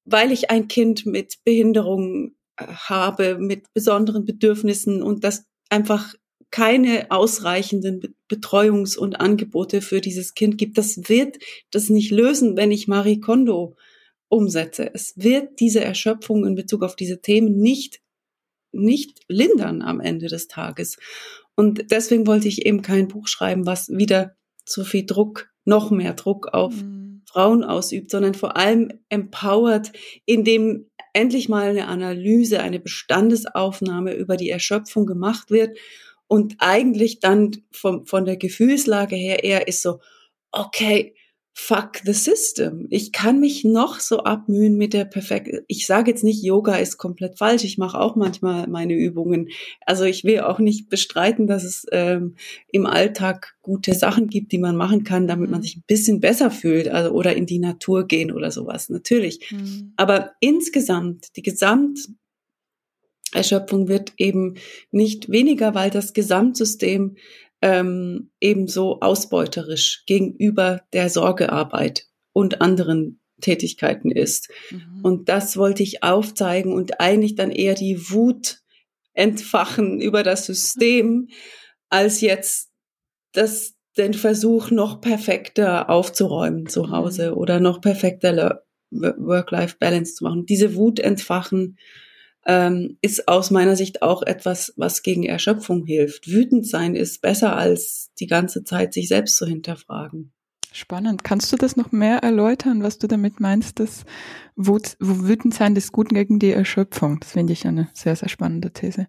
weil 0.08 0.32
ich 0.32 0.50
ein 0.50 0.68
Kind 0.68 1.06
mit 1.06 1.44
Behinderung 1.44 2.36
äh, 2.58 2.66
habe, 2.66 3.38
mit 3.38 3.72
besonderen 3.74 4.26
Bedürfnissen 4.26 5.04
und 5.04 5.24
das 5.24 5.46
einfach 5.70 6.14
keine 6.50 7.12
ausreichenden 7.12 8.16
Betreuungs- 8.30 8.98
und 8.98 9.20
Angebote 9.20 9.82
für 9.82 10.00
dieses 10.00 10.34
Kind 10.34 10.58
gibt. 10.58 10.78
Das 10.78 11.10
wird 11.10 11.38
das 11.72 11.90
nicht 11.90 12.10
lösen, 12.10 12.56
wenn 12.56 12.72
ich 12.72 12.88
Marie 12.88 13.20
Kondo 13.20 13.76
umsetze. 14.30 14.90
Es 14.94 15.14
wird 15.18 15.60
diese 15.60 15.84
Erschöpfung 15.84 16.46
in 16.46 16.56
Bezug 16.56 16.84
auf 16.84 16.96
diese 16.96 17.22
Themen 17.22 17.58
nicht, 17.58 18.02
nicht 18.72 19.20
lindern 19.28 19.82
am 19.82 20.00
Ende 20.00 20.28
des 20.28 20.48
Tages. 20.48 20.98
Und 21.56 21.92
deswegen 21.92 22.28
wollte 22.28 22.48
ich 22.48 22.66
eben 22.66 22.82
kein 22.82 23.10
Buch 23.10 23.28
schreiben, 23.28 23.66
was 23.66 23.90
wieder 23.90 24.36
zu 24.66 24.86
viel 24.86 25.06
Druck, 25.06 25.50
noch 25.66 25.92
mehr 25.92 26.14
Druck 26.14 26.48
auf 26.54 26.74
mhm. 26.76 26.97
Frauen 27.30 27.64
ausübt, 27.64 28.10
sondern 28.12 28.34
vor 28.34 28.58
allem 28.58 28.92
empowert, 29.10 29.92
indem 30.26 30.90
endlich 31.14 31.50
mal 31.50 31.70
eine 31.70 31.88
Analyse, 31.88 32.62
eine 32.62 32.80
Bestandesaufnahme 32.80 34.14
über 34.14 34.38
die 34.38 34.50
Erschöpfung 34.50 35.06
gemacht 35.06 35.52
wird 35.52 35.78
und 36.28 36.56
eigentlich 36.60 37.20
dann 37.20 37.52
vom, 37.72 38.06
von 38.06 38.26
der 38.26 38.38
Gefühlslage 38.38 39.16
her 39.16 39.44
eher 39.44 39.68
ist 39.68 39.82
so, 39.82 40.00
okay, 40.52 41.16
fuck 41.60 42.02
the 42.06 42.14
system. 42.14 42.86
Ich 42.92 43.12
kann 43.12 43.40
mich 43.40 43.64
noch 43.64 44.00
so 44.00 44.20
abmühen 44.20 44.78
mit 44.78 44.94
der 44.94 45.06
perfekten. 45.06 45.62
Ich 45.68 45.88
sage 45.88 46.12
jetzt 46.12 46.24
nicht, 46.24 46.44
Yoga 46.44 46.76
ist 46.76 47.00
komplett 47.00 47.40
falsch. 47.40 47.64
Ich 47.64 47.80
mache 47.80 48.00
auch 48.00 48.16
manchmal 48.16 48.68
meine 48.68 48.94
Übungen. 48.94 49.50
Also 49.84 50.04
ich 50.04 50.24
will 50.24 50.42
auch 50.42 50.60
nicht 50.60 50.88
bestreiten, 50.88 51.48
dass 51.48 51.64
es 51.64 51.88
ähm, 51.92 52.36
im 52.72 52.86
Alltag 52.86 53.56
gute 53.64 53.96
Sachen 53.96 54.28
gibt, 54.28 54.52
die 54.52 54.60
man 54.60 54.76
machen 54.76 55.04
kann, 55.04 55.26
damit 55.26 55.50
man 55.50 55.62
mhm. 55.62 55.64
sich 55.64 55.78
ein 55.78 55.84
bisschen 55.88 56.20
besser 56.20 56.52
fühlt. 56.52 56.90
Also 56.90 57.10
oder 57.10 57.36
in 57.36 57.48
die 57.48 57.60
Natur 57.60 58.06
gehen 58.06 58.32
oder 58.32 58.52
sowas. 58.52 58.90
Natürlich. 58.90 59.52
Mhm. 59.52 59.94
Aber 59.98 60.34
insgesamt 60.40 61.36
die 61.38 61.42
Gesamt 61.42 62.08
Erschöpfung 63.34 63.88
wird 63.90 64.14
eben 64.18 64.56
nicht 64.92 65.30
weniger, 65.30 65.76
weil 65.76 65.90
das 65.90 66.14
Gesamtsystem 66.14 67.18
ähm, 67.62 68.32
ebenso 68.40 69.00
ausbeuterisch 69.00 70.04
gegenüber 70.06 70.82
der 70.94 71.10
Sorgearbeit 71.10 72.08
und 72.34 72.62
anderen 72.62 73.20
Tätigkeiten 73.42 74.12
ist. 74.12 74.50
Mhm. 74.72 75.02
Und 75.04 75.30
das 75.30 75.58
wollte 75.58 75.84
ich 75.84 76.04
aufzeigen 76.04 76.74
und 76.74 77.00
eigentlich 77.00 77.36
dann 77.36 77.52
eher 77.52 77.76
die 77.76 78.10
Wut 78.12 78.60
entfachen 79.14 80.00
über 80.00 80.24
das 80.24 80.46
System, 80.46 81.30
als 81.90 82.22
jetzt 82.22 82.70
das, 83.32 83.76
den 83.98 84.14
Versuch, 84.14 84.72
noch 84.72 85.02
perfekter 85.02 85.90
aufzuräumen 85.90 86.68
zu 86.68 86.92
Hause 86.92 87.32
mhm. 87.32 87.38
oder 87.38 87.60
noch 87.60 87.82
perfekter 87.82 88.64
Work-Life-Balance 88.92 90.16
zu 90.16 90.24
machen. 90.24 90.46
Diese 90.46 90.76
Wut 90.76 91.00
entfachen 91.00 91.78
ähm, 92.48 92.98
ist 93.02 93.28
aus 93.28 93.52
meiner 93.52 93.76
Sicht 93.76 94.02
auch 94.02 94.24
etwas, 94.24 94.74
was 94.78 95.04
gegen 95.04 95.24
Erschöpfung 95.24 95.86
hilft. 95.86 96.28
Wütend 96.28 96.66
sein 96.66 96.96
ist 96.96 97.22
besser 97.22 97.56
als 97.56 98.12
die 98.20 98.28
ganze 98.28 98.64
Zeit 98.64 98.94
sich 98.94 99.10
selbst 99.10 99.36
zu 99.36 99.46
hinterfragen. 99.46 100.32
Spannend. 100.72 101.24
Kannst 101.24 101.52
du 101.52 101.58
das 101.58 101.76
noch 101.76 101.92
mehr 101.92 102.20
erläutern, 102.20 102.84
was 102.84 103.00
du 103.00 103.08
damit 103.08 103.40
meinst, 103.40 103.80
dass 103.80 104.06
Wut, 104.56 104.96
wütend 105.00 105.54
sein 105.54 105.76
ist 105.76 105.92
gut 105.92 106.10
gegen 106.10 106.40
die 106.40 106.52
Erschöpfung? 106.52 107.20
Das 107.20 107.34
finde 107.34 107.54
ich 107.54 107.68
eine 107.68 107.90
sehr, 107.94 108.16
sehr 108.16 108.30
spannende 108.30 108.72
These. 108.72 109.08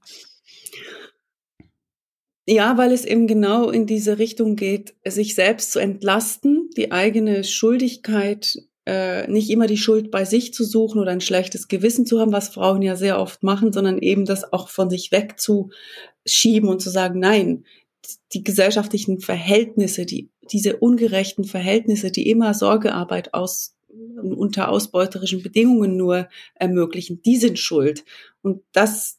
Ja, 2.46 2.78
weil 2.78 2.92
es 2.92 3.04
eben 3.04 3.26
genau 3.26 3.68
in 3.68 3.86
diese 3.86 4.18
Richtung 4.18 4.56
geht, 4.56 4.94
sich 5.06 5.34
selbst 5.34 5.70
zu 5.70 5.78
entlasten, 5.78 6.70
die 6.76 6.90
eigene 6.90 7.44
Schuldigkeit 7.44 8.56
äh, 8.88 9.30
nicht 9.30 9.50
immer 9.50 9.66
die 9.66 9.76
Schuld 9.76 10.10
bei 10.10 10.24
sich 10.24 10.54
zu 10.54 10.64
suchen 10.64 10.98
oder 10.98 11.12
ein 11.12 11.20
schlechtes 11.20 11.68
Gewissen 11.68 12.06
zu 12.06 12.20
haben, 12.20 12.32
was 12.32 12.48
Frauen 12.48 12.80
ja 12.80 12.96
sehr 12.96 13.20
oft 13.20 13.42
machen, 13.42 13.70
sondern 13.70 13.98
eben 13.98 14.24
das 14.24 14.50
auch 14.50 14.70
von 14.70 14.88
sich 14.88 15.12
wegzuschieben 15.12 16.70
und 16.70 16.80
zu 16.80 16.88
sagen, 16.88 17.20
nein, 17.20 17.64
die 18.32 18.42
gesellschaftlichen 18.42 19.20
Verhältnisse, 19.20 20.06
die, 20.06 20.30
diese 20.50 20.78
ungerechten 20.78 21.44
Verhältnisse, 21.44 22.10
die 22.10 22.30
immer 22.30 22.54
Sorgearbeit 22.54 23.34
aus, 23.34 23.76
unter 24.22 24.70
ausbeuterischen 24.70 25.42
Bedingungen 25.42 25.98
nur 25.98 26.26
ermöglichen, 26.54 27.20
die 27.20 27.36
sind 27.36 27.58
schuld. 27.58 28.06
Und 28.40 28.62
das, 28.72 29.17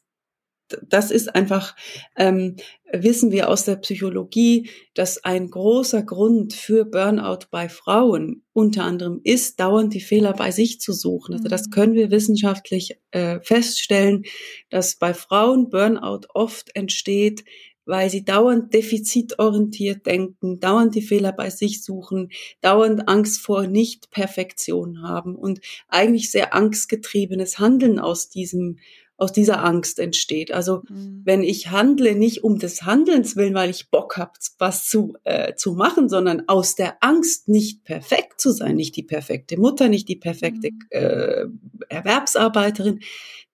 das 0.88 1.10
ist 1.10 1.34
einfach, 1.34 1.76
ähm, 2.16 2.56
wissen 2.92 3.30
wir 3.30 3.48
aus 3.48 3.64
der 3.64 3.76
Psychologie, 3.76 4.70
dass 4.94 5.24
ein 5.24 5.50
großer 5.50 6.02
Grund 6.02 6.54
für 6.54 6.84
Burnout 6.84 7.46
bei 7.50 7.68
Frauen 7.68 8.42
unter 8.52 8.84
anderem 8.84 9.20
ist, 9.22 9.60
dauernd 9.60 9.94
die 9.94 10.00
Fehler 10.00 10.32
bei 10.32 10.50
sich 10.50 10.80
zu 10.80 10.92
suchen. 10.92 11.34
Also 11.34 11.48
das 11.48 11.66
mhm. 11.66 11.70
können 11.70 11.94
wir 11.94 12.10
wissenschaftlich 12.10 12.98
äh, 13.10 13.40
feststellen, 13.40 14.24
dass 14.70 14.96
bei 14.96 15.14
Frauen 15.14 15.70
Burnout 15.70 16.26
oft 16.34 16.74
entsteht, 16.74 17.44
weil 17.90 18.08
sie 18.08 18.24
dauernd 18.24 18.72
defizitorientiert 18.72 20.06
denken, 20.06 20.60
dauernd 20.60 20.94
die 20.94 21.02
Fehler 21.02 21.32
bei 21.32 21.50
sich 21.50 21.82
suchen, 21.82 22.30
dauernd 22.60 23.08
Angst 23.08 23.40
vor 23.40 23.66
Nicht-Perfektion 23.66 25.02
haben 25.02 25.34
und 25.34 25.60
eigentlich 25.88 26.30
sehr 26.30 26.54
angstgetriebenes 26.54 27.58
Handeln 27.58 27.98
aus 27.98 28.28
diesem 28.28 28.78
aus 29.20 29.32
dieser 29.32 29.62
Angst 29.62 29.98
entsteht. 29.98 30.50
Also 30.50 30.82
mhm. 30.88 31.20
wenn 31.24 31.42
ich 31.42 31.70
handle 31.70 32.14
nicht 32.14 32.42
um 32.42 32.58
des 32.58 32.82
Handelns 32.82 33.36
willen, 33.36 33.54
weil 33.54 33.70
ich 33.70 33.90
Bock 33.90 34.16
habe, 34.16 34.32
was 34.58 34.86
zu, 34.86 35.14
äh, 35.24 35.54
zu 35.54 35.74
machen, 35.74 36.08
sondern 36.08 36.48
aus 36.48 36.74
der 36.74 36.96
Angst, 37.02 37.48
nicht 37.48 37.84
perfekt 37.84 38.40
zu 38.40 38.50
sein, 38.50 38.76
nicht 38.76 38.96
die 38.96 39.02
perfekte 39.02 39.58
Mutter, 39.58 39.88
nicht 39.88 40.08
die 40.08 40.16
perfekte 40.16 40.70
mhm. 40.70 40.78
äh, 40.90 41.44
Erwerbsarbeiterin, 41.88 43.00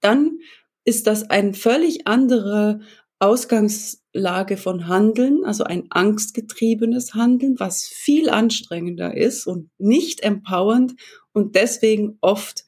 dann 0.00 0.38
ist 0.84 1.08
das 1.08 1.28
ein 1.30 1.52
völlig 1.52 2.06
andere 2.06 2.80
Ausgangslage 3.18 4.56
von 4.56 4.86
Handeln, 4.86 5.44
also 5.44 5.64
ein 5.64 5.86
angstgetriebenes 5.90 7.14
Handeln, 7.14 7.58
was 7.58 7.86
viel 7.86 8.30
anstrengender 8.30 9.16
ist 9.16 9.46
und 9.46 9.70
nicht 9.78 10.20
empowernd 10.20 10.94
und 11.32 11.56
deswegen 11.56 12.18
oft 12.20 12.64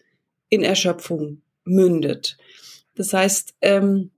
in 0.48 0.64
Erschöpfung 0.64 1.42
mündet. 1.64 2.38
Das 2.98 3.12
heißt, 3.12 3.54
ähm, 3.62 4.10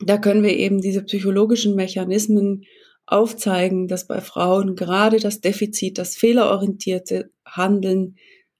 da 0.00 0.18
können 0.18 0.42
wir 0.42 0.56
eben 0.56 0.80
diese 0.80 1.02
psychologischen 1.02 1.76
Mechanismen 1.76 2.64
aufzeigen, 3.06 3.88
dass 3.88 4.06
bei 4.06 4.20
Frauen 4.20 4.74
gerade 4.74 5.18
das 5.18 5.40
Defizit, 5.40 5.98
das 5.98 6.16
fehlerorientierte 6.16 7.30
Handeln 7.46 8.16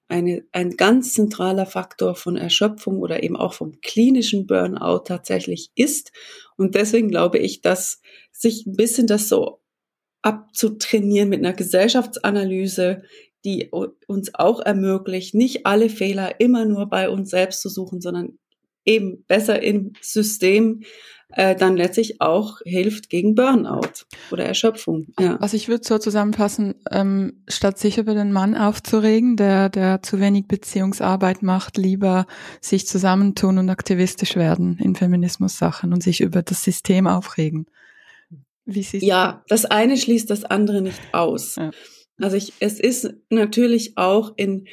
eine, 0.07 0.45
ein 0.53 0.71
ganz 0.77 1.13
zentraler 1.13 1.67
Faktor 1.67 2.15
von 2.15 2.37
Erschöpfung 2.37 3.01
oder 3.01 3.23
eben 3.23 3.37
auch 3.37 3.53
vom 3.53 3.81
klinischen 3.83 4.47
Burnout 4.47 5.01
tatsächlich 5.05 5.71
ist. 5.75 6.13
Und 6.57 6.77
deswegen 6.77 7.09
glaube 7.09 7.39
ich, 7.39 7.61
dass 7.61 8.01
sich 8.33 8.65
ein 8.65 8.77
bisschen 8.77 9.07
das 9.07 9.29
so 9.29 9.61
abzutrainieren 10.23 11.29
mit 11.29 11.41
einer 11.41 11.53
Gesellschaftsanalyse, 11.53 13.03
die 13.45 13.71
uns 13.71 14.35
auch 14.35 14.61
ermöglicht, 14.61 15.35
nicht 15.35 15.67
alle 15.67 15.91
Fehler 15.91 16.41
immer 16.41 16.65
nur 16.65 16.87
bei 16.87 17.11
uns 17.11 17.31
selbst 17.31 17.61
zu 17.61 17.69
suchen, 17.69 18.01
sondern 18.01 18.39
eben 18.89 19.25
besser 19.27 19.63
im 19.63 19.93
System 20.01 20.83
äh, 21.31 21.55
dann 21.55 21.77
letztlich 21.77 22.23
auch 22.23 22.61
hilft 22.65 23.11
gegen 23.11 23.35
Burnout 23.35 24.07
oder 24.31 24.47
Erschöpfung. 24.47 25.09
Ja. 25.21 25.37
Was 25.41 25.53
ich 25.53 25.69
würde 25.69 25.87
so 25.87 25.99
zusammenfassen, 25.99 26.77
ähm, 26.91 27.43
statt 27.47 27.79
sich 27.79 27.99
über 27.99 28.15
den 28.15 28.33
Mann 28.33 28.55
aufzuregen, 28.55 29.37
der, 29.37 29.69
der 29.69 30.03
zu 30.03 30.21
wenig 30.21 30.49
Beziehungsarbeit 30.49 31.43
macht, 31.43 31.77
lieber 31.77 32.27
sich 32.63 32.87
zusammentun 32.87 33.59
und 33.59 33.69
aktivistisch 33.69 34.37
werden 34.37 34.79
in 34.83 34.95
Feminismus-Sachen 34.97 35.93
und 35.93 36.03
sich 36.03 36.23
über 36.23 36.43
das 36.43 36.65
System 36.65 37.07
aufregen. 37.07 37.67
Wie 38.65 38.83
siehst 38.83 39.05
ja, 39.05 39.45
das 39.49 39.67
eine 39.67 39.99
schließt 39.99 40.31
das 40.31 40.45
andere 40.45 40.81
nicht 40.81 41.01
aus. 41.13 41.57
Ja. 41.57 41.71
Also 42.21 42.37
ich, 42.37 42.55
es 42.61 42.81
ist 42.81 43.15
natürlich 43.29 43.99
auch 43.99 44.33
in 44.37 44.67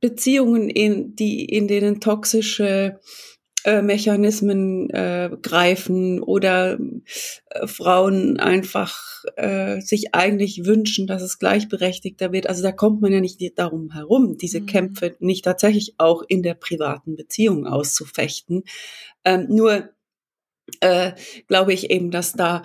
Beziehungen, 0.00 0.68
in, 0.68 1.16
die, 1.16 1.44
in 1.44 1.66
denen 1.66 2.00
toxische 2.00 3.00
Mechanismen 3.82 4.90
äh, 4.90 5.30
greifen 5.40 6.22
oder 6.22 6.78
äh, 7.50 7.66
Frauen 7.66 8.38
einfach 8.38 9.24
äh, 9.36 9.80
sich 9.80 10.14
eigentlich 10.14 10.66
wünschen, 10.66 11.06
dass 11.06 11.22
es 11.22 11.38
gleichberechtigter 11.38 12.32
wird. 12.32 12.46
Also 12.46 12.62
da 12.62 12.72
kommt 12.72 13.00
man 13.00 13.12
ja 13.12 13.20
nicht 13.20 13.40
darum 13.58 13.92
herum, 13.92 14.36
diese 14.36 14.60
mhm. 14.60 14.66
Kämpfe 14.66 15.16
nicht 15.18 15.44
tatsächlich 15.44 15.94
auch 15.98 16.22
in 16.28 16.42
der 16.42 16.54
privaten 16.54 17.16
Beziehung 17.16 17.66
auszufechten. 17.66 18.64
Ähm, 19.24 19.46
nur 19.48 19.88
äh, 20.80 21.12
glaube 21.46 21.72
ich 21.72 21.90
eben, 21.90 22.10
dass 22.10 22.32
da 22.32 22.62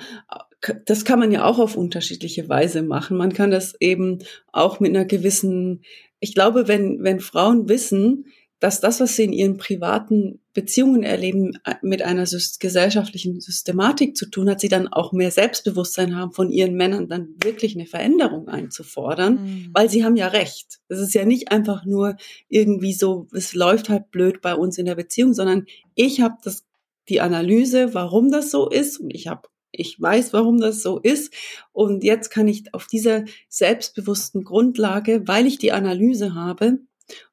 das 0.86 1.06
kann 1.06 1.20
man 1.20 1.32
ja 1.32 1.46
auch 1.46 1.60
auf 1.60 1.78
unterschiedliche 1.78 2.50
Weise 2.50 2.82
machen. 2.82 3.18
Man 3.18 3.34
kann 3.34 3.52
das 3.52 3.76
eben 3.80 4.20
auch 4.52 4.80
mit 4.80 4.90
einer 4.90 5.06
gewissen, 5.06 5.84
ich 6.20 6.36
glaube, 6.36 6.68
wenn, 6.68 7.02
wenn 7.02 7.22
Frauen 7.22 7.70
wissen, 7.70 8.26
dass 8.60 8.82
das, 8.82 9.00
was 9.00 9.16
sie 9.16 9.24
in 9.24 9.34
ihren 9.34 9.58
privaten 9.58 10.42
Beziehungen 10.54 11.04
erleben, 11.04 11.58
äh, 11.64 11.76
mit 11.82 12.02
einer 12.02 12.26
gesellschaftlichen 12.26 13.40
Systematik 13.40 14.18
zu 14.18 14.30
tun 14.30 14.50
hat, 14.50 14.60
sie 14.60 14.68
dann 14.68 14.88
auch 14.88 15.14
mehr 15.14 15.32
Selbstbewusstsein 15.32 16.16
haben, 16.16 16.34
von 16.34 16.50
ihren 16.50 16.76
Männern 16.76 17.08
dann 17.08 17.30
wirklich 17.42 17.76
eine 17.76 17.86
Veränderung 17.86 18.50
einzufordern, 18.50 19.44
mhm. 19.44 19.70
weil 19.74 19.90
sie 19.90 20.04
haben 20.04 20.18
ja 20.18 20.28
recht. 20.28 20.80
Es 20.90 21.00
ist 21.00 21.14
ja 21.14 21.26
nicht 21.26 21.52
einfach 21.52 21.86
nur 21.86 22.18
irgendwie 22.50 22.94
so, 22.94 23.28
es 23.34 23.54
läuft 23.54 23.90
halt 23.90 24.12
blöd 24.12 24.42
bei 24.42 24.56
uns 24.56 24.78
in 24.78 24.86
der 24.86 24.96
Beziehung, 24.96 25.34
sondern 25.34 25.66
ich 25.96 26.22
habe 26.22 26.36
das 26.44 26.66
die 27.08 27.22
Analyse, 27.22 27.94
warum 27.94 28.32
das 28.32 28.52
so 28.52 28.70
ist 28.70 29.00
und 29.00 29.10
ich 29.10 29.28
habe 29.28 29.48
ich 29.72 30.02
weiß, 30.02 30.34
warum 30.34 30.60
das 30.60 30.82
so 30.82 31.00
ist. 31.00 31.32
Und 31.72 32.04
jetzt 32.04 32.30
kann 32.30 32.48
ich 32.48 32.74
auf 32.74 32.88
dieser 32.88 33.26
selbstbewussten 33.50 34.44
Grundlage, 34.44 35.28
weil 35.28 35.46
ich 35.46 35.60
die 35.60 35.72
Analyse 35.72 36.34
habe, 36.34 36.80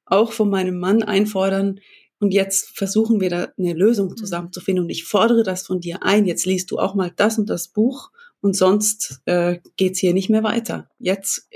auch 0.06 0.32
von 0.32 0.48
meinem 0.48 0.78
Mann 0.78 1.02
einfordern, 1.02 1.80
und 2.18 2.32
jetzt 2.32 2.76
versuchen 2.76 3.20
wir 3.20 3.30
da 3.30 3.48
eine 3.58 3.74
Lösung 3.74 4.08
mhm. 4.08 4.16
zusammenzufinden. 4.16 4.84
Und 4.84 4.90
ich 4.90 5.04
fordere 5.04 5.42
das 5.42 5.66
von 5.66 5.80
dir 5.80 6.02
ein. 6.02 6.24
Jetzt 6.26 6.46
liest 6.46 6.70
du 6.70 6.78
auch 6.78 6.94
mal 6.94 7.12
das 7.14 7.38
und 7.38 7.50
das 7.50 7.68
Buch 7.68 8.10
und 8.40 8.56
sonst 8.56 9.20
äh, 9.26 9.58
geht's 9.76 9.98
hier 9.98 10.14
nicht 10.14 10.30
mehr 10.30 10.42
weiter. 10.42 10.88
Jetzt 10.98 11.48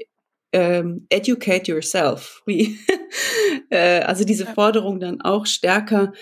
ähm, 0.53 1.07
educate 1.09 1.71
yourself. 1.71 2.43
Wie, 2.47 2.79
äh, 3.71 4.01
also 4.01 4.25
diese 4.25 4.47
Forderung 4.47 5.01
dann 5.01 5.21
auch 5.21 5.47
stärker 5.47 6.13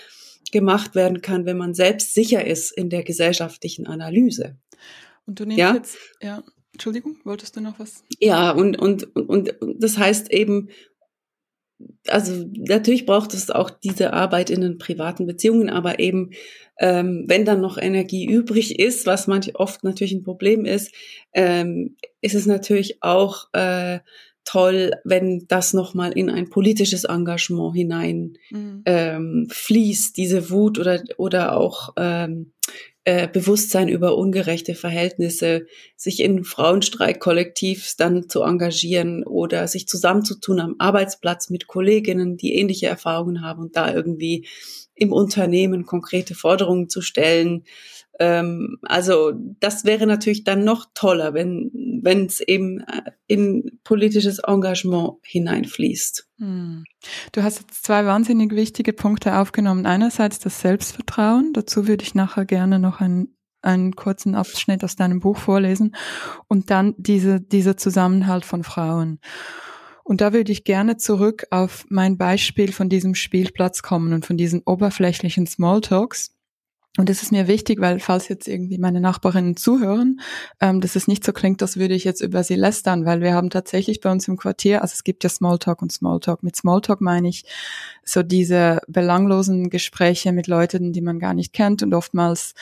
gemacht 0.51 0.95
werden 0.95 1.21
kann, 1.21 1.45
wenn 1.45 1.57
man 1.57 1.73
selbst 1.73 2.13
sicher 2.13 2.45
ist 2.45 2.71
in 2.71 2.89
der 2.89 3.03
gesellschaftlichen 3.03 3.87
Analyse. 3.87 4.57
Und 5.25 5.39
du 5.39 5.45
nimmst 5.45 5.59
ja? 5.59 5.75
jetzt, 5.75 5.97
ja, 6.21 6.43
Entschuldigung, 6.71 7.17
wolltest 7.23 7.55
du 7.55 7.61
noch 7.61 7.77
was? 7.77 8.03
Ja, 8.19 8.51
und, 8.51 8.79
und, 8.79 9.15
und, 9.15 9.29
und 9.29 9.83
das 9.83 9.97
heißt 9.97 10.31
eben, 10.31 10.69
also 12.07 12.45
natürlich 12.53 13.05
braucht 13.05 13.33
es 13.33 13.49
auch 13.49 13.69
diese 13.69 14.13
Arbeit 14.13 14.49
in 14.49 14.61
den 14.61 14.77
privaten 14.77 15.25
Beziehungen, 15.25 15.69
aber 15.69 15.99
eben 15.99 16.31
ähm, 16.79 17.25
wenn 17.27 17.45
dann 17.45 17.61
noch 17.61 17.77
Energie 17.77 18.25
übrig 18.25 18.79
ist, 18.79 19.05
was 19.05 19.27
manch 19.27 19.55
oft 19.55 19.83
natürlich 19.83 20.13
ein 20.13 20.23
Problem 20.23 20.65
ist, 20.65 20.93
ähm, 21.33 21.97
ist 22.21 22.35
es 22.35 22.45
natürlich 22.45 23.03
auch 23.03 23.47
äh, 23.53 23.99
toll, 24.45 24.93
wenn 25.03 25.45
das 25.47 25.73
nochmal 25.73 26.11
in 26.13 26.29
ein 26.29 26.49
politisches 26.49 27.03
Engagement 27.03 27.75
hinein 27.75 28.33
mhm. 28.49 28.81
ähm, 28.85 29.47
fließt, 29.51 30.17
diese 30.17 30.49
Wut 30.49 30.79
oder 30.79 31.03
oder 31.17 31.55
auch 31.55 31.93
ähm, 31.97 32.53
äh, 33.05 33.27
Bewusstsein 33.27 33.87
über 33.87 34.17
ungerechte 34.17 34.75
Verhältnisse, 34.75 35.65
sich 35.95 36.21
in 36.21 36.43
Frauenstreikkollektivs 36.43 37.95
dann 37.95 38.27
zu 38.27 38.43
engagieren 38.43 39.23
oder 39.23 39.67
sich 39.67 39.87
zusammenzutun 39.87 40.59
am 40.59 40.75
Arbeitsplatz 40.79 41.49
mit 41.49 41.67
Kolleginnen, 41.67 42.37
die 42.37 42.55
ähnliche 42.55 42.87
Erfahrungen 42.87 43.41
haben 43.41 43.61
und 43.61 43.75
da 43.75 43.93
irgendwie 43.93 44.47
im 44.95 45.13
Unternehmen 45.13 45.85
konkrete 45.85 46.35
Forderungen 46.35 46.89
zu 46.89 47.01
stellen. 47.01 47.63
Ähm, 48.19 48.77
also 48.83 49.31
das 49.59 49.85
wäre 49.85 50.05
natürlich 50.05 50.43
dann 50.43 50.65
noch 50.65 50.87
toller, 50.93 51.33
wenn 51.33 51.71
wenn 52.03 52.25
es 52.25 52.39
eben 52.41 52.81
äh, 52.81 53.11
in 53.27 53.79
politisches 53.83 54.39
Engagement 54.39 55.13
hineinfließt. 55.23 56.27
Hm. 56.37 56.83
Du 57.31 57.43
hast 57.43 57.59
jetzt 57.59 57.83
zwei 57.83 58.05
wahnsinnig 58.05 58.53
wichtige 58.53 58.93
Punkte 58.93 59.37
aufgenommen. 59.37 59.85
Einerseits 59.85 60.39
das 60.39 60.61
Selbstvertrauen. 60.61 61.53
Dazu 61.53 61.87
würde 61.87 62.03
ich 62.03 62.15
nachher 62.15 62.45
gerne 62.45 62.79
noch 62.79 62.99
einen, 63.01 63.35
einen 63.61 63.95
kurzen 63.95 64.35
Abschnitt 64.35 64.83
aus 64.83 64.95
deinem 64.95 65.19
Buch 65.19 65.37
vorlesen. 65.37 65.95
Und 66.47 66.71
dann 66.71 66.95
diese, 66.97 67.41
dieser 67.41 67.77
Zusammenhalt 67.77 68.45
von 68.45 68.63
Frauen. 68.63 69.19
Und 70.03 70.21
da 70.21 70.33
würde 70.33 70.51
ich 70.51 70.63
gerne 70.63 70.97
zurück 70.97 71.45
auf 71.51 71.85
mein 71.89 72.17
Beispiel 72.17 72.71
von 72.71 72.89
diesem 72.89 73.13
Spielplatz 73.13 73.83
kommen 73.83 74.11
und 74.13 74.25
von 74.25 74.37
diesen 74.37 74.63
oberflächlichen 74.65 75.45
Smalltalks 75.45 76.35
Und 76.97 77.07
das 77.07 77.21
ist 77.21 77.31
mir 77.31 77.47
wichtig, 77.47 77.79
weil 77.79 77.99
falls 77.99 78.27
jetzt 78.29 78.47
irgendwie 78.47 78.79
meine 78.79 78.99
Nachbarinnen 78.99 79.55
zuhören, 79.55 80.19
ähm, 80.59 80.81
dass 80.81 80.95
es 80.95 81.07
nicht 81.07 81.23
so 81.23 81.31
klingt, 81.33 81.61
als 81.61 81.77
würde 81.77 81.93
ich 81.93 82.03
jetzt 82.03 82.21
über 82.21 82.43
sie 82.43 82.55
lästern, 82.55 83.05
weil 83.05 83.21
wir 83.21 83.33
haben 83.33 83.51
tatsächlich 83.51 84.01
bei 84.01 84.11
uns 84.11 84.27
im 84.27 84.37
Quartier, 84.37 84.81
also 84.81 84.93
es 84.93 85.03
gibt 85.03 85.23
ja 85.23 85.29
Smalltalk 85.29 85.81
und 85.81 85.91
Smalltalk. 85.91 86.41
Mit 86.41 86.55
Smalltalk 86.55 86.99
meine 86.99 87.29
ich 87.29 87.45
so 88.03 88.23
diese 88.23 88.81
belanglosen 88.87 89.69
Gespräche 89.69 90.31
mit 90.31 90.47
Leuten, 90.47 90.91
die 90.91 91.01
man 91.01 91.19
gar 91.19 91.33
nicht 91.35 91.53
kennt 91.53 91.83
und 91.83 91.93
oftmals 91.93 92.55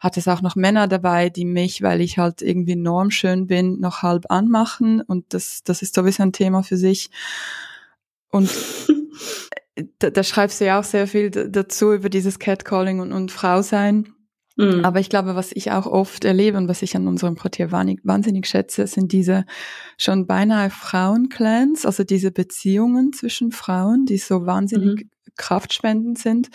hat 0.00 0.16
es 0.16 0.28
auch 0.28 0.42
noch 0.42 0.54
Männer 0.54 0.86
dabei, 0.86 1.28
die 1.28 1.44
mich, 1.44 1.82
weil 1.82 2.00
ich 2.00 2.18
halt 2.18 2.42
irgendwie 2.42 2.76
normschön 2.76 3.46
bin, 3.46 3.80
noch 3.80 4.02
halb 4.02 4.26
anmachen 4.30 5.00
und 5.00 5.32
das, 5.34 5.62
das 5.64 5.82
ist 5.82 5.94
sowieso 5.94 6.22
ein 6.22 6.32
Thema 6.32 6.62
für 6.62 6.76
sich. 6.76 7.10
Und 8.30 8.50
da, 9.98 10.10
da 10.10 10.22
schreibst 10.22 10.60
du 10.60 10.66
ja 10.66 10.80
auch 10.80 10.84
sehr 10.84 11.06
viel 11.06 11.30
dazu 11.30 11.92
über 11.92 12.08
dieses 12.08 12.38
Catcalling 12.38 13.00
und, 13.00 13.12
und 13.12 13.30
Frau 13.30 13.62
sein. 13.62 14.12
Mhm. 14.58 14.84
Aber 14.84 14.98
ich 14.98 15.08
glaube, 15.08 15.36
was 15.36 15.52
ich 15.52 15.70
auch 15.70 15.86
oft 15.86 16.24
erlebe 16.24 16.58
und 16.58 16.68
was 16.68 16.82
ich 16.82 16.96
an 16.96 17.06
unserem 17.06 17.36
Quartier 17.36 17.70
wahnsinnig 17.70 18.46
schätze, 18.46 18.88
sind 18.88 19.12
diese 19.12 19.46
schon 19.96 20.26
beinahe 20.26 20.70
Frauenclans, 20.70 21.86
also 21.86 22.02
diese 22.02 22.32
Beziehungen 22.32 23.12
zwischen 23.12 23.52
Frauen, 23.52 24.04
die 24.04 24.18
so 24.18 24.46
wahnsinnig 24.46 25.04
mhm. 25.04 25.10
kraftspendend 25.36 26.18
sind. 26.18 26.48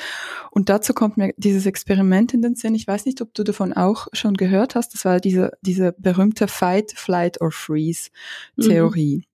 Und 0.51 0.67
dazu 0.67 0.93
kommt 0.93 1.15
mir 1.15 1.33
dieses 1.37 1.65
Experiment 1.65 2.33
in 2.33 2.41
den 2.41 2.55
Sinn. 2.55 2.75
Ich 2.75 2.87
weiß 2.87 3.05
nicht, 3.05 3.21
ob 3.21 3.33
du 3.33 3.43
davon 3.43 3.71
auch 3.71 4.07
schon 4.11 4.33
gehört 4.33 4.75
hast. 4.75 4.93
Das 4.93 5.05
war 5.05 5.21
diese, 5.21 5.51
diese 5.61 5.93
berühmte 5.97 6.49
Fight, 6.49 6.91
Flight 6.91 7.39
or 7.39 7.51
Freeze 7.51 8.09
Theorie. 8.59 9.19
Mhm. 9.19 9.32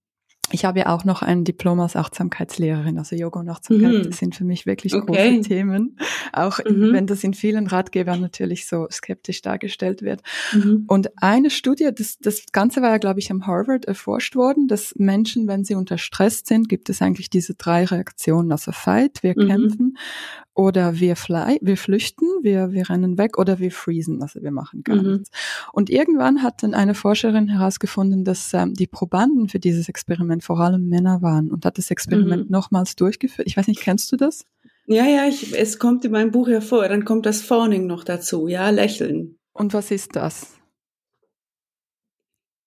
Ich 0.51 0.65
habe 0.65 0.80
ja 0.80 0.88
auch 0.88 1.05
noch 1.05 1.21
ein 1.21 1.43
Diplom 1.43 1.80
als 1.80 1.95
Achtsamkeitslehrerin. 1.95 2.97
Also 2.97 3.15
Yoga 3.15 3.39
und 3.39 3.49
Achtsamkeit 3.49 4.05
mhm. 4.05 4.11
sind 4.11 4.35
für 4.35 4.43
mich 4.43 4.65
wirklich 4.65 4.93
okay. 4.93 5.35
große 5.35 5.47
Themen. 5.47 5.97
Auch 6.34 6.59
mhm. 6.59 6.93
wenn 6.93 7.07
das 7.07 7.23
in 7.23 7.34
vielen 7.34 7.67
Ratgebern 7.67 8.21
natürlich 8.21 8.67
so 8.67 8.88
skeptisch 8.91 9.41
dargestellt 9.41 10.01
wird. 10.01 10.21
Mhm. 10.53 10.85
Und 10.88 11.21
eine 11.21 11.49
Studie, 11.49 11.89
das, 11.95 12.17
das 12.19 12.45
Ganze 12.51 12.81
war 12.81 12.89
ja, 12.91 12.97
glaube 12.97 13.19
ich, 13.19 13.31
am 13.31 13.47
Harvard 13.47 13.85
erforscht 13.85 14.35
worden, 14.35 14.67
dass 14.67 14.93
Menschen, 14.97 15.47
wenn 15.47 15.63
sie 15.63 15.76
unter 15.76 15.97
Stress 15.97 16.43
sind, 16.45 16.69
gibt 16.69 16.89
es 16.89 17.01
eigentlich 17.01 17.30
diese 17.30 17.55
drei 17.55 17.85
Reaktionen. 17.85 18.51
Also 18.51 18.71
Fight, 18.71 19.23
wir 19.23 19.35
mhm. 19.38 19.47
kämpfen 19.47 19.97
oder 20.60 20.99
wir 20.99 21.15
fly, 21.15 21.57
wir 21.61 21.77
flüchten, 21.77 22.27
wir, 22.41 22.73
wir 22.73 22.90
rennen 22.90 23.18
weg 23.18 23.38
oder 23.38 23.60
wir 23.60 23.72
freezen, 23.72 24.22
also 24.22 24.41
wir 24.41 24.52
machen 24.52 24.84
gar 24.84 24.98
mhm. 24.98 25.14
nichts. 25.14 25.31
Und 25.72 25.90
irgendwann 25.90 26.44
hat 26.44 26.64
dann 26.64 26.73
eine 26.73 26.95
Forscherin 26.95 27.48
herausgefunden, 27.48 28.26
dass 28.26 28.53
ähm, 28.53 28.73
die 28.73 28.86
Probanden 28.86 29.48
für 29.48 29.60
dieses 29.60 29.88
Experiment 29.88 30.44
vor 30.44 30.60
allem 30.60 30.90
Männer 30.90 31.22
waren 31.22 31.49
und 31.49 31.64
hat 31.64 31.77
das 31.77 31.91
Experiment 31.91 32.49
mhm. 32.49 32.52
nochmals 32.52 32.98
durchgeführt. 32.98 33.48
Ich 33.48 33.56
weiß 33.56 33.68
nicht, 33.68 33.80
kennst 33.80 34.11
du 34.11 34.18
das? 34.18 34.44
Ja, 34.86 35.06
ja, 35.06 35.30
ich, 35.30 35.57
es 35.57 35.80
kommt 35.80 36.03
in 36.03 36.11
meinem 36.11 36.31
Buch 36.31 36.49
hervor. 36.49 36.90
Dann 36.90 37.06
kommt 37.06 37.26
das 37.26 37.41
Fawning 37.41 37.88
noch 37.88 38.03
dazu, 38.03 38.49
ja, 38.49 38.69
Lächeln. 38.69 39.40
Und 39.53 39.73
was 39.73 39.91
ist 39.91 40.18
das? 40.18 40.57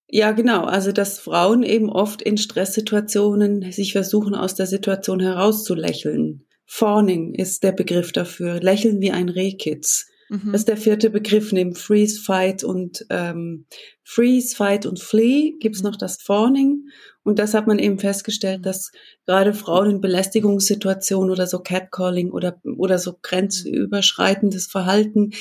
Ja, 0.08 0.32
genau. 0.32 0.64
Also, 0.64 0.92
dass 0.92 1.18
Frauen 1.18 1.62
eben 1.62 1.90
oft 1.90 2.22
in 2.22 2.38
Stresssituationen 2.38 3.70
sich 3.70 3.92
versuchen, 3.92 4.34
aus 4.34 4.54
der 4.54 4.66
Situation 4.66 5.20
herauszulächeln. 5.20 6.46
Fawning 6.74 7.34
ist 7.34 7.64
der 7.64 7.72
Begriff 7.72 8.12
dafür. 8.12 8.58
Lächeln 8.58 9.02
wie 9.02 9.10
ein 9.10 9.28
Rehkitz. 9.28 10.06
Mhm. 10.30 10.52
Das 10.52 10.62
ist 10.62 10.68
der 10.68 10.78
vierte 10.78 11.10
Begriff 11.10 11.52
neben 11.52 11.74
Freeze, 11.74 12.18
Fight 12.18 12.64
und 12.64 13.04
ähm, 13.10 13.66
Freeze, 14.02 14.56
Fight 14.56 14.86
und 14.86 14.98
Flee 14.98 15.52
gibt's 15.60 15.82
noch 15.82 15.96
das 15.96 16.22
Fawning. 16.22 16.88
Und 17.24 17.38
das 17.38 17.52
hat 17.52 17.66
man 17.66 17.78
eben 17.78 17.98
festgestellt, 17.98 18.64
dass 18.64 18.90
gerade 19.26 19.52
Frauen 19.52 19.90
in 19.90 20.00
Belästigungssituationen 20.00 21.30
oder 21.30 21.46
so 21.46 21.58
Catcalling 21.58 22.30
oder, 22.30 22.58
oder 22.78 22.98
so 22.98 23.18
grenzüberschreitendes 23.20 24.66
Verhalten 24.66 25.32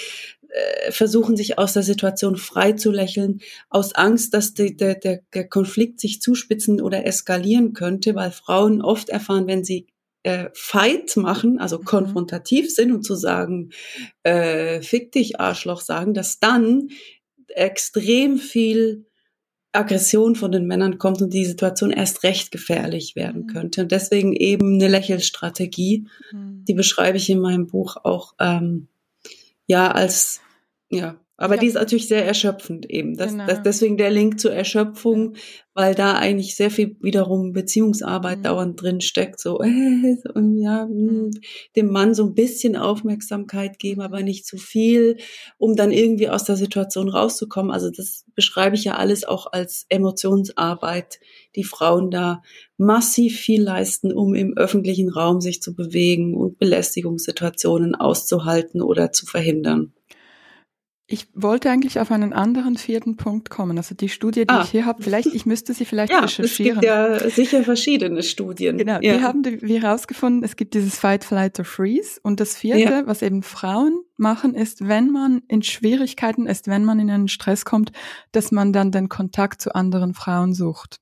äh, 0.49 0.91
versuchen, 0.91 1.37
sich 1.37 1.57
aus 1.57 1.71
der 1.71 1.83
Situation 1.83 2.35
frei 2.35 2.73
zu 2.73 2.91
lächeln, 2.91 3.39
aus 3.69 3.95
Angst, 3.95 4.33
dass 4.33 4.53
die, 4.53 4.75
der, 4.75 4.95
der, 4.95 5.21
der 5.33 5.47
Konflikt 5.47 6.01
sich 6.01 6.19
zuspitzen 6.19 6.81
oder 6.81 7.05
eskalieren 7.05 7.71
könnte, 7.71 8.15
weil 8.15 8.31
Frauen 8.31 8.81
oft 8.81 9.07
erfahren, 9.07 9.47
wenn 9.47 9.63
sie 9.63 9.87
äh, 10.23 10.49
Fight 10.53 11.15
machen, 11.17 11.59
also 11.59 11.79
mhm. 11.79 11.85
konfrontativ 11.85 12.73
sind 12.73 12.91
und 12.91 13.03
zu 13.03 13.15
sagen, 13.15 13.71
äh, 14.23 14.81
fick 14.81 15.11
dich, 15.11 15.39
Arschloch 15.39 15.81
sagen, 15.81 16.13
dass 16.13 16.39
dann 16.39 16.89
extrem 17.47 18.37
viel 18.37 19.05
Aggression 19.73 20.35
von 20.35 20.51
den 20.51 20.67
Männern 20.67 20.97
kommt 20.97 21.21
und 21.21 21.33
die 21.33 21.45
Situation 21.45 21.91
erst 21.91 22.23
recht 22.23 22.51
gefährlich 22.51 23.15
werden 23.15 23.43
mhm. 23.43 23.47
könnte. 23.47 23.81
Und 23.81 23.91
deswegen 23.91 24.33
eben 24.33 24.75
eine 24.75 24.89
Lächelstrategie, 24.89 26.07
mhm. 26.31 26.65
die 26.67 26.73
beschreibe 26.73 27.17
ich 27.17 27.29
in 27.29 27.39
meinem 27.39 27.67
Buch 27.67 27.97
auch 28.03 28.33
ähm, 28.39 28.87
ja 29.67 29.91
als 29.91 30.41
ja 30.89 31.19
aber 31.41 31.55
ja. 31.55 31.61
die 31.61 31.67
ist 31.67 31.73
natürlich 31.73 32.07
sehr 32.07 32.23
erschöpfend 32.23 32.87
eben. 32.87 33.17
Das, 33.17 33.31
genau. 33.31 33.47
das, 33.47 33.63
deswegen 33.63 33.97
der 33.97 34.11
Link 34.11 34.39
zur 34.39 34.53
Erschöpfung, 34.53 35.35
weil 35.73 35.95
da 35.95 36.13
eigentlich 36.13 36.55
sehr 36.55 36.69
viel 36.69 36.97
wiederum 37.01 37.51
Beziehungsarbeit 37.51 38.39
mhm. 38.39 38.43
dauernd 38.43 38.81
drin 38.81 39.01
steckt. 39.01 39.39
So, 39.39 39.59
äh, 39.59 40.17
und 40.35 40.61
ja, 40.61 40.83
hm, 40.83 40.91
mhm. 40.91 41.31
dem 41.75 41.91
Mann 41.91 42.13
so 42.13 42.25
ein 42.25 42.35
bisschen 42.35 42.75
Aufmerksamkeit 42.75 43.79
geben, 43.79 44.01
aber 44.01 44.21
nicht 44.21 44.45
zu 44.45 44.57
viel, 44.57 45.17
um 45.57 45.75
dann 45.75 45.91
irgendwie 45.91 46.29
aus 46.29 46.43
der 46.43 46.57
Situation 46.57 47.09
rauszukommen. 47.09 47.71
Also 47.71 47.89
das 47.89 48.23
beschreibe 48.35 48.75
ich 48.75 48.83
ja 48.83 48.97
alles 48.97 49.23
auch 49.23 49.51
als 49.51 49.87
Emotionsarbeit, 49.89 51.19
die 51.55 51.63
Frauen 51.63 52.11
da 52.11 52.43
massiv 52.77 53.39
viel 53.39 53.63
leisten, 53.63 54.13
um 54.13 54.35
im 54.35 54.55
öffentlichen 54.57 55.09
Raum 55.09 55.41
sich 55.41 55.59
zu 55.59 55.73
bewegen 55.73 56.35
und 56.35 56.59
Belästigungssituationen 56.59 57.95
auszuhalten 57.95 58.81
oder 58.81 59.11
zu 59.11 59.25
verhindern. 59.25 59.93
Ich 61.11 61.27
wollte 61.33 61.69
eigentlich 61.69 61.99
auf 61.99 62.09
einen 62.09 62.31
anderen 62.31 62.77
vierten 62.77 63.17
Punkt 63.17 63.49
kommen. 63.49 63.77
Also 63.77 63.93
die 63.93 64.07
Studie, 64.07 64.45
die 64.45 64.49
ah. 64.49 64.61
ich 64.63 64.69
hier 64.69 64.85
habe, 64.85 65.03
vielleicht, 65.03 65.27
ich 65.27 65.45
müsste 65.45 65.73
sie 65.73 65.83
vielleicht 65.83 66.13
ja, 66.13 66.19
recherchieren. 66.19 66.77
Es 66.77 66.81
gibt 66.81 66.83
ja 66.83 67.29
sicher 67.29 67.63
verschiedene 67.63 68.23
Studien. 68.23 68.77
Genau, 68.77 68.99
ja. 69.01 69.17
die 69.17 69.21
haben 69.21 69.43
wir 69.43 69.81
herausgefunden, 69.81 70.43
es 70.43 70.55
gibt 70.55 70.73
dieses 70.73 70.97
Fight, 70.97 71.25
Flight 71.25 71.59
or 71.59 71.65
Freeze. 71.65 72.19
Und 72.23 72.39
das 72.39 72.55
vierte, 72.55 72.81
ja. 72.81 73.07
was 73.07 73.21
eben 73.21 73.43
Frauen 73.43 74.01
machen, 74.15 74.55
ist, 74.55 74.87
wenn 74.87 75.11
man 75.11 75.41
in 75.49 75.63
Schwierigkeiten 75.63 76.45
ist, 76.45 76.67
wenn 76.67 76.85
man 76.85 76.99
in 76.99 77.09
einen 77.09 77.27
Stress 77.27 77.65
kommt, 77.65 77.91
dass 78.31 78.51
man 78.51 78.71
dann 78.71 78.91
den 78.91 79.09
Kontakt 79.09 79.61
zu 79.61 79.75
anderen 79.75 80.13
Frauen 80.13 80.53
sucht. 80.53 81.01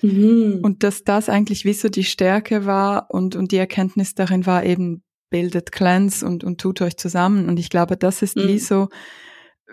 Mhm. 0.00 0.60
Und 0.62 0.84
dass 0.84 1.02
das 1.02 1.28
eigentlich 1.28 1.64
wie 1.64 1.72
so 1.72 1.88
die 1.88 2.04
Stärke 2.04 2.66
war 2.66 3.10
und, 3.10 3.34
und 3.34 3.50
die 3.50 3.56
Erkenntnis 3.56 4.14
darin 4.14 4.46
war 4.46 4.64
eben, 4.64 5.02
bildet 5.30 5.72
Clans 5.72 6.22
und, 6.22 6.44
und 6.44 6.60
tut 6.60 6.80
euch 6.80 6.96
zusammen. 6.96 7.48
Und 7.48 7.58
ich 7.58 7.70
glaube, 7.70 7.96
das 7.96 8.22
ist 8.22 8.36
mhm. 8.36 8.48
wie 8.48 8.58
so, 8.60 8.88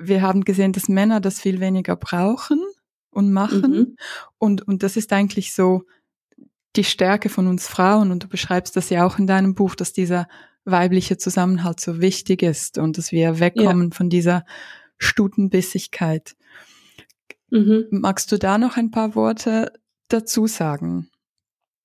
wir 0.07 0.21
haben 0.21 0.43
gesehen, 0.43 0.73
dass 0.73 0.89
Männer 0.89 1.19
das 1.19 1.39
viel 1.39 1.59
weniger 1.59 1.95
brauchen 1.95 2.59
und 3.11 3.31
machen. 3.31 3.71
Mhm. 3.71 3.95
Und, 4.37 4.67
und 4.67 4.83
das 4.83 4.97
ist 4.97 5.13
eigentlich 5.13 5.53
so 5.53 5.83
die 6.75 6.83
Stärke 6.83 7.29
von 7.29 7.47
uns 7.47 7.67
Frauen. 7.67 8.11
Und 8.11 8.23
du 8.23 8.27
beschreibst 8.27 8.75
das 8.75 8.89
ja 8.89 9.05
auch 9.05 9.19
in 9.19 9.27
deinem 9.27 9.55
Buch, 9.55 9.75
dass 9.75 9.93
dieser 9.93 10.27
weibliche 10.63 11.17
Zusammenhalt 11.17 11.79
so 11.79 12.01
wichtig 12.01 12.43
ist 12.43 12.77
und 12.77 12.97
dass 12.97 13.11
wir 13.11 13.39
wegkommen 13.39 13.89
ja. 13.89 13.95
von 13.95 14.09
dieser 14.09 14.45
Stutenbissigkeit. 14.97 16.35
Mhm. 17.49 17.87
Magst 17.89 18.31
du 18.31 18.37
da 18.37 18.57
noch 18.57 18.77
ein 18.77 18.91
paar 18.91 19.15
Worte 19.15 19.73
dazu 20.07 20.47
sagen? 20.47 21.09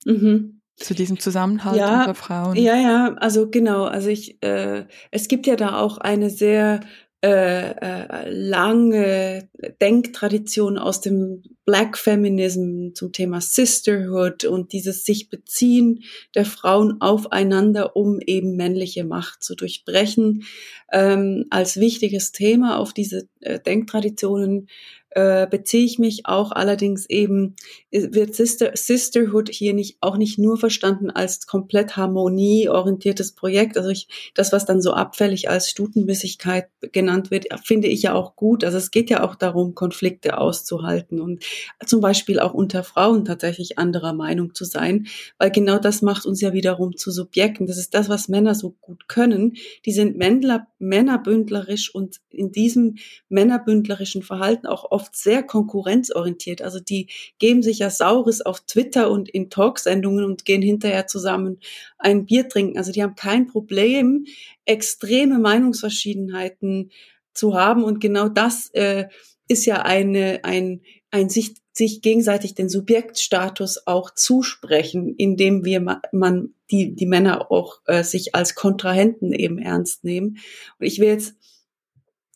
Mhm. 0.04 0.60
Zu 0.76 0.94
diesem 0.94 1.18
Zusammenhalt 1.18 1.78
ja, 1.78 2.00
unter 2.00 2.14
Frauen. 2.14 2.56
Ja, 2.56 2.76
ja, 2.76 3.14
also 3.14 3.48
genau. 3.48 3.84
Also 3.84 4.08
ich, 4.08 4.42
äh, 4.42 4.86
es 5.10 5.26
gibt 5.26 5.46
ja 5.46 5.56
da 5.56 5.78
auch 5.78 5.96
eine 5.96 6.28
sehr 6.28 6.80
äh, 7.26 7.70
äh, 7.70 8.30
lange 8.30 9.48
Denktradition 9.80 10.78
aus 10.78 11.00
dem 11.00 11.42
Black 11.64 11.98
Feminism 11.98 12.94
zum 12.94 13.12
Thema 13.12 13.40
Sisterhood 13.40 14.44
und 14.44 14.72
dieses 14.72 15.04
sich 15.04 15.28
beziehen 15.28 16.04
der 16.36 16.44
Frauen 16.44 17.00
aufeinander, 17.00 17.96
um 17.96 18.20
eben 18.20 18.54
männliche 18.54 19.02
Macht 19.02 19.42
zu 19.42 19.56
durchbrechen, 19.56 20.44
ähm, 20.92 21.46
als 21.50 21.80
wichtiges 21.80 22.30
Thema 22.30 22.78
auf 22.78 22.92
diese 22.92 23.28
äh, 23.40 23.58
Denktraditionen 23.58 24.68
äh, 25.16 25.46
beziehe 25.50 25.82
ich 25.82 25.98
mich 25.98 26.26
auch 26.26 26.52
allerdings 26.52 27.08
eben, 27.08 27.56
wird 27.90 28.34
Sister, 28.34 28.72
Sisterhood 28.74 29.48
hier 29.48 29.72
nicht, 29.72 29.96
auch 30.02 30.18
nicht 30.18 30.38
nur 30.38 30.58
verstanden 30.58 31.10
als 31.10 31.46
komplett 31.46 31.96
harmonieorientiertes 31.96 33.32
Projekt. 33.32 33.78
Also 33.78 33.88
ich, 33.88 34.08
das, 34.34 34.52
was 34.52 34.66
dann 34.66 34.82
so 34.82 34.92
abfällig 34.92 35.48
als 35.48 35.70
Stutenbissigkeit 35.70 36.68
genannt 36.92 37.30
wird, 37.30 37.46
finde 37.64 37.88
ich 37.88 38.02
ja 38.02 38.12
auch 38.12 38.36
gut. 38.36 38.62
Also 38.62 38.76
es 38.76 38.90
geht 38.90 39.08
ja 39.08 39.24
auch 39.24 39.36
darum, 39.36 39.74
Konflikte 39.74 40.36
auszuhalten 40.36 41.22
und 41.22 41.42
zum 41.86 42.02
Beispiel 42.02 42.38
auch 42.38 42.52
unter 42.52 42.84
Frauen 42.84 43.24
tatsächlich 43.24 43.78
anderer 43.78 44.12
Meinung 44.12 44.54
zu 44.54 44.66
sein, 44.66 45.06
weil 45.38 45.50
genau 45.50 45.78
das 45.78 46.02
macht 46.02 46.26
uns 46.26 46.42
ja 46.42 46.52
wiederum 46.52 46.94
zu 46.94 47.10
Subjekten. 47.10 47.66
Das 47.66 47.78
ist 47.78 47.94
das, 47.94 48.10
was 48.10 48.28
Männer 48.28 48.54
so 48.54 48.74
gut 48.82 49.08
können. 49.08 49.54
Die 49.86 49.92
sind 49.92 50.18
Männler, 50.18 50.66
männerbündlerisch 50.78 51.94
und 51.94 52.20
in 52.28 52.52
diesem 52.52 52.96
männerbündlerischen 53.30 54.22
Verhalten 54.22 54.66
auch 54.66 54.90
oft 54.90 55.05
oft 55.06 55.16
sehr 55.16 55.42
konkurrenzorientiert. 55.42 56.62
Also 56.62 56.80
die 56.80 57.08
geben 57.38 57.62
sich 57.62 57.78
ja 57.78 57.90
Saures 57.90 58.42
auf 58.42 58.60
Twitter 58.60 59.10
und 59.10 59.28
in 59.28 59.50
Talksendungen 59.50 60.24
und 60.24 60.44
gehen 60.44 60.62
hinterher 60.62 61.06
zusammen 61.06 61.60
ein 61.98 62.26
Bier 62.26 62.48
trinken. 62.48 62.78
Also 62.78 62.92
die 62.92 63.02
haben 63.02 63.14
kein 63.14 63.46
Problem, 63.46 64.26
extreme 64.64 65.38
Meinungsverschiedenheiten 65.38 66.90
zu 67.32 67.54
haben. 67.54 67.84
Und 67.84 68.00
genau 68.00 68.28
das 68.28 68.70
äh, 68.70 69.06
ist 69.48 69.64
ja 69.64 69.82
eine, 69.82 70.40
ein, 70.42 70.82
ein 71.10 71.28
sich, 71.28 71.54
sich 71.72 72.02
gegenseitig 72.02 72.54
den 72.54 72.68
Subjektstatus 72.68 73.86
auch 73.86 74.10
zusprechen, 74.12 75.14
indem 75.16 75.64
wir 75.64 76.00
man 76.12 76.54
die, 76.70 76.96
die 76.96 77.06
Männer 77.06 77.52
auch 77.52 77.80
äh, 77.86 78.02
sich 78.02 78.34
als 78.34 78.56
Kontrahenten 78.56 79.32
eben 79.32 79.58
ernst 79.58 80.02
nehmen. 80.02 80.38
Und 80.80 80.86
ich 80.86 80.98
will 80.98 81.08
jetzt 81.08 81.36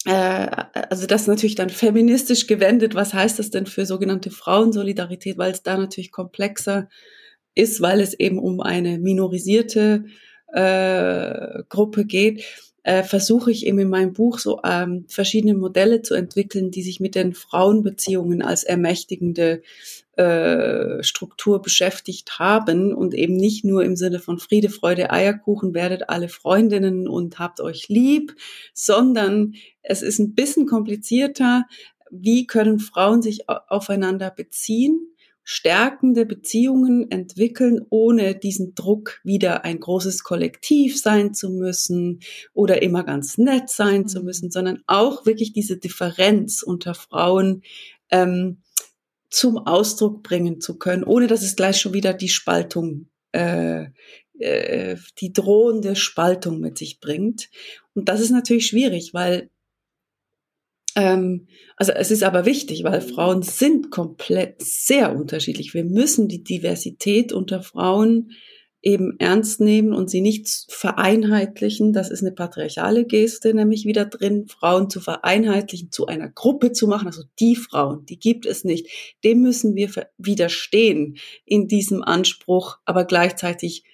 also 0.07 1.07
das 1.07 1.27
natürlich 1.27 1.57
dann 1.57 1.71
feministisch 1.71 2.47
gewendet. 2.47 2.95
Was 2.95 3.13
heißt 3.13 3.39
das 3.39 3.51
denn 3.51 3.67
für 3.67 3.85
sogenannte 3.85 4.31
Frauensolidarität? 4.31 5.37
Weil 5.37 5.53
es 5.53 5.63
da 5.63 5.77
natürlich 5.77 6.11
komplexer 6.11 6.89
ist, 7.55 7.81
weil 7.81 8.01
es 8.01 8.15
eben 8.15 8.39
um 8.39 8.61
eine 8.61 8.99
minorisierte 8.99 10.05
äh, 10.53 11.63
Gruppe 11.69 12.07
geht 12.07 12.45
äh, 12.83 13.03
versuche 13.03 13.51
ich 13.51 13.67
eben 13.67 13.79
in 13.79 13.89
meinem 13.89 14.13
Buch 14.13 14.39
so 14.39 14.61
ähm, 14.65 15.05
verschiedene 15.09 15.55
Modelle 15.55 16.03
zu 16.03 16.15
entwickeln, 16.15 16.71
die 16.71 16.83
sich 16.83 17.01
mit 17.01 17.15
den 17.15 17.35
Frauenbeziehungen 17.35 18.43
als 18.43 18.65
ermächtigende 18.65 19.53
äh, 19.53 19.63
Struktur 21.03 21.63
beschäftigt 21.63 22.39
haben 22.39 22.93
und 22.93 23.15
eben 23.15 23.37
nicht 23.37 23.65
nur 23.65 23.85
im 23.85 23.97
Sinne 23.97 24.19
von 24.19 24.39
Friede, 24.39 24.69
Freude, 24.69 25.11
Eierkuchen, 25.11 25.73
werdet 25.73 26.09
alle 26.09 26.29
Freundinnen 26.29 27.09
und 27.09 27.39
habt 27.39 27.61
euch 27.61 27.89
lieb, 27.89 28.35
sondern 28.75 29.55
es 29.83 30.03
ist 30.03 30.19
ein 30.19 30.35
bisschen 30.35 30.67
komplizierter. 30.67 31.65
Wie 32.11 32.47
können 32.47 32.81
Frauen 32.81 33.23
sich 33.23 33.49
aufeinander 33.49 34.31
beziehen? 34.31 35.07
stärkende 35.43 36.27
Beziehungen 36.27 37.11
entwickeln, 37.11 37.85
ohne 37.91 38.37
diesen 38.37 38.77
Druck, 38.77 39.21
wieder 39.25 39.65
ein 39.65 39.81
großes 39.81 40.23
Kollektiv 40.23 41.01
sein 41.01 41.35
zu 41.35 41.51
müssen 41.51 42.21
oder 42.55 42.83
immer 42.83 43.03
ganz 43.03 43.37
nett 43.37 43.69
sein 43.69 44.07
zu 44.07 44.21
mhm. 44.21 44.27
müssen, 44.27 44.51
sondern 44.53 44.83
auch 44.87 45.27
wirklich 45.27 45.53
diese 45.53 45.77
Differenz 45.77 46.63
unter 46.63 46.95
Frauen 46.95 47.63
ähm, 48.13 48.59
zum 49.31 49.59
Ausdruck 49.59 50.23
bringen 50.23 50.61
zu 50.61 50.77
können, 50.79 51.05
ohne 51.05 51.27
dass 51.27 51.43
es 51.43 51.57
gleich 51.57 51.81
schon 51.81 51.95
wieder 51.95 52.13
die 52.13 52.29
Spaltung, 52.29 53.09
äh, 53.33 53.87
äh, 54.39 54.97
die 55.19 55.33
drohende 55.33 55.97
Spaltung 55.97 56.61
mit 56.61 56.79
sich 56.79 57.01
bringt. 57.01 57.49
Und 57.95 58.09
das 58.09 58.21
ist 58.21 58.31
natürlich 58.31 58.67
schwierig, 58.67 59.15
weil 59.15 59.51
ähm, 60.97 61.47
also 61.77 61.93
es 61.93 62.11
ist 62.11 62.25
aber 62.25 62.45
wichtig, 62.45 62.83
weil 62.85 63.01
Frauen 63.01 63.43
sind 63.43 63.91
komplett 63.91 64.61
sehr 64.63 65.15
unterschiedlich. 65.15 65.73
Wir 65.73 65.85
müssen 65.85 66.29
die 66.29 66.43
Diversität 66.43 67.33
unter 67.33 67.63
Frauen 67.63 68.33
eben 68.83 69.17
ernst 69.19 69.61
nehmen 69.61 69.93
und 69.93 70.11
sie 70.11 70.21
nicht 70.21 70.49
vereinheitlichen. 70.69 71.93
Das 71.93 72.11
ist 72.11 72.23
eine 72.23 72.33
patriarchale 72.33 73.05
Geste, 73.05 73.53
nämlich 73.53 73.85
wieder 73.85 74.07
drin, 74.07 74.47
Frauen 74.49 74.89
zu 74.89 75.01
vereinheitlichen, 75.01 75.93
zu 75.93 76.07
einer 76.07 76.29
Gruppe 76.29 76.73
zu 76.73 76.87
machen. 76.87 77.07
Also 77.07 77.25
die 77.39 77.57
Frauen, 77.57 78.07
die 78.07 78.19
gibt 78.19 78.47
es 78.47 78.65
nicht. 78.65 78.89
Dem 79.23 79.43
müssen 79.43 79.75
wir 79.75 79.91
widerstehen 80.17 81.19
in 81.45 81.69
diesem 81.69 82.03
Anspruch, 82.03 82.79
aber 82.87 83.05
gleichzeitig 83.05 83.85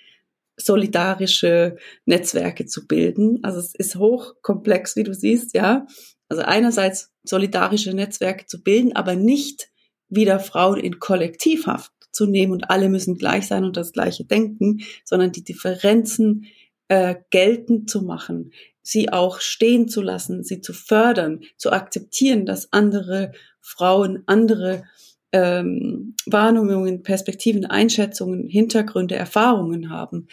solidarische 0.57 1.77
Netzwerke 2.07 2.67
zu 2.67 2.87
bilden. 2.87 3.41
Also 3.43 3.59
es 3.59 3.75
ist 3.75 3.97
hochkomplex, 3.97 4.97
wie 4.97 5.05
du 5.05 5.15
siehst, 5.15 5.55
ja. 5.55 5.87
Also 6.29 6.43
einerseits 6.43 7.13
solidarische 7.25 7.93
Netzwerke 7.93 8.47
zu 8.47 8.63
bilden, 8.63 8.95
aber 8.95 9.17
nicht 9.17 9.69
wieder 10.09 10.39
Frauen 10.39 10.79
in 10.79 10.99
Kollektivhaft 10.99 11.93
zu 12.17 12.27
nehmen 12.27 12.53
und 12.53 12.71
alle 12.71 12.89
müssen 12.89 13.17
gleich 13.17 13.47
sein 13.47 13.65
und 13.65 13.77
das 13.77 13.93
gleiche 13.93 14.25
denken, 14.25 14.81
sondern 15.05 15.33
die 15.33 15.45
Differenzen 15.45 16.47
äh, 16.89 17.17
geltend 17.31 17.91
zu 17.91 18.03
machen, 18.03 18.53
sie 18.83 19.13
auch 19.13 19.41
stehen 19.41 19.89
zu 19.89 20.01
lassen, 20.01 20.43
sie 20.43 20.61
zu 20.61 20.73
fördern, 20.73 21.41
zu 21.57 21.73
akzeptieren, 21.73 22.47
dass 22.47 22.73
andere 22.73 23.33
Frauen 23.61 24.23
andere 24.27 24.85
ähm, 25.33 26.15
Wahrnehmungen, 26.27 27.03
Perspektiven, 27.03 27.67
Einschätzungen, 27.67 28.49
Hintergründe, 28.49 29.17
Erfahrungen 29.17 29.91
haben. 29.91 30.29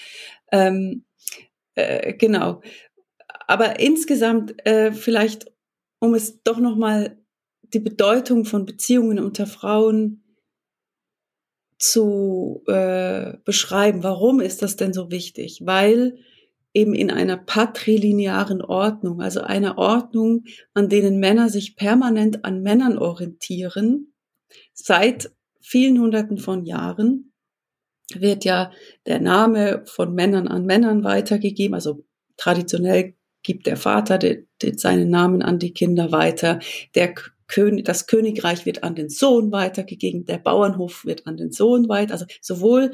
Ähm, 0.51 1.03
äh, 1.75 2.13
genau. 2.13 2.61
Aber 3.47 3.79
insgesamt 3.79 4.65
äh, 4.65 4.93
vielleicht 4.93 5.51
um 5.99 6.13
es 6.13 6.43
doch 6.43 6.59
nochmal 6.59 7.17
die 7.73 7.79
Bedeutung 7.79 8.45
von 8.45 8.65
Beziehungen 8.65 9.19
unter 9.19 9.47
Frauen 9.47 10.22
zu 11.83 12.63
äh, 12.67 13.33
beschreiben. 13.43 14.03
Warum 14.03 14.39
ist 14.39 14.61
das 14.61 14.77
denn 14.77 14.93
so 14.93 15.11
wichtig? 15.11 15.61
Weil 15.65 16.17
eben 16.73 16.93
in 16.93 17.11
einer 17.11 17.35
patrilinearen 17.35 18.61
Ordnung, 18.61 19.21
also 19.21 19.41
einer 19.41 19.77
Ordnung, 19.77 20.45
an 20.73 20.87
denen 20.87 21.19
Männer 21.19 21.49
sich 21.49 21.75
permanent 21.75 22.45
an 22.45 22.63
Männern 22.63 22.97
orientieren, 22.97 24.13
seit 24.71 25.31
vielen 25.59 25.99
Hunderten 25.99 26.37
von 26.37 26.65
Jahren 26.65 27.33
wird 28.13 28.45
ja 28.45 28.71
der 29.05 29.19
Name 29.19 29.83
von 29.85 30.13
Männern 30.13 30.47
an 30.47 30.65
Männern 30.65 31.03
weitergegeben, 31.03 31.75
also 31.75 32.05
traditionell 32.37 33.15
gibt 33.43 33.67
der 33.67 33.75
Vater 33.75 34.17
de, 34.17 34.47
de 34.61 34.77
seinen 34.77 35.09
Namen 35.09 35.41
an 35.41 35.59
die 35.59 35.73
Kinder 35.73 36.13
weiter. 36.13 36.59
Der 36.95 37.13
König, 37.53 37.85
das 37.85 38.07
Königreich 38.07 38.65
wird 38.65 38.83
an 38.83 38.95
den 38.95 39.09
Sohn 39.09 39.51
weitergegeben, 39.51 40.25
der 40.25 40.39
Bauernhof 40.39 41.05
wird 41.05 41.27
an 41.27 41.37
den 41.37 41.51
Sohn 41.51 41.87
weiter. 41.87 42.13
Also 42.13 42.25
sowohl 42.41 42.91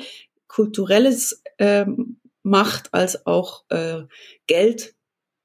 kulturelles 0.48 1.41
ähm, 1.60 2.18
Macht 2.44 2.94
als 2.94 3.26
auch 3.26 3.64
äh, 3.69 4.02
Geld, 4.48 4.95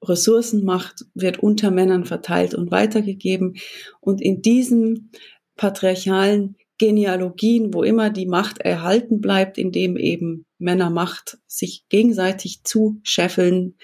Ressourcenmacht 0.03 1.05
wird 1.15 1.39
unter 1.39 1.71
Männern 1.71 2.05
verteilt 2.05 2.55
und 2.55 2.73
weitergegeben. 2.73 3.57
Und 4.01 4.21
in 4.21 4.43
diesem 4.43 5.11
patriarchalen 5.57 6.57
Genealogien, 6.79 7.73
wo 7.73 7.85
immer 7.85 8.11
die 8.11 8.27
Macht 8.27 8.59
erhalten 8.59 9.21
bleibt, 9.21 9.59
indem 9.59 9.97
eben 9.97 10.45
Männer 10.59 10.91
Macht 10.91 11.39
sich 11.47 11.85
gegenseitig 11.89 12.65
zuscheffeln, 12.65 13.77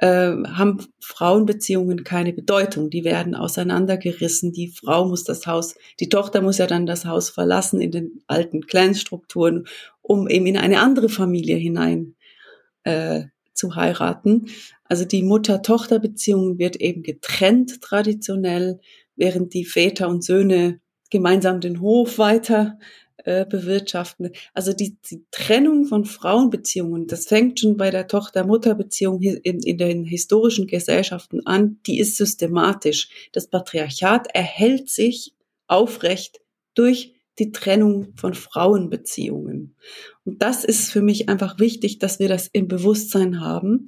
äh, 0.00 0.32
haben 0.46 0.78
Frauenbeziehungen 1.00 2.04
keine 2.04 2.32
Bedeutung. 2.32 2.88
Die 2.88 3.04
werden 3.04 3.34
auseinandergerissen. 3.34 4.52
Die 4.52 4.68
Frau 4.68 5.06
muss 5.06 5.24
das 5.24 5.46
Haus, 5.46 5.74
die 6.00 6.08
Tochter 6.08 6.40
muss 6.40 6.56
ja 6.56 6.66
dann 6.66 6.86
das 6.86 7.04
Haus 7.04 7.28
verlassen 7.28 7.82
in 7.82 7.90
den 7.90 8.22
alten 8.26 8.62
Clanstrukturen, 8.66 9.66
um 10.00 10.26
eben 10.26 10.46
in 10.46 10.56
eine 10.56 10.80
andere 10.80 11.10
Familie 11.10 11.56
hinein 11.56 12.14
äh, 12.84 13.24
zu 13.52 13.76
heiraten. 13.76 14.46
Also 14.84 15.04
die 15.04 15.22
Mutter-Tochter-Beziehung 15.22 16.58
wird 16.58 16.76
eben 16.76 17.02
getrennt 17.02 17.82
traditionell, 17.82 18.80
während 19.16 19.52
die 19.52 19.66
Väter 19.66 20.08
und 20.08 20.24
Söhne 20.24 20.80
gemeinsam 21.10 21.60
den 21.60 21.82
Hof 21.82 22.16
weiter 22.16 22.78
äh, 23.24 23.44
bewirtschaften. 23.46 24.30
Also 24.54 24.72
die, 24.72 24.96
die 25.10 25.24
Trennung 25.30 25.86
von 25.86 26.04
Frauenbeziehungen, 26.04 27.06
das 27.06 27.26
fängt 27.26 27.60
schon 27.60 27.76
bei 27.76 27.90
der 27.90 28.08
Tochter-Mutter-Beziehung 28.08 29.20
in, 29.20 29.60
in 29.60 29.78
den 29.78 30.04
historischen 30.04 30.66
Gesellschaften 30.66 31.46
an, 31.46 31.78
die 31.86 31.98
ist 31.98 32.16
systematisch. 32.16 33.08
Das 33.32 33.48
Patriarchat 33.48 34.28
erhält 34.34 34.90
sich 34.90 35.34
aufrecht 35.66 36.40
durch 36.74 37.14
die 37.38 37.52
Trennung 37.52 38.12
von 38.16 38.34
Frauenbeziehungen. 38.34 39.76
Und 40.24 40.42
das 40.42 40.64
ist 40.64 40.90
für 40.90 41.00
mich 41.02 41.28
einfach 41.28 41.58
wichtig, 41.58 41.98
dass 41.98 42.18
wir 42.18 42.28
das 42.28 42.48
im 42.48 42.68
Bewusstsein 42.68 43.40
haben. 43.40 43.86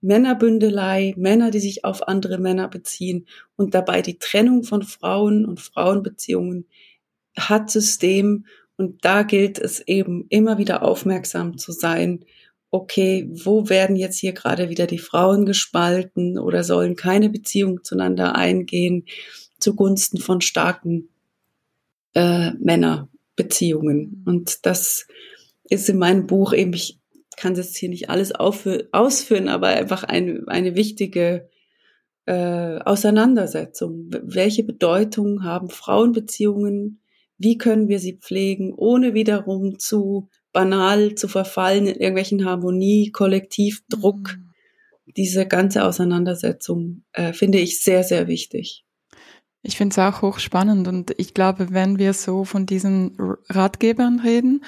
Männerbündelei, 0.00 1.14
Männer, 1.16 1.50
die 1.50 1.60
sich 1.60 1.84
auf 1.84 2.06
andere 2.06 2.38
Männer 2.38 2.68
beziehen 2.68 3.26
und 3.56 3.74
dabei 3.74 4.02
die 4.02 4.18
Trennung 4.18 4.62
von 4.62 4.82
Frauen 4.82 5.44
und 5.44 5.60
Frauenbeziehungen 5.60 6.66
hat 7.36 7.70
System 7.70 8.46
und 8.78 9.04
da 9.04 9.24
gilt 9.24 9.58
es 9.58 9.80
eben 9.80 10.26
immer 10.28 10.56
wieder 10.56 10.82
aufmerksam 10.82 11.58
zu 11.58 11.72
sein, 11.72 12.24
okay, 12.70 13.28
wo 13.30 13.68
werden 13.68 13.96
jetzt 13.96 14.18
hier 14.18 14.32
gerade 14.32 14.68
wieder 14.70 14.86
die 14.86 14.98
Frauen 14.98 15.44
gespalten 15.46 16.38
oder 16.38 16.62
sollen 16.62 16.94
keine 16.94 17.28
Beziehung 17.28 17.82
zueinander 17.82 18.36
eingehen 18.36 19.04
zugunsten 19.58 20.18
von 20.18 20.40
starken 20.40 21.08
äh, 22.14 22.52
Männerbeziehungen. 22.52 24.22
Und 24.24 24.64
das 24.64 25.08
ist 25.64 25.88
in 25.88 25.98
meinem 25.98 26.28
Buch 26.28 26.52
eben, 26.52 26.72
ich 26.72 27.00
kann 27.36 27.54
das 27.54 27.74
hier 27.74 27.88
nicht 27.88 28.10
alles 28.10 28.32
ausführen, 28.32 29.48
aber 29.48 29.68
einfach 29.68 30.04
eine, 30.04 30.44
eine 30.46 30.76
wichtige 30.76 31.48
äh, 32.26 32.78
Auseinandersetzung. 32.78 34.10
Welche 34.22 34.62
Bedeutung 34.62 35.42
haben 35.42 35.68
Frauenbeziehungen 35.68 37.00
wie 37.38 37.56
können 37.56 37.88
wir 37.88 38.00
sie 38.00 38.18
pflegen, 38.18 38.74
ohne 38.74 39.14
wiederum 39.14 39.78
zu 39.78 40.28
banal 40.52 41.14
zu 41.14 41.28
verfallen 41.28 41.86
in 41.86 41.94
irgendwelchen 41.94 42.44
Harmonie, 42.44 43.12
Kollektivdruck. 43.12 44.36
Mhm. 44.36 44.50
Diese 45.16 45.46
ganze 45.46 45.84
Auseinandersetzung 45.84 47.04
äh, 47.12 47.32
finde 47.32 47.58
ich 47.58 47.80
sehr, 47.80 48.04
sehr 48.04 48.26
wichtig. 48.26 48.84
Ich 49.62 49.76
finde 49.76 49.92
es 49.92 49.98
auch 49.98 50.22
hochspannend 50.22 50.86
und 50.88 51.14
ich 51.16 51.34
glaube, 51.34 51.68
wenn 51.70 51.98
wir 51.98 52.12
so 52.12 52.44
von 52.44 52.66
diesen 52.66 53.16
Ratgebern 53.48 54.20
reden, 54.20 54.64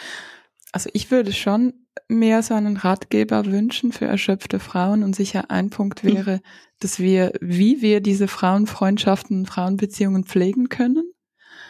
also 0.73 0.91
ich 0.93 1.11
würde 1.11 1.33
schon 1.33 1.75
mehr 2.09 2.43
so 2.43 2.55
einen 2.55 2.77
Ratgeber 2.77 3.47
wünschen 3.47 3.93
für 3.93 4.07
erschöpfte 4.07 4.59
Frauen 4.59 5.03
und 5.03 5.15
sicher 5.15 5.51
ein 5.51 5.71
Punkt 5.71 6.03
hm. 6.03 6.15
wäre, 6.15 6.41
dass 6.81 6.99
wir, 6.99 7.33
wie 7.41 7.83
wir 7.83 8.01
diese 8.01 8.29
Frauenfreundschaften, 8.29 9.47
Frauenbeziehungen 9.47 10.25
pflegen 10.25 10.69
können. 10.69 11.13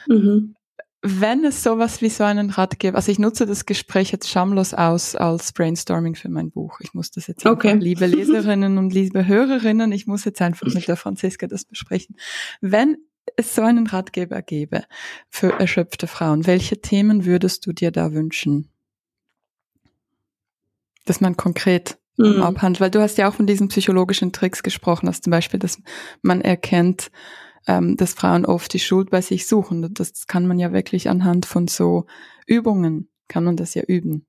Mhm. 0.07 0.55
Wenn 1.03 1.45
es 1.45 1.63
sowas 1.63 2.03
wie 2.03 2.11
so 2.11 2.25
einen 2.25 2.51
Ratgeber, 2.51 2.97
also 2.97 3.11
ich 3.11 3.19
nutze 3.19 3.47
das 3.47 3.65
Gespräch 3.65 4.13
jetzt 4.13 4.29
schamlos 4.29 4.75
aus 4.75 5.17
als 5.17 5.53
Brainstorming 5.53 6.15
für 6.15 6.29
mein 6.29 6.51
Buch. 6.51 6.79
Ich 6.81 6.93
muss 6.93 7.11
das 7.11 7.27
jetzt 7.27 7.47
okay. 7.47 7.71
einfach, 7.71 7.83
liebe 7.83 8.07
Leserinnen 8.07 8.77
und 8.77 8.93
liebe 8.93 9.27
Hörerinnen, 9.27 9.93
ich 9.93 10.07
muss 10.07 10.25
jetzt 10.27 10.43
einfach 10.43 10.67
mit 10.67 10.87
der 10.89 10.97
Franziska 10.97 11.47
das 11.47 11.65
besprechen. 11.65 12.17
Wenn 12.61 12.99
es 13.37 13.55
so 13.55 13.63
einen 13.63 13.87
Ratgeber 13.87 14.43
gäbe 14.43 14.85
für 15.31 15.59
erschöpfte 15.59 16.07
Frauen, 16.07 16.47
welche 16.47 16.81
Themen 16.83 17.25
würdest 17.25 17.67
du 17.67 17.73
dir 17.73 17.91
da 17.91 18.13
wünschen? 18.13 18.69
Dass 21.07 21.23
man 21.23 21.37
konkret 21.37 21.99
mhm. 22.19 22.43
abhandelt, 22.43 22.81
weil 22.81 22.91
du 22.91 23.01
hast 23.01 23.19
ja 23.19 23.29
auch 23.29 23.35
von 23.35 23.47
diesen 23.47 23.69
psychologischen 23.69 24.33
Tricks 24.33 24.63
gesprochen, 24.63 25.07
dass 25.07 25.21
zum 25.21 25.31
Beispiel, 25.31 25.59
dass 25.61 25.81
man 26.23 26.41
erkennt, 26.41 27.11
ähm, 27.67 27.97
dass 27.97 28.15
Frauen 28.15 28.47
oft 28.47 28.73
die 28.73 28.79
Schuld 28.79 29.11
bei 29.11 29.21
sich 29.21 29.47
suchen. 29.47 29.93
Das 29.95 30.27
kann 30.27 30.47
man 30.47 30.59
ja 30.59 30.73
wirklich 30.73 31.09
anhand 31.09 31.47
von 31.47 31.69
so 31.69 32.07
Übungen, 32.47 33.09
kann 33.29 33.45
man 33.45 33.57
das 33.57 33.75
ja 33.75 33.83
üben. 33.83 34.27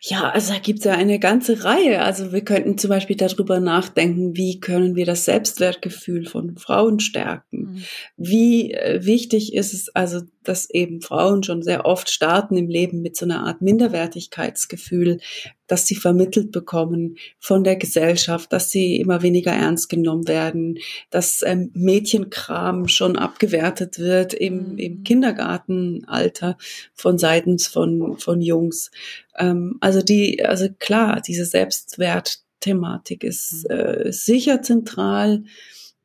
Ja, 0.00 0.30
also 0.30 0.52
da 0.52 0.58
gibt 0.58 0.80
es 0.80 0.84
ja 0.84 0.92
eine 0.92 1.18
ganze 1.18 1.64
Reihe. 1.64 2.02
Also 2.02 2.32
wir 2.32 2.42
könnten 2.42 2.78
zum 2.78 2.90
Beispiel 2.90 3.16
darüber 3.16 3.60
nachdenken, 3.60 4.36
wie 4.36 4.60
können 4.60 4.94
wir 4.94 5.06
das 5.06 5.24
Selbstwertgefühl 5.24 6.26
von 6.26 6.56
Frauen 6.58 7.00
stärken? 7.00 7.58
Mhm. 7.58 7.82
Wie 8.16 8.72
äh, 8.72 9.04
wichtig 9.04 9.54
ist 9.54 9.72
es 9.72 9.88
also, 9.94 10.20
dass 10.44 10.70
eben 10.70 11.00
Frauen 11.00 11.42
schon 11.42 11.62
sehr 11.62 11.86
oft 11.86 12.10
starten 12.10 12.56
im 12.56 12.68
Leben 12.68 13.02
mit 13.02 13.16
so 13.16 13.24
einer 13.24 13.46
Art 13.46 13.62
Minderwertigkeitsgefühl, 13.62 15.18
dass 15.66 15.86
sie 15.86 15.96
vermittelt 15.96 16.52
bekommen 16.52 17.16
von 17.38 17.64
der 17.64 17.76
Gesellschaft, 17.76 18.52
dass 18.52 18.70
sie 18.70 18.96
immer 18.96 19.22
weniger 19.22 19.52
ernst 19.52 19.88
genommen 19.88 20.28
werden, 20.28 20.78
dass 21.10 21.42
ähm, 21.44 21.70
Mädchenkram 21.74 22.88
schon 22.88 23.16
abgewertet 23.16 23.98
wird 23.98 24.34
im, 24.34 24.72
mhm. 24.72 24.78
im 24.78 25.02
Kindergartenalter 25.04 26.56
von 26.94 27.18
seitens 27.18 27.66
von, 27.66 28.18
von 28.18 28.40
Jungs. 28.40 28.90
Ähm, 29.38 29.76
also 29.80 30.02
die, 30.02 30.44
also 30.44 30.68
klar, 30.78 31.20
diese 31.20 31.44
Selbstwertthematik 31.44 33.24
ist 33.24 33.66
mhm. 33.68 33.76
äh, 33.76 34.12
sicher 34.12 34.62
zentral. 34.62 35.44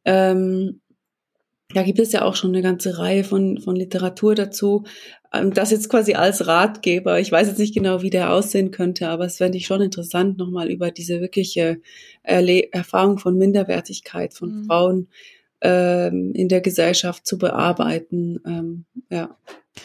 Ähm, 0.05 0.81
da 1.73 1.83
gibt 1.83 1.99
es 1.99 2.11
ja 2.11 2.23
auch 2.23 2.35
schon 2.35 2.51
eine 2.51 2.61
ganze 2.61 2.97
Reihe 2.97 3.23
von, 3.23 3.59
von 3.59 3.75
Literatur 3.75 4.35
dazu. 4.35 4.83
Ähm, 5.33 5.53
das 5.53 5.71
jetzt 5.71 5.89
quasi 5.89 6.13
als 6.13 6.47
Ratgeber. 6.47 7.19
Ich 7.19 7.31
weiß 7.31 7.47
jetzt 7.47 7.59
nicht 7.59 7.73
genau, 7.73 8.01
wie 8.01 8.09
der 8.09 8.33
aussehen 8.33 8.71
könnte, 8.71 9.07
aber 9.09 9.25
es 9.25 9.37
fände 9.37 9.57
ich 9.57 9.65
schon 9.65 9.81
interessant, 9.81 10.37
nochmal 10.37 10.69
über 10.69 10.91
diese 10.91 11.21
wirkliche 11.21 11.79
Erle 12.23 12.71
Erfahrung 12.73 13.17
von 13.17 13.37
Minderwertigkeit 13.37 14.33
von 14.33 14.61
mhm. 14.61 14.65
Frauen 14.65 15.07
ähm, 15.61 16.33
in 16.33 16.49
der 16.49 16.59
Gesellschaft 16.61 17.25
zu 17.25 17.37
bearbeiten. 17.37 18.39
Ähm, 18.45 18.85
ja. 19.09 19.37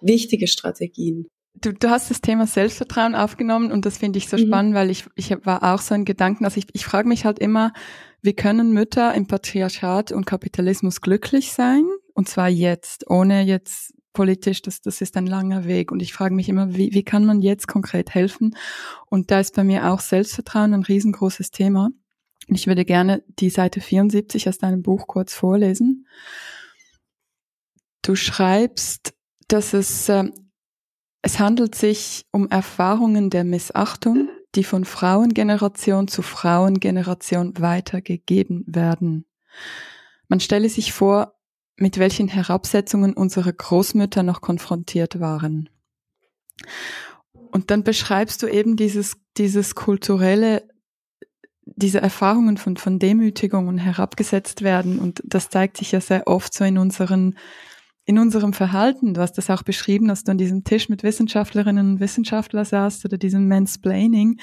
wichtige 0.00 0.46
Strategien. 0.46 1.26
Du, 1.60 1.72
du 1.72 1.88
hast 1.88 2.10
das 2.10 2.20
Thema 2.20 2.46
Selbstvertrauen 2.46 3.14
aufgenommen 3.14 3.72
und 3.72 3.86
das 3.86 3.98
finde 3.98 4.18
ich 4.18 4.28
so 4.28 4.36
mhm. 4.36 4.46
spannend, 4.46 4.74
weil 4.74 4.90
ich, 4.90 5.06
ich 5.14 5.34
war 5.46 5.62
auch 5.62 5.80
so 5.80 5.94
ein 5.94 6.04
Gedanken, 6.04 6.44
also 6.44 6.58
ich, 6.58 6.66
ich 6.72 6.84
frage 6.84 7.08
mich 7.08 7.24
halt 7.24 7.38
immer, 7.38 7.72
wie 8.22 8.34
können 8.34 8.72
Mütter 8.72 9.14
im 9.14 9.26
Patriarchat 9.26 10.12
und 10.12 10.26
Kapitalismus 10.26 11.00
glücklich 11.00 11.52
sein? 11.52 11.84
Und 12.14 12.28
zwar 12.28 12.48
jetzt, 12.48 13.08
ohne 13.08 13.42
jetzt 13.42 13.94
politisch, 14.12 14.62
das, 14.62 14.80
das 14.80 15.00
ist 15.00 15.16
ein 15.16 15.26
langer 15.26 15.66
Weg. 15.66 15.92
Und 15.92 16.00
ich 16.00 16.12
frage 16.12 16.34
mich 16.34 16.48
immer, 16.48 16.74
wie, 16.74 16.92
wie 16.92 17.04
kann 17.04 17.24
man 17.24 17.42
jetzt 17.42 17.68
konkret 17.68 18.14
helfen? 18.14 18.56
Und 19.10 19.30
da 19.30 19.40
ist 19.40 19.54
bei 19.54 19.62
mir 19.62 19.92
auch 19.92 20.00
Selbstvertrauen 20.00 20.72
ein 20.72 20.82
riesengroßes 20.82 21.50
Thema. 21.50 21.90
Und 22.48 22.54
ich 22.54 22.66
würde 22.66 22.84
gerne 22.84 23.22
die 23.38 23.50
Seite 23.50 23.80
74 23.80 24.48
aus 24.48 24.58
deinem 24.58 24.82
Buch 24.82 25.06
kurz 25.06 25.34
vorlesen. 25.34 26.06
Du 28.02 28.14
schreibst, 28.14 29.14
dass 29.48 29.74
es, 29.74 30.08
äh, 30.08 30.30
es 31.26 31.40
handelt 31.40 31.74
sich 31.74 32.24
um 32.30 32.48
Erfahrungen 32.50 33.30
der 33.30 33.42
Missachtung, 33.42 34.28
die 34.54 34.62
von 34.62 34.84
Frauengeneration 34.84 36.06
zu 36.06 36.22
Frauengeneration 36.22 37.54
weitergegeben 37.58 38.62
werden. 38.68 39.26
Man 40.28 40.38
stelle 40.38 40.68
sich 40.68 40.92
vor, 40.92 41.34
mit 41.76 41.98
welchen 41.98 42.28
Herabsetzungen 42.28 43.12
unsere 43.12 43.52
Großmütter 43.52 44.22
noch 44.22 44.40
konfrontiert 44.40 45.18
waren. 45.18 45.68
Und 47.50 47.72
dann 47.72 47.82
beschreibst 47.82 48.44
du 48.44 48.46
eben 48.46 48.76
dieses, 48.76 49.16
dieses 49.36 49.74
kulturelle, 49.74 50.68
diese 51.64 52.00
Erfahrungen 52.00 52.56
von, 52.56 52.76
von 52.76 53.00
Demütigung 53.00 53.66
und 53.66 53.78
herabgesetzt 53.78 54.62
werden. 54.62 55.00
Und 55.00 55.24
das 55.24 55.50
zeigt 55.50 55.76
sich 55.76 55.90
ja 55.90 56.00
sehr 56.00 56.28
oft 56.28 56.54
so 56.54 56.62
in 56.62 56.78
unseren, 56.78 57.36
in 58.06 58.18
unserem 58.18 58.52
Verhalten. 58.52 59.14
Du 59.14 59.20
hast 59.20 59.34
das 59.34 59.50
auch 59.50 59.62
beschrieben, 59.62 60.08
dass 60.08 60.24
du 60.24 60.30
an 60.32 60.38
diesem 60.38 60.64
Tisch 60.64 60.88
mit 60.88 61.02
Wissenschaftlerinnen 61.02 61.92
und 61.92 62.00
Wissenschaftlern 62.00 62.64
saßt 62.64 63.04
oder 63.04 63.18
diesem 63.18 63.48
Mansplaining. 63.48 64.40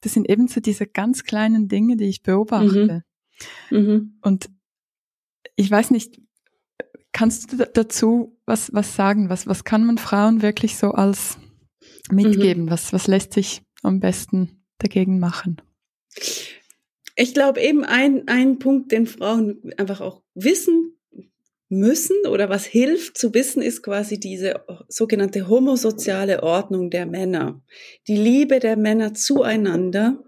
Das 0.00 0.14
sind 0.14 0.28
eben 0.30 0.48
so 0.48 0.60
diese 0.60 0.86
ganz 0.86 1.24
kleinen 1.24 1.68
Dinge, 1.68 1.96
die 1.96 2.04
ich 2.06 2.22
beobachte. 2.22 3.04
Mhm. 3.70 3.78
Mhm. 3.78 4.18
Und 4.22 4.48
ich 5.56 5.70
weiß 5.70 5.90
nicht, 5.90 6.20
Kannst 7.12 7.52
du 7.52 7.56
dazu 7.56 8.38
was, 8.46 8.72
was 8.72 8.94
sagen? 8.94 9.28
Was, 9.30 9.46
was 9.46 9.64
kann 9.64 9.84
man 9.84 9.98
Frauen 9.98 10.42
wirklich 10.42 10.76
so 10.76 10.92
als 10.92 11.38
mitgeben? 12.10 12.64
Mhm. 12.64 12.70
Was, 12.70 12.92
was 12.92 13.06
lässt 13.06 13.32
sich 13.32 13.62
am 13.82 14.00
besten 14.00 14.64
dagegen 14.78 15.18
machen? 15.18 15.60
Ich 17.16 17.34
glaube 17.34 17.60
eben 17.60 17.84
ein, 17.84 18.28
ein 18.28 18.58
Punkt, 18.58 18.92
den 18.92 19.06
Frauen 19.06 19.72
einfach 19.76 20.00
auch 20.00 20.22
wissen 20.34 20.96
müssen 21.70 22.26
oder 22.28 22.50
was 22.50 22.66
hilft 22.66 23.16
zu 23.16 23.32
wissen, 23.32 23.62
ist 23.62 23.82
quasi 23.82 24.20
diese 24.20 24.60
sogenannte 24.88 25.48
homosoziale 25.48 26.42
Ordnung 26.42 26.90
der 26.90 27.06
Männer. 27.06 27.62
Die 28.08 28.16
Liebe 28.16 28.58
der 28.58 28.76
Männer 28.76 29.14
zueinander 29.14 30.22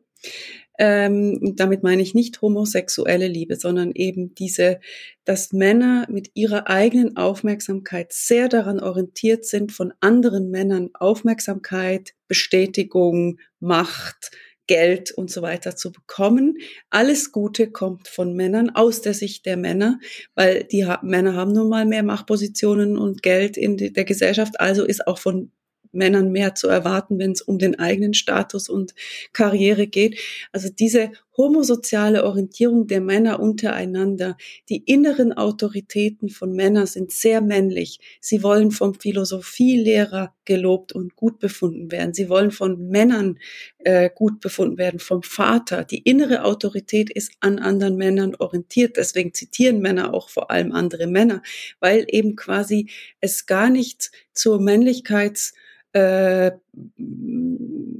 ähm, 0.79 1.55
damit 1.57 1.83
meine 1.83 2.03
ich 2.03 2.15
nicht 2.15 2.41
homosexuelle 2.41 3.29
Liebe, 3.29 3.57
sondern 3.57 3.93
eben 3.93 4.35
diese, 4.35 4.81
dass 5.25 5.53
Männer 5.53 6.07
mit 6.11 6.31
ihrer 6.35 6.69
eigenen 6.69 7.17
Aufmerksamkeit 7.17 8.13
sehr 8.13 8.49
daran 8.49 8.81
orientiert 8.81 9.45
sind, 9.45 9.71
von 9.71 9.93
anderen 10.01 10.51
Männern 10.51 10.91
Aufmerksamkeit, 10.95 12.15
Bestätigung, 12.27 13.39
Macht, 13.61 14.31
Geld 14.73 15.11
und 15.11 15.31
so 15.31 15.43
weiter 15.43 15.77
zu 15.77 15.93
bekommen. 15.93 16.57
Alles 16.89 17.31
Gute 17.31 17.71
kommt 17.71 18.09
von 18.09 18.33
Männern 18.33 18.71
aus 18.71 19.03
der 19.03 19.13
Sicht 19.13 19.45
der 19.45 19.59
Männer, 19.59 19.99
weil 20.35 20.65
die 20.65 20.89
Männer 21.03 21.35
haben 21.35 21.53
nun 21.53 21.69
mal 21.69 21.85
mehr 21.85 22.03
Machtpositionen 22.03 22.97
und 22.97 23.23
Geld 23.23 23.59
in 23.59 23.77
der 23.77 24.07
Gesellschaft, 24.07 24.59
also 24.61 24.87
ist 24.87 25.07
auch 25.07 25.19
von 25.19 25.53
Männern 25.93 26.33
mehr 26.33 26.55
zu 26.55 26.69
erwarten, 26.69 27.19
wenn 27.19 27.33
es 27.33 27.43
um 27.43 27.59
den 27.59 27.79
eigenen 27.79 28.15
Status 28.15 28.69
und 28.69 28.95
Karriere 29.33 29.87
geht. 29.87 30.19
Also 30.53 30.69
diese 30.69 31.13
homosoziale 31.37 32.25
Orientierung 32.25 32.87
der 32.87 33.01
Männer 33.01 33.41
untereinander, 33.41 34.37
die 34.69 34.79
inneren 34.85 35.33
Autoritäten 35.33 36.29
von 36.29 36.53
Männern 36.53 36.87
sind 36.87 37.11
sehr 37.11 37.41
männlich. 37.41 38.01
Sie 38.21 38.43
wollen 38.43 38.71
vom 38.71 38.95
Philosophielehrer 38.95 40.35
gelobt 40.45 40.93
und 40.93 41.17
gut 41.17 41.39
befunden 41.39 41.91
werden. 41.91 42.13
Sie 42.13 42.29
wollen 42.29 42.51
von 42.51 42.89
Männern 42.89 43.39
äh, 43.79 44.11
gut 44.15 44.41
befunden 44.41 44.77
werden, 44.77 45.01
vom 45.01 45.23
Vater. 45.23 45.85
Die 45.85 46.03
innere 46.03 46.45
Autorität 46.45 47.11
ist 47.11 47.33
an 47.41 47.59
anderen 47.59 47.97
Männern 47.97 48.35
orientiert. 48.35 48.97
Deswegen 48.97 49.33
zitieren 49.33 49.81
Männer 49.81 50.13
auch 50.13 50.29
vor 50.29 50.51
allem 50.51 50.73
andere 50.73 51.07
Männer, 51.07 51.43
weil 51.81 52.05
eben 52.09 52.37
quasi 52.37 52.91
es 53.21 53.47
gar 53.47 53.71
nicht 53.71 54.11
zur 54.35 54.61
Männlichkeits 54.61 55.55
äh, 55.93 56.53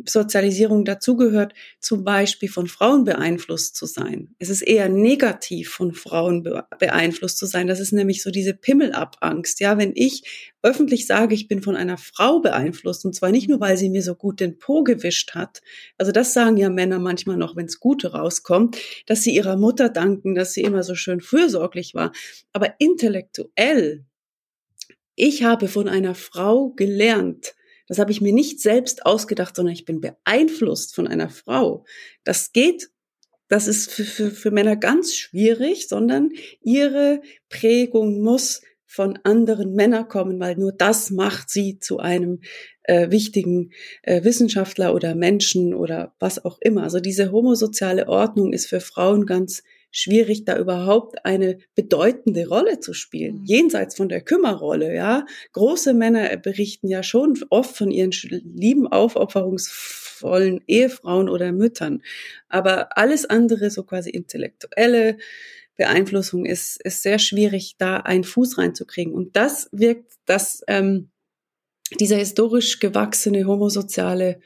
Sozialisierung 0.05 0.85
dazugehört, 0.85 1.53
zum 1.79 2.05
Beispiel 2.05 2.49
von 2.49 2.67
Frauen 2.67 3.05
beeinflusst 3.05 3.77
zu 3.77 3.87
sein. 3.87 4.35
Es 4.39 4.49
ist 4.49 4.63
eher 4.63 4.89
negativ 4.89 5.71
von 5.71 5.93
Frauen 5.93 6.43
beeinflusst 6.79 7.39
zu 7.39 7.47
sein. 7.47 7.67
Das 7.69 7.79
ist 7.79 7.93
nämlich 7.93 8.23
so 8.23 8.31
diese 8.31 8.55
Pimmelabangst. 8.55 9.61
Ja, 9.61 9.79
wenn 9.79 9.93
ich 9.95 10.53
öffentlich 10.63 11.07
sage, 11.07 11.35
ich 11.35 11.47
bin 11.47 11.63
von 11.63 11.77
einer 11.77 11.99
Frau 11.99 12.41
beeinflusst 12.41 13.05
und 13.05 13.15
zwar 13.15 13.31
nicht 13.31 13.49
nur, 13.49 13.61
weil 13.61 13.77
sie 13.77 13.91
mir 13.91 14.03
so 14.03 14.15
gut 14.15 14.41
den 14.41 14.59
Po 14.59 14.83
gewischt 14.83 15.35
hat. 15.35 15.61
Also 15.99 16.11
das 16.11 16.33
sagen 16.33 16.57
ja 16.57 16.71
Männer 16.71 16.99
manchmal 16.99 17.37
noch, 17.37 17.55
wenn 17.55 17.67
es 17.67 17.79
Gute 17.79 18.13
rauskommt, 18.13 18.77
dass 19.07 19.23
sie 19.23 19.35
ihrer 19.35 19.57
Mutter 19.57 19.89
danken, 19.89 20.35
dass 20.35 20.53
sie 20.53 20.63
immer 20.63 20.83
so 20.83 20.95
schön 20.95 21.21
fürsorglich 21.21 21.95
war. 21.95 22.13
Aber 22.53 22.75
intellektuell 22.79 24.05
ich 25.15 25.43
habe 25.43 25.69
von 25.69 25.89
einer 25.89 26.15
Frau 26.15 26.71
gelernt, 26.71 27.55
das 27.93 27.99
habe 27.99 28.11
ich 28.11 28.23
mir 28.23 28.33
nicht 28.33 28.59
selbst 28.59 29.05
ausgedacht, 29.05 29.55
sondern 29.55 29.75
ich 29.75 29.85
bin 29.85 30.01
beeinflusst 30.01 30.95
von 30.95 31.07
einer 31.07 31.29
Frau. 31.29 31.85
Das 32.25 32.53
geht, 32.53 32.89
das 33.49 33.69
ist 33.69 33.91
für, 33.91 34.05
für, 34.05 34.31
für 34.31 34.51
Männer 34.51 34.77
ganz 34.77 35.15
schwierig, 35.15 35.89
sondern 35.89 36.31
ihre 36.63 37.21
Prägung 37.51 38.23
muss 38.23 38.63
von 38.87 39.19
anderen 39.25 39.75
Männern 39.75 40.09
kommen, 40.09 40.41
weil 40.41 40.57
nur 40.57 40.73
das 40.73 41.11
macht 41.11 41.51
sie 41.51 41.81
zu 41.81 41.99
einem 41.99 42.41
äh, 42.85 43.11
wichtigen 43.11 43.73
äh, 44.05 44.25
Wissenschaftler 44.25 44.95
oder 44.95 45.15
Menschen 45.15 45.75
oder 45.75 46.15
was 46.19 46.43
auch 46.43 46.57
immer. 46.63 46.85
Also 46.85 46.99
diese 46.99 47.31
homosoziale 47.31 48.09
Ordnung 48.09 48.55
ist 48.55 48.69
für 48.69 48.81
Frauen 48.81 49.27
ganz 49.27 49.63
schwierig, 49.93 50.45
da 50.45 50.59
überhaupt 50.59 51.25
eine 51.25 51.59
bedeutende 51.77 52.49
Rolle 52.49 52.81
zu 52.81 52.95
spielen, 52.95 53.41
mhm. 53.41 53.45
jenseits 53.45 53.95
von 53.95 54.09
der 54.09 54.23
Kümmerrolle, 54.23 54.93
ja. 54.93 55.27
Große 55.53 55.95
Männer 55.95 56.37
berichten 56.39 56.89
ja 56.89 57.05
schon 57.05 57.39
oft 57.51 57.77
von 57.77 57.93
ihren 57.93 58.11
lieben, 58.31 58.89
aufopferungsvollen 58.89 60.63
Ehefrauen 60.67 61.29
oder 61.29 61.53
Müttern. 61.53 62.03
Aber 62.49 62.97
alles 62.97 63.27
andere, 63.27 63.71
so 63.71 63.85
quasi 63.85 64.11
intellektuelle 64.11 65.19
Beeinflussung, 65.77 66.47
ist, 66.47 66.83
ist 66.83 67.03
sehr 67.03 67.19
schwierig, 67.19 67.77
da 67.79 67.99
einen 67.99 68.25
Fuß 68.25 68.59
reinzukriegen. 68.59 69.13
Und 69.13 69.37
das 69.37 69.69
wirkt, 69.73 70.15
dass 70.25 70.65
ähm, 70.69 71.11
dieser 72.01 72.17
historisch 72.17 72.81
gewachsene 72.81 73.47
homosoziale 73.47 74.41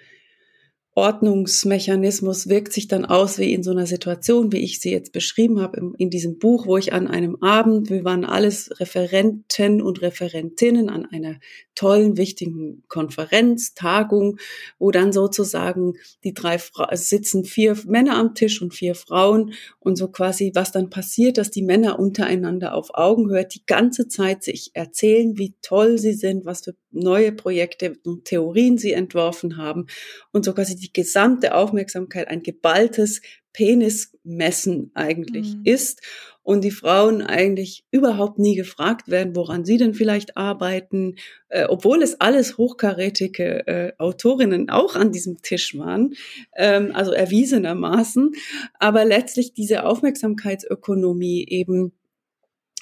Ordnungsmechanismus 0.97 2.49
wirkt 2.49 2.73
sich 2.73 2.89
dann 2.89 3.05
aus 3.05 3.39
wie 3.39 3.53
in 3.53 3.63
so 3.63 3.71
einer 3.71 3.87
Situation, 3.87 4.51
wie 4.51 4.65
ich 4.65 4.81
sie 4.81 4.91
jetzt 4.91 5.13
beschrieben 5.13 5.61
habe 5.61 5.93
in, 5.99 6.09
diesem 6.09 6.39
Buch, 6.39 6.67
wo 6.67 6.79
ich 6.79 6.95
an 6.95 7.07
einem 7.07 7.37
Abend, 7.43 7.91
wir 7.91 8.03
waren 8.05 8.25
alles 8.25 8.71
Referenten 8.81 9.83
und 9.83 10.01
Referentinnen 10.01 10.89
an 10.89 11.05
einer 11.05 11.37
tollen, 11.77 12.17
wichtigen 12.17 12.83
Konferenz, 12.89 13.75
Tagung, 13.75 14.39
wo 14.81 14.91
dann 14.91 15.13
sozusagen 15.13 15.95
die 16.25 16.35
drei 16.35 16.59
Fra 16.59 16.97
sitzen 16.97 17.45
vier 17.45 17.77
Männer 17.87 18.17
am 18.17 18.35
Tisch 18.35 18.61
und 18.61 18.75
vier 18.75 18.97
Frauen 18.97 19.53
und 19.79 19.97
so 19.97 20.09
quasi, 20.09 20.51
was 20.55 20.73
dann 20.73 20.91
passiert, 20.91 21.39
dass 21.39 21.53
die 21.53 21.63
Männer 21.63 22.01
untereinander 22.01 22.75
auf 22.75 22.91
Augenhöhe 22.95 23.45
die 23.45 23.65
ganze 23.67 24.09
Zeit 24.09 24.43
sich 24.43 24.71
erzählen, 24.75 25.39
wie 25.39 25.55
toll 25.63 25.99
sie 25.99 26.15
sind, 26.15 26.45
was 26.45 26.65
für 26.65 26.75
neue 26.91 27.31
Projekte 27.31 27.97
und 28.05 28.25
Theorien 28.25 28.79
sie 28.79 28.93
entworfen 28.93 29.57
haben 29.57 29.87
und 30.33 30.45
so 30.45 30.55
quasi 30.55 30.75
die 30.75 30.93
gesamte 30.93 31.55
Aufmerksamkeit 31.55 32.29
ein 32.29 32.43
geballtes 32.43 33.21
Penismessen 33.53 34.91
eigentlich 34.95 35.55
mhm. 35.55 35.63
ist 35.65 36.03
und 36.47 36.63
die 36.63 36.71
Frauen 36.71 37.23
eigentlich 37.23 37.85
überhaupt 37.91 38.39
nie 38.39 38.55
gefragt 38.55 39.09
werden, 39.09 39.35
woran 39.35 39.65
sie 39.65 39.79
denn 39.79 39.95
vielleicht 39.95 40.37
arbeiten, 40.37 41.17
äh, 41.49 41.65
obwohl 41.65 42.05
es 42.05 42.21
alles 42.21 42.57
hochkarätige 42.57 43.67
äh, 43.67 43.93
Autorinnen 43.99 44.71
auch 44.71 44.95
an 44.95 45.11
diesem 45.11 45.43
Tisch 45.43 45.77
waren, 45.77 46.15
ähm, 46.55 46.93
also 46.95 47.11
erwiesenermaßen, 47.11 48.31
aber 48.79 49.05
letztlich 49.05 49.55
diese 49.55 49.85
Aufmerksamkeitsökonomie 49.85 51.45
eben 51.49 51.93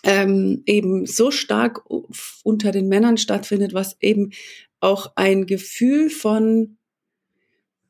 ähm, 0.03 0.63
eben 0.67 1.07
so 1.07 1.31
stark 1.31 1.85
unter 2.43 2.71
den 2.71 2.89
Männern 2.89 3.17
stattfindet, 3.17 3.73
was 3.73 3.97
eben 4.03 4.33
auch 4.81 5.13
ein 5.17 5.47
Gefühl 5.47 6.11
von 6.11 6.77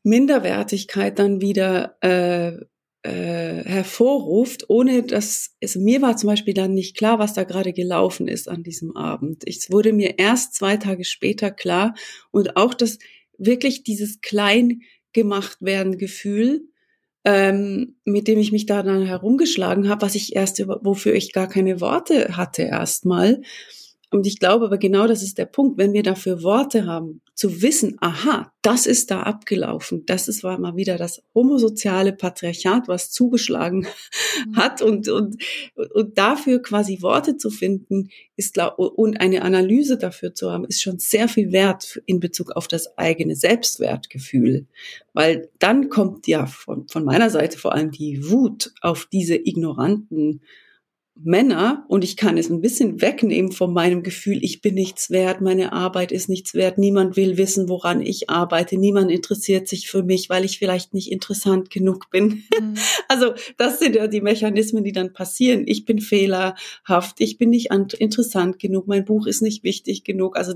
Minderwertigkeit 0.05 1.19
dann 1.19 1.41
wieder 1.41 1.97
äh, 2.01 2.65
äh, 3.05 3.63
hervorruft, 3.65 4.71
ohne 4.71 5.03
dass 5.03 5.55
es 5.61 5.77
mir 5.77 6.01
war 6.01 6.17
zum 6.17 6.29
Beispiel 6.29 6.55
dann 6.55 6.73
nicht 6.73 6.97
klar, 6.97 7.19
was 7.19 7.35
da 7.35 7.45
gerade 7.45 7.75
gelaufen 7.75 8.29
ist 8.29 8.49
an 8.49 8.63
diesem 8.63 8.97
Abend. 8.97 9.43
Es 9.47 9.71
wurde 9.71 9.93
mir 9.93 10.19
erst 10.19 10.55
zwei 10.55 10.79
Tage 10.79 11.05
später 11.05 11.51
klar 11.51 11.95
und 12.31 12.57
auch 12.57 12.73
das 12.73 12.99
wirklich 13.37 13.85
dieses 13.85 14.23
klein 14.23 14.81
gemacht 15.13 15.59
werden 15.61 15.99
Gefühl, 15.99 16.69
ähm, 17.25 17.97
mit 18.07 18.27
dem 18.27 18.39
ich 18.39 18.53
mich 18.53 18.65
da 18.65 18.83
dann 18.83 19.03
herumgeschlagen 19.03 19.89
habe, 19.89 20.01
was 20.01 20.15
ich 20.15 20.35
erst 20.35 20.67
wofür 20.67 21.15
ich 21.15 21.33
gar 21.33 21.49
keine 21.49 21.83
Worte 21.83 22.39
hatte 22.39 22.63
erstmal. 22.63 23.43
Und 24.15 24.29
ich 24.29 24.39
glaube 24.39 24.67
aber 24.67 24.79
genau 24.79 25.09
das 25.09 25.25
ist 25.25 25.39
der 25.39 25.45
Punkt, 25.45 25.77
wenn 25.77 25.93
wir 25.93 26.05
dafür 26.05 26.45
Worte 26.45 26.87
haben, 26.87 27.21
zu 27.35 27.63
wissen, 27.63 27.97
aha, 28.01 28.53
das 28.63 28.87
ist 28.87 29.11
da 29.11 29.25
abgelaufen, 29.25 30.07
das 30.07 30.29
ist 30.29 30.45
war 30.45 30.57
mal 30.57 30.77
wieder 30.77 30.97
das 30.99 31.21
homosoziale 31.35 32.13
Patriarchat, 32.13 32.87
was 32.87 33.11
zugeschlagen 33.11 33.89
mhm. 34.47 34.57
hat 34.57 34.83
und, 34.83 35.09
und, 35.09 35.43
und 35.75 36.17
dafür 36.17 36.63
quasi 36.63 37.03
Worte 37.03 37.39
zu 37.39 37.51
finden, 37.51 38.09
ist 38.37 38.57
und 38.77 39.21
eine 39.21 39.43
Analyse 39.43 39.99
dafür 39.99 40.33
zu 40.33 40.53
haben, 40.53 40.65
ist 40.65 40.81
schon 40.81 41.01
sehr 41.01 41.27
viel 41.27 41.51
wert 41.51 42.01
in 42.07 42.21
Bezug 42.21 42.53
auf 42.53 42.69
das 42.69 42.97
eigene 42.97 43.35
Selbstwertgefühl. 43.35 44.69
Weil 45.13 45.51
dann 45.59 45.89
kommt 45.89 46.29
ja 46.29 46.47
von, 46.47 46.87
von 46.87 47.05
meiner 47.05 47.31
Seite 47.31 47.59
vor 47.59 47.73
allem 47.73 47.91
die 47.91 48.31
Wut 48.31 48.75
auf 48.81 49.09
diese 49.11 49.35
ignoranten 49.35 50.41
Männer 51.17 51.85
und 51.89 52.03
ich 52.03 52.17
kann 52.17 52.37
es 52.37 52.51
ein 52.51 52.61
bisschen 52.61 53.01
wegnehmen 53.01 53.53
von 53.53 53.73
meinem 53.73 54.03
Gefühl, 54.03 54.43
ich 54.43 54.61
bin 54.61 54.75
nichts 54.75 55.11
wert, 55.11 55.41
meine 55.41 55.73
Arbeit 55.73 56.11
ist 56.11 56.29
nichts 56.29 56.55
wert, 56.55 56.77
niemand 56.77 57.17
will 57.17 57.37
wissen, 57.37 57.69
woran 57.69 58.01
ich 58.01 58.31
arbeite, 58.31 58.77
niemand 58.77 59.13
interessiert 59.13 59.69
sich 59.69 59.89
für 59.89 60.03
mich, 60.03 60.29
weil 60.29 60.45
ich 60.45 60.59
vielleicht 60.59 60.93
nicht 60.93 61.13
interessant 61.13 61.71
genug 61.71 62.11
bin. 62.11 62.45
Mhm. 62.61 62.75
Also 63.07 63.35
das 63.59 63.79
sind 63.79 63.95
ja 63.95 64.09
die 64.09 64.23
Mechanismen, 64.23 64.83
die 64.83 64.91
dann 64.93 65.13
passieren. 65.13 65.65
Ich 65.67 65.85
bin 65.85 66.01
fehlerhaft, 66.01 67.21
ich 67.21 67.39
bin 67.39 67.51
nicht 67.51 67.71
interessant 67.71 68.59
genug, 68.59 68.89
mein 68.89 69.05
Buch 69.05 69.27
ist 69.27 69.41
nicht 69.41 69.63
wichtig 69.63 70.05
genug. 70.05 70.37
Also 70.37 70.55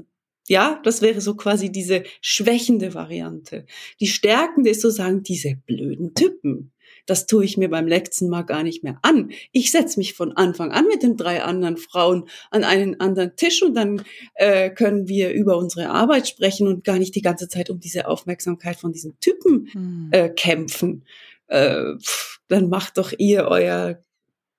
ja, 0.49 0.81
das 0.83 1.03
wäre 1.03 1.21
so 1.21 1.37
quasi 1.37 1.71
diese 1.71 2.05
schwächende 2.21 2.95
Variante. 2.95 3.67
Die 4.01 4.07
stärkende 4.07 4.71
ist 4.71 4.81
so 4.81 4.91
sagen, 4.91 5.23
diese 5.23 5.57
blöden 5.67 6.15
Typen 6.15 6.73
das 7.09 7.27
tue 7.27 7.45
ich 7.45 7.57
mir 7.57 7.71
beim 7.71 7.89
letzten 7.89 8.29
Mal 8.29 8.43
gar 8.43 8.63
nicht 8.63 8.85
mehr 8.85 8.99
an. 9.03 9.31
Ich 9.51 9.71
setze 9.71 9.99
mich 9.99 10.13
von 10.13 10.37
Anfang 10.37 10.73
an 10.73 10.87
mit 10.87 11.03
den 11.03 11.17
drei 11.17 11.43
anderen 11.43 11.79
Frauen 11.79 12.29
an 12.51 12.65
einen 12.65 13.01
anderen 13.01 13.35
Tisch 13.35 13.63
und 13.63 13.75
dann 13.75 14.03
äh, 14.35 14.69
können 14.71 15.09
wir 15.09 15.33
über 15.33 15.57
unsere 15.57 15.89
Arbeit 15.89 16.29
sprechen 16.29 16.69
und 16.69 16.85
gar 16.85 16.99
nicht 16.99 17.15
die 17.15 17.23
ganze 17.23 17.49
Zeit 17.49 17.71
um 17.71 17.81
diese 17.81 18.07
Aufmerksamkeit 18.09 18.77
von 18.77 18.93
diesen 18.93 19.19
Typen 19.21 19.69
hm. 19.73 20.09
äh, 20.13 20.29
kämpfen. 20.29 21.05
Äh, 21.47 21.97
pff, 21.99 22.41
dann 22.49 22.69
macht 22.69 22.99
doch 22.99 23.13
ihr 23.17 23.47
euer 23.49 24.03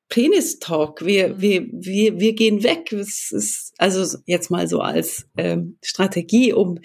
Penis-Talk. 0.09 1.05
Wir, 1.05 1.29
hm. 1.29 1.41
wir, 1.41 1.67
wir, 1.71 2.19
wir 2.19 2.33
gehen 2.33 2.63
weg. 2.63 2.91
Es 2.91 3.31
ist 3.31 3.73
also 3.77 4.17
jetzt 4.25 4.49
mal 4.49 4.67
so 4.67 4.81
als 4.81 5.27
ähm, 5.37 5.77
Strategie, 5.83 6.51
um 6.53 6.79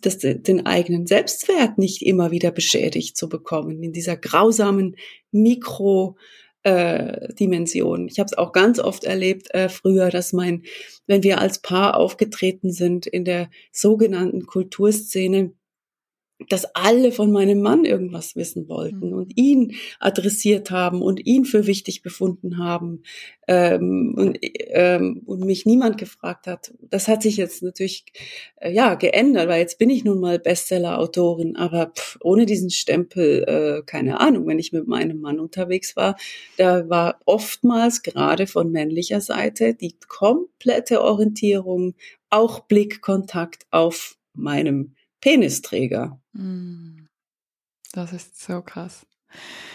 das, 0.00 0.18
den 0.18 0.66
eigenen 0.66 1.06
Selbstwert 1.06 1.78
nicht 1.78 2.02
immer 2.02 2.30
wieder 2.30 2.50
beschädigt 2.50 3.16
zu 3.16 3.28
bekommen 3.28 3.82
in 3.82 3.92
dieser 3.92 4.16
grausamen 4.16 4.96
Mikro 5.30 6.16
äh. 6.66 8.08
Ich 8.08 8.18
habe 8.18 8.26
es 8.26 8.36
auch 8.36 8.52
ganz 8.52 8.80
oft 8.80 9.04
erlebt 9.04 9.54
äh, 9.54 9.68
früher, 9.68 10.10
dass 10.10 10.32
mein, 10.32 10.64
wenn 11.06 11.22
wir 11.22 11.40
als 11.40 11.62
Paar 11.62 11.96
aufgetreten 11.96 12.72
sind 12.72 13.06
in 13.06 13.24
der 13.24 13.50
sogenannten 13.70 14.46
Kulturszene, 14.46 15.52
dass 16.50 16.66
alle 16.74 17.12
von 17.12 17.32
meinem 17.32 17.62
Mann 17.62 17.86
irgendwas 17.86 18.36
wissen 18.36 18.68
wollten 18.68 19.08
mhm. 19.08 19.14
und 19.14 19.36
ihn 19.36 19.74
adressiert 19.98 20.70
haben 20.70 21.00
und 21.00 21.24
ihn 21.24 21.46
für 21.46 21.66
wichtig 21.66 22.02
befunden 22.02 22.58
haben 22.58 23.02
ähm, 23.48 24.14
und, 24.16 24.38
ähm, 24.42 25.22
und 25.24 25.40
mich 25.46 25.64
niemand 25.64 25.96
gefragt 25.96 26.46
hat. 26.46 26.74
Das 26.90 27.08
hat 27.08 27.22
sich 27.22 27.38
jetzt 27.38 27.62
natürlich 27.62 28.04
äh, 28.56 28.70
ja 28.70 28.96
geändert, 28.96 29.48
weil 29.48 29.60
jetzt 29.60 29.78
bin 29.78 29.88
ich 29.88 30.04
nun 30.04 30.20
mal 30.20 30.38
Bestseller-Autorin, 30.38 31.56
aber 31.56 31.92
pff, 31.96 32.18
ohne 32.20 32.44
diesen 32.44 32.70
Stempel 32.70 33.44
äh, 33.44 33.82
keine 33.86 34.20
Ahnung. 34.20 34.46
Wenn 34.46 34.58
ich 34.58 34.72
mit 34.72 34.86
meinem 34.86 35.20
Mann 35.20 35.40
unterwegs 35.40 35.96
war, 35.96 36.16
da 36.58 36.86
war 36.90 37.20
oftmals 37.24 38.02
gerade 38.02 38.46
von 38.46 38.70
männlicher 38.70 39.22
Seite 39.22 39.74
die 39.74 39.94
komplette 40.06 41.00
Orientierung, 41.00 41.94
auch 42.28 42.60
Blickkontakt 42.60 43.66
auf 43.70 44.18
meinem 44.34 44.95
Penisträger. 45.26 46.20
Hm. 46.36 47.08
Das 47.92 48.12
ist 48.12 48.40
so 48.40 48.62
krass. 48.62 49.04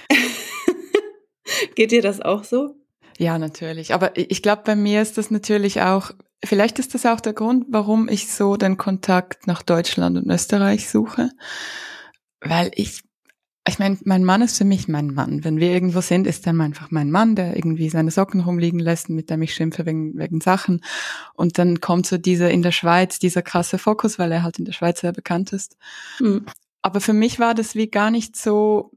Geht 1.75 1.91
dir 1.91 2.01
das 2.01 2.21
auch 2.21 2.45
so? 2.45 2.77
Ja, 3.17 3.37
natürlich. 3.37 3.93
Aber 3.93 4.17
ich 4.17 4.41
glaube, 4.41 4.61
bei 4.65 4.77
mir 4.77 5.01
ist 5.01 5.17
das 5.17 5.29
natürlich 5.29 5.81
auch, 5.81 6.11
vielleicht 6.41 6.79
ist 6.79 6.93
das 6.93 7.05
auch 7.05 7.19
der 7.19 7.33
Grund, 7.33 7.65
warum 7.67 8.07
ich 8.07 8.31
so 8.31 8.55
den 8.55 8.77
Kontakt 8.77 9.45
nach 9.45 9.61
Deutschland 9.61 10.15
und 10.15 10.31
Österreich 10.31 10.89
suche. 10.89 11.31
Weil 12.39 12.71
ich 12.75 13.01
ich 13.67 13.77
meine, 13.77 13.97
mein 14.05 14.23
Mann 14.23 14.41
ist 14.41 14.57
für 14.57 14.65
mich 14.65 14.87
mein 14.87 15.13
Mann. 15.13 15.43
Wenn 15.43 15.59
wir 15.59 15.71
irgendwo 15.71 16.01
sind, 16.01 16.25
ist 16.25 16.47
er 16.47 16.59
einfach 16.59 16.89
mein 16.89 17.11
Mann, 17.11 17.35
der 17.35 17.55
irgendwie 17.55 17.89
seine 17.89 18.09
Socken 18.09 18.41
rumliegen 18.41 18.79
lässt, 18.79 19.09
mit 19.09 19.29
dem 19.29 19.41
ich 19.43 19.53
schimpfe 19.53 19.85
wegen, 19.85 20.17
wegen 20.17 20.41
Sachen. 20.41 20.83
Und 21.35 21.59
dann 21.59 21.79
kommt 21.79 22.07
so 22.07 22.17
dieser 22.17 22.49
in 22.49 22.63
der 22.63 22.71
Schweiz, 22.71 23.19
dieser 23.19 23.43
krasse 23.43 23.77
Fokus, 23.77 24.17
weil 24.17 24.31
er 24.31 24.41
halt 24.41 24.57
in 24.57 24.65
der 24.65 24.73
Schweiz 24.73 25.01
sehr 25.01 25.11
bekannt 25.11 25.53
ist. 25.53 25.77
Mhm. 26.19 26.45
Aber 26.81 27.01
für 27.01 27.13
mich 27.13 27.39
war 27.39 27.53
das 27.53 27.75
wie 27.75 27.87
gar 27.87 28.09
nicht 28.09 28.35
so, 28.35 28.91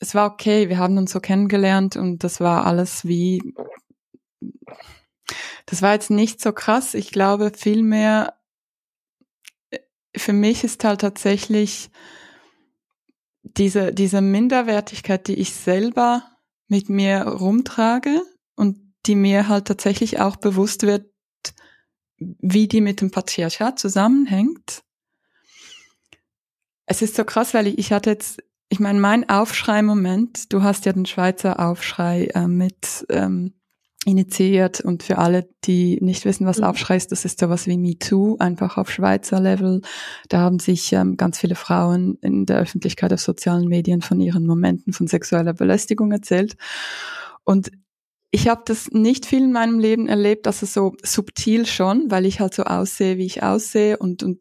es 0.00 0.14
war 0.14 0.30
okay, 0.30 0.68
wir 0.68 0.76
haben 0.76 0.98
uns 0.98 1.12
so 1.12 1.20
kennengelernt 1.20 1.96
und 1.96 2.24
das 2.24 2.40
war 2.40 2.66
alles 2.66 3.06
wie, 3.06 3.54
das 5.64 5.80
war 5.80 5.94
jetzt 5.94 6.10
nicht 6.10 6.42
so 6.42 6.52
krass. 6.52 6.92
Ich 6.92 7.10
glaube 7.10 7.52
vielmehr, 7.56 8.34
äh, 9.70 9.78
für 10.14 10.34
mich 10.34 10.62
ist 10.62 10.84
halt 10.84 11.00
tatsächlich 11.00 11.90
diese, 13.44 13.92
diese 13.92 14.20
Minderwertigkeit, 14.20 15.28
die 15.28 15.34
ich 15.34 15.54
selber 15.54 16.24
mit 16.68 16.88
mir 16.88 17.22
rumtrage 17.22 18.22
und 18.56 18.78
die 19.06 19.14
mir 19.14 19.48
halt 19.48 19.66
tatsächlich 19.66 20.20
auch 20.20 20.36
bewusst 20.36 20.82
wird, 20.82 21.06
wie 22.18 22.68
die 22.68 22.80
mit 22.80 23.00
dem 23.00 23.10
Patriarchat 23.10 23.78
zusammenhängt. 23.78 24.82
Es 26.86 27.02
ist 27.02 27.14
so 27.14 27.24
krass, 27.24 27.54
weil 27.54 27.66
ich, 27.66 27.78
ich 27.78 27.92
hatte 27.92 28.10
jetzt, 28.10 28.42
ich 28.68 28.80
meine, 28.80 29.00
mein 29.00 29.28
Aufschrei-Moment, 29.28 30.52
du 30.52 30.62
hast 30.62 30.86
ja 30.86 30.92
den 30.92 31.06
Schweizer 31.06 31.60
Aufschrei 31.60 32.26
äh, 32.34 32.46
mit 32.46 33.06
ähm, 33.10 33.54
initiiert 34.06 34.80
und 34.80 35.02
für 35.02 35.18
alle, 35.18 35.48
die 35.64 35.98
nicht 36.00 36.24
wissen, 36.24 36.46
was 36.46 36.58
mhm. 36.58 36.64
Aufschrei 36.64 36.96
ist, 36.96 37.12
das 37.12 37.24
ist 37.24 37.40
sowas 37.40 37.66
wie 37.66 37.78
MeToo, 37.78 38.36
einfach 38.38 38.76
auf 38.76 38.90
Schweizer 38.90 39.40
Level. 39.40 39.80
Da 40.28 40.38
haben 40.38 40.58
sich 40.58 40.92
ähm, 40.92 41.16
ganz 41.16 41.38
viele 41.38 41.54
Frauen 41.54 42.18
in 42.20 42.46
der 42.46 42.58
Öffentlichkeit 42.58 43.12
auf 43.12 43.20
sozialen 43.20 43.68
Medien 43.68 44.02
von 44.02 44.20
ihren 44.20 44.46
Momenten 44.46 44.92
von 44.92 45.06
sexueller 45.06 45.54
Belästigung 45.54 46.12
erzählt. 46.12 46.56
Und 47.44 47.70
ich 48.30 48.48
habe 48.48 48.62
das 48.64 48.90
nicht 48.90 49.26
viel 49.26 49.44
in 49.44 49.52
meinem 49.52 49.78
Leben 49.78 50.08
erlebt, 50.08 50.46
also 50.46 50.66
so 50.66 50.96
subtil 51.02 51.66
schon, 51.66 52.10
weil 52.10 52.26
ich 52.26 52.40
halt 52.40 52.52
so 52.52 52.64
aussehe, 52.64 53.16
wie 53.16 53.26
ich 53.26 53.42
aussehe 53.42 53.96
und, 53.96 54.22
und 54.22 54.40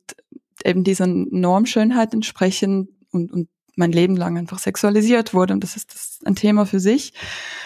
eben 0.66 0.84
dieser 0.84 1.06
Normschönheit 1.08 2.14
entsprechen 2.14 2.88
und, 3.12 3.32
und 3.32 3.50
mein 3.76 3.92
Leben 3.92 4.16
lang 4.16 4.38
einfach 4.38 4.60
sexualisiert 4.60 5.34
wurde. 5.34 5.54
Und 5.54 5.64
das 5.64 5.76
ist, 5.76 5.94
das 5.94 6.20
ein 6.26 6.36
Thema 6.36 6.66
für 6.66 6.80
sich, 6.80 7.14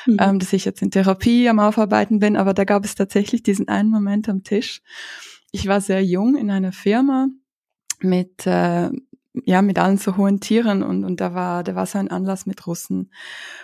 mhm. 0.06 0.18
ähm, 0.20 0.40
dass 0.40 0.54
ich 0.54 0.66
jetzt 0.66 0.82
in 0.82 0.92
Therapie 0.92 1.50
am 1.50 1.60
Aufarbeiten 1.60 2.20
bin. 2.20 2.38
Aber 2.38 2.54
da 2.54 2.64
gab 2.64 2.86
es 2.86 2.96
tatsächlich 2.96 3.44
diesen 3.44 3.68
einen 3.68 3.90
Moment 3.90 4.30
am 4.30 4.44
Tisch. 4.44 4.82
Ich 5.52 5.68
war 5.68 5.82
sehr 5.82 6.04
jung 6.04 6.36
in 6.36 6.52
einer 6.52 6.72
Firma 6.72 7.28
mit 8.00 8.46
äh, 8.46 8.90
ja, 9.46 9.62
mit 9.62 9.80
allen 9.80 9.98
so 9.98 10.18
hohen 10.18 10.40
Tieren 10.40 10.84
und, 10.84 11.04
und 11.04 11.22
da 11.22 11.34
war, 11.34 11.64
da 11.64 11.76
war 11.76 11.86
so 11.86 11.98
ein 11.98 12.10
Anlass 12.10 12.46
mit 12.46 12.66
Russen. 12.68 13.12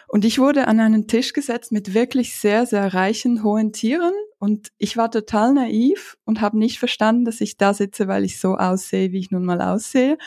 Und 0.08 0.26
ich 0.26 0.40
wurde 0.40 0.68
an 0.68 0.80
einen 0.80 1.08
Tisch 1.08 1.34
gesetzt 1.34 1.72
mit 1.72 1.94
wirklich 1.94 2.36
sehr, 2.36 2.66
sehr 2.66 2.94
reichen 2.94 3.44
hohen 3.44 3.74
Tieren 3.74 4.14
und 4.44 4.74
ich 4.78 4.98
war 4.98 5.10
total 5.10 5.54
naiv 5.54 6.18
und 6.26 6.42
habe 6.42 6.58
nicht 6.58 6.78
verstanden, 6.78 7.24
dass 7.24 7.40
ich 7.40 7.56
da 7.56 7.74
sitze, 7.74 8.10
weil 8.10 8.26
ich 8.26 8.42
so 8.42 8.56
aussehe, 8.56 9.14
wie 9.14 9.20
ich 9.20 9.32
nun 9.32 9.46
mal 9.46 9.62
aussehe. 9.62 10.18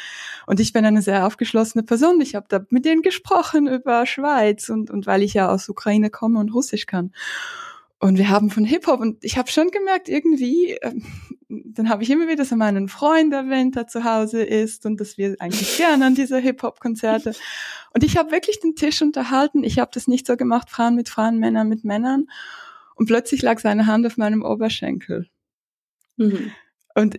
Und 0.47 0.59
ich 0.59 0.73
bin 0.73 0.87
eine 0.87 1.03
sehr 1.03 1.27
aufgeschlossene 1.27 1.85
Person. 1.85 2.21
Ich 2.23 2.35
habe 2.35 2.47
da 2.49 2.61
mit 2.71 2.87
denen 2.87 3.03
gesprochen 3.03 3.67
über 3.67 4.07
Schweiz 4.07 4.71
und, 4.71 4.91
und 4.91 5.07
weil 5.07 5.23
ich 5.23 5.35
ja 5.35 5.51
aus 5.51 5.69
Ukraine 5.69 6.09
komme 6.09 6.39
und 6.41 6.55
Russisch 6.55 6.87
kann. 6.87 7.13
Und 7.99 8.19
wir 8.19 8.29
haben 8.29 8.51
von 8.51 8.65
Hip-Hop 8.65 9.01
und 9.01 9.25
ich 9.25 9.39
habe 9.39 9.51
schon 9.51 9.71
gemerkt, 9.71 10.09
irgendwie, 10.09 10.73
äh, 10.73 10.95
dann 11.49 11.89
habe 11.89 12.03
ich 12.03 12.11
immer 12.11 12.29
wieder 12.29 12.45
so 12.45 12.55
meinen 12.55 12.89
Freund 12.89 13.33
erwähnt, 13.33 13.75
der 13.75 13.87
zu 13.87 14.05
Hause 14.05 14.43
ist 14.43 14.85
und 14.85 15.01
dass 15.01 15.17
wir 15.17 15.37
eigentlich 15.39 15.79
gerne 15.79 16.05
an 16.07 16.15
diese 16.15 16.39
Hip-Hop-Konzerte. 16.39 17.33
Und 17.95 18.05
ich 18.05 18.19
habe 18.19 18.33
wirklich 18.33 18.61
den 18.61 18.75
Tisch 18.75 19.01
unterhalten. 19.01 19.65
Ich 19.65 19.79
habe 19.79 19.91
das 19.95 20.09
nicht 20.09 20.27
so 20.27 20.37
gemacht, 20.37 20.69
Frauen 20.71 20.95
mit 20.95 21.09
Frauen, 21.09 21.39
Männer 21.39 21.65
mit 21.65 21.85
Männern. 21.85 22.27
Und 22.97 23.07
plötzlich 23.07 23.41
lag 23.43 23.61
seine 23.61 23.87
Hand 23.87 24.07
auf 24.07 24.19
meinem 24.19 24.43
Oberschenkel. 24.43 25.29
Mhm. 26.17 26.53
Und 26.95 27.19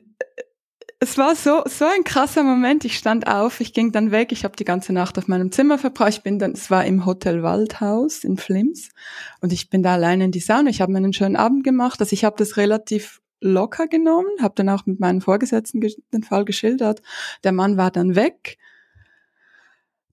es 0.99 1.17
war 1.17 1.35
so 1.35 1.61
so 1.65 1.85
ein 1.85 2.03
krasser 2.03 2.43
Moment. 2.43 2.83
Ich 2.83 2.97
stand 2.97 3.27
auf, 3.27 3.61
ich 3.61 3.73
ging 3.73 3.91
dann 3.91 4.11
weg. 4.11 4.31
Ich 4.31 4.43
habe 4.43 4.55
die 4.55 4.65
ganze 4.65 4.93
Nacht 4.93 5.17
auf 5.17 5.27
meinem 5.27 5.51
Zimmer 5.51 5.77
verbracht. 5.77 6.13
Ich 6.13 6.23
bin 6.23 6.39
dann, 6.39 6.53
es 6.53 6.71
war 6.71 6.85
im 6.85 7.05
Hotel 7.05 7.43
Waldhaus 7.43 8.23
in 8.23 8.37
Flims 8.37 8.89
und 9.41 9.53
ich 9.53 9.69
bin 9.69 9.83
da 9.83 9.93
alleine 9.93 10.25
in 10.25 10.31
die 10.31 10.39
Sauna. 10.39 10.69
Ich 10.69 10.81
habe 10.81 10.91
mir 10.91 10.97
einen 10.97 11.13
schönen 11.13 11.35
Abend 11.35 11.63
gemacht. 11.63 11.99
Also 11.99 12.13
ich 12.13 12.25
habe 12.25 12.35
das 12.37 12.57
relativ 12.57 13.21
locker 13.41 13.87
genommen, 13.87 14.29
habe 14.41 14.55
dann 14.55 14.69
auch 14.69 14.87
mit 14.87 14.99
meinen 14.99 15.21
Vorgesetzten 15.21 15.81
den 15.81 16.23
Fall 16.23 16.45
geschildert. 16.45 17.03
Der 17.43 17.51
Mann 17.51 17.77
war 17.77 17.91
dann 17.91 18.15
weg, 18.15 18.57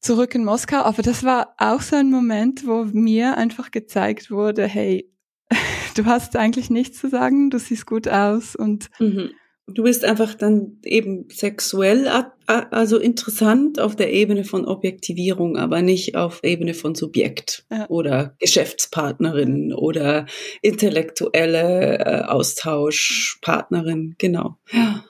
zurück 0.01 0.35
in 0.35 0.44
Moskau. 0.44 0.82
Aber 0.82 1.02
das 1.02 1.24
war 1.24 1.55
auch 1.56 1.81
so 1.81 1.97
ein 1.97 2.11
Moment, 2.11 2.66
wo 2.66 2.85
mir 2.85 3.39
einfach 3.39 3.70
gezeigt 3.70 4.31
wurde, 4.31 4.66
hey, 4.66 5.11
du 5.97 6.05
hast 6.05 6.36
eigentlich 6.36 6.69
nichts 6.69 6.98
zu 6.98 7.09
sagen, 7.09 7.48
du 7.48 7.59
siehst 7.59 7.86
gut 7.86 8.06
aus 8.06 8.55
und 8.55 8.90
mhm 8.98 9.31
du 9.66 9.82
bist 9.82 10.05
einfach 10.05 10.35
dann 10.35 10.78
eben 10.85 11.27
sexuell, 11.31 12.09
also 12.47 12.99
interessant 12.99 13.81
auf 13.81 13.97
der 13.97 14.12
Ebene 14.12 14.45
von 14.45 14.66
Objektivierung, 14.66 15.57
aber 15.57 15.82
nicht 15.82 16.16
auf 16.16 16.41
Ebene 16.43 16.74
von 16.74 16.95
Subjekt 16.95 17.65
ja. 17.70 17.89
oder 17.89 18.35
Geschäftspartnerin 18.39 19.73
oder 19.73 20.27
intellektuelle 20.61 21.99
äh, 21.99 22.24
Austauschpartnerin, 22.24 24.16
genau. 24.19 24.59
Ja. 24.70 25.05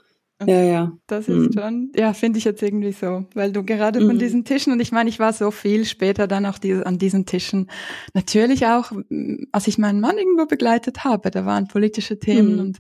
Ja, 0.47 0.63
ja. 0.63 0.93
Das 1.07 1.29
ist 1.29 1.37
mhm. 1.37 1.53
schon, 1.53 1.93
ja, 1.97 2.13
finde 2.13 2.39
ich 2.39 2.45
jetzt 2.45 2.63
irgendwie 2.63 2.93
so, 2.93 3.25
weil 3.35 3.53
du 3.53 3.65
gerade 3.65 4.01
mhm. 4.01 4.09
von 4.09 4.19
diesen 4.19 4.45
Tischen 4.45 4.73
und 4.73 4.81
ich 4.81 4.93
meine, 4.93 5.09
ich 5.09 5.19
war 5.19 5.33
so 5.33 5.51
viel 5.51 5.85
später 5.85 6.27
dann 6.27 6.45
auch 6.45 6.59
diese, 6.59 6.85
an 6.87 6.99
diesen 6.99 7.25
Tischen. 7.25 7.71
Natürlich 8.15 8.67
auch, 8.67 8.93
als 9.53 9.69
ich 9.69 9.79
meinen 9.79 10.01
Mann 10.01 10.19
irgendwo 10.19 10.47
begleitet 10.47 11.05
habe, 11.05 11.31
da 11.31 11.47
waren 11.47 11.69
politische 11.69 12.19
Themen 12.19 12.55
mhm. 12.55 12.61
und 12.61 12.79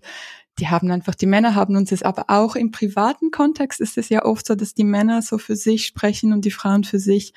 die 0.59 0.69
haben 0.69 0.91
einfach, 0.91 1.15
die 1.15 1.27
Männer 1.27 1.55
haben 1.55 1.77
uns 1.77 1.91
es, 1.91 2.03
aber 2.03 2.27
auch 2.29 2.55
im 2.55 2.71
privaten 2.71 3.31
Kontext 3.31 3.81
ist 3.81 3.99
es 3.99 4.09
ja 4.09 4.25
oft 4.25 4.47
so, 4.47 4.55
dass 4.55 4.75
die 4.75 4.85
Männer 4.85 5.23
so 5.23 5.39
für 5.39 5.57
sich 5.57 5.87
sprechen 5.87 6.33
und 6.33 6.45
die 6.45 6.51
Frauen 6.51 6.85
für 6.85 6.99
sich. 6.99 7.35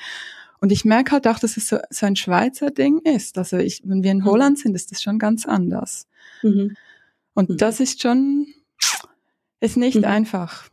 Und 0.59 0.71
ich 0.71 0.85
merke 0.85 1.11
halt 1.11 1.27
auch, 1.27 1.39
dass 1.39 1.57
es 1.57 1.67
so, 1.67 1.77
so 1.89 2.05
ein 2.05 2.15
Schweizer 2.15 2.71
Ding 2.71 2.99
ist. 2.99 3.37
Also 3.37 3.57
ich, 3.57 3.81
wenn 3.85 4.03
wir 4.03 4.11
in 4.11 4.19
mhm. 4.19 4.25
Holland 4.25 4.59
sind, 4.59 4.75
ist 4.75 4.91
das 4.91 5.01
schon 5.01 5.19
ganz 5.19 5.45
anders. 5.45 6.07
Mhm. 6.43 6.75
Und 7.33 7.49
mhm. 7.49 7.57
das 7.57 7.79
ist 7.79 8.01
schon, 8.01 8.47
ist 9.59 9.77
nicht 9.77 9.97
mhm. 9.97 10.05
einfach. 10.05 10.69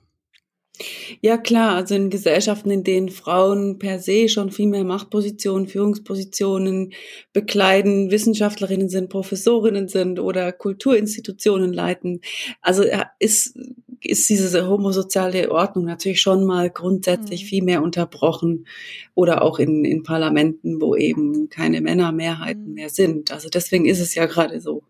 Ja 1.21 1.39
klar, 1.39 1.77
also 1.77 1.95
in 1.95 2.11
Gesellschaften, 2.11 2.71
in 2.71 2.83
denen 2.83 3.09
Frauen 3.09 3.79
per 3.79 4.01
se 4.01 4.29
schon 4.29 4.51
viel 4.51 4.67
mehr 4.67 4.83
Machtpositionen, 4.83 5.69
Führungspositionen 5.69 6.93
bekleiden, 7.33 8.11
Wissenschaftlerinnen 8.11 8.89
sind, 8.89 9.09
Professorinnen 9.09 9.87
sind 9.87 10.19
oder 10.19 10.51
Kulturinstitutionen 10.53 11.73
leiten, 11.73 12.21
also 12.61 12.85
ist 13.21 13.57
ist 14.05 14.29
diese 14.29 14.69
homosoziale 14.69 15.51
Ordnung 15.51 15.85
natürlich 15.85 16.21
schon 16.21 16.45
mal 16.45 16.71
grundsätzlich 16.71 17.45
mhm. 17.45 17.47
viel 17.47 17.65
mehr 17.65 17.83
unterbrochen 17.83 18.67
oder 19.15 19.43
auch 19.43 19.59
in, 19.59 19.85
in 19.85 20.03
Parlamenten, 20.03 20.81
wo 20.81 20.95
eben 20.97 21.49
keine 21.49 21.81
Männermehrheiten 21.81 22.69
mhm. 22.69 22.75
mehr 22.75 22.91
sind. 22.91 23.31
Also 23.31 23.49
deswegen 23.49 23.87
ist 23.87 24.01
es 24.01 24.15
ja 24.15 24.27
gerade 24.27 24.61
so 24.61 24.83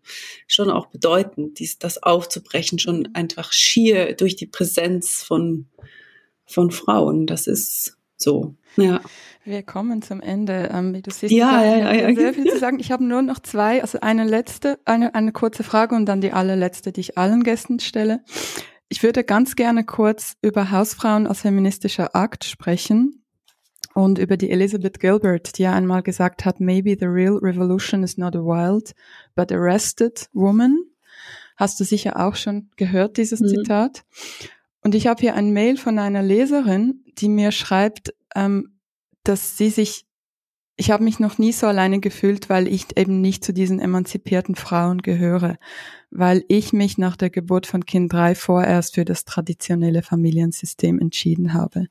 schon 0.47 0.69
auch 0.69 0.87
bedeutend, 0.87 1.59
dies, 1.59 1.79
das 1.79 2.01
aufzubrechen, 2.01 2.79
schon 2.79 2.99
mhm. 2.99 3.09
einfach 3.13 3.51
schier 3.51 4.13
durch 4.13 4.35
die 4.35 4.47
Präsenz 4.47 5.23
von 5.23 5.67
von 6.45 6.71
Frauen. 6.71 7.25
Das 7.25 7.47
ist 7.47 7.97
so. 8.17 8.55
Ja. 8.77 9.01
Wir 9.43 9.61
kommen 9.61 10.01
zum 10.01 10.21
Ende. 10.21 10.71
Ähm, 10.73 10.93
wie 10.93 11.01
du 11.01 11.11
siehst, 11.11 11.31
ja, 11.31 11.63
ja, 11.63 11.77
ja, 11.77 12.09
ja. 12.09 12.15
sehr 12.15 12.33
viel 12.33 12.51
zu 12.51 12.57
sagen. 12.57 12.79
Ich 12.79 12.91
habe 12.91 13.03
nur 13.03 13.21
noch 13.21 13.39
zwei, 13.39 13.81
also 13.81 13.99
eine 14.01 14.25
letzte, 14.25 14.79
eine, 14.85 15.13
eine 15.13 15.31
kurze 15.31 15.63
Frage 15.63 15.95
und 15.95 16.07
dann 16.07 16.19
die 16.19 16.31
allerletzte, 16.31 16.91
die 16.91 17.01
ich 17.01 17.17
allen 17.17 17.43
Gästen 17.43 17.79
stelle. 17.79 18.21
Ich 18.87 19.01
würde 19.01 19.23
ganz 19.23 19.55
gerne 19.55 19.83
kurz 19.83 20.37
über 20.41 20.71
Hausfrauen 20.71 21.25
als 21.27 21.41
feministischer 21.41 22.15
Akt 22.15 22.43
sprechen 22.43 23.23
und 23.95 24.19
über 24.19 24.37
die 24.37 24.51
Elizabeth 24.51 24.99
Gilbert, 24.99 25.57
die 25.57 25.63
ja 25.63 25.73
einmal 25.73 26.03
gesagt 26.03 26.45
hat, 26.45 26.59
maybe 26.59 26.95
the 26.99 27.05
real 27.05 27.37
revolution 27.37 28.03
is 28.03 28.17
not 28.17 28.35
a 28.35 28.39
wild, 28.39 28.93
but 29.35 29.51
a 29.51 29.57
rested 29.57 30.29
woman. 30.33 30.77
Hast 31.55 31.79
du 31.79 31.83
sicher 31.83 32.19
auch 32.19 32.35
schon 32.35 32.69
gehört, 32.75 33.17
dieses 33.17 33.39
mhm. 33.39 33.47
Zitat. 33.47 34.03
Und 34.81 34.93
ich 34.93 35.07
habe 35.07 35.21
hier 35.21 35.33
ein 35.33 35.51
Mail 35.51 35.77
von 35.77 35.97
einer 35.97 36.21
Leserin, 36.21 37.03
die 37.17 37.29
mir 37.29 37.51
schreibt, 37.51 38.13
ähm, 38.35 38.77
dass 39.23 39.57
sie 39.57 39.69
sich, 39.69 40.05
ich 40.75 40.91
habe 40.91 41.03
mich 41.03 41.19
noch 41.19 41.37
nie 41.37 41.53
so 41.53 41.65
alleine 41.65 41.99
gefühlt, 41.99 42.49
weil 42.49 42.67
ich 42.67 42.97
eben 42.97 43.21
nicht 43.21 43.43
zu 43.43 43.53
diesen 43.53 43.79
emanzipierten 43.79 44.55
Frauen 44.55 45.01
gehöre, 45.01 45.57
weil 46.17 46.43
ich 46.47 46.73
mich 46.73 46.97
nach 46.97 47.17
der 47.17 47.29
Geburt 47.29 47.67
von 47.67 47.85
Kind 47.85 48.11
3 48.13 48.35
vorerst 48.35 48.95
für 48.95 49.05
das 49.05 49.25
traditionelle 49.25 50.01
Familiensystem 50.01 50.99
entschieden 50.99 51.53
habe. 51.53 51.87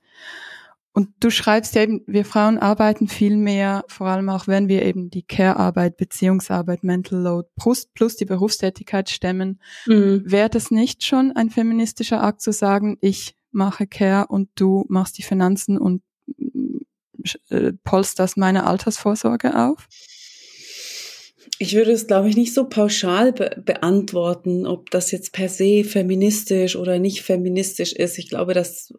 Und 0.93 1.09
du 1.19 1.31
schreibst 1.31 1.75
ja 1.75 1.83
eben, 1.83 2.03
wir 2.07 2.25
Frauen 2.25 2.57
arbeiten 2.57 3.09
viel 3.09 3.37
mehr, 3.37 3.85
vor 3.89 4.07
allem 4.07 4.29
auch 4.29 4.47
wenn 4.47 4.69
wir 4.69 4.85
eben 4.85 5.11
die 5.11 5.25
Care-Arbeit, 5.25 5.97
Beziehungsarbeit, 5.97 6.85
Mental 6.85 7.19
Load 7.19 7.49
plus, 7.59 7.87
plus 7.87 8.15
die 8.15 8.27
Berufstätigkeit 8.27 9.11
stemmen. 9.11 9.61
Mhm. 9.87 10.23
Wäre 10.25 10.49
das 10.49 10.71
nicht 10.71 11.03
schon 11.03 11.33
ein 11.33 11.51
feministischer 11.51 12.23
Akt 12.23 12.41
zu 12.41 12.53
sagen, 12.53 12.97
ich 13.01 13.35
mache 13.51 13.89
Care 13.89 14.29
und 14.29 14.51
du 14.55 14.85
machst 14.89 15.19
die 15.19 15.25
Finanzen 15.25 15.79
und 15.79 16.03
äh, 17.49 17.73
polsterst 17.83 18.37
meine 18.37 18.65
Altersvorsorge 18.65 19.57
auf? 19.57 19.89
Ich 21.59 21.75
würde 21.75 21.93
es, 21.93 22.07
glaube 22.07 22.29
ich, 22.29 22.37
nicht 22.37 22.53
so 22.53 22.69
pauschal 22.69 23.33
be 23.33 23.63
beantworten, 23.65 24.67
ob 24.67 24.91
das 24.91 25.11
jetzt 25.13 25.33
per 25.33 25.49
se 25.49 25.85
feministisch 25.85 26.75
oder 26.75 26.99
nicht 26.99 27.23
feministisch 27.23 27.93
ist. 27.93 28.19
Ich 28.19 28.29
glaube, 28.29 28.55
das 28.55 28.93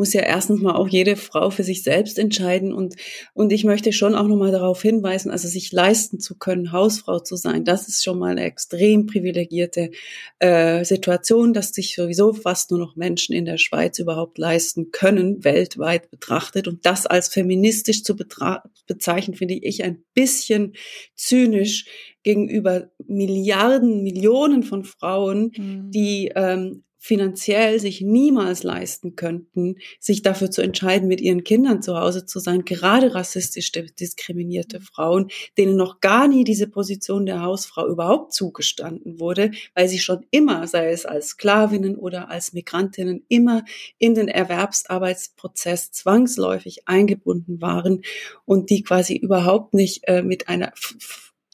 muss 0.00 0.14
ja 0.14 0.22
erstens 0.22 0.62
mal 0.62 0.76
auch 0.76 0.88
jede 0.88 1.14
Frau 1.14 1.50
für 1.50 1.62
sich 1.62 1.82
selbst 1.82 2.18
entscheiden 2.18 2.72
und, 2.72 2.96
und 3.34 3.52
ich 3.52 3.64
möchte 3.64 3.92
schon 3.92 4.14
auch 4.14 4.26
nochmal 4.26 4.50
darauf 4.50 4.80
hinweisen, 4.80 5.30
also 5.30 5.46
sich 5.46 5.72
leisten 5.72 6.20
zu 6.20 6.38
können, 6.38 6.72
Hausfrau 6.72 7.18
zu 7.18 7.36
sein, 7.36 7.66
das 7.66 7.86
ist 7.86 8.02
schon 8.02 8.18
mal 8.18 8.30
eine 8.30 8.44
extrem 8.44 9.04
privilegierte 9.04 9.90
äh, 10.38 10.86
Situation, 10.86 11.52
dass 11.52 11.74
sich 11.74 11.94
sowieso 11.94 12.32
fast 12.32 12.70
nur 12.70 12.80
noch 12.80 12.96
Menschen 12.96 13.34
in 13.34 13.44
der 13.44 13.58
Schweiz 13.58 13.98
überhaupt 13.98 14.38
leisten 14.38 14.90
können, 14.90 15.44
weltweit 15.44 16.10
betrachtet 16.10 16.66
und 16.66 16.86
das 16.86 17.06
als 17.06 17.28
feministisch 17.28 18.02
zu 18.02 18.16
bezeichnen, 18.16 19.36
finde 19.36 19.52
ich 19.52 19.84
ein 19.84 20.02
bisschen 20.14 20.76
zynisch 21.14 21.84
gegenüber 22.22 22.90
Milliarden, 23.06 24.02
Millionen 24.02 24.62
von 24.62 24.84
Frauen, 24.84 25.52
mhm. 25.54 25.90
die 25.90 26.32
ähm, 26.34 26.84
finanziell 27.02 27.80
sich 27.80 28.02
niemals 28.02 28.62
leisten 28.62 29.16
könnten, 29.16 29.76
sich 29.98 30.20
dafür 30.20 30.50
zu 30.50 30.60
entscheiden, 30.60 31.08
mit 31.08 31.22
ihren 31.22 31.44
Kindern 31.44 31.80
zu 31.80 31.98
Hause 31.98 32.26
zu 32.26 32.40
sein, 32.40 32.66
gerade 32.66 33.14
rassistisch 33.14 33.72
diskriminierte 33.72 34.80
Frauen, 34.82 35.30
denen 35.56 35.76
noch 35.76 36.00
gar 36.00 36.28
nie 36.28 36.44
diese 36.44 36.68
Position 36.68 37.24
der 37.24 37.40
Hausfrau 37.40 37.88
überhaupt 37.88 38.34
zugestanden 38.34 39.18
wurde, 39.18 39.50
weil 39.74 39.88
sie 39.88 39.98
schon 39.98 40.26
immer, 40.30 40.66
sei 40.66 40.90
es 40.90 41.06
als 41.06 41.28
Sklavinnen 41.28 41.96
oder 41.96 42.30
als 42.30 42.52
Migrantinnen, 42.52 43.24
immer 43.28 43.64
in 43.96 44.14
den 44.14 44.28
Erwerbsarbeitsprozess 44.28 45.92
zwangsläufig 45.92 46.86
eingebunden 46.86 47.62
waren 47.62 48.02
und 48.44 48.68
die 48.68 48.82
quasi 48.82 49.16
überhaupt 49.16 49.72
nicht 49.72 50.06
äh, 50.06 50.22
mit 50.22 50.48
einer 50.48 50.72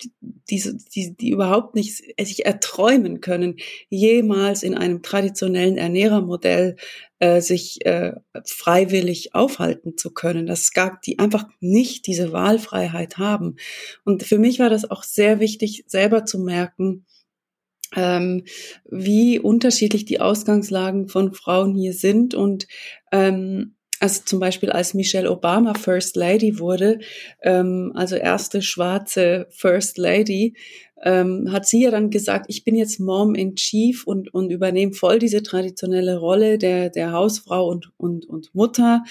die, 0.00 0.78
die, 0.94 1.16
die 1.16 1.30
überhaupt 1.30 1.74
nicht 1.74 2.02
sich 2.20 2.46
erträumen 2.46 3.20
können, 3.20 3.56
jemals 3.88 4.62
in 4.62 4.74
einem 4.74 5.02
traditionellen 5.02 5.76
Ernährermodell 5.76 6.76
äh, 7.18 7.40
sich 7.40 7.84
äh, 7.86 8.12
freiwillig 8.44 9.34
aufhalten 9.34 9.96
zu 9.96 10.12
können. 10.12 10.46
Das 10.46 10.72
gab 10.72 11.02
die 11.02 11.18
einfach 11.18 11.46
nicht 11.60 12.06
diese 12.06 12.32
Wahlfreiheit 12.32 13.18
haben. 13.18 13.56
Und 14.04 14.22
für 14.22 14.38
mich 14.38 14.58
war 14.58 14.70
das 14.70 14.90
auch 14.90 15.02
sehr 15.02 15.40
wichtig, 15.40 15.84
selber 15.86 16.24
zu 16.24 16.38
merken, 16.38 17.06
ähm, 17.94 18.44
wie 18.84 19.38
unterschiedlich 19.38 20.04
die 20.04 20.20
Ausgangslagen 20.20 21.08
von 21.08 21.32
Frauen 21.32 21.74
hier 21.74 21.92
sind 21.92 22.34
und 22.34 22.66
ähm, 23.12 23.75
also 24.00 24.22
zum 24.24 24.40
Beispiel 24.40 24.70
als 24.70 24.94
Michelle 24.94 25.30
Obama 25.30 25.74
First 25.74 26.16
Lady 26.16 26.58
wurde, 26.58 26.98
ähm, 27.42 27.92
also 27.94 28.16
erste 28.16 28.62
schwarze 28.62 29.46
First 29.50 29.98
Lady, 29.98 30.54
ähm, 31.02 31.52
hat 31.52 31.66
sie 31.66 31.82
ja 31.82 31.90
dann 31.90 32.10
gesagt, 32.10 32.46
ich 32.48 32.64
bin 32.64 32.74
jetzt 32.74 32.98
Mom 33.00 33.34
in 33.34 33.54
Chief 33.54 34.06
und, 34.06 34.32
und 34.32 34.50
übernehme 34.50 34.94
voll 34.94 35.18
diese 35.18 35.42
traditionelle 35.42 36.18
Rolle 36.18 36.56
der, 36.56 36.88
der 36.88 37.12
Hausfrau 37.12 37.68
und, 37.68 37.92
und, 37.98 38.26
und 38.26 38.54
Mutter 38.54 39.04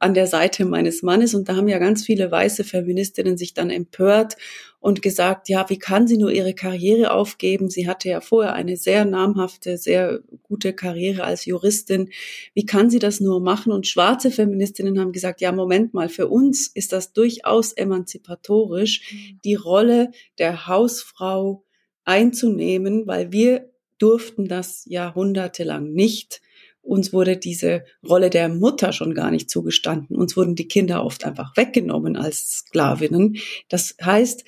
an 0.00 0.14
der 0.14 0.26
Seite 0.26 0.64
meines 0.64 1.02
Mannes. 1.02 1.34
Und 1.34 1.48
da 1.48 1.54
haben 1.54 1.68
ja 1.68 1.78
ganz 1.78 2.04
viele 2.04 2.30
weiße 2.30 2.64
Feministinnen 2.64 3.36
sich 3.36 3.54
dann 3.54 3.70
empört 3.70 4.36
und 4.80 5.02
gesagt, 5.02 5.48
ja, 5.48 5.68
wie 5.70 5.78
kann 5.78 6.06
sie 6.06 6.18
nur 6.18 6.30
ihre 6.30 6.54
Karriere 6.54 7.12
aufgeben? 7.12 7.68
Sie 7.68 7.88
hatte 7.88 8.08
ja 8.08 8.20
vorher 8.20 8.52
eine 8.54 8.76
sehr 8.76 9.04
namhafte, 9.04 9.76
sehr 9.76 10.20
gute 10.42 10.72
Karriere 10.72 11.24
als 11.24 11.44
Juristin. 11.46 12.10
Wie 12.54 12.64
kann 12.64 12.88
sie 12.88 13.00
das 13.00 13.18
nur 13.18 13.40
machen? 13.40 13.72
Und 13.72 13.88
schwarze 13.88 14.30
Feministinnen 14.30 15.00
haben 15.00 15.12
gesagt, 15.12 15.40
ja, 15.40 15.50
Moment 15.50 15.94
mal, 15.94 16.08
für 16.08 16.28
uns 16.28 16.68
ist 16.68 16.92
das 16.92 17.12
durchaus 17.12 17.72
emanzipatorisch, 17.72 19.12
mhm. 19.12 19.40
die 19.44 19.56
Rolle 19.56 20.12
der 20.38 20.68
Hausfrau 20.68 21.64
einzunehmen, 22.04 23.06
weil 23.06 23.32
wir 23.32 23.70
durften 23.98 24.46
das 24.46 24.84
jahrhundertelang 24.86 25.92
nicht. 25.92 26.40
Uns 26.88 27.12
wurde 27.12 27.36
diese 27.36 27.84
Rolle 28.08 28.30
der 28.30 28.48
Mutter 28.48 28.92
schon 28.92 29.12
gar 29.14 29.30
nicht 29.30 29.50
zugestanden. 29.50 30.16
Uns 30.16 30.36
wurden 30.38 30.54
die 30.54 30.68
Kinder 30.68 31.04
oft 31.04 31.24
einfach 31.24 31.54
weggenommen 31.54 32.16
als 32.16 32.48
Sklavinnen. 32.50 33.36
Das 33.68 33.94
heißt, 34.02 34.44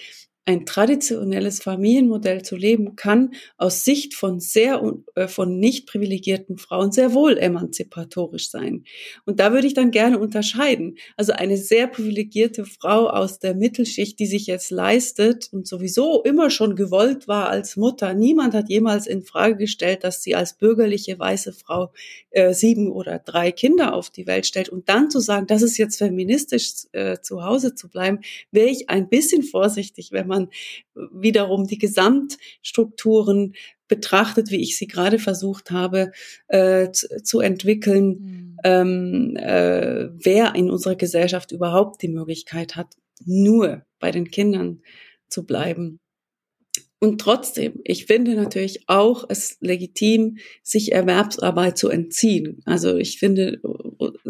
ein 0.47 0.67
traditionelles 0.67 1.63
Familienmodell 1.63 2.43
zu 2.43 2.57
leben, 2.57 2.97
kann 2.97 3.35
aus 3.57 3.85
Sicht 3.85 4.15
von 4.15 4.41
sehr 4.41 4.83
äh, 5.15 5.29
von 5.29 5.59
nicht 5.59 5.87
privilegierten 5.87 6.57
Frauen 6.59 6.93
sehr 6.93 7.13
wohl 7.13 7.39
emanzipatorisch 7.39 8.51
sein. 8.51 8.85
Und 9.27 9.39
da 9.39 9.53
würde 9.53 9.67
ich 9.67 9.75
dann 9.75 9.91
gerne 9.91 10.19
unterscheiden. 10.19 10.97
Also 11.17 11.33
eine 11.33 11.57
sehr 11.57 11.87
privilegierte 11.87 12.65
Frau 12.65 13.09
aus 13.09 13.39
der 13.39 13.55
Mittelschicht, 13.55 14.19
die 14.19 14.27
sich 14.27 14.47
jetzt 14.47 14.71
leistet 14.71 15.49
und 15.53 15.69
sowieso 15.69 16.23
immer 16.23 16.51
schon 16.51 16.75
gewollt 16.75 17.29
war 17.29 17.49
als 17.49 17.77
Mutter. 17.77 18.15
Niemand 18.15 18.55
hat 18.55 18.69
jemals 18.69 19.07
in 19.07 19.23
Frage 19.23 19.57
gestellt, 19.57 20.05
dass 20.05 20.23
sie 20.23 20.35
als 20.35 20.55
bürgerliche 20.55 21.19
weiße 21.19 21.53
Frau 21.53 21.93
äh, 22.31 22.55
sieben 22.55 22.91
oder 22.91 23.19
drei 23.19 23.53
Kinder 23.53 23.95
auf 23.95 24.11
die 24.11 24.27
Welt 24.27 24.47
stellt. 24.47 24.69
Und 24.69 24.89
dann 24.89 25.11
zu 25.11 25.21
sagen, 25.21 25.47
das 25.47 25.63
ist 25.63 25.77
jetzt 25.77 25.99
feministisch 25.99 26.87
äh, 26.93 27.19
zu 27.21 27.45
Hause 27.45 27.75
zu 27.75 27.89
bleiben, 27.89 28.21
wäre 28.51 28.69
ich 28.69 28.89
ein 28.89 29.09
bisschen 29.09 29.43
vorsichtig, 29.43 30.13
wenn 30.13 30.30
man 30.31 30.49
wiederum 30.95 31.67
die 31.67 31.79
Gesamtstrukturen 31.79 33.55
betrachtet, 33.89 34.51
wie 34.51 34.63
ich 34.63 34.79
sie 34.79 34.87
gerade 34.87 35.19
versucht 35.19 35.71
habe 35.71 36.13
äh, 36.49 36.91
zu, 36.93 37.23
zu, 37.23 37.41
entwickeln, 37.41 38.07
mhm. 38.09 38.57
ähm, 38.65 39.37
äh, 39.37 40.09
wer 40.13 40.55
in 40.55 40.71
unserer 40.71 40.95
Gesellschaft 40.95 41.53
überhaupt 41.53 42.01
die 42.01 42.09
Möglichkeit 42.09 42.77
hat, 42.77 42.95
nur 43.27 43.83
bei 43.99 44.11
den 44.11 44.31
Kindern 44.31 44.81
zu 45.29 45.45
bleiben. 45.45 46.01
Und 47.01 47.21
trotzdem, 47.21 47.81
ich 47.85 48.07
finde 48.07 48.35
natürlich 48.35 48.85
auch 48.87 49.25
es 49.29 49.57
legitim, 49.61 50.37
sich 50.63 50.93
Erwerbsarbeit 50.93 51.79
zu 51.79 51.89
entziehen. 51.89 52.61
Also 52.67 52.97
ich 52.97 53.19
finde 53.19 53.61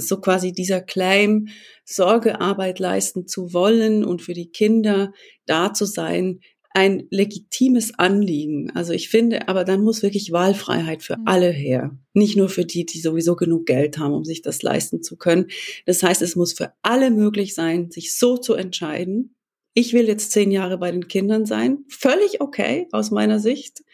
so 0.08 0.20
quasi 0.20 0.52
dieser 0.52 0.80
Claim, 0.80 1.48
Sorgearbeit 1.84 2.78
leisten 2.78 3.26
zu 3.26 3.52
wollen 3.52 4.04
und 4.04 4.22
für 4.22 4.34
die 4.34 4.50
Kinder 4.50 5.12
da 5.46 5.72
zu 5.72 5.84
sein, 5.84 6.40
ein 6.72 7.08
legitimes 7.10 7.98
Anliegen. 7.98 8.70
Also 8.74 8.92
ich 8.92 9.08
finde, 9.08 9.48
aber 9.48 9.64
dann 9.64 9.82
muss 9.82 10.02
wirklich 10.02 10.30
Wahlfreiheit 10.30 11.02
für 11.02 11.16
mhm. 11.16 11.24
alle 11.26 11.50
her. 11.50 11.98
Nicht 12.14 12.36
nur 12.36 12.48
für 12.48 12.64
die, 12.64 12.86
die 12.86 13.00
sowieso 13.00 13.34
genug 13.34 13.66
Geld 13.66 13.98
haben, 13.98 14.14
um 14.14 14.24
sich 14.24 14.40
das 14.42 14.62
leisten 14.62 15.02
zu 15.02 15.16
können. 15.16 15.48
Das 15.86 16.02
heißt, 16.02 16.22
es 16.22 16.36
muss 16.36 16.52
für 16.52 16.72
alle 16.82 17.10
möglich 17.10 17.54
sein, 17.54 17.90
sich 17.90 18.16
so 18.16 18.36
zu 18.36 18.54
entscheiden, 18.54 19.34
ich 19.72 19.92
will 19.92 20.08
jetzt 20.08 20.32
zehn 20.32 20.50
Jahre 20.50 20.78
bei 20.78 20.90
den 20.90 21.06
Kindern 21.06 21.46
sein. 21.46 21.84
Völlig 21.88 22.40
okay 22.40 22.88
aus 22.90 23.12
meiner 23.12 23.38
Sicht. 23.38 23.84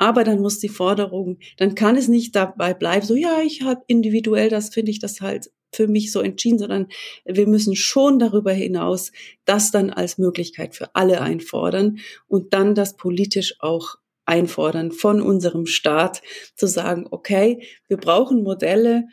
Aber 0.00 0.22
dann 0.22 0.40
muss 0.40 0.60
die 0.60 0.68
Forderung, 0.68 1.38
dann 1.56 1.74
kann 1.74 1.96
es 1.96 2.06
nicht 2.06 2.36
dabei 2.36 2.72
bleiben, 2.72 3.04
so 3.04 3.16
ja, 3.16 3.40
ich 3.44 3.62
habe 3.62 3.82
individuell, 3.88 4.48
das 4.48 4.68
finde 4.68 4.92
ich 4.92 5.00
das 5.00 5.20
halt 5.20 5.50
für 5.72 5.88
mich 5.88 6.12
so 6.12 6.20
entschieden, 6.20 6.60
sondern 6.60 6.86
wir 7.24 7.48
müssen 7.48 7.74
schon 7.74 8.20
darüber 8.20 8.52
hinaus 8.52 9.10
das 9.44 9.72
dann 9.72 9.90
als 9.90 10.16
Möglichkeit 10.16 10.76
für 10.76 10.94
alle 10.94 11.20
einfordern 11.20 11.98
und 12.28 12.54
dann 12.54 12.76
das 12.76 12.96
politisch 12.96 13.56
auch 13.58 13.96
einfordern 14.24 14.92
von 14.92 15.20
unserem 15.20 15.66
Staat 15.66 16.22
zu 16.54 16.68
sagen, 16.68 17.08
okay, 17.10 17.66
wir 17.88 17.96
brauchen 17.96 18.44
Modelle, 18.44 19.08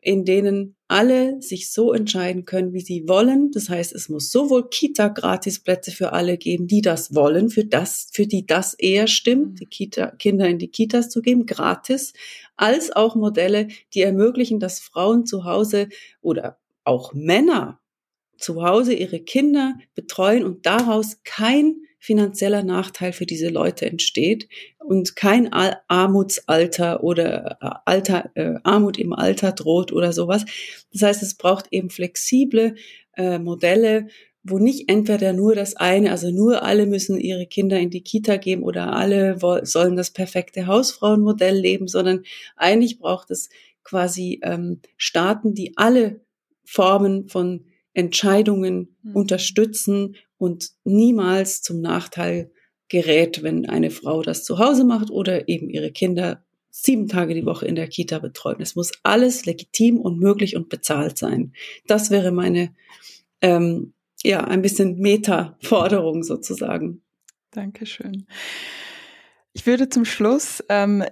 in 0.00 0.24
denen 0.24 0.76
alle 0.88 1.42
sich 1.42 1.72
so 1.72 1.92
entscheiden 1.92 2.44
können, 2.44 2.72
wie 2.72 2.80
sie 2.80 3.08
wollen. 3.08 3.50
Das 3.50 3.68
heißt, 3.68 3.92
es 3.92 4.08
muss 4.08 4.30
sowohl 4.30 4.68
Kita-Gratisplätze 4.68 5.90
für 5.90 6.12
alle 6.12 6.38
geben, 6.38 6.66
die 6.66 6.80
das 6.80 7.14
wollen, 7.14 7.50
für 7.50 7.64
das, 7.64 8.08
für 8.12 8.26
die 8.26 8.46
das 8.46 8.74
eher 8.74 9.06
stimmt, 9.06 9.52
mhm. 9.52 9.54
die 9.56 9.66
Kita, 9.66 10.10
Kinder 10.12 10.48
in 10.48 10.58
die 10.58 10.68
Kitas 10.68 11.10
zu 11.10 11.22
geben, 11.22 11.46
gratis, 11.46 12.12
als 12.56 12.94
auch 12.94 13.16
Modelle, 13.16 13.68
die 13.94 14.02
ermöglichen, 14.02 14.60
dass 14.60 14.80
Frauen 14.80 15.26
zu 15.26 15.44
Hause 15.44 15.88
oder 16.20 16.58
auch 16.84 17.12
Männer 17.14 17.80
zu 18.38 18.62
Hause 18.62 18.94
ihre 18.94 19.20
Kinder 19.20 19.74
betreuen 19.94 20.44
und 20.44 20.66
daraus 20.66 21.18
kein 21.24 21.85
finanzieller 22.06 22.62
Nachteil 22.62 23.12
für 23.12 23.26
diese 23.26 23.48
Leute 23.48 23.84
entsteht 23.86 24.48
und 24.78 25.16
kein 25.16 25.52
Armutsalter 25.52 27.02
oder 27.02 27.58
äh, 27.60 27.70
Alter, 27.84 28.30
äh, 28.34 28.54
Armut 28.62 28.96
im 28.96 29.12
Alter 29.12 29.50
droht 29.50 29.90
oder 29.90 30.12
sowas. 30.12 30.44
Das 30.92 31.02
heißt, 31.02 31.22
es 31.24 31.34
braucht 31.34 31.66
eben 31.72 31.90
flexible 31.90 32.76
äh, 33.16 33.40
Modelle, 33.40 34.06
wo 34.44 34.60
nicht 34.60 34.88
entweder 34.88 35.32
nur 35.32 35.56
das 35.56 35.74
eine, 35.74 36.12
also 36.12 36.30
nur 36.30 36.62
alle 36.62 36.86
müssen 36.86 37.18
ihre 37.18 37.46
Kinder 37.46 37.80
in 37.80 37.90
die 37.90 38.04
Kita 38.04 38.36
geben 38.36 38.62
oder 38.62 38.92
alle 38.92 39.36
sollen 39.64 39.96
das 39.96 40.12
perfekte 40.12 40.68
Hausfrauenmodell 40.68 41.56
leben, 41.56 41.88
sondern 41.88 42.22
eigentlich 42.54 43.00
braucht 43.00 43.32
es 43.32 43.48
quasi 43.82 44.38
ähm, 44.44 44.80
Staaten, 44.96 45.54
die 45.54 45.72
alle 45.76 46.20
Formen 46.64 47.26
von 47.26 47.64
Entscheidungen 47.96 48.96
mhm. 49.02 49.16
unterstützen 49.16 50.16
und 50.36 50.70
niemals 50.84 51.62
zum 51.62 51.80
Nachteil 51.80 52.50
gerät, 52.88 53.42
wenn 53.42 53.66
eine 53.66 53.90
Frau 53.90 54.22
das 54.22 54.44
zu 54.44 54.58
Hause 54.58 54.84
macht 54.84 55.10
oder 55.10 55.48
eben 55.48 55.70
ihre 55.70 55.90
Kinder 55.90 56.44
sieben 56.70 57.08
Tage 57.08 57.34
die 57.34 57.46
Woche 57.46 57.66
in 57.66 57.74
der 57.74 57.88
Kita 57.88 58.18
betreuen. 58.18 58.60
Es 58.60 58.76
muss 58.76 58.92
alles 59.02 59.46
legitim 59.46 59.98
und 59.98 60.20
möglich 60.20 60.56
und 60.56 60.68
bezahlt 60.68 61.16
sein. 61.16 61.54
Das 61.86 62.10
wäre 62.10 62.32
meine, 62.32 62.74
ähm, 63.40 63.94
ja, 64.22 64.44
ein 64.44 64.60
bisschen 64.60 64.98
Meta-Forderung 64.98 66.22
sozusagen. 66.22 67.00
Dankeschön. 67.50 68.26
Ich 69.54 69.64
würde 69.64 69.88
zum 69.88 70.04
Schluss 70.04 70.62
ähm, 70.68 71.02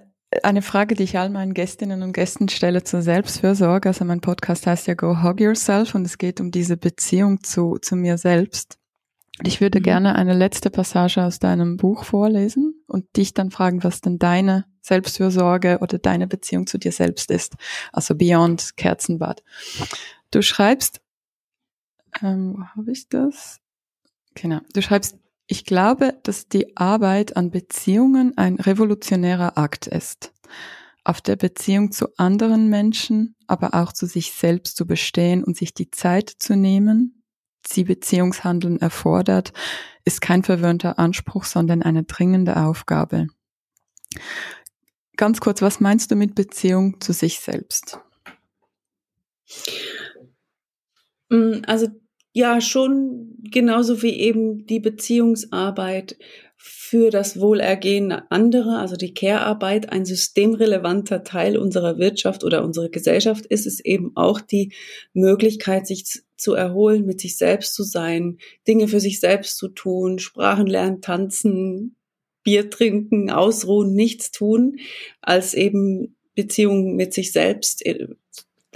eine 0.43 0.61
Frage, 0.61 0.95
die 0.95 1.03
ich 1.03 1.17
all 1.17 1.29
meinen 1.29 1.53
Gästinnen 1.53 2.03
und 2.03 2.13
Gästen 2.13 2.49
stelle 2.49 2.83
zur 2.83 3.01
Selbstfürsorge. 3.01 3.89
Also 3.89 4.05
mein 4.05 4.21
Podcast 4.21 4.67
heißt 4.67 4.87
ja 4.87 4.93
Go 4.93 5.23
Hug 5.23 5.39
Yourself 5.39 5.95
und 5.95 6.05
es 6.05 6.17
geht 6.17 6.41
um 6.41 6.51
diese 6.51 6.77
Beziehung 6.77 7.43
zu, 7.43 7.77
zu 7.81 7.95
mir 7.95 8.17
selbst. 8.17 8.77
Ich 9.43 9.61
würde 9.61 9.79
mhm. 9.79 9.83
gerne 9.83 10.15
eine 10.15 10.33
letzte 10.33 10.69
Passage 10.69 11.23
aus 11.23 11.39
deinem 11.39 11.77
Buch 11.77 12.03
vorlesen 12.05 12.83
und 12.87 13.17
dich 13.17 13.33
dann 13.33 13.51
fragen, 13.51 13.83
was 13.83 14.01
denn 14.01 14.17
deine 14.17 14.65
Selbstfürsorge 14.81 15.79
oder 15.81 15.97
deine 15.97 16.27
Beziehung 16.27 16.67
zu 16.67 16.77
dir 16.77 16.91
selbst 16.91 17.31
ist. 17.31 17.55
Also 17.91 18.15
Beyond 18.15 18.77
Kerzenbad. 18.77 19.43
Du 20.31 20.41
schreibst, 20.41 21.01
ähm, 22.21 22.55
wo 22.57 22.63
habe 22.63 22.91
ich 22.91 23.09
das? 23.09 23.59
Genau. 24.35 24.59
Du 24.73 24.81
schreibst, 24.81 25.17
ich 25.47 25.65
glaube, 25.65 26.17
dass 26.23 26.47
die 26.47 26.75
Arbeit 26.75 27.37
an 27.37 27.51
Beziehungen 27.51 28.37
ein 28.37 28.55
revolutionärer 28.55 29.57
Akt 29.57 29.87
ist. 29.87 30.33
Auf 31.03 31.21
der 31.21 31.35
Beziehung 31.35 31.91
zu 31.91 32.07
anderen 32.17 32.67
Menschen, 32.69 33.35
aber 33.45 33.75
auch 33.75 33.93
zu 33.93 34.07
sich 34.07 34.31
selbst 34.31 34.75
zu 34.75 34.87
bestehen 34.87 35.43
und 35.43 35.55
sich 35.55 35.73
die 35.73 35.91
Zeit 35.91 36.29
zu 36.29 36.55
nehmen, 36.55 37.23
sie 37.67 37.83
Beziehungshandeln 37.83 38.79
erfordert, 38.81 39.53
ist 40.03 40.21
kein 40.21 40.43
verwöhnter 40.43 40.97
Anspruch, 40.97 41.45
sondern 41.45 41.83
eine 41.83 42.03
dringende 42.03 42.57
Aufgabe. 42.57 43.27
Ganz 45.15 45.39
kurz, 45.39 45.61
was 45.61 45.79
meinst 45.79 46.09
du 46.11 46.15
mit 46.15 46.35
Beziehung 46.35 46.99
zu 46.99 47.13
sich 47.13 47.39
selbst? 47.39 47.99
Mm, 51.29 51.61
also 51.67 51.87
ja, 52.35 52.59
schon 52.59 53.37
genauso 53.49 54.01
wie 54.01 54.19
eben 54.19 54.65
die 54.65 54.81
Beziehungsarbeit 54.81 56.17
für 56.57 57.09
das 57.09 57.39
Wohlergehen 57.39 58.11
anderer, 58.11 58.79
also 58.79 58.97
die 58.97 59.13
Care-Arbeit, 59.13 59.93
ein 59.93 60.03
systemrelevanter 60.03 61.23
Teil 61.23 61.57
unserer 61.57 61.97
Wirtschaft 61.97 62.43
oder 62.43 62.65
unserer 62.65 62.89
Gesellschaft 62.89 63.45
ist, 63.45 63.65
es 63.65 63.79
eben 63.79 64.11
auch 64.15 64.41
die 64.41 64.73
Möglichkeit, 65.13 65.87
sich 65.87 66.23
zu 66.35 66.53
erholen, 66.55 67.05
mit 67.05 67.21
sich 67.21 67.37
selbst 67.37 67.73
zu 67.73 67.83
sein, 67.83 68.37
Dinge 68.67 68.89
für 68.89 68.99
sich 68.99 69.21
selbst 69.21 69.55
zu 69.55 69.69
tun, 69.69 70.19
Sprachen 70.19 70.67
lernen, 70.67 70.99
tanzen, 70.99 71.95
Bier 72.43 72.69
trinken, 72.69 73.31
ausruhen, 73.31 73.93
nichts 73.93 74.31
tun, 74.31 74.75
als 75.21 75.53
eben 75.53 76.17
Beziehungen 76.35 76.97
mit 76.97 77.13
sich 77.13 77.31
selbst 77.31 77.85
äh, 77.85 78.09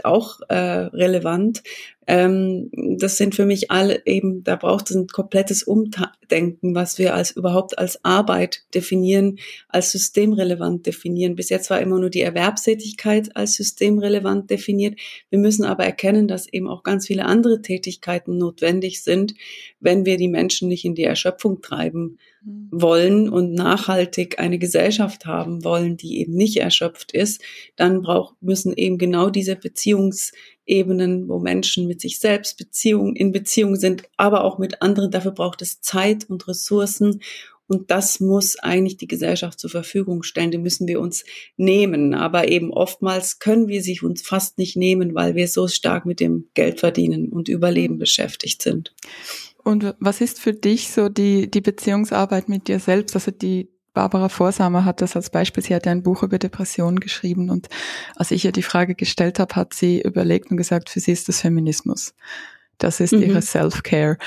auch 0.04 0.40
äh, 0.48 0.56
relevant. 0.56 1.62
Ähm, 2.10 2.72
das 2.98 3.18
sind 3.18 3.36
für 3.36 3.46
mich 3.46 3.70
alle 3.70 4.02
eben, 4.08 4.44
da 4.44 4.56
braucht 4.56 4.90
es 4.90 4.96
ein 4.96 5.06
komplettes 5.06 5.62
Umdenken, 5.62 6.74
was 6.74 6.98
wir 6.98 7.14
als 7.14 7.30
überhaupt 7.30 7.78
als 7.78 8.04
Arbeit 8.04 8.64
definieren, 8.74 9.38
als 9.68 9.92
systemrelevant 9.92 10.88
definieren. 10.88 11.36
Bis 11.36 11.50
jetzt 11.50 11.70
war 11.70 11.80
immer 11.80 12.00
nur 12.00 12.10
die 12.10 12.22
Erwerbstätigkeit 12.22 13.36
als 13.36 13.54
systemrelevant 13.54 14.50
definiert. 14.50 15.00
Wir 15.30 15.38
müssen 15.38 15.66
aber 15.66 15.86
erkennen, 15.86 16.28
dass 16.28 16.52
eben 16.52 16.68
auch 16.68 16.82
ganz 16.82 17.06
viele 17.06 17.26
andere 17.26 17.62
Tätigkeiten 17.62 18.40
notwendig 18.40 19.04
sind, 19.04 19.36
wenn 19.80 20.04
wir 20.04 20.18
die 20.18 20.30
Menschen 20.30 20.68
nicht 20.68 20.86
in 20.86 20.96
die 20.96 21.04
Erschöpfung 21.04 21.62
treiben 21.62 22.18
mhm. 22.44 22.70
wollen 22.72 23.30
und 23.30 23.54
nachhaltig 23.54 24.40
eine 24.40 24.58
Gesellschaft 24.58 25.28
haben 25.28 25.64
wollen, 25.64 25.96
die 25.96 26.22
eben 26.22 26.34
nicht 26.34 26.58
erschöpft 26.58 27.12
ist, 27.12 27.44
dann 27.76 28.02
brauch, 28.02 28.34
müssen 28.42 28.74
eben 28.74 28.98
genau 28.98 29.30
diese 29.30 29.56
Beziehungs 29.56 30.32
Ebenen, 30.70 31.28
wo 31.28 31.40
Menschen 31.40 31.88
mit 31.88 32.00
sich 32.00 32.20
selbst 32.20 32.58
Beziehung, 32.58 33.16
in 33.16 33.32
Beziehung 33.32 33.76
sind, 33.76 34.04
aber 34.18 34.44
auch 34.44 34.60
mit 34.60 34.82
anderen. 34.82 35.12
Dafür 35.12 35.32
braucht 35.32 35.62
es 35.62 35.82
Zeit 35.82 36.30
und 36.30 36.48
Ressourcen. 36.48 37.22
Und 37.68 37.92
das 37.92 38.20
muss 38.20 38.58
eigentlich 38.58 38.98
die 38.98 39.08
Gesellschaft 39.08 39.60
zur 39.60 39.70
Verfügung 39.70 40.24
stellen. 40.24 40.50
Die 40.50 40.58
müssen 40.58 40.88
wir 40.88 41.00
uns 41.00 41.24
nehmen. 41.56 42.16
Aber 42.16 42.48
eben 42.50 42.72
oftmals 42.72 43.40
können 43.40 43.68
wir 43.68 43.84
sich 43.84 44.02
uns 44.02 44.22
fast 44.22 44.58
nicht 44.58 44.76
nehmen, 44.76 45.14
weil 45.14 45.36
wir 45.36 45.48
so 45.48 45.68
stark 45.68 46.06
mit 46.06 46.20
dem 46.20 46.50
Geld 46.56 46.80
verdienen 46.80 47.30
und 47.30 47.48
Überleben 47.48 48.00
beschäftigt 48.00 48.64
sind. 48.64 48.96
Und 49.64 49.94
was 50.00 50.22
ist 50.22 50.40
für 50.40 50.54
dich 50.54 50.90
so 50.90 51.10
die, 51.10 51.52
die 51.52 51.62
Beziehungsarbeit 51.62 52.50
mit 52.50 52.68
dir 52.68 52.80
selbst? 52.80 53.16
Also 53.16 53.30
die, 53.30 53.70
Barbara 54.00 54.30
Vorsamer 54.30 54.86
hat 54.86 55.02
das 55.02 55.18
als 55.18 55.30
Beispiel, 55.30 55.62
sie 55.62 55.76
hat 55.76 55.86
ja 55.86 55.92
ein 55.92 56.04
Buch 56.04 56.24
über 56.24 56.40
Depressionen 56.40 57.02
geschrieben 57.02 57.50
und 57.50 57.68
als 58.16 58.32
ich 58.32 58.46
ihr 58.46 58.54
die 58.54 58.64
Frage 58.64 58.96
gestellt 58.96 59.40
habe, 59.40 59.54
hat 59.56 59.74
sie 59.74 60.02
überlegt 60.02 60.52
und 60.52 60.56
gesagt, 60.56 60.90
für 60.90 61.02
sie 61.02 61.12
ist 61.12 61.28
das 61.28 61.42
Feminismus. 61.42 62.14
Das 62.78 63.02
ist 63.02 63.12
mhm. 63.12 63.24
ihre 63.24 63.42
Self-Care. 63.42 64.18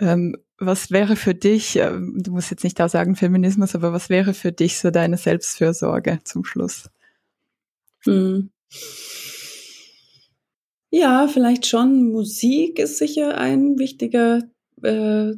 Ähm, 0.00 0.34
was 0.56 0.90
wäre 0.90 1.14
für 1.14 1.34
dich, 1.34 1.76
äh, 1.76 1.90
du 1.90 2.30
musst 2.30 2.50
jetzt 2.50 2.64
nicht 2.64 2.80
da 2.80 2.88
sagen 2.88 3.16
Feminismus, 3.16 3.74
aber 3.74 3.92
was 3.92 4.08
wäre 4.08 4.32
für 4.32 4.50
dich 4.50 4.78
so 4.78 4.90
deine 4.90 5.18
Selbstfürsorge 5.18 6.20
zum 6.24 6.46
Schluss? 6.46 6.88
Hm. 8.04 8.48
Ja, 10.88 11.28
vielleicht 11.28 11.66
schon. 11.66 12.12
Musik 12.12 12.78
ist 12.78 12.96
sicher 12.96 13.36
ein 13.36 13.78
wichtiger 13.78 14.40
äh, 14.82 15.32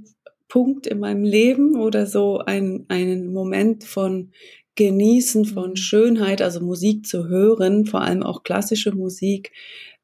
Punkt 0.51 0.87
in 0.87 0.99
meinem 0.99 1.25
Leben 1.25 1.81
oder 1.81 2.07
so 2.07 2.39
ein, 2.39 2.85
einen 2.89 3.33
Moment 3.33 3.85
von 3.85 4.33
Genießen 4.75 5.47
von 5.47 5.71
mhm. 5.71 5.77
Schönheit, 5.77 6.43
also 6.43 6.61
Musik 6.61 7.07
zu 7.07 7.29
hören, 7.29 7.87
vor 7.87 8.03
allem 8.03 8.23
auch 8.23 8.43
klassische 8.43 8.93
Musik 8.93 9.53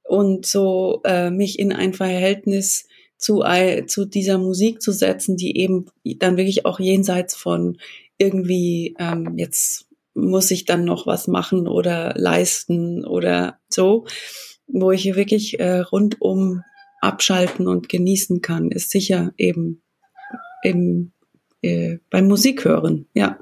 und 0.03 0.47
so 0.47 1.03
äh, 1.05 1.31
mich 1.31 1.59
in 1.59 1.73
ein 1.73 1.93
Verhältnis 1.93 2.87
zu, 3.19 3.43
zu 3.87 4.05
dieser 4.05 4.39
Musik 4.39 4.81
zu 4.81 4.93
setzen, 4.93 5.37
die 5.37 5.59
eben 5.59 5.87
dann 6.05 6.37
wirklich 6.37 6.65
auch 6.65 6.79
jenseits 6.79 7.35
von 7.35 7.79
irgendwie 8.19 8.95
ähm, 8.99 9.35
jetzt 9.37 9.89
muss 10.15 10.51
ich 10.51 10.65
dann 10.65 10.85
noch 10.85 11.07
was 11.07 11.29
machen 11.29 11.69
oder 11.69 12.15
leisten 12.17 13.05
oder 13.05 13.59
so, 13.69 14.07
wo 14.67 14.91
ich 14.91 15.17
wirklich 15.17 15.61
äh, 15.61 15.81
rundum 15.81 16.63
abschalten 17.01 17.69
und 17.69 17.89
genießen 17.89 18.41
kann, 18.41 18.71
ist 18.71 18.91
sicher 18.91 19.33
eben 19.37 19.83
im, 20.67 21.13
äh, 21.63 21.99
beim 22.11 22.27
Musikhören, 22.27 23.07
ja. 23.15 23.39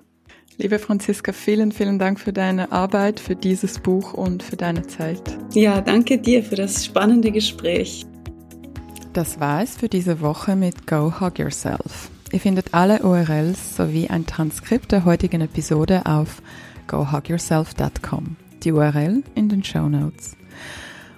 Liebe 0.56 0.78
Franziska, 0.78 1.32
vielen, 1.32 1.72
vielen 1.72 1.98
Dank 1.98 2.20
für 2.20 2.32
deine 2.32 2.70
Arbeit, 2.70 3.18
für 3.18 3.34
dieses 3.34 3.80
Buch 3.80 4.14
und 4.14 4.42
für 4.42 4.56
deine 4.56 4.86
Zeit. 4.86 5.36
Ja, 5.52 5.80
danke 5.80 6.18
dir 6.18 6.44
für 6.44 6.54
das 6.54 6.84
spannende 6.84 7.32
Gespräch. 7.32 8.06
Das 9.12 9.40
war 9.40 9.62
es 9.62 9.76
für 9.76 9.88
diese 9.88 10.20
Woche 10.20 10.54
mit 10.54 10.86
Go 10.86 11.20
Hug 11.20 11.38
Yourself. 11.38 12.10
Ihr 12.30 12.40
findet 12.40 12.74
alle 12.74 13.02
URLs 13.02 13.76
sowie 13.76 14.08
ein 14.08 14.26
Transkript 14.26 14.92
der 14.92 15.04
heutigen 15.04 15.40
Episode 15.40 16.02
auf 16.04 16.42
gohugyourself.com. 16.86 18.36
Die 18.62 18.72
URL 18.72 19.22
in 19.34 19.48
den 19.48 19.64
Show 19.64 19.88
Notes. 19.88 20.36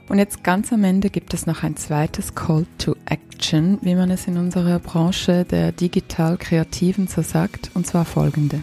Und 0.09 0.19
jetzt 0.19 0.45
ganz 0.45 0.73
am 0.73 0.85
Ende 0.85 1.11
gibt 1.11 1.35
es 1.35 1.47
noch 1.47 1.65
ein 1.65 1.77
zweites 1.77 2.35
Call 2.37 2.67
to 2.79 2.95
Action, 3.07 3.79
wie 3.83 3.97
man 3.97 4.11
es 4.11 4.29
in 4.29 4.37
unserer 4.37 4.79
Branche 4.79 5.45
der 5.45 5.73
digital-kreativen 5.73 7.09
so 7.09 7.23
sagt, 7.23 7.71
und 7.75 7.87
zwar 7.87 8.05
folgende. 8.05 8.63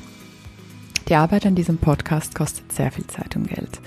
Die 1.09 1.15
Arbeit 1.15 1.45
an 1.45 1.55
diesem 1.55 1.79
Podcast 1.79 2.33
kostet 2.33 2.71
sehr 2.71 2.91
viel 2.91 3.05
Zeit 3.07 3.35
und 3.35 3.49
Geld. 3.49 3.81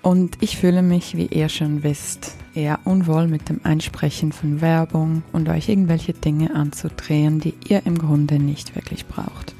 Und 0.00 0.38
ich 0.40 0.56
fühle 0.56 0.80
mich, 0.80 1.14
wie 1.14 1.26
ihr 1.26 1.50
schon 1.50 1.82
wisst, 1.82 2.36
eher 2.54 2.78
unwohl 2.84 3.28
mit 3.28 3.50
dem 3.50 3.60
Einsprechen 3.64 4.32
von 4.32 4.62
Werbung 4.62 5.22
und 5.32 5.50
euch 5.50 5.68
irgendwelche 5.68 6.14
Dinge 6.14 6.54
anzudrehen, 6.54 7.40
die 7.40 7.54
ihr 7.68 7.84
im 7.84 7.98
Grunde 7.98 8.38
nicht 8.38 8.74
wirklich 8.74 9.06
braucht. 9.06 9.54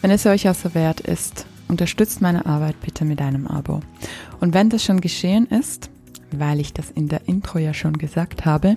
Wenn 0.00 0.12
es 0.12 0.26
euch 0.26 0.46
also 0.46 0.74
wert 0.74 1.00
ist, 1.00 1.46
unterstützt 1.66 2.20
meine 2.20 2.46
Arbeit 2.46 2.80
bitte 2.80 3.04
mit 3.04 3.20
einem 3.20 3.48
Abo. 3.48 3.80
Und 4.38 4.54
wenn 4.54 4.70
das 4.70 4.84
schon 4.84 5.00
geschehen 5.00 5.46
ist, 5.46 5.90
weil 6.38 6.60
ich 6.60 6.72
das 6.72 6.90
in 6.90 7.08
der 7.08 7.28
Intro 7.28 7.58
ja 7.58 7.74
schon 7.74 7.98
gesagt 7.98 8.44
habe. 8.44 8.76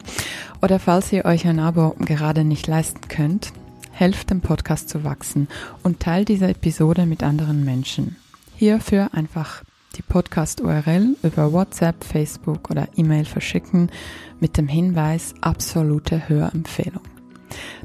Oder 0.62 0.80
falls 0.80 1.12
ihr 1.12 1.26
euch 1.26 1.48
ein 1.48 1.60
Abo 1.60 1.96
gerade 2.00 2.44
nicht 2.44 2.68
leisten 2.68 3.08
könnt, 3.08 3.54
helft 3.92 4.30
dem 4.30 4.42
Podcast 4.42 4.90
zu 4.90 5.04
wachsen 5.04 5.48
und 5.84 6.00
teilt 6.00 6.30
diese 6.30 6.48
Episode 6.48 7.06
mit 7.06 7.24
anderen 7.24 7.64
Menschen. 7.64 8.16
Hierfür 8.56 9.10
einfach 9.14 9.64
die 9.96 10.02
Podcast-URL 10.02 11.16
über 11.22 11.54
WhatsApp, 11.54 12.04
Facebook 12.04 12.72
oder 12.72 12.88
E-Mail 12.96 13.26
verschicken 13.26 13.92
mit 14.40 14.58
dem 14.58 14.68
Hinweis 14.68 15.36
absolute 15.42 16.28
Hörempfehlung. 16.28 17.04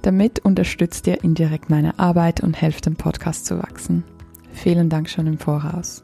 Damit 0.02 0.38
unterstützt 0.40 1.06
ihr 1.06 1.22
indirekt 1.22 1.68
meine 1.68 1.98
Arbeit 1.98 2.40
und 2.40 2.60
helft 2.60 2.86
dem 2.86 2.96
Podcast 2.96 3.44
zu 3.44 3.58
wachsen. 3.58 4.04
Vielen 4.52 4.88
Dank 4.88 5.10
schon 5.10 5.26
im 5.26 5.38
Voraus. 5.38 6.02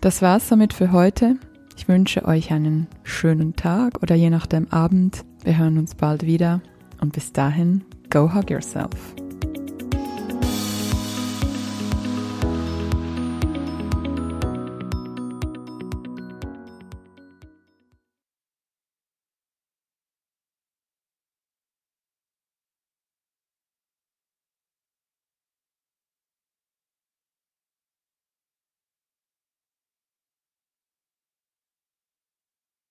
Das 0.00 0.22
war's 0.22 0.48
somit 0.48 0.72
für 0.72 0.92
heute. 0.92 1.36
Ich 1.80 1.88
wünsche 1.88 2.26
euch 2.26 2.52
einen 2.52 2.88
schönen 3.04 3.56
Tag 3.56 4.02
oder 4.02 4.14
je 4.14 4.28
nachdem 4.28 4.70
Abend. 4.70 5.24
Wir 5.44 5.56
hören 5.56 5.78
uns 5.78 5.94
bald 5.94 6.26
wieder 6.26 6.60
und 7.00 7.14
bis 7.14 7.32
dahin, 7.32 7.84
go 8.10 8.34
hug 8.34 8.50
yourself. 8.50 9.14